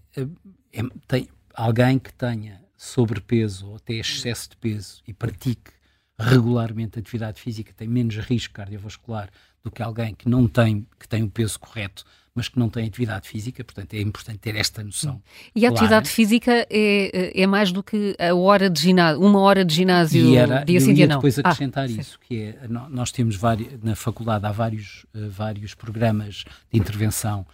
é, 0.72 0.82
tem 1.06 1.28
alguém 1.54 1.98
que 1.98 2.12
tenha 2.12 2.62
sobrepeso 2.76 3.68
ou 3.68 3.76
até 3.76 3.94
excesso 3.94 4.50
de 4.50 4.56
peso 4.56 5.02
e 5.06 5.12
pratique 5.12 5.72
regularmente 6.18 6.98
atividade 6.98 7.40
física 7.40 7.72
tem 7.72 7.86
menos 7.86 8.16
risco 8.16 8.54
cardiovascular 8.54 9.30
do 9.62 9.70
que 9.70 9.82
alguém 9.82 10.14
que 10.14 10.28
não 10.28 10.48
tem, 10.48 10.86
que 10.98 11.08
tem 11.08 11.22
o 11.22 11.30
peso 11.30 11.58
correto 11.58 12.04
mas 12.38 12.48
que 12.48 12.56
não 12.56 12.68
têm 12.68 12.86
atividade 12.86 13.28
física, 13.28 13.64
portanto 13.64 13.94
é 13.94 14.00
importante 14.00 14.38
ter 14.38 14.54
esta 14.54 14.84
noção. 14.84 15.20
E 15.56 15.66
a 15.66 15.70
atividade 15.70 16.08
física 16.08 16.64
é, 16.70 17.32
é 17.34 17.46
mais 17.48 17.72
do 17.72 17.82
que 17.82 18.14
a 18.16 18.32
hora 18.32 18.70
de 18.70 18.80
ginásio, 18.80 19.20
uma 19.20 19.40
hora 19.40 19.64
de 19.64 19.74
ginásio 19.74 20.24
e 20.24 20.36
era, 20.36 20.62
dia 20.62 20.80
sim, 20.80 20.94
dia 20.94 21.08
não. 21.08 21.16
depois 21.16 21.36
ah, 21.36 21.40
acrescentar 21.40 21.84
ah, 21.84 21.88
isso, 21.88 22.16
que 22.20 22.42
é, 22.42 22.68
nós 22.68 23.10
temos 23.10 23.34
vários, 23.34 23.82
na 23.82 23.96
faculdade 23.96 24.46
há 24.46 24.52
vários, 24.52 25.04
uh, 25.12 25.28
vários 25.28 25.74
programas 25.74 26.44
de 26.72 26.78
intervenção 26.78 27.44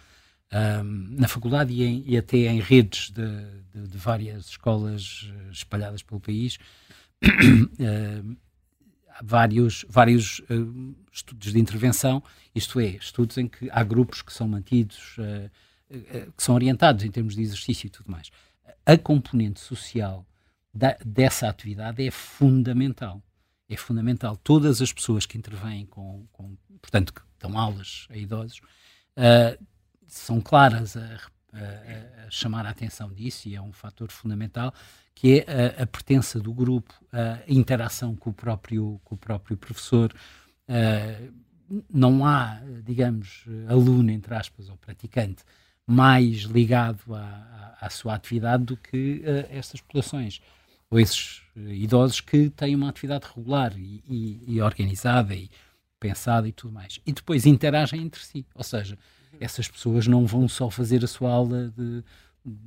um, 0.53 1.07
na 1.19 1.27
faculdade 1.27 1.73
e, 1.73 1.83
em, 1.83 2.03
e, 2.05 2.15
até 2.15 2.37
em 2.37 2.59
redes 2.59 3.09
de, 3.09 3.25
de, 3.73 3.87
de, 3.89 3.97
várias 3.97 4.45
escolas 4.49 5.27
eh, 5.27 5.51
espalhadas 5.51 6.03
pelo 6.03 6.21
país. 6.21 6.59
vários, 9.23 9.85
vários 9.89 10.39
uh, 10.39 10.95
estudos 11.11 11.51
de 11.51 11.59
intervenção, 11.59 12.21
isto 12.53 12.79
é, 12.79 12.87
estudos 12.87 13.37
em 13.37 13.47
que 13.47 13.69
há 13.71 13.83
grupos 13.83 14.21
que 14.21 14.33
são 14.33 14.47
mantidos, 14.47 15.17
uh, 15.17 15.51
uh, 15.95 16.31
que 16.31 16.43
são 16.43 16.55
orientados 16.55 17.03
em 17.03 17.11
termos 17.11 17.35
de 17.35 17.41
exercício 17.41 17.87
e 17.87 17.89
tudo 17.89 18.11
mais. 18.11 18.31
A 18.85 18.97
componente 18.97 19.59
social 19.59 20.25
da, 20.73 20.97
dessa 21.05 21.47
atividade 21.47 22.05
é 22.05 22.11
fundamental. 22.11 23.21
É 23.67 23.75
fundamental. 23.75 24.37
Todas 24.37 24.81
as 24.81 24.93
pessoas 24.93 25.25
que 25.25 25.37
intervêm 25.37 25.85
com, 25.85 26.27
com 26.31 26.55
portanto, 26.81 27.13
que 27.13 27.21
dão 27.39 27.57
aulas 27.57 28.07
a 28.11 28.17
idosos, 28.17 28.61
são 30.07 30.39
claras 30.39 30.95
a, 30.95 31.19
a, 31.51 32.25
a, 32.25 32.29
chamar 32.29 32.65
a 32.65 32.69
atenção 32.69 33.11
disso, 33.11 33.47
e 33.47 33.55
é 33.55 33.61
um 33.61 33.71
fator 33.71 34.11
fundamental, 34.11 34.73
que 35.15 35.39
é 35.39 35.77
a, 35.79 35.83
a 35.83 35.87
pertença 35.87 36.39
do 36.39 36.53
grupo, 36.53 36.93
a 37.11 37.39
interação 37.47 38.15
com 38.15 38.29
o 38.29 38.33
próprio, 38.33 38.99
com 39.03 39.15
o 39.15 39.17
próprio 39.17 39.57
professor. 39.57 40.13
não 41.91 42.25
há, 42.25 42.61
digamos, 42.83 43.45
aluno, 43.67 44.11
entre 44.11 44.35
aspas, 44.35 44.69
ou 44.69 44.77
praticante, 44.77 45.43
mais 45.87 46.41
ligado 46.41 47.13
à, 47.13 47.75
à, 47.79 47.85
à 47.85 47.89
sua 47.89 48.15
atividade 48.15 48.63
do 48.63 48.77
que 48.77 49.21
uh, 49.21 49.47
estas 49.49 49.81
populações 49.81 50.41
ou 50.89 50.99
esses 50.99 51.41
uh, 51.55 51.69
idosos 51.69 52.21
que 52.21 52.49
têm 52.49 52.75
uma 52.75 52.89
atividade 52.89 53.27
regular 53.35 53.73
e, 53.77 54.03
e, 54.07 54.55
e, 54.55 54.61
organizada 54.61 55.35
e 55.35 55.49
pensada 55.99 56.47
e 56.47 56.51
tudo 56.51 56.73
mais. 56.73 56.99
E 57.05 57.13
depois 57.13 57.45
interagem 57.45 58.01
entre 58.01 58.23
si, 58.23 58.45
ou 58.55 58.63
seja, 58.63 58.97
essas 59.39 59.67
pessoas 59.67 60.07
não 60.07 60.25
vão 60.25 60.47
só 60.47 60.69
fazer 60.69 61.03
a 61.03 61.07
sua 61.07 61.31
aula 61.31 61.71
de 61.77 62.03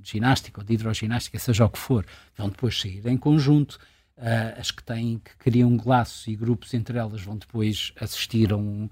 ginástica 0.03 0.61
ou 0.61 0.67
de 0.67 0.75
hidroginástica, 0.75 1.39
seja 1.39 1.65
o 1.65 1.71
que 1.71 1.79
for, 1.79 2.05
vão 2.37 2.49
depois 2.49 2.79
sair 2.79 3.07
em 3.07 3.17
conjunto. 3.17 3.79
Uh, 4.17 4.59
as 4.59 4.73
que 4.73 4.83
têm 4.83 5.21
que 5.25 5.37
criam 5.39 5.79
laços 5.85 6.27
e 6.27 6.35
grupos 6.35 6.75
entre 6.75 6.99
elas 6.99 7.23
vão 7.23 7.37
depois 7.37 7.93
assistir 8.01 8.53
a, 8.53 8.57
um, 8.57 8.91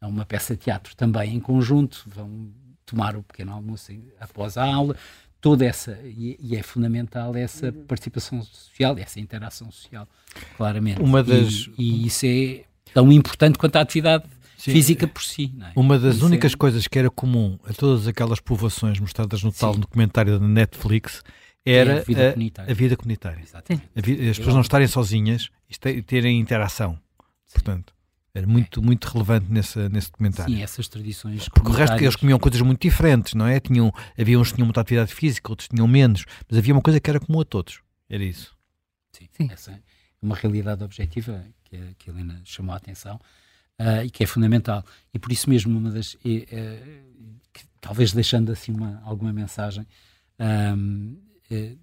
a 0.00 0.06
uma 0.06 0.24
peça 0.24 0.54
de 0.54 0.62
teatro 0.62 0.94
também 0.94 1.34
em 1.34 1.40
conjunto, 1.40 2.04
vão 2.06 2.48
tomar 2.86 3.16
o 3.16 3.22
pequeno 3.24 3.52
almoço 3.52 3.92
após 4.20 4.56
a 4.56 4.64
aula, 4.64 4.96
toda 5.40 5.64
essa, 5.64 5.98
e, 6.04 6.36
e 6.40 6.56
é 6.56 6.62
fundamental 6.62 7.34
essa 7.34 7.66
uhum. 7.66 7.84
participação 7.86 8.42
social, 8.42 8.96
essa 8.98 9.18
interação 9.18 9.70
social, 9.70 10.08
claramente. 10.56 11.00
Uma 11.00 11.22
das... 11.22 11.68
E, 11.76 12.04
e 12.04 12.06
isso 12.06 12.26
é 12.26 12.64
tão 12.94 13.10
importante 13.12 13.58
quanto 13.58 13.76
a 13.76 13.80
atividade 13.80 14.24
Sim. 14.58 14.72
física 14.72 15.06
por 15.06 15.22
si. 15.22 15.54
É? 15.62 15.72
Uma 15.78 15.98
das 15.98 16.16
Isso 16.16 16.26
únicas 16.26 16.52
é... 16.52 16.56
coisas 16.56 16.88
que 16.88 16.98
era 16.98 17.08
comum 17.08 17.58
a 17.64 17.72
todas 17.72 18.08
aquelas 18.08 18.40
povoações 18.40 18.98
mostradas 18.98 19.42
no 19.42 19.52
Sim. 19.52 19.58
tal 19.60 19.74
documentário 19.76 20.38
da 20.38 20.46
Netflix 20.46 21.22
era 21.64 21.94
é 21.94 21.98
a 22.00 22.02
vida 22.02 22.32
comunitária. 22.32 22.70
A, 22.70 22.74
vida 22.74 22.96
comunitária. 22.96 23.44
A 23.94 24.00
vi, 24.00 24.28
as 24.28 24.36
pessoas 24.36 24.54
não 24.54 24.62
estarem 24.62 24.88
sozinhas 24.88 25.48
e 25.70 26.02
terem 26.02 26.40
interação. 26.40 26.98
Portanto, 27.52 27.94
era 28.34 28.46
muito, 28.46 28.82
muito 28.82 29.04
relevante 29.06 29.46
nesse, 29.48 29.88
nesse 29.88 30.10
documentário. 30.10 30.52
Sim, 30.52 30.62
essas 30.62 30.88
tradições. 30.88 31.48
Porque 31.48 31.70
o 31.70 31.72
resto 31.72 31.96
eles 31.96 32.16
comiam 32.16 32.38
coisas 32.38 32.60
muito 32.60 32.80
diferentes, 32.80 33.34
não 33.34 33.46
é? 33.46 33.60
Tinham, 33.60 33.92
havia 34.18 34.40
uns 34.40 34.48
que 34.48 34.56
tinham 34.56 34.66
muita 34.66 34.80
atividade 34.80 35.14
física, 35.14 35.52
outros 35.52 35.68
tinham 35.68 35.86
menos, 35.86 36.24
mas 36.48 36.58
havia 36.58 36.74
uma 36.74 36.82
coisa 36.82 36.98
que 36.98 37.08
era 37.08 37.20
comum 37.20 37.40
a 37.40 37.44
todos. 37.44 37.80
Era 38.08 38.24
isso. 38.24 38.56
Sim, 39.12 39.28
Sim. 39.30 39.48
essa 39.52 39.70
é 39.70 39.80
uma 40.20 40.34
realidade 40.34 40.82
objetiva 40.82 41.44
que 41.64 41.76
a, 41.76 41.80
que 41.96 42.10
a 42.10 42.12
Helena 42.12 42.40
chamou 42.44 42.74
a 42.74 42.76
atenção 42.76 43.20
uh, 43.80 44.04
e 44.04 44.10
que 44.10 44.24
é 44.24 44.26
fundamental. 44.26 44.84
E 45.12 45.18
por 45.18 45.32
isso 45.32 45.48
mesmo, 45.48 45.76
uma 45.78 45.90
das. 45.90 46.16
E, 46.24 46.46
uh, 46.52 47.38
que, 47.52 47.64
talvez 47.80 48.12
deixando 48.12 48.52
assim 48.52 48.72
uma, 48.72 49.00
alguma 49.04 49.32
mensagem, 49.32 49.86
um, 50.38 51.18
uh, 51.50 51.78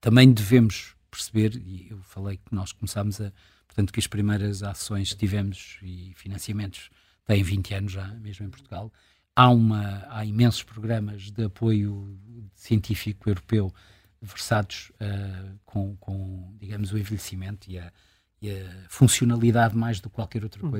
também 0.00 0.32
devemos 0.32 0.94
perceber, 1.10 1.56
e 1.56 1.88
eu 1.90 1.98
falei 2.02 2.36
que 2.36 2.54
nós 2.54 2.72
começámos 2.72 3.20
a 3.20 3.32
Portanto, 3.74 3.92
que 3.92 3.98
as 3.98 4.06
primeiras 4.06 4.62
ações 4.62 5.12
que 5.12 5.18
tivemos 5.18 5.78
e 5.82 6.12
financiamentos 6.14 6.90
têm 7.24 7.42
20 7.42 7.74
anos 7.74 7.92
já, 7.92 8.06
mesmo 8.06 8.46
em 8.46 8.48
Portugal. 8.48 8.92
Há, 9.34 9.50
uma, 9.50 10.06
há 10.10 10.24
imensos 10.24 10.62
programas 10.62 11.32
de 11.32 11.44
apoio 11.44 12.16
científico 12.54 13.28
europeu 13.28 13.74
versados 14.22 14.92
uh, 15.00 15.58
com, 15.64 15.96
com, 15.96 16.56
digamos, 16.56 16.92
o 16.92 16.98
envelhecimento 16.98 17.68
e 17.68 17.76
a, 17.76 17.92
e 18.40 18.48
a, 18.48 18.86
funcionalidade 18.88 19.76
mais 19.76 19.98
do 19.98 20.08
que 20.08 20.14
qualquer 20.14 20.44
outra 20.44 20.64
hum. 20.64 20.70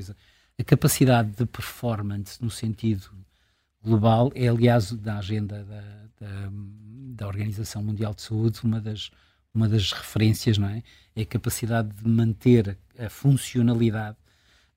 A 0.59 0.65
capacidade 0.65 1.31
de 1.31 1.47
performance 1.47 2.43
no 2.43 2.51
sentido 2.51 3.11
global 3.83 4.31
é, 4.35 4.49
aliás, 4.49 4.93
da 4.93 5.19
agenda 5.19 5.65
da, 5.65 5.81
da, 6.21 6.51
da 7.17 7.27
Organização 7.27 7.83
Mundial 7.83 8.15
de 8.15 8.23
Saúde, 8.23 8.61
uma 8.63 8.81
das 8.81 9.11
uma 9.55 9.69
das 9.69 9.93
referências, 9.93 10.59
não 10.59 10.69
é? 10.69 10.83
É 11.15 11.23
a 11.23 11.27
capacidade 11.27 11.89
de 11.89 12.09
manter 12.09 12.77
a 12.99 13.09
funcionalidade. 13.09 14.17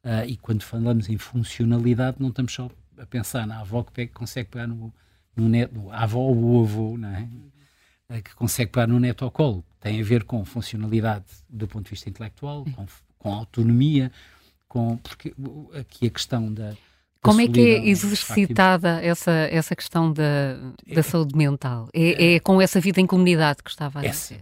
Uh, 0.04 0.24
e 0.28 0.38
quando 0.38 0.62
falamos 0.62 1.10
em 1.10 1.18
funcionalidade, 1.18 2.18
não 2.20 2.30
estamos 2.30 2.54
só 2.54 2.70
a 2.98 3.06
pensar 3.06 3.48
na 3.48 3.60
avó 3.60 3.84
que 3.84 3.92
pega, 3.92 4.12
consegue 4.14 4.50
pegar 4.50 4.68
no, 4.68 4.94
no 5.36 5.50
neto, 5.50 5.74
no 5.74 5.92
avó 5.92 6.20
ou 6.20 6.64
avô, 6.64 6.96
não 6.96 7.10
é? 7.10 7.28
Uh, 8.10 8.22
que 8.22 8.36
consegue 8.36 8.72
pegar 8.72 8.88
no 8.88 9.00
neto 9.00 9.26
ao 9.26 9.32
colo. 9.32 9.66
Tem 9.80 10.00
a 10.00 10.04
ver 10.04 10.24
com 10.24 10.46
funcionalidade 10.46 11.26
do 11.50 11.68
ponto 11.68 11.86
de 11.86 11.92
vista 11.92 12.10
intelectual, 12.10 12.64
com, 12.76 12.86
com 13.18 13.34
autonomia, 13.34 14.12
com, 14.78 14.98
porque 14.98 15.34
aqui 15.74 16.08
a 16.08 16.10
questão 16.10 16.54
da. 16.54 16.74
Como 17.22 17.42
é 17.42 17.48
que 17.48 17.60
é 17.60 17.88
exercitada 17.88 19.02
essa, 19.02 19.32
essa 19.32 19.76
questão 19.76 20.14
da, 20.14 20.54
da 20.88 21.00
é, 21.00 21.02
saúde 21.02 21.36
mental? 21.36 21.90
É, 21.94 22.36
é, 22.36 22.40
com 22.40 22.62
essa 22.62 22.80
vida 22.80 23.02
em 23.02 23.08
comunidade 23.08 23.64
que 23.64 23.70
estava 23.70 24.00
a 24.00 24.06
é 24.06 24.10
dizer? 24.10 24.42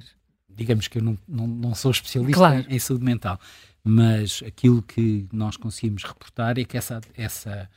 digamos 0.56 0.88
que 0.88 0.98
eu 0.98 1.04
não, 1.04 1.18
não, 1.28 1.48
não 1.48 1.76
sou 1.76 1.92
especialista 1.92 2.38
claro. 2.38 2.66
em, 2.70 2.76
em, 2.76 2.80
saúde 2.80 3.04
mental, 3.04 3.40
mas 3.84 4.42
aquilo 4.46 4.82
que 4.82 5.28
nós 5.32 5.58
conseguimos 5.58 6.04
reportar 6.04 6.58
é 6.58 6.64
que 6.64 6.78
essa, 6.78 7.02
essa 7.16 7.70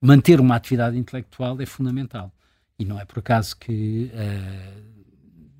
manter 0.00 0.40
uma 0.40 0.56
atividade 0.56 0.98
intelectual 0.98 1.60
é 1.60 1.66
fundamental. 1.66 2.32
E 2.78 2.84
não 2.84 3.00
é 3.00 3.04
por 3.04 3.20
acaso 3.20 3.56
que 3.56 4.10
uh, 4.12 4.82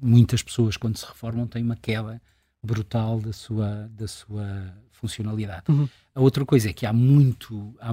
muitas 0.00 0.42
pessoas, 0.42 0.76
quando 0.76 0.98
se 0.98 1.06
reformam, 1.06 1.46
têm 1.46 1.62
uma 1.62 1.76
queda 1.76 2.20
brutal 2.66 3.20
da 3.20 3.32
sua, 3.32 3.88
da 3.96 4.08
sua 4.08 4.74
funcionalidade. 4.92 5.64
Uhum. 5.68 5.88
A 6.14 6.20
outra 6.20 6.44
coisa 6.44 6.68
é 6.70 6.72
que 6.72 6.84
há 6.84 6.92
muito, 6.92 7.74
há, 7.80 7.92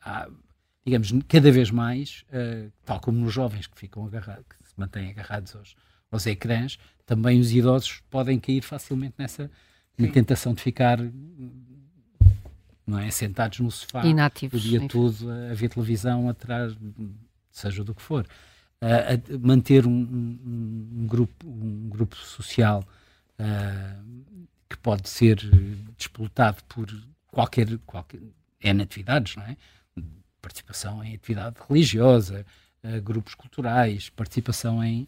há 0.00 0.28
digamos, 0.84 1.12
cada 1.28 1.50
vez 1.50 1.70
mais, 1.70 2.24
uh, 2.28 2.70
tal 2.84 3.00
como 3.00 3.18
nos 3.18 3.32
jovens 3.32 3.66
que 3.66 3.78
ficam 3.78 4.04
agarrados, 4.06 4.44
que 4.48 4.68
se 4.68 4.74
mantêm 4.76 5.10
agarrados 5.10 5.54
aos, 5.56 5.74
aos 6.10 6.26
ecrãs, 6.26 6.78
também 7.06 7.40
os 7.40 7.52
idosos 7.52 8.02
podem 8.10 8.38
cair 8.38 8.62
facilmente 8.62 9.14
nessa 9.18 9.50
na 9.98 10.08
tentação 10.08 10.54
de 10.54 10.62
ficar 10.62 10.98
não 12.86 12.98
é, 12.98 13.10
sentados 13.10 13.60
no 13.60 13.70
sofá 13.70 14.04
Inativos, 14.04 14.60
o 14.60 14.68
dia 14.68 14.78
enfim. 14.78 14.88
todo 14.88 15.30
a 15.50 15.54
ver 15.54 15.68
televisão 15.68 16.28
atrás, 16.28 16.76
seja 17.50 17.84
do 17.84 17.94
que 17.94 18.02
for. 18.02 18.26
Uh, 18.80 19.34
a 19.34 19.38
manter 19.38 19.86
um, 19.86 19.92
um, 19.92 20.88
um, 21.02 21.06
grupo, 21.06 21.46
um 21.46 21.88
grupo 21.88 22.16
social 22.16 22.82
uh, 23.38 24.36
que 24.68 24.76
pode 24.78 25.08
ser 25.08 25.36
disputado 25.96 26.62
por 26.64 26.86
qualquer, 27.28 27.78
qualquer 27.86 28.20
N 28.62 28.82
atividades, 28.82 29.36
não 29.36 29.44
é? 29.44 29.56
Participação 30.40 31.02
em 31.04 31.14
atividade 31.14 31.56
religiosa, 31.68 32.44
uh, 32.84 33.00
grupos 33.02 33.34
culturais, 33.34 34.10
participação 34.10 34.82
em, 34.82 35.06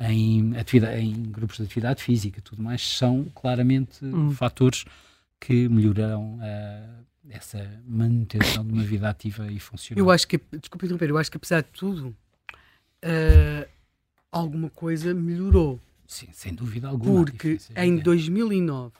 em, 0.00 0.52
em 0.98 1.22
grupos 1.22 1.58
de 1.58 1.64
atividade 1.64 2.02
física 2.02 2.40
tudo 2.42 2.62
mais, 2.62 2.86
são 2.86 3.24
claramente 3.34 4.04
hum. 4.04 4.32
fatores 4.32 4.84
que 5.38 5.68
melhorarão 5.68 6.36
uh, 6.36 7.04
essa 7.28 7.80
manutenção 7.86 8.64
de 8.64 8.72
uma 8.72 8.82
vida 8.82 9.08
ativa 9.08 9.50
e 9.50 9.58
funcional. 9.58 10.04
Eu 10.04 10.10
acho 10.10 10.26
que, 10.26 10.40
desculpe 10.52 10.86
interromper, 10.86 11.10
eu 11.10 11.18
acho 11.18 11.30
que 11.30 11.36
apesar 11.36 11.62
de 11.62 11.68
tudo, 11.70 12.08
uh, 13.04 13.68
alguma 14.30 14.70
coisa 14.70 15.12
melhorou. 15.14 15.80
Sim, 16.12 16.28
sem 16.34 16.54
dúvida 16.54 16.88
alguma. 16.88 17.24
Porque 17.24 17.58
em 17.74 17.96
2009 17.96 18.92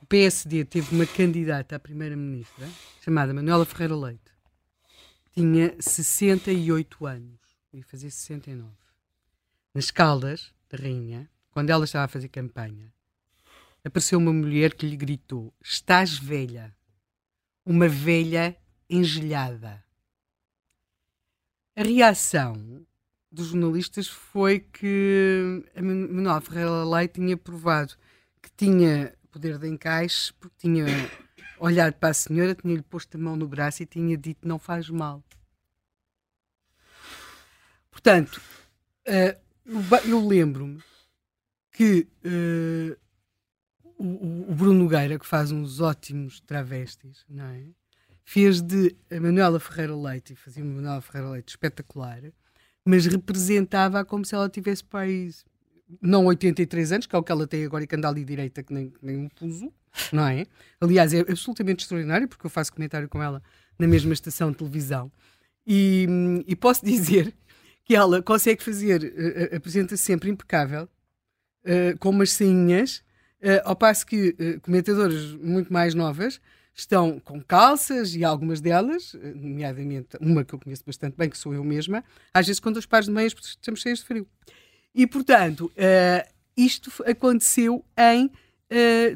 o 0.00 0.06
PSD 0.06 0.64
teve 0.64 0.94
uma 0.94 1.04
candidata 1.04 1.76
à 1.76 1.78
primeira-ministra 1.78 2.66
chamada 3.04 3.34
Manuela 3.34 3.66
Ferreira 3.66 3.94
Leite. 3.94 4.32
Tinha 5.34 5.76
68 5.78 7.04
anos. 7.04 7.38
Ia 7.74 7.84
fazer 7.84 8.10
69 8.10 8.70
nas 9.74 9.90
Caldas 9.90 10.54
da 10.70 10.78
Rainha, 10.78 11.30
quando 11.50 11.68
ela 11.68 11.84
estava 11.84 12.06
a 12.06 12.08
fazer 12.08 12.28
campanha, 12.28 12.90
apareceu 13.84 14.18
uma 14.18 14.32
mulher 14.32 14.72
que 14.72 14.86
lhe 14.86 14.96
gritou: 14.96 15.52
Estás 15.62 16.16
velha. 16.18 16.74
Uma 17.62 17.88
velha 17.88 18.56
engelhada. 18.88 19.84
A 21.76 21.82
reação 21.82 22.86
dos 23.30 23.48
jornalistas 23.48 24.08
foi 24.08 24.60
que 24.60 25.64
a 25.76 25.82
Manuel 25.82 26.40
Ferreira 26.40 26.84
Leite 26.84 27.14
tinha 27.14 27.36
provado 27.36 27.94
que 28.42 28.50
tinha 28.56 29.14
poder 29.30 29.58
de 29.58 29.68
encaixe, 29.68 30.32
porque 30.34 30.56
tinha 30.58 30.86
olhado 31.58 31.94
para 31.94 32.10
a 32.10 32.14
senhora, 32.14 32.54
tinha-lhe 32.54 32.82
posto 32.82 33.16
a 33.16 33.20
mão 33.20 33.36
no 33.36 33.46
braço 33.46 33.82
e 33.82 33.86
tinha 33.86 34.16
dito: 34.16 34.46
Não 34.46 34.58
faz 34.58 34.88
mal. 34.88 35.22
Portanto, 37.90 38.40
uh, 39.08 40.08
eu 40.08 40.26
lembro-me 40.26 40.82
que 41.72 42.06
o, 43.98 44.50
o, 44.50 44.54
Bruno 44.54 44.84
Nogueira, 44.84 45.18
que 45.18 45.26
faz 45.26 45.50
uns 45.50 45.80
ótimos 45.80 46.40
travestis, 46.40 47.24
não 47.28 47.44
é? 47.44 47.64
Fez 48.24 48.60
de 48.62 48.94
a 49.10 49.18
Manuela 49.18 49.58
Ferreira 49.58 49.96
Leite, 49.96 50.32
e 50.34 50.36
fazia 50.36 50.62
uma 50.62 50.74
Manuela 50.74 51.00
Ferreira 51.00 51.30
Leite 51.30 51.48
espetacular, 51.48 52.22
mas 52.88 53.04
representava 53.04 54.02
como 54.02 54.24
se 54.24 54.34
ela 54.34 54.48
tivesse 54.48 54.82
país 54.82 55.44
não 56.00 56.24
83 56.24 56.92
anos, 56.92 57.06
que 57.06 57.14
é 57.14 57.18
o 57.18 57.22
que 57.22 57.30
ela 57.30 57.46
tem 57.46 57.62
agora 57.66 57.84
e 57.84 57.86
que 57.86 57.94
anda 57.94 58.08
ali 58.08 58.24
direita 58.24 58.62
que 58.62 58.72
nem, 58.72 58.90
nem 59.02 59.18
um 59.18 59.28
puso, 59.28 59.70
não 60.10 60.26
é? 60.26 60.46
Aliás, 60.80 61.12
é 61.12 61.20
absolutamente 61.20 61.82
extraordinário, 61.82 62.26
porque 62.26 62.46
eu 62.46 62.50
faço 62.50 62.72
comentário 62.72 63.06
com 63.06 63.22
ela 63.22 63.42
na 63.78 63.86
mesma 63.86 64.14
estação 64.14 64.50
de 64.50 64.56
televisão. 64.56 65.12
E, 65.66 66.06
e 66.46 66.56
posso 66.56 66.82
dizer 66.82 67.34
que 67.84 67.94
ela 67.94 68.22
consegue 68.22 68.64
fazer, 68.64 69.02
uh, 69.02 69.56
apresenta-se 69.56 70.02
sempre 70.02 70.30
impecável, 70.30 70.84
uh, 71.64 71.98
com 71.98 72.08
umas 72.08 72.32
sainhas, 72.32 73.02
uh, 73.42 73.60
ao 73.64 73.76
passo 73.76 74.06
que 74.06 74.30
uh, 74.30 74.60
comentadoras 74.62 75.34
muito 75.34 75.70
mais 75.70 75.94
novas 75.94 76.40
estão 76.80 77.18
com 77.20 77.42
calças 77.42 78.14
e 78.14 78.24
algumas 78.24 78.60
delas, 78.60 79.14
nomeadamente 79.34 80.16
uma 80.20 80.44
que 80.44 80.54
eu 80.54 80.58
conheço 80.58 80.84
bastante 80.86 81.16
bem, 81.16 81.28
que 81.28 81.38
sou 81.38 81.52
eu 81.54 81.64
mesma, 81.64 82.04
às 82.32 82.46
vezes 82.46 82.60
com 82.60 82.70
dois 82.72 82.86
pares 82.86 83.06
de 83.06 83.12
meias 83.12 83.34
porque 83.34 83.48
estamos 83.48 83.80
cheios 83.80 84.00
de 84.00 84.04
frio. 84.04 84.26
E, 84.94 85.06
portanto, 85.06 85.70
isto 86.56 86.90
aconteceu 87.04 87.84
em 87.96 88.30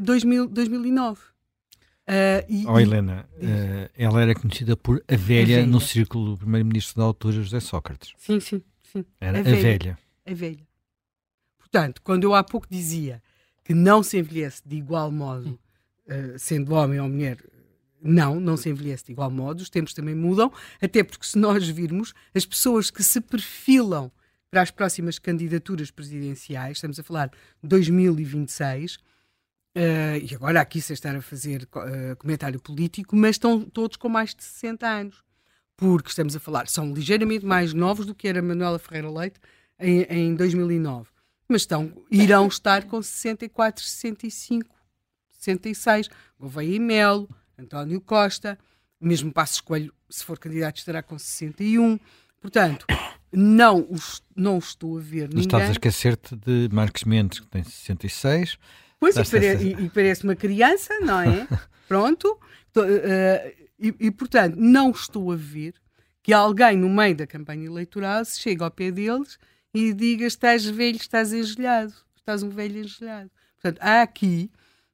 2000, 0.01 0.49
2009. 0.49 1.33
Uh, 2.03 2.45
e, 2.49 2.67
oh, 2.67 2.81
Helena, 2.81 3.29
uh, 3.37 3.91
ela 3.97 4.21
era 4.21 4.35
conhecida 4.35 4.77
por 4.77 5.03
a 5.07 5.17
velha, 5.17 5.43
a 5.43 5.61
velha. 5.61 5.67
no 5.67 5.81
círculo 5.81 6.33
do 6.33 6.39
primeiro-ministro 6.39 6.97
da 6.97 7.05
altura, 7.05 7.37
José 7.37 7.61
Sócrates. 7.61 8.13
Sim, 8.19 8.41
sim, 8.41 8.61
sim. 8.93 9.05
Era 9.21 9.39
a 9.39 9.43
velha. 9.43 9.57
a 9.57 9.63
velha. 9.63 9.99
A 10.27 10.35
velha. 10.35 10.69
Portanto, 11.59 12.03
quando 12.03 12.25
eu 12.25 12.35
há 12.35 12.43
pouco 12.43 12.67
dizia 12.69 13.23
que 13.65 13.73
não 13.73 14.03
se 14.03 14.19
envelhece 14.19 14.63
de 14.67 14.77
igual 14.77 15.13
modo, 15.13 15.59
uh, 16.09 16.39
sendo 16.39 16.75
homem 16.75 17.01
ou 17.01 17.09
mulher, 17.09 17.39
não, 18.03 18.41
não 18.41 18.57
se 18.57 18.69
envelhece 18.69 19.05
de 19.07 19.13
igual 19.13 19.31
modo, 19.31 19.61
os 19.61 19.71
tempos 19.71 19.95
também 19.95 20.15
mudam, 20.15 20.53
até 20.81 21.03
porque 21.03 21.27
se 21.27 21.39
nós 21.39 21.69
virmos 21.69 22.13
as 22.35 22.45
pessoas 22.45 22.91
que 22.91 23.03
se 23.03 23.21
perfilam 23.21 24.11
para 24.51 24.63
as 24.63 24.71
próximas 24.71 25.19
candidaturas 25.19 25.91
presidenciais, 25.91 26.79
estamos 26.79 26.99
a 26.99 27.03
falar 27.03 27.29
de 27.29 27.69
2026, 27.69 28.97
uh, 28.97 29.01
e 30.23 30.35
agora 30.35 30.61
aqui 30.61 30.81
se 30.81 30.93
estar 30.93 31.15
a 31.17 31.23
fazer 31.23 31.63
uh, 31.63 32.17
comentário 32.17 32.61
político, 32.61 33.17
mas 33.17 33.37
estão 33.37 33.61
todos 33.63 33.97
com 33.97 34.09
mais 34.09 34.35
de 34.35 34.45
60 34.45 34.87
anos, 34.87 35.25
porque 35.77 36.11
estamos 36.11 36.37
a 36.37 36.41
falar, 36.41 36.69
são 36.69 36.93
ligeiramente 36.93 37.47
mais 37.47 37.73
novos 37.73 38.05
do 38.05 38.15
que 38.15 38.29
era 38.29 38.43
Manuela 38.43 38.79
Ferreira 38.79 39.11
Leite 39.11 39.41
em, 39.79 40.03
em 40.03 40.35
2009 40.35 41.13
mas 41.53 41.63
estão, 41.63 41.93
irão 42.11 42.49
estar 42.49 42.85
com 42.85 43.03
64, 43.03 43.85
65, 43.85 44.75
66. 45.33 46.09
Gouveia 46.41 46.77
e 46.77 46.79
Melo, 46.79 47.29
António 47.63 48.01
Costa, 48.01 48.59
mesmo 49.01 49.33
Passos 49.33 49.61
Coelho, 49.61 49.93
se 50.09 50.25
for 50.25 50.39
candidato, 50.39 50.77
estará 50.77 51.03
com 51.03 51.19
61. 51.19 51.99
Portanto, 52.41 52.87
não, 53.33 53.89
não 54.37 54.59
estou 54.59 54.99
a 54.99 55.01
ver 55.01 55.29
ninguém. 55.29 55.43
Estás 55.43 55.69
a 55.69 55.73
esquecer-te 55.73 56.37
de 56.37 56.69
Marcos 56.73 57.05
Mendes, 57.05 57.41
que 57.41 57.47
tem 57.47 57.63
66. 57.63 58.59
Pois, 59.01 59.17
e, 59.17 59.31
pare, 59.31 59.57
e, 59.57 59.85
e, 59.85 59.91
parece 59.91 60.25
uma 60.25 60.37
criança, 60.37 60.99
não 61.01 61.21
é? 61.21 61.49
Pronto. 61.89 62.39
Uh, 62.77 63.63
e, 63.79 63.95
e, 63.99 64.11
portanto, 64.11 64.57
não 64.57 64.91
estou 64.91 65.33
a 65.33 65.37
ver 65.37 65.75
que 66.23 66.33
alguém 66.33 66.77
no 66.77 66.89
meio 66.89 67.17
da 67.17 67.27
campanha 67.27 67.67
eleitoral 67.67 68.25
se 68.25 68.41
chegue 68.41 68.63
ao 68.63 68.71
pé 68.71 68.93
deles 68.93 69.39
e 69.75 69.93
diga 69.93 70.25
estás 70.25 70.65
velho, 70.65 70.97
estás 70.97 71.33
engelhado, 71.33 71.93
estás 72.17 72.43
um 72.43 72.49
velho 72.49 72.79
engelhado. 72.79 73.31
Portanto, 73.61 73.83
há 73.83 74.03
aqui, 74.03 74.51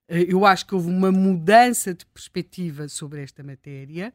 eu 0.08 0.46
acho 0.46 0.66
que 0.66 0.74
houve 0.74 0.88
uma 0.88 1.12
mudança 1.12 1.92
de 1.92 2.06
perspectiva 2.06 2.88
sobre 2.88 3.22
esta 3.22 3.42
matéria 3.42 4.12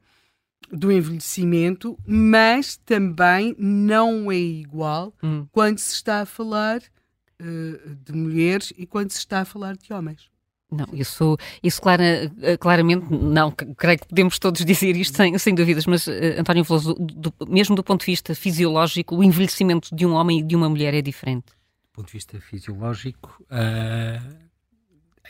do 0.71 0.91
envelhecimento, 0.91 1.97
mas 2.05 2.77
também 2.77 3.55
não 3.57 4.31
é 4.31 4.37
igual 4.37 5.13
hum. 5.21 5.45
quando 5.51 5.77
se 5.77 5.93
está 5.93 6.21
a 6.21 6.25
falar 6.25 6.79
uh, 6.79 7.95
de 7.95 8.13
mulheres 8.13 8.73
e 8.77 8.85
quando 8.85 9.11
se 9.11 9.19
está 9.19 9.41
a 9.41 9.45
falar 9.45 9.75
de 9.75 9.93
homens. 9.93 10.31
Não, 10.71 10.87
isso, 10.91 11.37
isso 11.61 11.79
clara, 11.79 12.31
eh, 12.41 12.57
claramente 12.57 13.05
não, 13.11 13.51
creio 13.51 13.99
que 13.99 14.07
podemos 14.07 14.39
todos 14.39 14.65
dizer 14.65 14.95
isto 14.95 15.15
sem, 15.15 15.37
sem 15.37 15.53
dúvidas, 15.53 15.85
mas 15.85 16.07
uh, 16.07 16.11
António 16.39 16.63
Veloso, 16.63 16.95
do, 16.95 17.31
mesmo 17.47 17.75
do 17.75 17.83
ponto 17.83 17.99
de 17.99 18.07
vista 18.07 18.33
fisiológico, 18.33 19.15
o 19.15 19.23
envelhecimento 19.23 19.95
de 19.95 20.03
um 20.03 20.13
homem 20.13 20.39
e 20.39 20.43
de 20.43 20.55
uma 20.55 20.67
mulher 20.67 20.95
é 20.95 21.01
diferente? 21.01 21.45
Do 21.83 21.97
ponto 21.97 22.07
de 22.07 22.13
vista 22.13 22.39
fisiológico, 22.39 23.43
uh, 23.43 24.35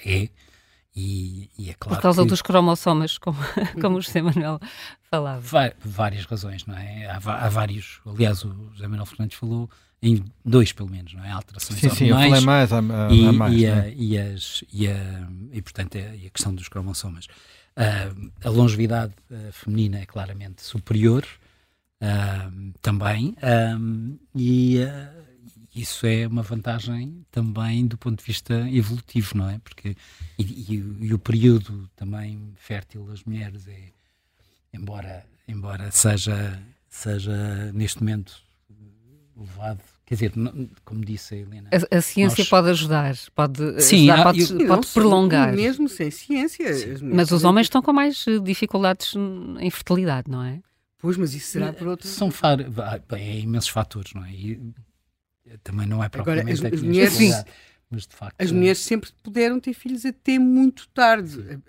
é. 0.06 0.30
E, 0.96 1.50
e, 1.58 1.72
é 1.72 1.74
claro 1.74 1.98
Por 1.98 2.02
causa 2.04 2.22
que, 2.22 2.30
dos 2.30 2.42
cromossomas, 2.42 3.18
como, 3.18 3.38
como 3.82 3.98
o 3.98 4.02
José 4.02 4.22
Manuel 4.22 4.60
falava. 5.10 5.42
Várias 5.84 6.26
razões, 6.26 6.66
não 6.68 6.78
é? 6.78 7.08
Há, 7.08 7.16
há 7.16 7.50
vários, 7.50 8.00
aliás, 8.06 8.44
o 8.44 8.70
José 8.74 8.88
Manuel 8.88 9.08
Fernandes 9.08 9.38
falou 9.38 9.70
em 10.04 10.24
dois 10.46 10.72
pelo 10.72 10.90
menos, 10.90 11.14
não 11.14 11.24
é? 11.24 11.32
Alterações 11.32 11.80
sim, 11.80 11.90
sim, 11.90 12.06
eu 12.08 12.16
falei 12.16 12.42
mais, 12.42 12.74
há, 12.74 12.80
há 12.80 13.12
e, 13.12 13.32
mais, 13.32 13.54
e, 13.54 13.66
a, 13.66 13.88
e, 13.88 14.18
as, 14.18 14.64
e, 14.72 14.88
a, 14.88 15.28
e, 15.52 15.62
portanto, 15.62 15.98
a, 15.98 16.16
e 16.16 16.28
a 16.28 16.30
questão 16.30 16.54
dos 16.54 16.68
cromossomas. 16.68 17.26
Uh, 17.26 18.32
a 18.44 18.50
longevidade 18.50 19.14
uh, 19.32 19.52
feminina 19.52 20.00
é 20.00 20.06
claramente 20.06 20.62
superior 20.62 21.26
uh, 22.04 22.74
também, 22.82 23.36
e 24.36 24.80
isso 25.76 26.06
é 26.06 26.28
uma 26.28 26.44
vantagem 26.44 27.26
também 27.32 27.86
do 27.88 27.98
ponto 27.98 28.20
de 28.20 28.26
vista 28.26 28.54
evolutivo, 28.70 29.38
não 29.38 29.50
é? 29.50 29.60
Porque, 29.60 29.96
e, 30.38 30.84
e 31.02 31.14
o 31.14 31.20
período 31.20 31.90
também 31.96 32.54
fértil 32.56 33.06
das 33.06 33.24
mulheres 33.24 33.68
é, 33.68 33.92
embora, 34.74 35.26
embora 35.48 35.92
seja, 35.92 36.62
seja 36.90 37.72
neste 37.74 38.00
momento 38.02 38.42
levado 39.36 39.82
Quer 40.06 40.16
dizer, 40.16 40.34
como 40.84 41.04
disse 41.04 41.34
a 41.34 41.38
Helena. 41.38 41.70
A, 41.72 41.98
a 41.98 42.02
ciência 42.02 42.42
nós... 42.42 42.50
pode 42.50 42.70
ajudar, 42.70 43.16
pode, 43.34 43.82
Sim, 43.82 44.10
ajudar, 44.10 44.20
há, 44.20 44.24
pode, 44.26 44.64
eu, 44.64 44.68
pode 44.68 44.88
prolongar. 44.88 45.56
Mesmo 45.56 45.88
sem 45.88 46.12
ciência. 46.12 46.68
Mas 47.02 47.32
os 47.32 47.44
homens 47.46 47.66
estão 47.66 47.82
com 47.82 47.94
mais 47.94 48.26
eh, 48.28 48.38
dificuldades 48.40 49.14
em 49.60 49.70
fertilidade, 49.72 50.30
não 50.30 50.44
é? 50.44 50.60
Pois, 51.00 51.16
mas 51.16 51.34
isso 51.34 51.48
será 51.48 51.72
por 51.72 51.88
outro. 51.88 52.08
São 52.08 52.30
far... 52.30 52.60
é 53.12 53.40
imensos 53.40 53.70
fatores, 53.70 54.14
não 54.14 54.26
é? 54.26 54.32
E 54.32 54.74
também 55.64 55.88
não 55.88 56.04
é 56.04 56.10
propriamente 56.10 56.60
Agora, 56.60 56.76
as, 56.76 56.82
as 56.82 56.82
mulheres, 56.82 57.14
sim, 57.14 57.32
mas 57.90 58.08
de 58.08 58.16
facto. 58.16 58.42
As 58.42 58.52
mulheres 58.52 58.80
sempre 58.80 59.10
puderam 59.22 59.60
ter 59.60 59.74
filhos 59.74 60.06
até 60.06 60.40
muito 60.40 60.88
tarde. 60.90 61.62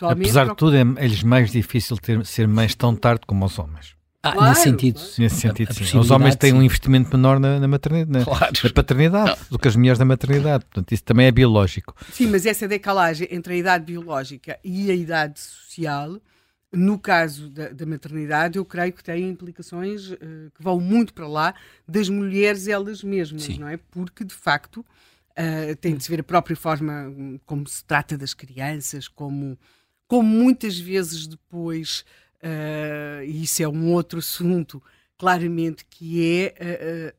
Apesar 0.00 0.48
de 0.48 0.56
tudo, 0.56 0.76
é, 0.76 1.04
é-lhes 1.04 1.22
mais 1.22 1.50
difícil 1.50 1.96
ter, 1.96 2.24
ser 2.24 2.46
mães 2.46 2.74
tão 2.74 2.94
tarde 2.94 3.22
como 3.26 3.44
os 3.44 3.58
homens. 3.58 3.96
Ah, 4.22 4.32
claro, 4.32 4.48
nesse 4.48 4.62
sentido. 4.62 4.94
Claro. 4.94 5.14
Nesse 5.18 5.36
sentido, 5.36 5.68
a, 5.68 5.72
a 5.72 5.74
sim. 5.74 5.98
Os 5.98 6.10
homens 6.10 6.36
têm 6.36 6.50
sim. 6.50 6.56
um 6.56 6.62
investimento 6.62 7.14
menor 7.14 7.38
na, 7.38 7.60
na 7.60 7.68
maternidade, 7.68 8.10
na, 8.10 8.24
claro. 8.24 8.52
na 8.64 8.70
paternidade, 8.70 9.30
Não. 9.30 9.36
do 9.50 9.58
que 9.58 9.68
as 9.68 9.76
mulheres 9.76 9.98
na 9.98 10.04
maternidade. 10.06 10.64
Portanto, 10.64 10.92
isso 10.92 11.04
também 11.04 11.26
é 11.26 11.30
biológico. 11.30 11.94
Sim, 12.10 12.28
mas 12.28 12.46
essa 12.46 12.66
decalagem 12.66 13.28
entre 13.30 13.52
a 13.52 13.56
idade 13.56 13.84
biológica 13.84 14.58
e 14.64 14.90
a 14.90 14.94
idade 14.94 15.40
social, 15.40 16.18
no 16.74 16.98
caso 16.98 17.48
da, 17.48 17.68
da 17.68 17.86
maternidade, 17.86 18.58
eu 18.58 18.64
creio 18.64 18.92
que 18.92 19.02
tem 19.02 19.28
implicações 19.28 20.10
uh, 20.10 20.16
que 20.54 20.62
vão 20.62 20.80
muito 20.80 21.14
para 21.14 21.26
lá 21.26 21.54
das 21.86 22.08
mulheres 22.08 22.68
elas 22.68 23.02
mesmas, 23.02 23.44
sim. 23.44 23.58
não 23.58 23.68
é? 23.68 23.76
Porque, 23.76 24.24
de 24.24 24.34
facto, 24.34 24.78
uh, 24.78 25.76
tem 25.80 25.96
de 25.96 26.04
se 26.04 26.10
ver 26.10 26.20
a 26.20 26.24
própria 26.24 26.56
forma 26.56 27.14
como 27.46 27.66
se 27.66 27.84
trata 27.84 28.16
das 28.18 28.34
crianças, 28.34 29.08
como, 29.08 29.58
como 30.06 30.28
muitas 30.28 30.78
vezes 30.78 31.26
depois 31.26 32.04
uh, 32.42 33.24
isso 33.24 33.62
é 33.62 33.68
um 33.68 33.92
outro 33.92 34.18
assunto, 34.18 34.82
claramente, 35.16 35.84
que 35.84 36.42
é. 36.42 37.14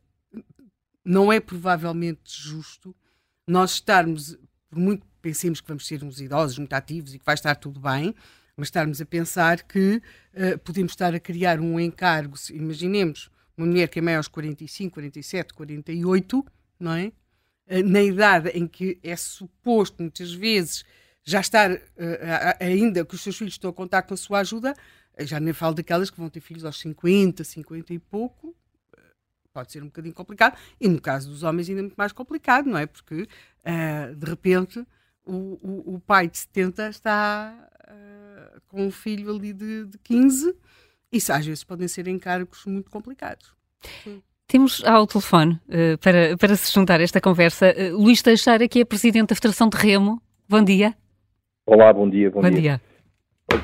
Não 1.08 1.32
é 1.32 1.40
provavelmente 1.40 2.22
justo 2.26 2.96
nós 3.48 3.74
estarmos, 3.74 4.36
por 4.72 4.80
muito 4.80 5.06
pensemos 5.26 5.60
que 5.60 5.68
vamos 5.68 5.88
ser 5.88 6.04
uns 6.04 6.22
idosos 6.22 6.60
muito 6.60 6.74
ativos 6.74 7.16
e 7.16 7.20
que 7.20 7.26
vai 7.26 7.34
estar 7.34 7.56
tudo 7.56 7.80
bem, 7.80 8.14
mas 8.58 8.68
estarmos 8.68 9.02
a 9.02 9.06
pensar 9.06 9.64
que 9.64 10.02
uh, 10.34 10.58
podemos 10.60 10.94
estar 10.94 11.14
a 11.14 11.20
criar 11.20 11.60
um 11.60 11.80
encargo, 11.80 12.36
imaginemos 12.52 13.30
uma 13.58 13.68
mulher 13.68 13.88
que 13.90 14.00
é 14.00 14.02
maior 14.02 14.18
aos 14.18 14.28
45, 14.28 14.94
47, 14.94 15.54
48, 15.54 16.46
não 16.80 16.94
é? 16.94 17.12
Uh, 17.68 17.84
na 17.84 18.02
idade 18.02 18.50
em 18.50 18.68
que 18.68 19.00
é 19.04 19.16
suposto, 19.16 20.02
muitas 20.02 20.32
vezes, 20.34 20.86
já 21.24 21.42
estar, 21.42 21.72
uh, 21.72 21.80
ainda 22.60 23.04
que 23.04 23.16
os 23.16 23.22
seus 23.22 23.38
filhos 23.38 23.56
estão 23.56 23.70
a 23.70 23.74
contar 23.74 24.04
com 24.04 24.14
a 24.14 24.18
sua 24.18 24.40
ajuda, 24.40 24.74
já 25.20 25.40
nem 25.40 25.54
falo 25.54 25.74
daquelas 25.76 26.10
que 26.10 26.18
vão 26.18 26.30
ter 26.30 26.42
filhos 26.42 26.64
aos 26.66 26.80
50, 26.80 27.44
50 27.44 27.94
e 27.94 28.00
pouco. 28.00 28.56
Pode 29.54 29.72
ser 29.72 29.82
um 29.82 29.86
bocadinho 29.86 30.14
complicado. 30.14 30.58
E 30.80 30.90
no 30.90 31.00
caso 31.00 31.30
dos 31.30 31.42
homens, 31.42 31.70
ainda 31.70 31.82
muito 31.82 31.96
mais 31.96 32.12
complicado, 32.12 32.70
não 32.70 32.78
é? 32.78 32.86
Porque, 32.86 33.26
de 34.18 34.26
repente, 34.26 34.86
o, 35.26 35.60
o, 35.62 35.96
o, 35.96 36.00
pai 36.00 36.28
de 36.28 36.38
70 36.38 36.90
está 36.90 37.70
uh, 37.88 38.62
com 38.68 38.86
um 38.86 38.92
filho 38.92 39.34
ali 39.34 39.54
de, 39.54 39.86
de 39.86 39.98
15. 40.00 40.56
Isso 41.12 41.34
às 41.34 41.46
vezes 41.46 41.64
podem 41.64 41.88
ser 41.88 42.08
encargos 42.08 42.66
muito 42.66 42.92
complicados. 42.92 43.54
Temos 44.48 44.84
ao 44.86 45.08
telefone, 45.08 45.60
uh, 45.68 45.98
para, 46.00 46.38
para 46.38 46.56
se 46.56 46.72
juntar 46.72 47.00
a 47.00 47.04
esta 47.04 47.20
conversa, 47.20 47.74
uh, 47.74 47.98
Luís 47.98 48.22
Teixeira, 48.22 48.68
que 48.68 48.82
é 48.82 48.86
presidente 48.86 49.30
da 49.30 49.36
Federação 49.36 49.68
de 49.70 49.78
Remo. 49.78 50.22
Bom 50.48 50.64
dia. 50.64 50.94
Olá, 51.66 51.92
bom 51.92 52.08
dia. 52.08 52.30
Bom, 52.30 52.42
bom 52.42 52.50
dia. 52.50 52.62
dia. 52.62 52.82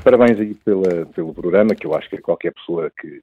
Parabéns 0.03 0.39
aí 0.39 0.55
pela, 0.55 1.05
pelo 1.07 1.33
programa, 1.33 1.75
que 1.75 1.85
eu 1.85 1.93
acho 1.93 2.09
que 2.09 2.17
qualquer 2.17 2.51
pessoa 2.53 2.91
que, 2.99 3.21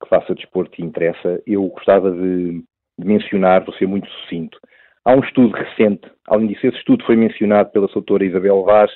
que 0.00 0.08
faça 0.08 0.34
desporto 0.34 0.80
e 0.80 0.84
interessa. 0.84 1.42
Eu 1.46 1.66
gostava 1.68 2.10
de, 2.12 2.62
de, 2.98 3.06
mencionar, 3.06 3.64
vou 3.64 3.74
ser 3.74 3.86
muito 3.86 4.08
sucinto. 4.08 4.58
Há 5.04 5.14
um 5.14 5.20
estudo 5.20 5.52
recente, 5.52 6.08
além 6.28 6.46
disso, 6.46 6.66
esse 6.66 6.78
estudo 6.78 7.04
foi 7.04 7.16
mencionado 7.16 7.70
pela 7.70 7.88
doutora 7.88 8.24
Isabel 8.24 8.62
Vaz 8.62 8.90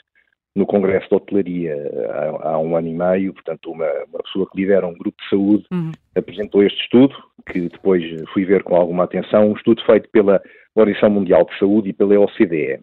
no 0.55 0.65
Congresso 0.65 1.09
de 1.09 1.15
Hotelaria 1.15 1.77
há, 2.11 2.51
há, 2.51 2.59
um 2.59 2.77
ano 2.77 2.89
e 2.89 2.95
meio, 2.95 3.35
portanto, 3.35 3.70
uma, 3.70 3.87
uma 4.09 4.23
pessoa 4.23 4.49
que 4.51 4.57
lidera 4.57 4.87
um 4.87 4.95
grupo 4.95 5.20
de 5.23 5.28
saúde 5.28 5.66
uhum. 5.70 5.93
apresentou 6.16 6.62
este 6.62 6.81
estudo, 6.81 7.15
que 7.51 7.69
depois 7.69 8.03
fui 8.33 8.45
ver 8.45 8.62
com 8.62 8.74
alguma 8.74 9.05
atenção, 9.05 9.51
um 9.51 9.57
estudo 9.57 9.85
feito 9.85 10.09
pela 10.11 10.41
Organização 10.74 11.11
Mundial 11.11 11.45
de 11.45 11.59
Saúde 11.59 11.91
e 11.91 11.93
pela 11.93 12.19
OCDE, 12.20 12.81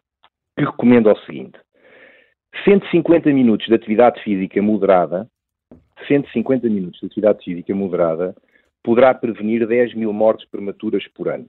que 0.56 0.66
recomenda 0.66 1.12
o 1.12 1.18
seguinte: 1.20 1.58
150 2.64 3.32
minutos 3.34 3.66
de 3.66 3.74
atividade 3.74 4.22
física 4.22 4.62
moderada, 4.62 5.28
150 6.08 6.70
minutos 6.70 7.00
de 7.00 7.08
atividade 7.08 7.44
física 7.44 7.74
moderada, 7.74 8.36
poderá 8.84 9.14
prevenir 9.16 9.66
10 9.66 9.96
mil 9.96 10.14
mortes 10.14 10.48
prematuras 10.50 11.08
por 11.16 11.28
ano. 11.28 11.48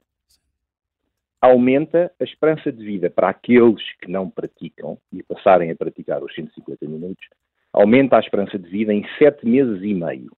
Aumenta 1.45 2.11
a 2.19 2.25
esperança 2.25 2.73
de 2.73 2.83
vida 2.83 3.11
para 3.11 3.29
aqueles 3.29 3.83
que 4.01 4.11
não 4.11 4.31
praticam 4.31 4.97
e 5.13 5.23
passarem 5.23 5.71
a 5.71 5.77
praticar 5.77 6.23
os 6.23 6.35
150 6.35 6.87
minutos, 6.87 7.27
aumenta 7.71 8.17
a 8.17 8.21
esperança 8.21 8.59
de 8.59 8.67
vida 8.67 8.95
em 8.95 9.05
7 9.19 9.47
meses 9.47 9.83
e 9.83 9.93
meio 9.93 10.31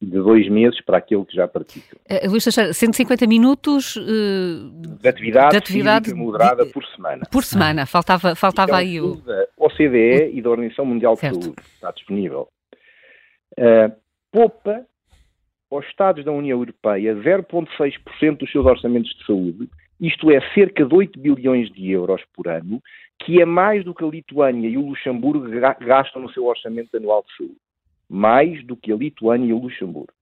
de 0.00 0.18
dois 0.18 0.48
meses 0.48 0.80
para 0.80 0.96
aquele 0.96 1.26
que 1.26 1.36
já 1.36 1.46
pratica. 1.46 1.94
Uh, 2.10 2.30
Luís 2.30 2.42
Teixeira, 2.42 2.72
150 2.72 3.26
minutos 3.26 3.96
uh, 3.96 4.00
de 4.98 5.06
atividade, 5.06 5.50
de 5.50 5.56
atividade 5.58 6.14
moderada 6.14 6.64
de, 6.64 6.72
por 6.72 6.86
semana. 6.86 7.22
Por 7.30 7.44
semana, 7.44 7.84
faltava, 7.84 8.34
faltava 8.34 8.78
aí 8.78 8.98
o... 8.98 9.16
da 9.16 9.46
OCDE 9.58 10.30
e 10.32 10.40
da 10.40 10.48
Organização 10.48 10.86
Mundial 10.86 11.16
certo. 11.16 11.38
de 11.38 11.44
Saúde, 11.44 11.62
está 11.74 11.90
disponível. 11.90 12.48
Uh, 13.58 13.92
poupa 14.32 14.86
aos 15.70 15.84
Estados 15.86 16.24
da 16.24 16.32
União 16.32 16.58
Europeia 16.58 17.14
0,6% 17.14 18.38
dos 18.38 18.50
seus 18.50 18.64
orçamentos 18.64 19.14
de 19.14 19.26
saúde, 19.26 19.68
isto 20.00 20.30
é, 20.30 20.40
cerca 20.54 20.84
de 20.84 20.94
8 20.94 21.18
bilhões 21.18 21.70
de 21.70 21.90
euros 21.90 22.22
por 22.34 22.48
ano, 22.48 22.82
que 23.18 23.40
é 23.40 23.44
mais 23.44 23.84
do 23.84 23.94
que 23.94 24.02
a 24.02 24.08
Lituânia 24.08 24.68
e 24.68 24.78
o 24.78 24.86
Luxemburgo 24.86 25.46
gastam 25.80 26.22
no 26.22 26.32
seu 26.32 26.46
orçamento 26.46 26.96
anual 26.96 27.22
de 27.22 27.36
saúde 27.36 27.60
mais 28.10 28.66
do 28.66 28.76
que 28.76 28.92
a 28.92 28.96
Lituânia 28.96 29.46
e 29.46 29.52
o 29.52 29.58
Luxemburgo. 29.58 30.12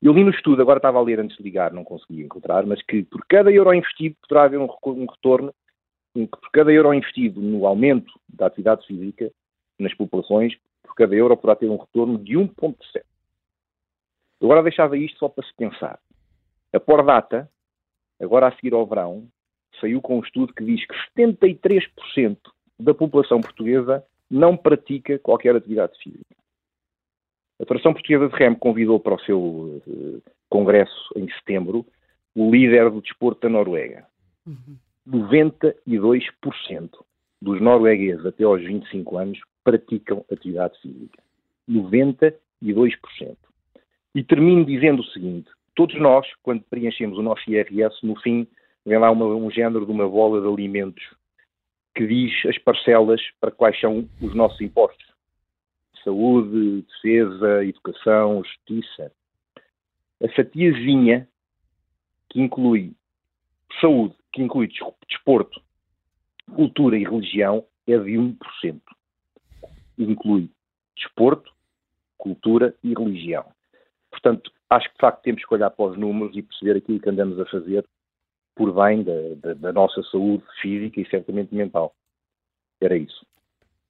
Eu 0.00 0.12
li 0.12 0.22
no 0.22 0.30
estudo, 0.30 0.62
agora 0.62 0.78
estava 0.78 0.98
a 0.98 1.02
ler 1.02 1.18
antes 1.18 1.36
de 1.36 1.42
ligar, 1.42 1.72
não 1.72 1.84
consegui 1.84 2.22
encontrar, 2.22 2.64
mas 2.64 2.80
que 2.82 3.02
por 3.02 3.26
cada 3.26 3.50
euro 3.50 3.74
investido 3.74 4.16
poderá 4.22 4.44
haver 4.44 4.58
um 4.58 5.06
retorno, 5.06 5.52
por 6.14 6.50
cada 6.52 6.72
euro 6.72 6.94
investido 6.94 7.40
no 7.40 7.66
aumento 7.66 8.12
da 8.28 8.46
atividade 8.46 8.86
física 8.86 9.30
nas 9.78 9.92
populações, 9.94 10.56
por 10.82 10.94
cada 10.94 11.14
euro 11.14 11.36
poderá 11.36 11.56
ter 11.56 11.68
um 11.68 11.76
retorno 11.76 12.16
de 12.18 12.34
1,7. 12.34 13.02
Agora 14.40 14.62
deixava 14.62 14.96
isto 14.96 15.18
só 15.18 15.28
para 15.28 15.44
se 15.44 15.54
pensar. 15.54 15.98
A 16.72 16.80
Por 16.80 17.04
Data, 17.04 17.50
agora 18.20 18.48
a 18.48 18.52
seguir 18.56 18.74
ao 18.74 18.86
verão, 18.86 19.26
saiu 19.80 20.00
com 20.00 20.18
um 20.18 20.22
estudo 20.22 20.52
que 20.52 20.64
diz 20.64 20.84
que 20.86 20.94
73% 21.16 22.36
da 22.78 22.94
população 22.94 23.40
portuguesa 23.40 24.04
não 24.30 24.56
pratica 24.56 25.18
qualquer 25.18 25.56
atividade 25.56 25.98
física. 26.02 26.36
A 27.60 27.64
Federação 27.64 27.92
Portuguesa 27.92 28.28
de 28.28 28.36
Remo 28.36 28.56
convidou 28.56 28.98
para 28.98 29.14
o 29.14 29.20
seu 29.20 29.38
uh, 29.38 30.22
congresso 30.48 31.12
em 31.16 31.28
setembro 31.32 31.84
o 32.34 32.50
líder 32.50 32.90
do 32.90 33.02
desporto 33.02 33.42
da 33.42 33.48
Noruega. 33.50 34.06
Uhum. 34.46 34.76
92% 35.06 36.90
dos 37.42 37.60
noruegueses 37.60 38.24
até 38.24 38.44
aos 38.44 38.62
25 38.62 39.18
anos 39.18 39.38
praticam 39.64 40.24
atividade 40.30 40.78
física. 40.80 41.22
92%. 41.68 42.34
E 44.14 44.24
termino 44.24 44.64
dizendo 44.64 45.00
o 45.00 45.06
seguinte: 45.06 45.50
todos 45.74 45.98
nós, 46.00 46.26
quando 46.42 46.62
preenchemos 46.62 47.18
o 47.18 47.22
nosso 47.22 47.42
IRS, 47.50 47.94
no 48.02 48.16
fim 48.20 48.46
vem 48.84 48.98
lá 48.98 49.10
uma, 49.10 49.26
um 49.26 49.50
género 49.50 49.84
de 49.84 49.92
uma 49.92 50.08
bola 50.08 50.40
de 50.40 50.48
alimentos 50.48 51.04
que 51.94 52.06
diz 52.06 52.32
as 52.46 52.58
parcelas 52.58 53.20
para 53.40 53.50
quais 53.50 53.78
são 53.80 54.08
os 54.20 54.34
nossos 54.34 54.60
impostos 54.60 55.10
saúde, 56.04 56.82
defesa, 56.82 57.64
educação, 57.64 58.42
justiça. 58.44 59.12
A 60.22 60.28
fatiazinha 60.34 61.28
que 62.28 62.40
inclui 62.40 62.94
saúde, 63.80 64.14
que 64.32 64.42
inclui 64.42 64.68
desporto, 65.08 65.60
cultura 66.54 66.96
e 66.98 67.04
religião, 67.04 67.64
é 67.86 67.98
de 67.98 68.12
1%. 68.12 68.36
Inclui 69.98 70.50
desporto, 70.96 71.52
cultura 72.16 72.74
e 72.82 72.94
religião. 72.94 73.44
Portanto, 74.10 74.52
acho 74.70 74.88
que 74.88 74.94
de 74.94 75.00
facto 75.00 75.22
temos 75.22 75.44
que 75.44 75.54
olhar 75.54 75.70
para 75.70 75.84
os 75.86 75.98
números 75.98 76.36
e 76.36 76.42
perceber 76.42 76.78
aquilo 76.78 77.00
que 77.00 77.10
andamos 77.10 77.38
a 77.38 77.46
fazer 77.46 77.84
por 78.54 78.72
bem 78.72 79.02
da, 79.02 79.12
da, 79.42 79.54
da 79.54 79.72
nossa 79.72 80.02
saúde 80.10 80.44
física 80.60 81.00
e 81.00 81.08
certamente 81.08 81.54
mental. 81.54 81.92
Era 82.80 82.96
isso. 82.96 83.26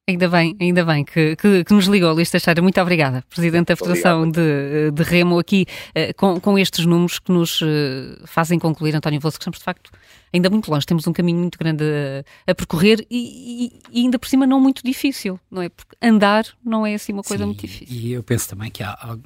Ainda 0.08 0.28
bem, 0.28 0.56
ainda 0.60 0.84
bem 0.84 1.04
que, 1.04 1.36
que, 1.36 1.62
que 1.62 1.72
nos 1.72 1.86
ligou, 1.86 2.12
Luís 2.12 2.30
Teixeira. 2.30 2.60
Muito 2.60 2.80
obrigada, 2.80 3.22
Presidente 3.28 3.68
da 3.68 3.76
Federação 3.76 4.28
de, 4.28 4.90
de, 4.90 5.02
Remo, 5.04 5.38
aqui 5.38 5.66
uh, 5.90 6.12
com, 6.16 6.40
com 6.40 6.58
estes 6.58 6.84
números 6.84 7.20
que 7.20 7.30
nos 7.30 7.60
uh, 7.62 8.26
fazem 8.26 8.58
concluir, 8.58 8.94
António 8.96 9.20
Veloso, 9.20 9.38
que 9.38 9.42
estamos 9.42 9.58
de 9.58 9.64
facto 9.64 9.92
ainda 10.34 10.50
muito 10.50 10.68
longe, 10.68 10.84
temos 10.84 11.06
um 11.06 11.12
caminho 11.12 11.38
muito 11.38 11.56
grande 11.56 11.84
a, 11.84 12.50
a 12.50 12.54
percorrer 12.56 13.06
e, 13.08 13.66
e, 13.66 14.00
e, 14.00 14.04
ainda 14.04 14.18
por 14.18 14.28
cima 14.28 14.46
não 14.48 14.60
muito 14.60 14.82
difícil, 14.82 15.38
não 15.48 15.62
é? 15.62 15.68
Porque 15.68 15.94
andar 16.02 16.44
não 16.64 16.84
é 16.84 16.94
assim 16.94 17.12
uma 17.12 17.22
coisa 17.22 17.44
Sim, 17.44 17.46
muito 17.46 17.60
difícil. 17.60 17.96
E 17.96 18.12
eu 18.12 18.22
penso 18.24 18.48
também 18.48 18.70
que 18.70 18.82
há, 18.82 18.90
há, 18.90 19.16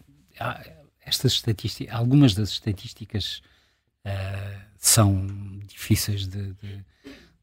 há 0.40 0.83
estas 1.04 1.32
estatísticas, 1.32 1.94
algumas 1.94 2.34
das 2.34 2.50
estatísticas 2.50 3.42
uh, 4.04 4.60
são 4.76 5.26
difíceis 5.66 6.26
de, 6.26 6.52
de 6.54 6.84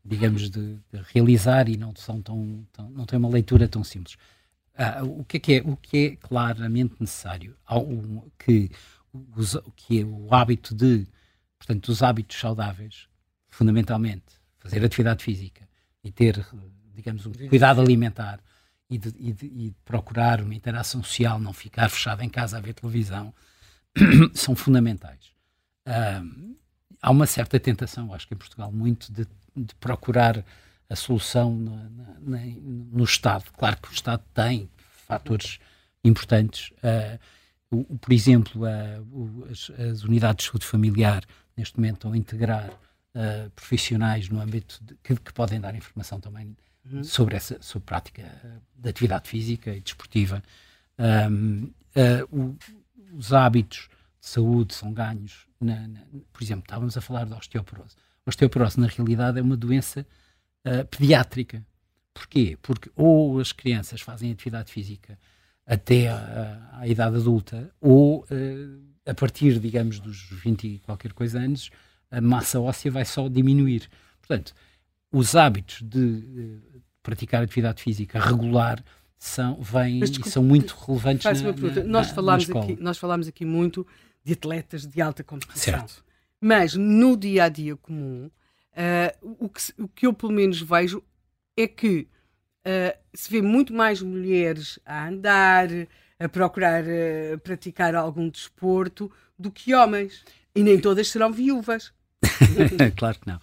digamos, 0.03 0.49
de, 0.49 0.75
de, 0.75 1.01
realizar 1.13 1.69
e 1.69 1.77
não 1.77 1.93
são 1.95 2.21
tão, 2.21 2.65
tão, 2.73 2.89
não 2.89 3.05
têm 3.05 3.19
uma 3.19 3.29
leitura 3.29 3.67
tão 3.67 3.83
simples. 3.83 4.17
Ah, 4.75 5.03
o 5.03 5.23
que 5.25 5.37
é 5.37 5.39
que 5.39 5.53
é 5.53 5.61
o 5.63 5.77
que 5.77 5.97
é 5.97 6.15
claramente 6.15 6.95
necessário 6.99 7.55
um, 7.69 8.21
que 8.39 8.71
os, 9.35 9.57
que 9.75 10.01
é 10.01 10.05
o 10.05 10.33
hábito 10.33 10.73
de 10.73 11.05
portanto 11.57 11.89
os 11.89 12.01
hábitos 12.01 12.39
saudáveis 12.39 13.07
fundamentalmente 13.49 14.23
fazer 14.59 14.83
atividade 14.83 15.23
física 15.23 15.67
e 16.03 16.09
ter 16.09 16.45
digamos 16.95 17.25
um 17.25 17.33
cuidado 17.49 17.81
alimentar 17.81 18.39
e 18.89 18.97
de, 18.97 19.09
e, 19.19 19.33
de, 19.33 19.45
e 19.45 19.69
de, 19.69 19.75
procurar 19.83 20.41
uma 20.41 20.55
interação 20.55 21.03
social 21.03 21.37
não 21.37 21.51
ficar 21.51 21.89
fechado 21.89 22.23
em 22.23 22.29
casa 22.29 22.57
a 22.57 22.61
ver 22.61 22.73
televisão 22.73 23.33
são 24.33 24.55
fundamentais 24.55 25.31
ah, 25.85 26.23
há 27.01 27.11
uma 27.11 27.25
certa 27.25 27.59
tentação 27.59 28.13
acho 28.13 28.27
que 28.27 28.33
em 28.33 28.37
Portugal 28.37 28.71
muito 28.71 29.11
de 29.11 29.25
de 29.55 29.75
procurar 29.75 30.43
a 30.89 30.95
solução 30.95 31.53
no, 31.53 31.89
no, 32.19 32.37
no, 32.91 33.03
Estado. 33.03 33.45
Claro 33.57 33.77
que 33.77 33.89
o 33.89 33.93
Estado 33.93 34.23
tem 34.33 34.69
fatores 35.07 35.59
importantes. 36.03 36.71
Uh, 36.77 37.19
o, 37.89 37.97
por 37.97 38.11
exemplo, 38.11 38.63
uh, 38.63 39.01
o, 39.11 39.47
as, 39.49 39.71
as, 39.79 40.03
unidades 40.03 40.45
de 40.45 40.51
saúde 40.51 40.65
familiar 40.65 41.23
neste 41.55 41.77
momento 41.77 41.95
estão 41.95 42.13
a 42.13 42.17
integrar 42.17 42.69
uh, 42.69 43.49
profissionais 43.51 44.27
no 44.27 44.41
âmbito 44.41 44.79
de, 44.83 44.95
que, 45.01 45.15
que, 45.15 45.33
podem 45.33 45.61
dar 45.61 45.73
informação 45.75 46.19
também 46.19 46.55
uhum. 46.91 47.03
sobre 47.03 47.35
essa 47.35 47.57
sobre 47.61 47.85
prática 47.85 48.23
de 48.75 48.89
atividade 48.89 49.29
física 49.29 49.73
e 49.73 49.79
desportiva. 49.79 50.43
Um, 51.29 51.71
o, 52.31 52.55
os 53.13 53.33
hábitos 53.33 53.89
de 54.19 54.27
saúde 54.27 54.73
são 54.73 54.93
ganhos. 54.93 55.47
Na, 55.59 55.87
na, 55.87 55.99
por 56.31 56.43
exemplo, 56.43 56.63
estávamos 56.63 56.97
a 56.97 57.01
falar 57.01 57.25
da 57.25 57.37
osteoporose 57.37 57.95
a 58.25 58.29
osteoporose, 58.29 58.79
na 58.79 58.87
realidade, 58.87 59.39
é 59.39 59.41
uma 59.41 59.57
doença 59.57 60.05
uh, 60.65 60.85
pediátrica. 60.85 61.65
Porquê? 62.13 62.57
Porque 62.61 62.91
ou 62.95 63.39
as 63.39 63.51
crianças 63.51 64.01
fazem 64.01 64.31
atividade 64.31 64.71
física 64.71 65.17
até 65.65 66.09
a 66.09 66.87
idade 66.87 67.15
adulta, 67.15 67.71
ou 67.79 68.23
uh, 68.23 68.91
a 69.05 69.13
partir, 69.13 69.59
digamos, 69.59 69.99
dos 69.99 70.29
20 70.29 70.67
e 70.67 70.79
qualquer 70.79 71.13
coisa 71.13 71.39
anos, 71.39 71.69
a 72.09 72.19
massa 72.19 72.59
óssea 72.59 72.91
vai 72.91 73.05
só 73.05 73.29
diminuir. 73.29 73.89
Portanto, 74.19 74.53
os 75.11 75.35
hábitos 75.35 75.81
de 75.81 75.99
uh, 75.99 76.81
praticar 77.01 77.43
atividade 77.43 77.81
física 77.81 78.19
regular 78.19 78.83
são, 79.23 79.61
vêm, 79.61 79.99
desculpa, 79.99 80.31
são 80.31 80.41
muito 80.41 80.75
relevantes 80.75 81.23
na, 81.25 81.47
uma 81.47 81.53
pergunta. 81.53 81.83
Na, 81.83 81.89
nós, 81.89 82.09
falámos 82.09 82.49
aqui, 82.49 82.77
nós 82.81 82.97
falámos 82.97 83.27
aqui 83.27 83.45
muito 83.45 83.85
de 84.23 84.33
atletas 84.33 84.87
de 84.87 84.99
alta 84.99 85.23
competição. 85.23 85.75
Certo. 85.75 86.03
Mas 86.41 86.73
no 86.73 87.15
dia 87.15 87.43
a 87.43 87.49
dia 87.49 87.77
comum, 87.77 88.31
uh, 88.31 89.35
o, 89.39 89.47
que, 89.47 89.61
o 89.77 89.87
que 89.87 90.07
eu 90.07 90.13
pelo 90.13 90.31
menos 90.31 90.59
vejo 90.59 91.03
é 91.55 91.67
que 91.67 92.07
uh, 92.65 92.97
se 93.13 93.29
vê 93.29 93.43
muito 93.43 93.75
mais 93.75 94.01
mulheres 94.01 94.79
a 94.83 95.07
andar, 95.07 95.67
a 96.19 96.27
procurar 96.27 96.83
uh, 96.83 97.37
praticar 97.43 97.93
algum 97.93 98.27
desporto 98.27 99.11
do 99.37 99.51
que 99.51 99.75
homens. 99.75 100.25
E 100.55 100.63
nem 100.63 100.79
todas 100.79 101.07
serão 101.07 101.31
viúvas. 101.31 101.93
claro 102.97 103.19
que 103.19 103.27
não. 103.27 103.39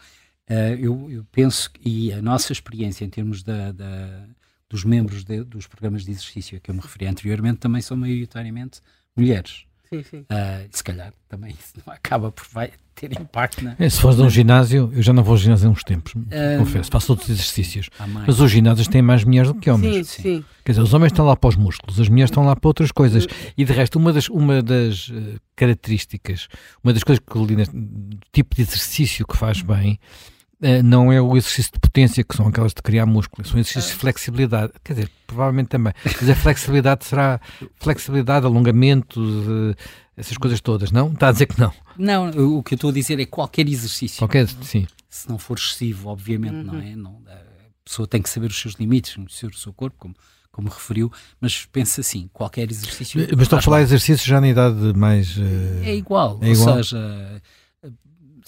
Eu, 0.78 1.08
eu, 1.10 1.24
penso 1.30 1.70
e 1.84 2.12
a 2.12 2.20
nossa 2.22 2.52
experiência 2.52 3.04
em 3.04 3.10
termos 3.10 3.42
da, 3.42 3.70
da, 3.70 4.26
dos 4.68 4.84
membros 4.84 5.24
de, 5.24 5.42
dos 5.44 5.66
programas 5.66 6.04
de 6.04 6.10
exercício 6.10 6.56
a 6.56 6.60
que 6.60 6.70
eu 6.70 6.74
me 6.74 6.80
referi 6.80 7.06
anteriormente 7.06 7.58
também 7.58 7.80
são 7.80 7.96
maioritariamente 7.96 8.80
mulheres. 9.16 9.64
Sim, 9.88 10.02
sim. 10.02 10.18
Uh, 10.18 10.68
se 10.70 10.84
calhar 10.84 11.14
também 11.28 11.50
isso 11.50 11.72
não 11.84 11.94
acaba 11.94 12.30
por 12.30 12.46
vai 12.52 12.70
ter 12.94 13.10
impacto. 13.18 13.64
Na... 13.64 13.74
É, 13.78 13.88
se 13.88 14.00
fores 14.00 14.18
de 14.18 14.22
um 14.22 14.28
ginásio, 14.28 14.90
eu 14.92 15.02
já 15.02 15.14
não 15.14 15.22
vou 15.22 15.32
ao 15.32 15.38
ginásio 15.38 15.68
há 15.68 15.72
uns 15.72 15.82
tempos, 15.82 16.14
uh, 16.14 16.58
confesso, 16.58 16.90
faço 16.90 17.12
outros 17.12 17.30
exercícios. 17.30 17.88
Mas 18.26 18.38
os 18.38 18.50
ginásios 18.50 18.86
têm 18.86 19.00
mais 19.00 19.24
mulheres 19.24 19.50
do 19.50 19.58
que 19.58 19.70
homens. 19.70 20.08
Sim, 20.08 20.22
sim. 20.22 20.44
Quer 20.62 20.72
dizer, 20.72 20.82
os 20.82 20.92
homens 20.92 21.12
estão 21.12 21.24
lá 21.24 21.34
para 21.34 21.48
os 21.48 21.56
músculos, 21.56 21.98
as 21.98 22.08
mulheres 22.08 22.30
estão 22.30 22.44
lá 22.44 22.54
para 22.54 22.68
outras 22.68 22.92
coisas. 22.92 23.26
E 23.56 23.64
de 23.64 23.72
resto, 23.72 23.98
uma 23.98 24.12
das, 24.12 24.28
uma 24.28 24.62
das 24.62 25.08
uh, 25.08 25.40
características, 25.56 26.48
uma 26.84 26.92
das 26.92 27.02
coisas 27.02 27.24
que 27.24 27.54
neste 27.54 27.74
tipo 28.30 28.54
de 28.54 28.62
exercício 28.62 29.26
que 29.26 29.36
faz 29.36 29.62
bem 29.62 29.98
não 30.82 31.12
é 31.12 31.20
o 31.20 31.36
exercício 31.36 31.72
de 31.72 31.78
potência, 31.78 32.24
que 32.24 32.36
são 32.36 32.48
aquelas 32.48 32.74
de 32.74 32.82
criar 32.82 33.06
músculo, 33.06 33.46
são 33.46 33.58
exercícios 33.58 33.86
de 33.86 33.92
ah. 33.92 34.00
flexibilidade. 34.00 34.72
Quer 34.82 34.94
dizer, 34.94 35.10
provavelmente 35.26 35.68
também. 35.68 35.92
Mas 36.04 36.28
a 36.28 36.34
flexibilidade 36.34 37.04
será 37.04 37.40
flexibilidade, 37.76 38.44
alongamento, 38.44 39.20
uh, 39.20 39.74
essas 40.16 40.36
coisas 40.36 40.60
todas, 40.60 40.90
não? 40.90 41.12
Está 41.12 41.28
a 41.28 41.32
dizer 41.32 41.46
que 41.46 41.60
não? 41.60 41.72
Não, 41.96 42.56
o 42.56 42.62
que 42.62 42.74
eu 42.74 42.76
estou 42.76 42.90
a 42.90 42.92
dizer 42.92 43.20
é 43.20 43.24
qualquer 43.24 43.68
exercício. 43.68 44.18
Qualquer, 44.18 44.48
sim. 44.62 44.86
Se 45.08 45.28
não 45.28 45.38
for 45.38 45.56
excessivo, 45.56 46.08
obviamente, 46.08 46.54
uhum. 46.54 46.64
não 46.64 46.78
é? 46.80 46.96
Não, 46.96 47.22
a 47.28 47.38
pessoa 47.84 48.06
tem 48.06 48.20
que 48.20 48.28
saber 48.28 48.48
os 48.48 48.60
seus 48.60 48.74
limites, 48.74 49.14
conhecer 49.14 49.46
o 49.46 49.56
seu 49.56 49.72
corpo, 49.72 49.96
como, 49.96 50.14
como 50.50 50.68
referiu, 50.68 51.10
mas 51.40 51.64
pensa 51.66 52.00
assim, 52.00 52.28
qualquer 52.32 52.68
exercício... 52.70 53.20
Mas 53.30 53.42
estou 53.42 53.60
a 53.60 53.62
falar 53.62 53.78
de 53.78 53.84
exercícios 53.84 54.24
já 54.24 54.40
na 54.40 54.48
idade 54.48 54.92
mais... 54.94 55.36
Uh, 55.36 55.84
é 55.84 55.94
igual, 55.94 56.38
é 56.42 56.46
ou 56.46 56.52
igual? 56.52 56.76
seja 56.76 57.42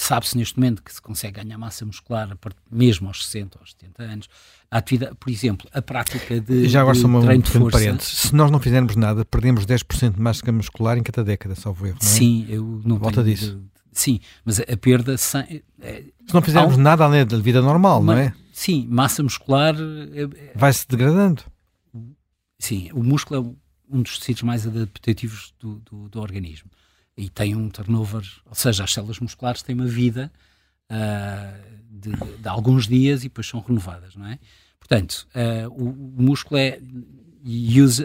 Sabe-se 0.00 0.34
neste 0.34 0.58
momento 0.58 0.82
que 0.82 0.90
se 0.94 1.00
consegue 1.00 1.42
ganhar 1.42 1.58
massa 1.58 1.84
muscular 1.84 2.34
mesmo 2.72 3.08
aos 3.08 3.26
60, 3.26 3.58
aos 3.58 3.72
70 3.72 4.02
anos. 4.02 4.28
A 4.70 4.78
atividade, 4.78 5.14
por 5.20 5.28
exemplo, 5.28 5.68
a 5.74 5.82
prática 5.82 6.40
de, 6.40 6.66
Já 6.70 6.80
agora 6.80 6.94
de 6.94 7.02
só 7.02 7.06
uma, 7.06 7.20
treino 7.20 7.42
um 7.42 7.44
de 7.44 7.52
força. 7.52 7.98
Se 8.00 8.34
nós 8.34 8.50
não 8.50 8.58
fizermos 8.58 8.96
nada, 8.96 9.26
perdemos 9.26 9.66
10% 9.66 10.14
de 10.14 10.20
massa 10.20 10.50
muscular 10.50 10.96
em 10.96 11.02
cada 11.02 11.22
década, 11.22 11.54
salvo 11.54 11.86
erro, 11.86 11.98
não 12.00 12.08
é? 12.08 12.10
Sim, 12.12 12.46
eu 12.48 12.80
não 12.82 12.96
Volta 12.96 13.22
tenho, 13.22 13.36
disso. 13.36 13.62
Sim, 13.92 14.20
mas 14.42 14.58
a, 14.58 14.62
a 14.62 14.76
perda... 14.78 15.18
Sem, 15.18 15.62
é, 15.82 16.04
se 16.26 16.32
não 16.32 16.40
fizermos 16.40 16.78
um, 16.78 16.80
nada 16.80 17.04
além 17.04 17.26
da 17.26 17.38
vida 17.38 17.60
normal, 17.60 18.00
uma, 18.00 18.14
não 18.14 18.22
é? 18.22 18.32
Sim, 18.54 18.86
massa 18.88 19.22
muscular... 19.22 19.76
É, 20.14 20.22
é, 20.22 20.52
Vai-se 20.56 20.88
degradando. 20.88 21.42
Sim, 22.58 22.88
o 22.94 23.02
músculo 23.02 23.54
é 23.90 23.94
um 23.94 24.00
dos 24.00 24.18
tecidos 24.18 24.44
mais 24.44 24.66
adaptativos 24.66 25.52
do, 25.60 25.74
do, 25.80 26.08
do 26.08 26.20
organismo 26.22 26.70
e 27.20 27.28
tem 27.28 27.54
um 27.54 27.68
turnover, 27.68 28.22
ou 28.46 28.54
seja, 28.54 28.84
as 28.84 28.92
células 28.94 29.20
musculares 29.20 29.62
têm 29.62 29.74
uma 29.74 29.86
vida 29.86 30.32
uh, 30.90 31.80
de, 31.90 32.12
de, 32.12 32.48
alguns 32.48 32.88
dias 32.88 33.20
e 33.20 33.24
depois 33.24 33.46
são 33.46 33.60
renovadas, 33.60 34.16
não 34.16 34.26
é? 34.26 34.38
Portanto, 34.78 35.28
uh, 35.34 35.68
o, 35.68 35.90
o, 35.90 36.22
músculo 36.22 36.58
é 36.58 36.80
use, 37.44 38.02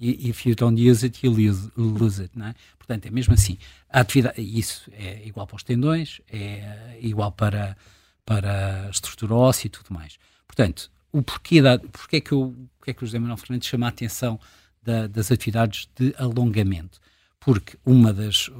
if 0.00 0.46
you 0.46 0.54
don't 0.54 0.80
use 0.80 1.04
it, 1.04 1.26
you 1.26 1.32
lose, 1.32 1.72
lose 1.76 2.22
it, 2.22 2.38
não 2.38 2.46
é? 2.46 2.54
Portanto, 2.78 3.06
é 3.06 3.10
mesmo 3.10 3.34
assim. 3.34 3.58
A 3.90 4.00
atividade, 4.00 4.40
isso 4.40 4.88
é 4.92 5.26
igual 5.26 5.44
para 5.44 5.56
os 5.56 5.64
tendões, 5.64 6.20
é 6.30 6.98
igual 7.00 7.32
para, 7.32 7.76
para 8.24 8.86
a 8.86 8.90
estrutura 8.90 9.34
óssea 9.34 9.66
e 9.66 9.70
tudo 9.70 9.92
mais. 9.92 10.18
Portanto, 10.46 10.88
o 11.10 11.20
porquê, 11.20 11.60
da, 11.60 11.80
porquê, 11.80 12.20
que, 12.20 12.32
eu, 12.32 12.54
porquê 12.78 12.94
que 12.94 13.02
o 13.02 13.06
José 13.06 13.18
Manuel 13.18 13.36
Fernandes 13.36 13.68
chama 13.68 13.86
a 13.86 13.88
atenção 13.88 14.38
da, 14.82 15.08
das 15.08 15.32
atividades 15.32 15.88
de 15.96 16.14
alongamento? 16.16 17.00
Porque 17.44 17.76
uma 17.84 18.12
das 18.12 18.50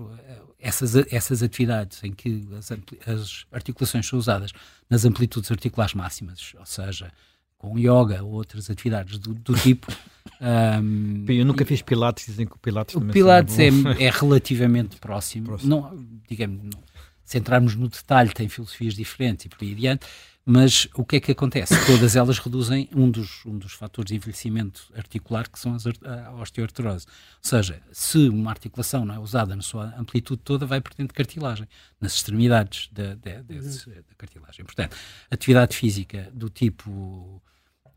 essas, 0.59 0.94
essas 1.10 1.42
atividades 1.42 2.02
em 2.04 2.12
que 2.12 2.46
as, 2.56 2.70
as 3.06 3.46
articulações 3.50 4.06
são 4.06 4.18
usadas 4.18 4.52
nas 4.88 5.04
amplitudes 5.04 5.50
articulares 5.50 5.92
máximas, 5.92 6.52
ou 6.59 6.64
seja, 6.64 7.10
com 7.59 7.78
yoga 7.78 8.22
ou 8.22 8.32
outras 8.32 8.70
atividades 8.70 9.18
do, 9.18 9.34
do 9.34 9.54
tipo. 9.54 9.92
Um, 10.40 11.24
eu 11.28 11.44
nunca 11.44 11.64
fiz 11.64 11.82
pilates, 11.82 12.26
dizem 12.26 12.46
que 12.46 12.54
o 12.54 12.59
pilates 12.59 12.96
O 12.96 13.00
pilates 13.00 13.56
é, 13.60 13.68
é, 14.00 14.10
relativamente 14.10 14.96
próximo. 14.96 15.46
próximo. 15.46 15.70
Não, 15.70 16.06
digamos, 16.28 16.64
não, 16.64 16.82
se 17.24 17.38
entrarmos 17.38 17.76
no 17.76 17.88
detalhe, 17.88 18.32
tem 18.32 18.48
filosofias 18.48 18.94
diferentes 18.94 19.46
e 19.46 19.48
por 19.48 19.59
aí 19.62 19.72
adiante, 19.72 20.04
mas 20.44 20.89
o 20.94 21.05
que 21.05 21.16
é 21.16 21.20
que 21.20 21.31
acontece? 21.31 21.74
Todas 21.86 22.16
elas 22.16 22.39
reduzem 22.39 22.89
um 22.94 23.09
dos, 23.09 23.47
um 23.47 23.56
dos 23.56 23.73
fatores 23.73 24.09
de 24.09 24.16
envelhecimento 24.16 24.93
articular, 24.97 25.48
que 25.48 25.56
são 25.56 25.74
as, 25.74 25.86
a 25.86 26.35
osteoartrose. 26.35 27.06
Ou 27.06 27.48
seja, 27.48 27.81
se 27.93 28.28
uma 28.28 28.51
articulação 28.51 29.05
não 29.05 29.14
é 29.14 29.19
usada 29.20 29.55
na 29.55 29.62
sua 29.62 29.94
amplitude 29.97 30.43
toda, 30.43 30.66
vai 30.66 30.81
perdendo 30.81 31.14
cartilagem, 31.14 31.69
nas 32.01 32.14
extremidades 32.14 32.89
da, 32.90 33.14
da, 33.14 33.31
uhum. 33.48 33.93
da 34.09 34.14
cartilagem. 34.19 34.64
Portanto, 34.64 34.97
atividade 35.31 35.77
física 35.77 36.28
do 36.35 36.51
tipo. 36.51 37.40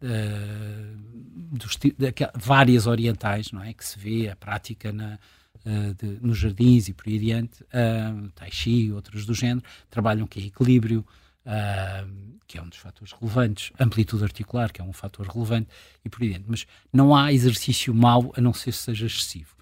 Uh, 0.03 1.55
dos, 1.57 1.77
de, 1.77 1.95
várias 2.35 2.85
orientais, 2.85 3.51
não 3.51 3.63
é? 3.63 3.73
Que 3.73 3.83
se 3.83 3.97
vê 3.97 4.29
a 4.29 4.35
prática 4.35 4.91
na, 4.91 5.17
Uh, 5.65 5.95
de, 5.95 6.19
nos 6.21 6.37
jardins 6.37 6.89
e 6.89 6.93
por 6.93 7.07
aí 7.07 7.15
adiante, 7.15 7.63
uh, 7.63 8.29
tai 8.35 8.51
chi, 8.51 8.91
outros 8.91 9.25
do 9.25 9.33
género, 9.33 9.65
trabalham 9.89 10.27
que 10.27 10.39
é 10.39 10.43
equilíbrio, 10.43 11.03
uh, 11.45 12.39
que 12.47 12.57
é 12.57 12.61
um 12.61 12.69
dos 12.69 12.77
fatores 12.77 13.13
relevantes, 13.13 13.71
amplitude 13.79 14.23
articular, 14.23 14.71
que 14.71 14.81
é 14.81 14.83
um 14.83 14.93
fator 14.93 15.27
relevante, 15.27 15.69
e 16.03 16.09
por 16.09 16.19
dentro. 16.19 16.45
Mas 16.47 16.65
não 16.91 17.15
há 17.15 17.31
exercício 17.31 17.93
mau 17.93 18.33
a 18.35 18.41
não 18.41 18.53
ser 18.53 18.71
se 18.71 18.83
seja 18.83 19.05
excessivo. 19.05 19.55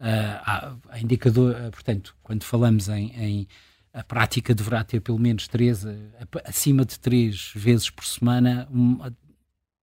Uh, 0.00 0.40
há, 0.44 1.00
indicador, 1.00 1.54
uh, 1.54 1.70
portanto, 1.70 2.16
quando 2.22 2.44
falamos 2.44 2.88
em, 2.88 3.12
em, 3.16 3.48
a 3.92 4.02
prática 4.02 4.54
deverá 4.54 4.82
ter 4.82 5.00
pelo 5.00 5.18
menos 5.18 5.46
três, 5.48 5.84
acima 6.44 6.84
de 6.84 6.98
três 6.98 7.52
vezes 7.54 7.90
por 7.90 8.04
semana, 8.04 8.66
uma 8.70 9.16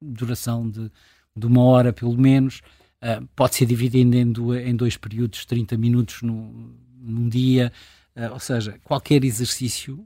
duração 0.02 0.70
de, 0.70 0.92
de 1.36 1.46
uma 1.46 1.64
hora 1.64 1.94
pelo 1.94 2.18
menos, 2.18 2.62
Uh, 3.04 3.28
pode 3.36 3.56
ser 3.56 3.66
dividido 3.66 4.16
em, 4.16 4.32
do, 4.32 4.56
em, 4.56 4.76
dois 4.76 4.96
períodos, 4.96 5.44
30 5.44 5.76
minutos 5.76 6.22
no, 6.22 6.72
num 7.00 7.28
dia, 7.28 7.74
uh, 8.16 8.34
ou 8.34 8.40
seja, 8.40 8.80
qualquer 8.84 9.26
exercício 9.26 10.06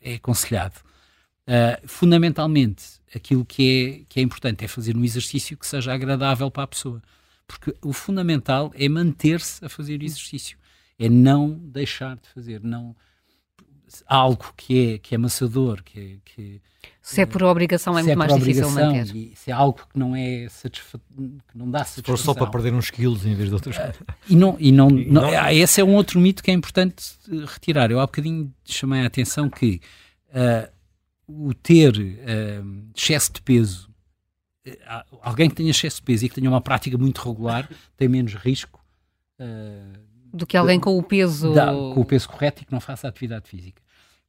é 0.00 0.14
aconselhado. 0.14 0.76
Uh, 1.46 1.86
fundamentalmente, 1.86 3.00
aquilo 3.14 3.44
que 3.44 4.02
é, 4.02 4.04
que 4.08 4.20
é 4.20 4.22
importante 4.22 4.64
é 4.64 4.68
fazer 4.68 4.96
um 4.96 5.04
exercício 5.04 5.56
que 5.56 5.66
seja 5.66 5.92
agradável 5.92 6.50
para 6.50 6.62
a 6.62 6.68
pessoa. 6.68 7.02
Porque 7.46 7.74
o 7.82 7.92
fundamental 7.92 8.72
é 8.74 8.88
manter-se 8.88 9.64
a 9.64 9.68
fazer 9.68 10.02
exercício, 10.02 10.58
é 10.98 11.08
não 11.08 11.50
deixar 11.58 12.16
de 12.16 12.28
fazer, 12.28 12.62
não 12.62 12.96
algo 14.06 14.52
que 14.56 14.94
é, 14.94 14.98
que 14.98 15.14
é 15.14 15.16
amassador, 15.16 15.82
que, 15.82 16.00
é, 16.00 16.16
que 16.24 16.60
se 17.02 17.20
é 17.20 17.26
por 17.26 17.42
obrigação 17.42 17.98
é 17.98 18.02
muito 18.02 18.12
é 18.12 18.16
mais 18.16 18.34
difícil 18.34 18.70
manter. 18.70 19.06
se 19.36 19.50
é 19.50 19.52
algo 19.52 19.78
que 19.92 19.98
não 19.98 20.16
é 20.16 20.48
satisfa 20.48 20.98
que 20.98 21.58
não 21.58 21.70
dá 21.70 21.80
satisfação. 21.80 22.16
Se 22.16 22.22
for 22.22 22.32
só 22.32 22.34
para 22.34 22.46
perder 22.46 22.72
uns 22.72 22.90
quilos 22.90 23.26
em 23.26 23.34
vez 23.34 23.50
de 23.50 23.54
outras 23.54 23.76
coisas. 23.76 23.96
E 24.28 24.34
não, 24.34 24.56
e 24.58 24.72
não, 24.72 24.88
não, 24.88 25.22
não, 25.22 25.24
ah, 25.38 25.52
esse 25.52 25.80
é 25.80 25.84
um 25.84 25.94
outro 25.94 26.18
mito 26.18 26.42
que 26.42 26.50
é 26.50 26.54
importante 26.54 27.04
retirar. 27.46 27.90
Eu 27.90 28.00
há 28.00 28.06
bocadinho 28.06 28.52
chamei 28.64 29.02
a 29.02 29.06
atenção 29.06 29.50
que 29.50 29.80
uh, 30.30 30.72
o 31.26 31.52
ter 31.52 31.94
uh, 31.94 32.90
excesso 32.96 33.34
de 33.34 33.42
peso, 33.42 33.90
uh, 34.66 35.18
alguém 35.20 35.50
que 35.50 35.56
tenha 35.56 35.70
excesso 35.70 35.96
de 35.96 36.02
peso 36.02 36.24
e 36.24 36.28
que 36.30 36.36
tenha 36.36 36.48
uma 36.48 36.60
prática 36.60 36.96
muito 36.96 37.20
regular 37.20 37.68
tem 37.96 38.08
menos 38.08 38.34
risco 38.34 38.82
do 40.32 40.46
que 40.46 40.56
alguém 40.56 40.80
com 40.80 40.98
o 40.98 41.02
peso 41.02 41.52
da, 41.52 41.66
com 41.66 42.00
o 42.00 42.04
peso 42.04 42.28
correto 42.28 42.62
e 42.62 42.64
que 42.64 42.72
não 42.72 42.80
faça 42.80 43.06
atividade 43.06 43.48
física. 43.48 43.83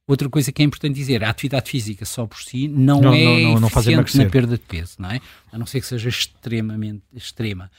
Outra 0.08 0.28
coisa 0.30 0.52
que 0.52 0.62
é 0.62 0.64
importante 0.64 0.94
dizer, 0.94 1.24
a 1.24 1.30
atividade 1.30 1.68
física 1.68 2.04
só 2.04 2.26
por 2.26 2.40
si 2.40 2.68
não, 2.68 3.00
não 3.00 3.12
é 3.12 3.42
não, 3.42 3.60
não, 3.60 3.68
eficiente 3.68 4.16
na 4.16 4.26
perda 4.26 4.56
de 4.56 4.62
peso, 4.62 4.94
não 5.00 5.10
é? 5.10 5.20
A 5.50 5.58
não 5.58 5.66
ser 5.66 5.80
que 5.80 5.86
seja 5.86 6.08
extremamente 6.08 7.02
extrema. 7.12 7.70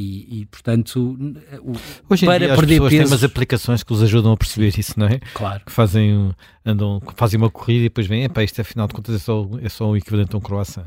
E, 0.00 0.40
e, 0.40 0.46
portanto, 0.46 1.18
o, 1.62 1.72
Hoje 2.08 2.24
em 2.24 2.28
para 2.28 2.38
dia, 2.38 2.56
perder 2.56 2.56
as 2.56 2.56
pessoas 2.56 2.90
pesos... 2.90 2.90
têm 2.90 3.04
umas 3.04 3.24
aplicações 3.24 3.82
que 3.82 3.92
os 3.92 4.02
ajudam 4.02 4.32
a 4.32 4.36
perceber 4.36 4.78
isso, 4.78 4.98
não 4.98 5.06
é? 5.06 5.20
Claro. 5.34 5.60
Que 5.66 5.70
fazem, 5.70 6.34
andam, 6.64 7.02
fazem 7.16 7.36
uma 7.36 7.50
corrida 7.50 7.80
e 7.80 7.88
depois 7.90 8.06
vêm, 8.06 8.24
epá, 8.24 8.42
isto 8.42 8.58
afinal 8.62 8.88
de 8.88 8.94
contas 8.94 9.14
é 9.14 9.18
só, 9.18 9.46
é 9.62 9.68
só 9.68 9.90
o 9.90 9.96
equivalente 9.98 10.34
a 10.34 10.38
um 10.38 10.40
croissant. 10.40 10.86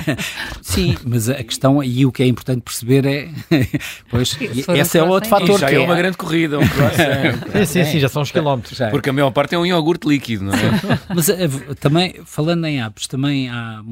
Sim, 0.60 0.98
mas 1.06 1.30
a 1.30 1.42
questão 1.42 1.82
e 1.82 2.04
o 2.04 2.12
que 2.12 2.22
é 2.22 2.26
importante 2.26 2.60
perceber 2.60 3.06
é. 3.06 3.30
pois, 4.10 4.36
esse 4.40 4.98
é 4.98 5.02
outro 5.02 5.30
fator. 5.30 5.58
Já 5.58 5.68
que 5.68 5.76
é, 5.76 5.80
uma 5.80 5.96
grande 5.96 6.18
corrida, 6.18 6.58
um 6.58 6.68
croissant. 6.68 7.64
sim, 7.64 7.84
sim, 7.84 7.92
sim, 7.92 7.98
já 8.00 8.08
são 8.10 8.20
uns 8.20 8.30
quilómetros. 8.30 8.76
Já. 8.76 8.90
Porque 8.90 9.08
a 9.08 9.12
maior 9.14 9.30
parte 9.30 9.54
é 9.54 9.58
um 9.58 9.64
iogurte 9.64 10.06
líquido, 10.06 10.44
não 10.44 10.52
é? 10.52 10.98
mas 11.08 11.30
eh, 11.30 11.48
também, 11.80 12.16
falando 12.26 12.66
em 12.66 12.82
apps, 12.82 13.06
também 13.06 13.48
há 13.48 13.82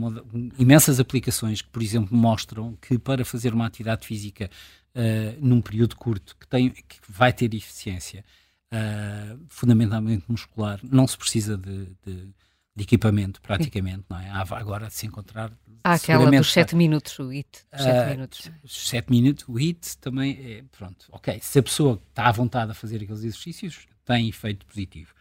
imensas 0.59 1.01
aplicações 1.01 1.62
que, 1.62 1.69
por 1.69 1.82
exemplo, 1.82 2.15
mostram 2.15 2.74
que 2.81 2.99
para 2.99 3.24
fazer 3.24 3.55
uma 3.55 3.66
atividade 3.66 4.07
física 4.07 4.49
uh, 4.94 5.36
num 5.40 5.60
período 5.60 5.97
curto, 5.97 6.36
que, 6.39 6.47
tem, 6.47 6.70
que 6.70 6.98
vai 7.09 7.32
ter 7.32 7.55
eficiência 7.55 8.24
uh, 8.72 9.40
fundamentalmente 9.48 10.24
muscular, 10.28 10.81
não 10.82 11.06
se 11.06 11.16
precisa 11.16 11.56
de, 11.56 11.86
de, 12.05 12.28
de 12.77 12.82
equipamento, 12.82 13.40
praticamente, 13.40 14.05
não 14.09 14.18
é? 14.18 14.28
Há 14.31 14.44
agora 14.56 14.86
de 14.86 14.94
se 14.94 15.06
encontrar. 15.06 15.52
Há 15.82 15.94
aquela 15.94 16.31
dos 16.31 16.52
7 16.52 16.77
minutos, 16.77 17.18
o 17.18 17.32
IT. 17.32 17.64
7 17.77 17.89
uh, 17.89 18.10
minutos. 18.10 18.51
7 18.66 19.10
minutos, 19.10 19.44
o 19.48 19.59
IT 19.59 19.98
também 19.98 20.32
é. 20.32 20.64
Pronto, 20.70 21.06
ok. 21.10 21.39
Se 21.43 21.59
a 21.59 21.62
pessoa 21.62 22.01
está 22.09 22.28
à 22.28 22.32
vontade 22.32 22.70
a 22.70 22.74
fazer 22.74 22.97
aqueles 22.97 23.22
exercícios, 23.22 23.86
tem 24.05 24.28
efeito 24.28 24.66
positivo. 24.66 25.14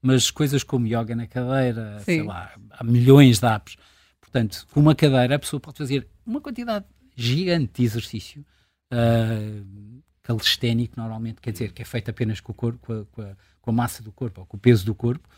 Mas 0.00 0.30
coisas 0.30 0.62
como 0.62 0.86
yoga 0.86 1.16
na 1.16 1.26
cadeira, 1.26 1.98
Sim. 1.98 2.04
sei 2.04 2.22
lá, 2.22 2.52
há 2.70 2.84
milhões 2.84 3.40
de 3.40 3.46
apps. 3.46 3.76
Portanto, 4.20 4.66
com 4.70 4.80
uma 4.80 4.94
cadeira, 4.94 5.36
a 5.36 5.38
pessoa 5.38 5.58
pode 5.58 5.78
fazer 5.78 6.06
uma 6.24 6.40
quantidade 6.40 6.84
gigante 7.16 7.72
de 7.74 7.84
exercício 7.84 8.44
uh, 8.92 10.02
calisténico, 10.22 10.94
normalmente, 10.96 11.40
quer 11.40 11.52
dizer, 11.52 11.72
que 11.72 11.82
é 11.82 11.84
feito 11.84 12.10
apenas 12.10 12.40
com, 12.40 12.52
o 12.52 12.54
corpo, 12.54 12.78
com, 12.84 12.92
a, 12.92 13.04
com, 13.06 13.22
a, 13.22 13.36
com 13.60 13.70
a 13.70 13.72
massa 13.72 14.02
do 14.02 14.12
corpo, 14.12 14.40
ou 14.40 14.46
com 14.46 14.56
o 14.56 14.60
peso 14.60 14.84
do 14.84 14.94
corpo, 14.94 15.28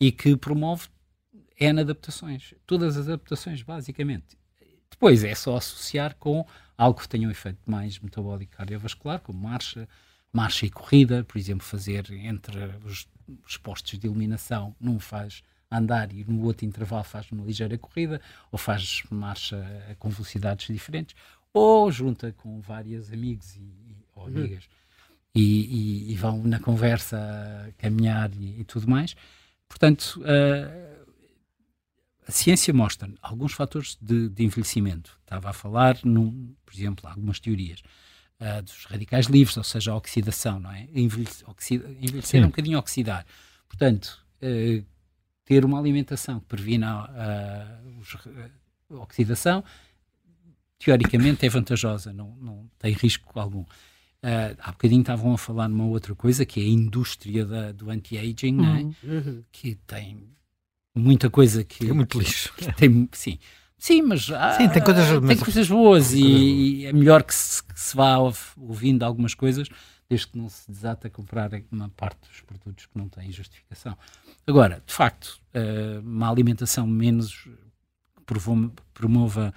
e 0.00 0.10
que 0.10 0.36
promove 0.36 0.88
N 1.58 1.80
adaptações, 1.80 2.54
todas 2.66 2.96
as 2.96 3.06
adaptações, 3.06 3.62
basicamente. 3.62 4.36
Depois 4.90 5.24
é 5.24 5.34
só 5.34 5.56
associar 5.56 6.16
com 6.16 6.46
algo 6.76 7.00
que 7.00 7.08
tenha 7.08 7.28
um 7.28 7.30
efeito 7.30 7.58
mais 7.66 7.98
metabólico 7.98 8.56
cardiovascular, 8.56 9.20
como 9.20 9.38
marcha, 9.38 9.88
marcha 10.32 10.66
e 10.66 10.70
corrida, 10.70 11.24
por 11.24 11.38
exemplo, 11.38 11.64
fazer 11.64 12.10
entre 12.10 12.58
os, 12.84 13.08
os 13.46 13.56
postos 13.56 13.98
de 13.98 14.06
eliminação, 14.06 14.74
num 14.80 14.98
faz 14.98 15.42
andar 15.70 16.12
e 16.12 16.24
no 16.24 16.42
outro 16.44 16.66
intervalo 16.66 17.04
faz 17.04 17.30
uma 17.30 17.44
ligeira 17.44 17.78
corrida, 17.78 18.20
ou 18.50 18.58
faz 18.58 19.02
marcha 19.10 19.96
com 19.98 20.10
velocidades 20.10 20.66
diferentes, 20.66 21.14
ou 21.52 21.90
junta 21.90 22.32
com 22.32 22.60
vários 22.60 23.12
amigos 23.12 23.56
e, 23.56 23.60
e 23.60 23.96
ou 24.14 24.24
uhum. 24.24 24.28
amigas 24.28 24.68
e, 25.34 25.40
e, 25.40 26.12
e, 26.12 26.14
vão 26.16 26.42
na 26.42 26.60
conversa 26.60 27.72
caminhar 27.78 28.30
e, 28.34 28.64
tudo 28.64 28.88
mais. 28.88 29.16
Portanto, 29.68 30.20
uh, 30.20 31.06
a 32.26 32.30
ciência 32.30 32.72
mostra 32.74 33.10
alguns 33.22 33.52
fatores 33.52 33.96
de, 34.00 34.28
de, 34.28 34.44
envelhecimento. 34.44 35.18
Estava 35.22 35.50
a 35.50 35.52
falar, 35.52 35.98
num, 36.04 36.54
por 36.64 36.74
exemplo, 36.74 37.08
algumas 37.08 37.40
teorias 37.40 37.82
uh, 38.40 38.62
dos 38.62 38.84
radicais 38.84 39.26
livres, 39.26 39.56
ou 39.56 39.64
seja, 39.64 39.92
a 39.92 39.96
oxidação, 39.96 40.60
não 40.60 40.70
é? 40.70 40.86
Envelhecer, 40.94 41.48
oxida, 41.48 41.88
envelhecer 42.00 42.42
é 42.42 42.44
um 42.44 42.50
bocadinho 42.50 42.78
oxidar. 42.78 43.24
Portanto, 43.66 44.22
uh, 44.42 44.84
ter 45.46 45.64
uma 45.64 45.78
alimentação 45.78 46.40
que 46.40 46.46
previna 46.46 47.04
a 48.90 48.96
oxidação, 49.00 49.64
teoricamente 50.82 51.46
é 51.46 51.48
vantajosa, 51.48 52.12
não, 52.12 52.36
não 52.40 52.70
tem 52.78 52.92
risco 52.92 53.38
algum. 53.38 53.60
Uh, 53.60 54.56
há 54.58 54.72
bocadinho 54.72 55.00
estavam 55.00 55.32
a 55.32 55.38
falar 55.38 55.68
numa 55.68 55.86
outra 55.86 56.14
coisa 56.14 56.44
que 56.44 56.60
é 56.60 56.64
a 56.64 56.68
indústria 56.68 57.44
da, 57.44 57.72
do 57.72 57.90
anti-aging, 57.90 58.56
é? 58.56 58.68
uhum. 58.68 58.94
uhum. 59.04 59.44
que 59.50 59.74
tem 59.86 60.28
muita 60.94 61.28
coisa 61.28 61.64
que. 61.64 61.88
É 61.88 61.92
muito 61.92 62.18
lixo. 62.18 62.52
tem, 62.76 63.08
sim. 63.12 63.38
Sim, 63.78 64.02
mas 64.02 64.30
há, 64.30 64.56
sim, 64.58 64.68
tem, 64.68 64.80
coisas, 64.80 65.08
tem 65.08 65.20
mas... 65.20 65.42
coisas 65.42 65.68
boas 65.68 66.12
e, 66.12 66.22
e, 66.22 66.86
é 66.86 66.92
melhor 66.92 67.24
que 67.24 67.34
se, 67.34 67.64
que 67.64 67.80
se 67.80 67.96
vá 67.96 68.16
ouvindo 68.56 69.02
algumas 69.02 69.34
coisas 69.34 69.68
desde 70.08 70.28
que 70.28 70.38
não 70.38 70.48
se 70.48 70.70
desata 70.70 71.08
a 71.08 71.10
comprar 71.10 71.50
uma 71.70 71.88
parte 71.88 72.28
dos 72.28 72.40
produtos 72.42 72.86
que 72.86 72.96
não 72.96 73.08
têm 73.08 73.32
justificação. 73.32 73.96
Agora, 74.46 74.80
de 74.86 74.92
facto, 74.92 75.40
uh, 75.54 76.00
uma 76.00 76.30
alimentação 76.30 76.86
menos 76.86 77.48
promova 78.94 79.52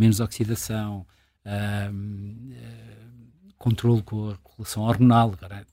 menos 0.00 0.20
oxidação, 0.20 1.06
uh, 1.44 1.92
uh, 1.92 3.54
controle 3.58 4.02
com 4.02 4.30
a 4.30 4.32
regulação 4.32 4.82
hormonal. 4.82 5.32
Agora, 5.32 5.66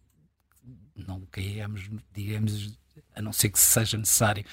não 1.07 1.21
caímos, 1.31 1.89
digamos, 2.13 2.77
a 3.15 3.21
não 3.21 3.33
ser 3.33 3.49
que 3.49 3.59
seja 3.59 3.97
necessário 3.97 4.43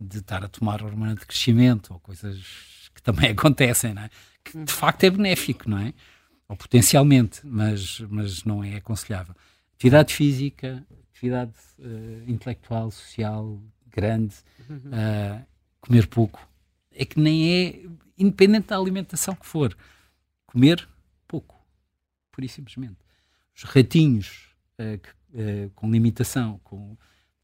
de 0.00 0.18
estar 0.18 0.44
a 0.44 0.48
tomar 0.48 0.82
hormona 0.82 1.14
de 1.14 1.26
crescimento 1.26 1.92
ou 1.92 2.00
coisas 2.00 2.90
que 2.94 3.02
também 3.02 3.30
acontecem, 3.32 3.94
não 3.94 4.02
é? 4.02 4.10
que 4.44 4.58
de 4.64 4.72
facto 4.72 5.04
é 5.04 5.10
benéfico, 5.10 5.68
não 5.68 5.78
é? 5.78 5.94
Ou 6.48 6.56
potencialmente, 6.56 7.40
mas, 7.44 8.00
mas 8.08 8.44
não 8.44 8.64
é 8.64 8.76
aconselhável. 8.76 9.34
Atividade 9.74 10.12
física, 10.12 10.84
atividade 11.12 11.52
uh, 11.78 12.30
intelectual, 12.30 12.90
social, 12.90 13.60
grande, 13.88 14.34
uh, 14.68 15.46
comer 15.80 16.06
pouco, 16.08 16.46
é 16.92 17.04
que 17.04 17.20
nem 17.20 17.52
é, 17.52 17.80
independente 18.20 18.68
da 18.68 18.76
alimentação 18.76 19.34
que 19.34 19.46
for, 19.46 19.76
comer 20.46 20.86
pouco, 21.26 21.60
por 22.30 22.44
e 22.44 22.48
simplesmente. 22.48 22.98
Os 23.56 23.62
ratinhos 23.64 24.54
uh, 24.78 24.98
que, 24.98 25.10
uh, 25.10 25.70
com 25.74 25.90
limitação, 25.90 26.60
com 26.62 26.96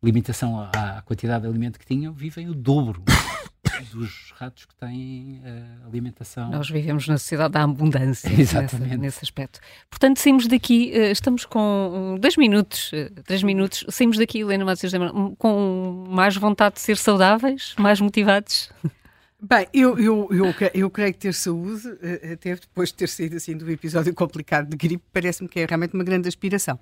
limitação 0.03 0.61
à, 0.61 0.99
à, 0.99 1.03
quantidade 1.03 1.43
de 1.43 1.49
alimento 1.49 1.79
que 1.79 1.87
tinham, 1.87 2.13
vivem 2.13 2.49
o 2.49 2.55
dobro 2.55 3.03
dos 3.93 4.33
ratos 4.37 4.65
que 4.65 4.75
têm 4.77 5.41
uh, 5.45 5.87
alimentação. 5.87 6.51
Nós 6.51 6.69
vivemos 6.69 7.07
na 7.09 7.19
sociedade 7.19 7.53
da 7.53 7.63
abundância 7.63 8.29
Exatamente. 8.33 8.91
Nesse, 8.91 8.99
nesse 8.99 9.19
aspecto. 9.23 9.61
Portanto, 9.91 10.19
saímos 10.19 10.47
daqui, 10.47 10.93
uh, 10.95 11.11
estamos 11.11 11.45
com 11.45 12.17
dois 12.21 12.37
minutos, 12.37 12.93
uh, 12.93 13.23
três 13.23 13.43
minutos, 13.43 13.85
saímos 13.89 14.19
daqui, 14.19 14.41
Helena 14.41 14.65
Matheus, 14.65 14.93
com 15.39 16.07
mais 16.09 16.37
vontade 16.37 16.77
de 16.77 16.81
ser 16.81 16.97
saudáveis, 16.97 17.75
mais 17.79 18.01
motivados? 18.01 18.71
Bem, 19.41 19.67
eu, 19.73 19.99
eu, 19.99 20.29
eu, 20.31 20.55
eu 20.73 20.91
creio 20.91 21.13
que 21.13 21.19
ter 21.19 21.35
saúde, 21.35 21.87
até 22.33 22.55
depois 22.55 22.89
de 22.89 22.95
ter 22.95 23.09
saído 23.09 23.37
assim 23.37 23.57
do 23.57 23.71
episódio 23.71 24.15
complicado 24.15 24.69
de 24.69 24.77
gripe, 24.77 25.05
parece-me 25.13 25.49
que 25.49 25.61
é 25.61 25.67
realmente 25.67 25.93
uma 25.93 26.05
grande 26.05 26.27
aspiração. 26.27 26.79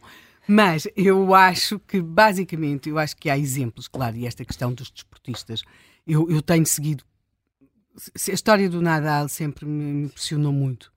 Mas 0.46 0.86
eu 0.94 1.34
acho 1.34 1.80
que, 1.80 2.00
basicamente, 2.00 2.88
eu 2.88 2.98
acho 2.98 3.16
que 3.16 3.28
há 3.28 3.36
exemplos, 3.36 3.88
claro, 3.88 4.16
e 4.16 4.26
esta 4.26 4.44
questão 4.44 4.72
dos 4.72 4.90
desportistas, 4.90 5.62
eu, 6.06 6.30
eu 6.30 6.40
tenho 6.40 6.64
seguido. 6.64 7.02
A 7.96 8.32
história 8.32 8.68
do 8.68 8.80
Nadal 8.80 9.28
sempre 9.28 9.66
me 9.66 10.04
impressionou 10.06 10.52
muito, 10.52 10.92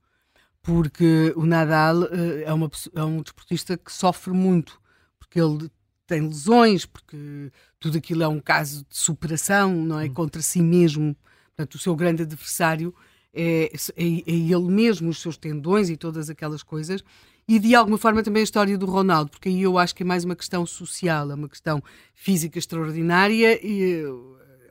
porque 0.62 1.32
o 1.34 1.44
Nadal 1.44 2.02
uh, 2.02 2.42
é, 2.44 2.52
uma, 2.52 2.70
é 2.94 3.02
um 3.02 3.20
desportista 3.20 3.76
que 3.76 3.92
sofre 3.92 4.32
muito, 4.32 4.80
porque 5.18 5.40
ele 5.40 5.70
tem 6.06 6.20
lesões, 6.20 6.86
porque 6.86 7.50
tudo 7.80 7.98
aquilo 7.98 8.22
é 8.22 8.28
um 8.28 8.40
caso 8.40 8.86
de 8.88 8.96
superação, 8.96 9.74
não 9.74 9.98
é? 9.98 10.04
Hum. 10.04 10.14
Contra 10.14 10.40
si 10.40 10.62
mesmo. 10.62 11.16
Portanto, 11.58 11.74
o 11.74 11.78
seu 11.78 11.96
grande 11.96 12.22
adversário 12.22 12.94
é, 13.34 13.72
é, 13.96 14.04
é 14.04 14.32
ele 14.32 14.70
mesmo, 14.70 15.10
os 15.10 15.20
seus 15.20 15.36
tendões 15.36 15.90
e 15.90 15.96
todas 15.96 16.30
aquelas 16.30 16.62
coisas 16.62 17.02
e 17.48 17.58
de 17.58 17.74
alguma 17.74 17.98
forma 17.98 18.22
também 18.22 18.42
a 18.42 18.44
história 18.44 18.78
do 18.78 18.86
Ronaldo, 18.86 19.32
porque 19.32 19.48
aí 19.48 19.62
eu 19.62 19.76
acho 19.76 19.92
que 19.92 20.04
é 20.04 20.06
mais 20.06 20.22
uma 20.22 20.36
questão 20.36 20.64
social, 20.64 21.30
é 21.32 21.34
uma 21.34 21.48
questão 21.48 21.82
física 22.14 22.58
extraordinária 22.58 23.58
e, 23.66 24.04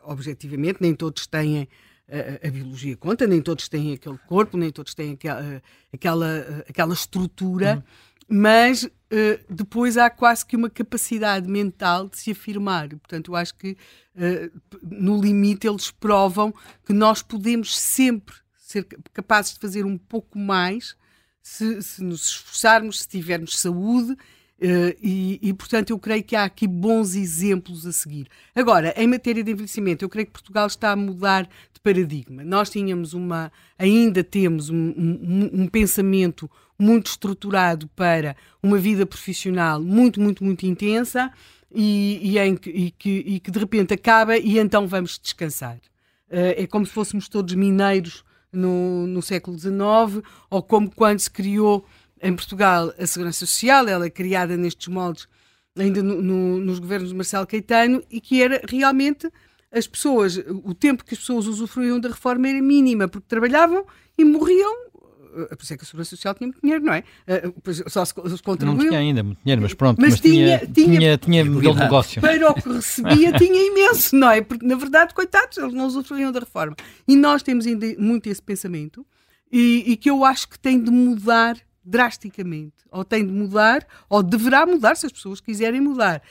objetivamente, 0.04 0.78
nem 0.80 0.94
todos 0.94 1.28
têm 1.28 1.68
a, 2.08 2.48
a, 2.48 2.52
biologia 2.52 2.96
conta, 2.96 3.28
nem 3.28 3.42
todos 3.42 3.68
têm 3.68 3.94
aquele 3.94 4.18
corpo, 4.28 4.56
nem 4.56 4.70
todos 4.72 4.94
têm 4.94 5.14
aquela, 5.14 5.62
aquela, 5.92 6.64
aquela 6.70 6.94
estrutura, 6.94 7.76
uhum. 7.76 7.84
Mas 8.28 8.84
uh, 8.84 8.90
depois 9.50 9.98
há 9.98 10.10
quase 10.10 10.46
que 10.46 10.56
uma 10.56 10.70
capacidade 10.70 11.50
mental 11.50 12.10
de 12.10 12.18
se 12.18 12.32
afirmar. 12.32 12.90
Portanto, 12.90 13.32
eu 13.32 13.36
acho 13.36 13.56
que 13.56 13.78
uh, 14.16 14.62
no 14.84 15.22
limite 15.22 15.68
eles 15.68 15.90
provam 15.90 16.54
que 16.86 16.94
nós 16.94 17.22
podemos 17.22 17.78
sempre 17.78 18.36
ser 18.58 18.86
capazes 19.14 19.54
de 19.54 19.60
fazer 19.60 19.86
um 19.86 19.98
pouco 19.98 20.38
mais 20.38 20.96
se, 21.42 21.82
se 21.82 22.04
nos 22.04 22.28
esforçarmos, 22.28 23.02
se 23.02 23.08
tivermos 23.08 23.58
saúde. 23.58 24.12
Uh, 24.60 24.92
e, 25.02 25.40
e, 25.42 25.54
portanto, 25.54 25.92
eu 25.92 26.00
creio 26.00 26.24
que 26.24 26.36
há 26.36 26.44
aqui 26.44 26.68
bons 26.68 27.14
exemplos 27.14 27.86
a 27.86 27.92
seguir. 27.92 28.28
Agora, 28.56 28.92
em 28.98 29.08
matéria 29.08 29.44
de 29.44 29.52
envelhecimento, 29.52 30.04
eu 30.04 30.10
creio 30.10 30.26
que 30.26 30.34
Portugal 30.34 30.66
está 30.66 30.92
a 30.92 30.96
mudar 30.96 31.44
de 31.72 31.80
paradigma. 31.80 32.44
Nós 32.44 32.70
tínhamos 32.70 33.14
uma, 33.14 33.52
ainda 33.78 34.24
temos 34.24 34.70
um, 34.70 34.76
um, 34.76 35.62
um 35.62 35.68
pensamento 35.68 36.50
muito 36.78 37.08
estruturado 37.08 37.88
para 37.90 38.36
uma 38.62 38.78
vida 38.78 39.06
profissional 39.06 39.82
muito, 39.82 40.22
muito, 40.22 40.44
muito 40.44 40.66
intensa 40.66 41.32
e, 41.72 42.20
e, 42.22 42.40
em, 42.40 42.60
e, 42.66 42.92
que, 42.92 43.10
e 43.10 43.40
que 43.40 43.52
de 43.52 43.60
repente 43.60 43.94
acaba 43.94 44.38
e 44.38 44.60
então 44.60 44.88
vamos 44.88 45.20
descansar. 45.20 45.78
Uh, 46.30 46.54
é 46.58 46.68
como 46.68 46.86
se 46.86 46.92
fôssemos 46.92 47.28
todos 47.30 47.56
mineiros 47.56 48.24
no, 48.52 49.08
no 49.08 49.22
século 49.22 49.58
XIX, 49.58 50.24
ou 50.50 50.62
como 50.62 50.94
quando 50.94 51.20
se 51.20 51.32
criou 51.32 51.86
em 52.22 52.36
Portugal 52.36 52.94
a 52.98 53.06
Segurança 53.06 53.46
Social, 53.46 53.88
ela 53.88 54.06
é 54.06 54.10
criada 54.10 54.58
nestes 54.58 54.88
moldes 54.88 55.28
ainda 55.80 56.02
no, 56.02 56.22
no, 56.22 56.58
nos 56.58 56.80
governos 56.80 57.10
de 57.10 57.16
Marcelo 57.16 57.46
Caetano, 57.46 58.04
e 58.10 58.20
que 58.20 58.42
era 58.42 58.62
realmente 58.68 59.32
as 59.72 59.86
pessoas, 59.86 60.38
o 60.38 60.74
tempo 60.74 61.04
que 61.04 61.14
as 61.14 61.20
pessoas 61.20 61.46
usufruíam 61.46 62.00
da 62.00 62.10
reforma 62.10 62.48
era 62.48 62.62
mínima, 62.62 63.08
porque 63.08 63.28
trabalhavam 63.28 63.86
e 64.18 64.24
morriam 64.24 64.87
por 65.46 65.64
isso 65.64 65.74
é 65.74 65.78
que 65.78 65.84
a 65.84 65.86
Segurança 65.86 66.10
Social 66.10 66.34
tinha 66.34 66.48
muito 66.48 66.62
dinheiro, 66.62 66.84
não 66.84 66.94
é? 66.94 67.04
Eh, 67.28 67.52
só 67.88 68.04
se, 68.04 68.14
se 68.14 68.44
contribuiu. 68.44 68.78
Não 68.78 68.90
tinha 68.90 69.00
ainda 69.00 69.24
muito 69.24 69.40
dinheiro, 69.44 69.62
mas 69.62 69.74
pronto, 69.74 70.02
mas, 70.02 70.12
mas 70.12 70.20
tinha, 70.20 70.60
tinha, 70.60 70.98
tinha, 70.98 71.18
tinha 71.18 71.46
modelo 71.46 71.76
de 71.76 71.80
negócio. 71.82 72.22
Para 72.22 72.52
o 72.52 72.54
que 72.54 72.70
recebia 72.70 73.32
tinha 73.38 73.68
imenso, 73.68 74.16
não 74.16 74.32
é? 74.32 74.42
Porque, 74.42 74.66
na 74.66 74.76
verdade, 74.76 75.14
coitados, 75.14 75.58
eles 75.58 75.74
não 75.74 75.86
usufruíam 75.86 76.32
da 76.32 76.40
reforma. 76.40 76.76
E 77.08 77.16
nós 77.16 77.44
temos 77.44 77.66
ainda 77.68 77.86
muito 77.98 78.28
esse 78.28 78.42
pensamento 78.42 79.06
e, 79.52 79.84
e 79.88 79.98
que 79.98 80.10
eu 80.10 80.26
acho 80.26 80.50
que 80.50 80.60
tem 80.60 80.82
de 80.82 80.92
mudar 80.92 81.58
drasticamente. 81.84 82.76
Ou 82.92 83.06
tem 83.06 83.26
de 83.26 83.32
mudar, 83.32 83.86
ou 84.10 84.22
deverá 84.22 84.66
mudar 84.66 84.96
se 84.96 85.06
as 85.06 85.12
pessoas 85.12 85.40
quiserem 85.40 85.82
mudar. 85.82 86.22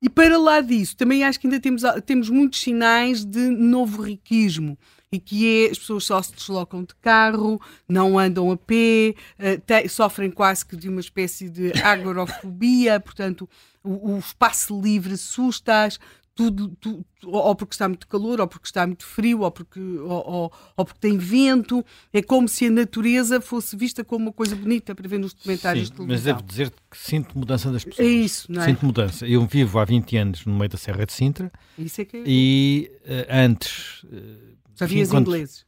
E 0.00 0.08
para 0.08 0.38
lá 0.38 0.60
disso, 0.60 0.96
também 0.96 1.24
acho 1.24 1.40
que 1.40 1.46
ainda 1.46 1.60
temos, 1.60 1.82
temos 2.04 2.28
muitos 2.28 2.60
sinais 2.60 3.24
de 3.24 3.50
novo 3.50 4.02
riquismo 4.02 4.78
e 5.16 5.20
que 5.20 5.64
é 5.66 5.70
as 5.70 5.78
pessoas 5.78 6.04
só 6.04 6.22
se 6.22 6.34
deslocam 6.34 6.82
de 6.82 6.94
carro, 6.96 7.60
não 7.88 8.18
andam 8.18 8.50
a 8.50 8.56
pé, 8.56 9.14
uh, 9.38 9.58
te, 9.64 9.88
sofrem 9.88 10.30
quase 10.30 10.64
que 10.64 10.76
de 10.76 10.88
uma 10.88 11.00
espécie 11.00 11.48
de 11.48 11.72
agorafobia, 11.82 13.00
portanto, 13.00 13.48
o, 13.82 14.12
o 14.12 14.18
espaço 14.18 14.78
livre 14.78 15.14
assusta-as, 15.14 15.98
tudo, 16.34 16.68
tudo, 16.78 17.02
ou 17.24 17.54
porque 17.54 17.72
está 17.74 17.88
muito 17.88 18.06
calor, 18.06 18.42
ou 18.42 18.46
porque 18.46 18.66
está 18.66 18.86
muito 18.86 19.06
frio, 19.06 19.40
ou 19.40 19.50
porque, 19.50 19.80
ou, 19.80 20.10
ou, 20.10 20.52
ou, 20.76 20.84
porque 20.84 21.00
tem 21.00 21.16
vento. 21.16 21.82
É 22.12 22.20
como 22.20 22.46
se 22.46 22.66
a 22.66 22.70
natureza 22.70 23.40
fosse 23.40 23.74
vista 23.74 24.04
como 24.04 24.26
uma 24.26 24.32
coisa 24.32 24.54
bonita 24.54 24.94
para 24.94 25.08
ver 25.08 25.18
nos 25.18 25.32
documentários 25.32 25.86
Sim, 25.86 25.92
de 25.92 25.96
televisão. 25.96 26.34
Mas 26.34 26.36
devo 26.36 26.46
dizer 26.46 26.70
que 26.90 26.98
sinto 26.98 27.38
mudança 27.38 27.72
das 27.72 27.84
pessoas. 27.84 28.06
É 28.06 28.10
isso, 28.10 28.52
não 28.52 28.60
é? 28.60 28.66
Sinto 28.66 28.84
mudança. 28.84 29.26
Eu 29.26 29.46
vivo 29.46 29.78
há 29.78 29.84
20 29.86 30.16
anos 30.18 30.44
no 30.44 30.54
meio 30.54 30.68
da 30.68 30.76
Serra 30.76 31.06
de 31.06 31.14
Sintra 31.14 31.50
isso 31.78 32.02
é 32.02 32.04
que 32.04 32.18
é... 32.18 32.22
e 32.26 32.90
uh, 33.06 33.26
antes. 33.30 34.02
Uh, 34.04 34.55
Vias 34.84 35.12
ingleses? 35.12 35.64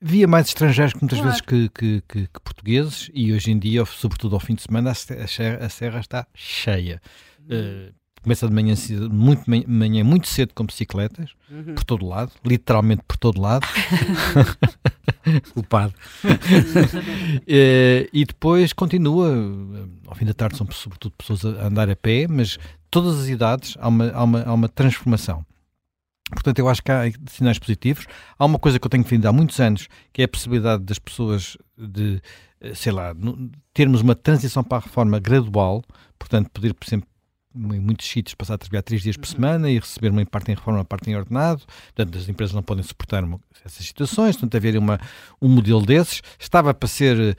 Via 0.00 0.26
mais 0.26 0.48
estrangeiros 0.48 0.92
que 0.92 1.00
muitas 1.00 1.18
claro. 1.18 1.30
vezes 1.30 1.40
que, 1.40 1.68
que, 1.70 2.02
que, 2.06 2.26
que, 2.26 2.40
portugueses 2.40 3.10
e 3.14 3.32
hoje 3.32 3.50
em 3.50 3.58
dia, 3.58 3.84
sobretudo 3.86 4.34
ao 4.34 4.40
fim 4.40 4.54
de 4.54 4.62
semana, 4.62 4.90
a 4.90 4.94
serra, 4.94 5.64
a 5.64 5.68
serra 5.68 6.00
está 6.00 6.26
cheia. 6.34 7.00
Uh, 7.40 7.94
começa 8.24 8.48
de 8.48 8.54
manhã, 8.54 8.74
muito, 9.10 9.44
manhã 9.46 10.02
muito 10.02 10.26
cedo 10.26 10.54
com 10.54 10.64
bicicletas, 10.64 11.32
uhum. 11.50 11.74
por 11.74 11.84
todo 11.84 12.06
lado, 12.06 12.32
literalmente 12.44 13.02
por 13.06 13.18
todo 13.18 13.40
lado. 13.40 13.66
Culpado. 15.52 15.94
e, 17.46 18.08
e 18.12 18.24
depois 18.24 18.72
continua, 18.72 19.30
ao 20.06 20.14
fim 20.14 20.24
da 20.24 20.34
tarde 20.34 20.56
são 20.56 20.66
sobretudo 20.70 21.14
pessoas 21.16 21.44
a 21.44 21.66
andar 21.66 21.88
a 21.88 21.96
pé, 21.96 22.26
mas 22.26 22.58
todas 22.90 23.20
as 23.20 23.28
idades 23.28 23.76
há 23.78 23.88
uma, 23.88 24.10
há 24.10 24.24
uma, 24.24 24.42
há 24.42 24.52
uma 24.54 24.68
transformação. 24.68 25.44
Portanto, 26.34 26.58
eu 26.58 26.68
acho 26.68 26.82
que 26.82 26.92
há 26.92 27.04
sinais 27.26 27.58
positivos. 27.58 28.06
Há 28.38 28.44
uma 28.44 28.58
coisa 28.58 28.78
que 28.78 28.86
eu 28.86 28.90
tenho 28.90 29.02
defendido 29.02 29.26
há 29.26 29.32
muitos 29.32 29.58
anos, 29.60 29.88
que 30.12 30.22
é 30.22 30.24
a 30.24 30.28
possibilidade 30.28 30.82
das 30.82 30.98
pessoas 30.98 31.56
de, 31.78 32.20
eh, 32.60 32.74
sei 32.74 32.92
lá, 32.92 33.14
termos 33.72 34.00
uma 34.00 34.14
transição 34.14 34.62
para 34.62 34.78
a 34.78 34.80
reforma 34.80 35.18
gradual, 35.18 35.82
portanto, 36.18 36.50
poder, 36.50 36.74
por 36.74 36.86
exemplo, 36.86 37.08
em 37.54 37.80
muitos 37.80 38.08
sítios 38.08 38.34
passar 38.34 38.54
a 38.54 38.58
trabalhar 38.58 38.82
três 38.82 39.02
dias 39.02 39.16
por 39.16 39.26
uhum. 39.26 39.32
semana 39.32 39.70
e 39.70 39.78
receber 39.78 40.10
uma 40.10 40.26
parte 40.26 40.50
em 40.50 40.54
reforma, 40.54 40.80
uma 40.80 40.84
parte 40.84 41.08
em 41.08 41.16
ordenado. 41.16 41.62
Portanto, 41.94 42.18
as 42.18 42.28
empresas 42.28 42.54
não 42.54 42.62
podem 42.62 42.82
suportar 42.82 43.22
uma, 43.22 43.40
essas 43.64 43.86
situações, 43.86 44.34
portanto, 44.36 44.56
haver 44.56 44.76
uma, 44.76 44.98
um 45.40 45.48
modelo 45.48 45.86
desses. 45.86 46.20
Estava 46.38 46.74
para 46.74 46.88
ser 46.88 47.18
eh, 47.18 47.36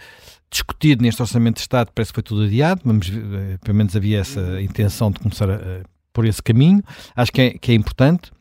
discutido 0.50 1.04
neste 1.04 1.22
Orçamento 1.22 1.56
de 1.56 1.62
Estado, 1.62 1.92
parece 1.94 2.12
que 2.12 2.16
foi 2.16 2.24
tudo 2.24 2.44
adiado, 2.44 2.82
mas 2.86 3.10
eh, 3.10 3.58
pelo 3.64 3.78
menos 3.78 3.96
havia 3.96 4.20
essa 4.20 4.40
uhum. 4.40 4.60
intenção 4.60 5.12
de 5.12 5.20
começar 5.20 5.50
a, 5.50 5.56
a, 5.56 5.84
por 6.14 6.26
esse 6.26 6.42
caminho. 6.42 6.82
Acho 7.16 7.32
que 7.32 7.42
é, 7.42 7.58
que 7.58 7.72
é 7.72 7.76
importante. 7.76 8.32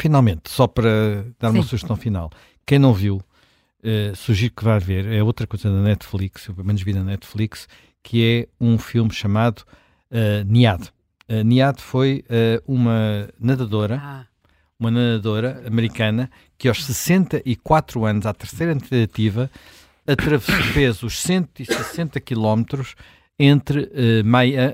Finalmente, 0.00 0.50
só 0.50 0.66
para 0.66 1.24
dar 1.38 1.50
Sim. 1.50 1.58
uma 1.58 1.62
sugestão 1.62 1.96
final, 1.96 2.30
quem 2.66 2.78
não 2.78 2.92
viu, 2.92 3.16
uh, 3.16 4.16
sugiro 4.16 4.52
que 4.54 4.64
vá 4.64 4.78
ver, 4.78 5.06
é 5.06 5.22
outra 5.22 5.46
coisa 5.46 5.70
da 5.70 5.80
Netflix, 5.80 6.46
eu 6.46 6.54
pelo 6.54 6.66
menos 6.66 6.82
vi 6.82 6.92
na 6.92 7.02
Netflix, 7.02 7.68
que 8.02 8.24
é 8.24 8.64
um 8.64 8.78
filme 8.78 9.12
chamado 9.12 9.62
uh, 10.10 10.44
Niad. 10.46 10.84
Uh, 11.28 11.42
Niad 11.42 11.80
foi 11.80 12.24
uh, 12.28 12.62
uma 12.72 13.28
nadadora, 13.38 14.00
ah. 14.02 14.26
uma 14.78 14.90
nadadora 14.90 15.62
americana 15.66 16.30
que 16.56 16.68
aos 16.68 16.84
64 16.84 18.04
anos, 18.04 18.26
à 18.26 18.32
terceira 18.32 18.74
tentativa, 18.76 19.50
atravessou, 20.06 20.54
fez 20.72 21.02
os 21.02 21.20
160 21.20 22.20
quilómetros 22.20 22.94
entre 23.38 23.80
uh, 23.80 24.24
Maia, 24.24 24.72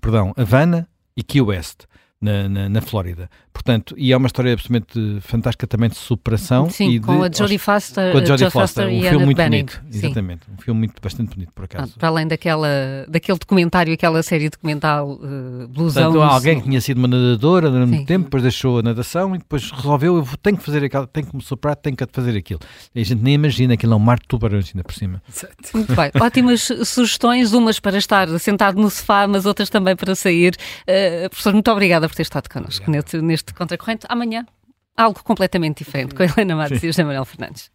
perdão, 0.00 0.32
Havana 0.36 0.88
e 1.16 1.22
Key 1.22 1.40
West 1.40 1.89
na, 2.20 2.48
na, 2.48 2.68
na, 2.68 2.80
Flórida. 2.82 3.30
Portanto, 3.50 3.94
e 3.96 4.12
é 4.12 4.16
uma 4.16 4.26
história 4.26 4.52
absolutamente 4.52 5.20
fantástica 5.22 5.66
também 5.66 5.88
de 5.88 5.96
superação. 5.96 6.68
Sim, 6.68 6.90
e 6.90 7.00
com 7.00 7.22
a 7.22 7.30
Jodie 7.30 7.56
Foster, 7.56 8.12
com 8.12 8.18
a 8.18 8.24
Jodie 8.24 8.50
Foster, 8.50 8.84
Foster 8.84 8.88
um 8.88 9.00
filme 9.00 9.24
muito 9.24 9.42
bonito. 9.42 9.82
Exatamente, 9.90 10.42
um 10.52 10.60
filme 10.60 10.78
muito, 10.80 11.00
bastante 11.00 11.34
bonito, 11.34 11.52
por 11.54 11.64
acaso. 11.64 11.94
Ah, 11.96 11.98
para 11.98 12.08
além 12.08 12.28
daquela, 12.28 12.68
daquele 13.08 13.38
documentário, 13.38 13.92
aquela 13.94 14.22
série 14.22 14.50
documental 14.50 15.12
uh, 15.12 15.66
blusão. 15.68 16.12
Portanto, 16.12 16.30
alguém 16.30 16.58
que 16.58 16.64
tinha 16.64 16.80
sido 16.80 16.98
uma 16.98 17.08
nadadora 17.08 17.70
durante 17.70 17.88
muito 17.88 18.06
tempo, 18.06 18.24
depois 18.24 18.42
deixou 18.42 18.80
a 18.80 18.82
nadação 18.82 19.34
e 19.34 19.38
depois 19.38 19.70
resolveu, 19.70 20.16
eu 20.16 20.28
tenho 20.42 20.58
que 20.58 20.62
fazer 20.62 20.84
aquilo, 20.84 21.06
tenho 21.06 21.26
que 21.26 21.36
me 21.36 21.42
superar, 21.42 21.76
tenho 21.76 21.96
que 21.96 22.06
fazer 22.12 22.36
aquilo. 22.36 22.60
E 22.94 23.00
a 23.00 23.04
gente 23.04 23.22
nem 23.22 23.34
imagina, 23.34 23.74
aquilo 23.74 23.94
é 23.94 23.96
um 23.96 24.00
mar 24.00 24.18
de 24.18 24.28
tubarões 24.28 24.70
ainda 24.74 24.84
por 24.84 24.94
cima. 24.94 25.22
Exato. 25.26 25.54
Muito 25.72 25.94
bem, 25.94 26.10
ótimas 26.20 26.68
sugestões, 26.84 27.54
umas 27.54 27.80
para 27.80 27.96
estar 27.96 28.28
sentado 28.38 28.78
no 28.78 28.90
sofá, 28.90 29.26
mas 29.26 29.46
outras 29.46 29.70
também 29.70 29.96
para 29.96 30.14
sair. 30.14 30.54
Uh, 30.82 31.30
professor, 31.30 31.54
muito 31.54 31.70
obrigada 31.70 32.09
por 32.10 32.16
ter 32.16 32.22
estado 32.22 32.48
connosco 32.48 32.90
neste, 32.90 33.22
neste 33.22 33.54
Contracorrente. 33.54 34.04
Amanhã, 34.08 34.44
algo 34.96 35.22
completamente 35.22 35.78
diferente, 35.78 36.14
com 36.14 36.22
a 36.24 36.26
Helena 36.26 36.56
Matos 36.56 36.82
e 36.82 36.86
o 36.86 36.88
José 36.88 37.04
Manuel 37.04 37.24
Fernandes. 37.24 37.70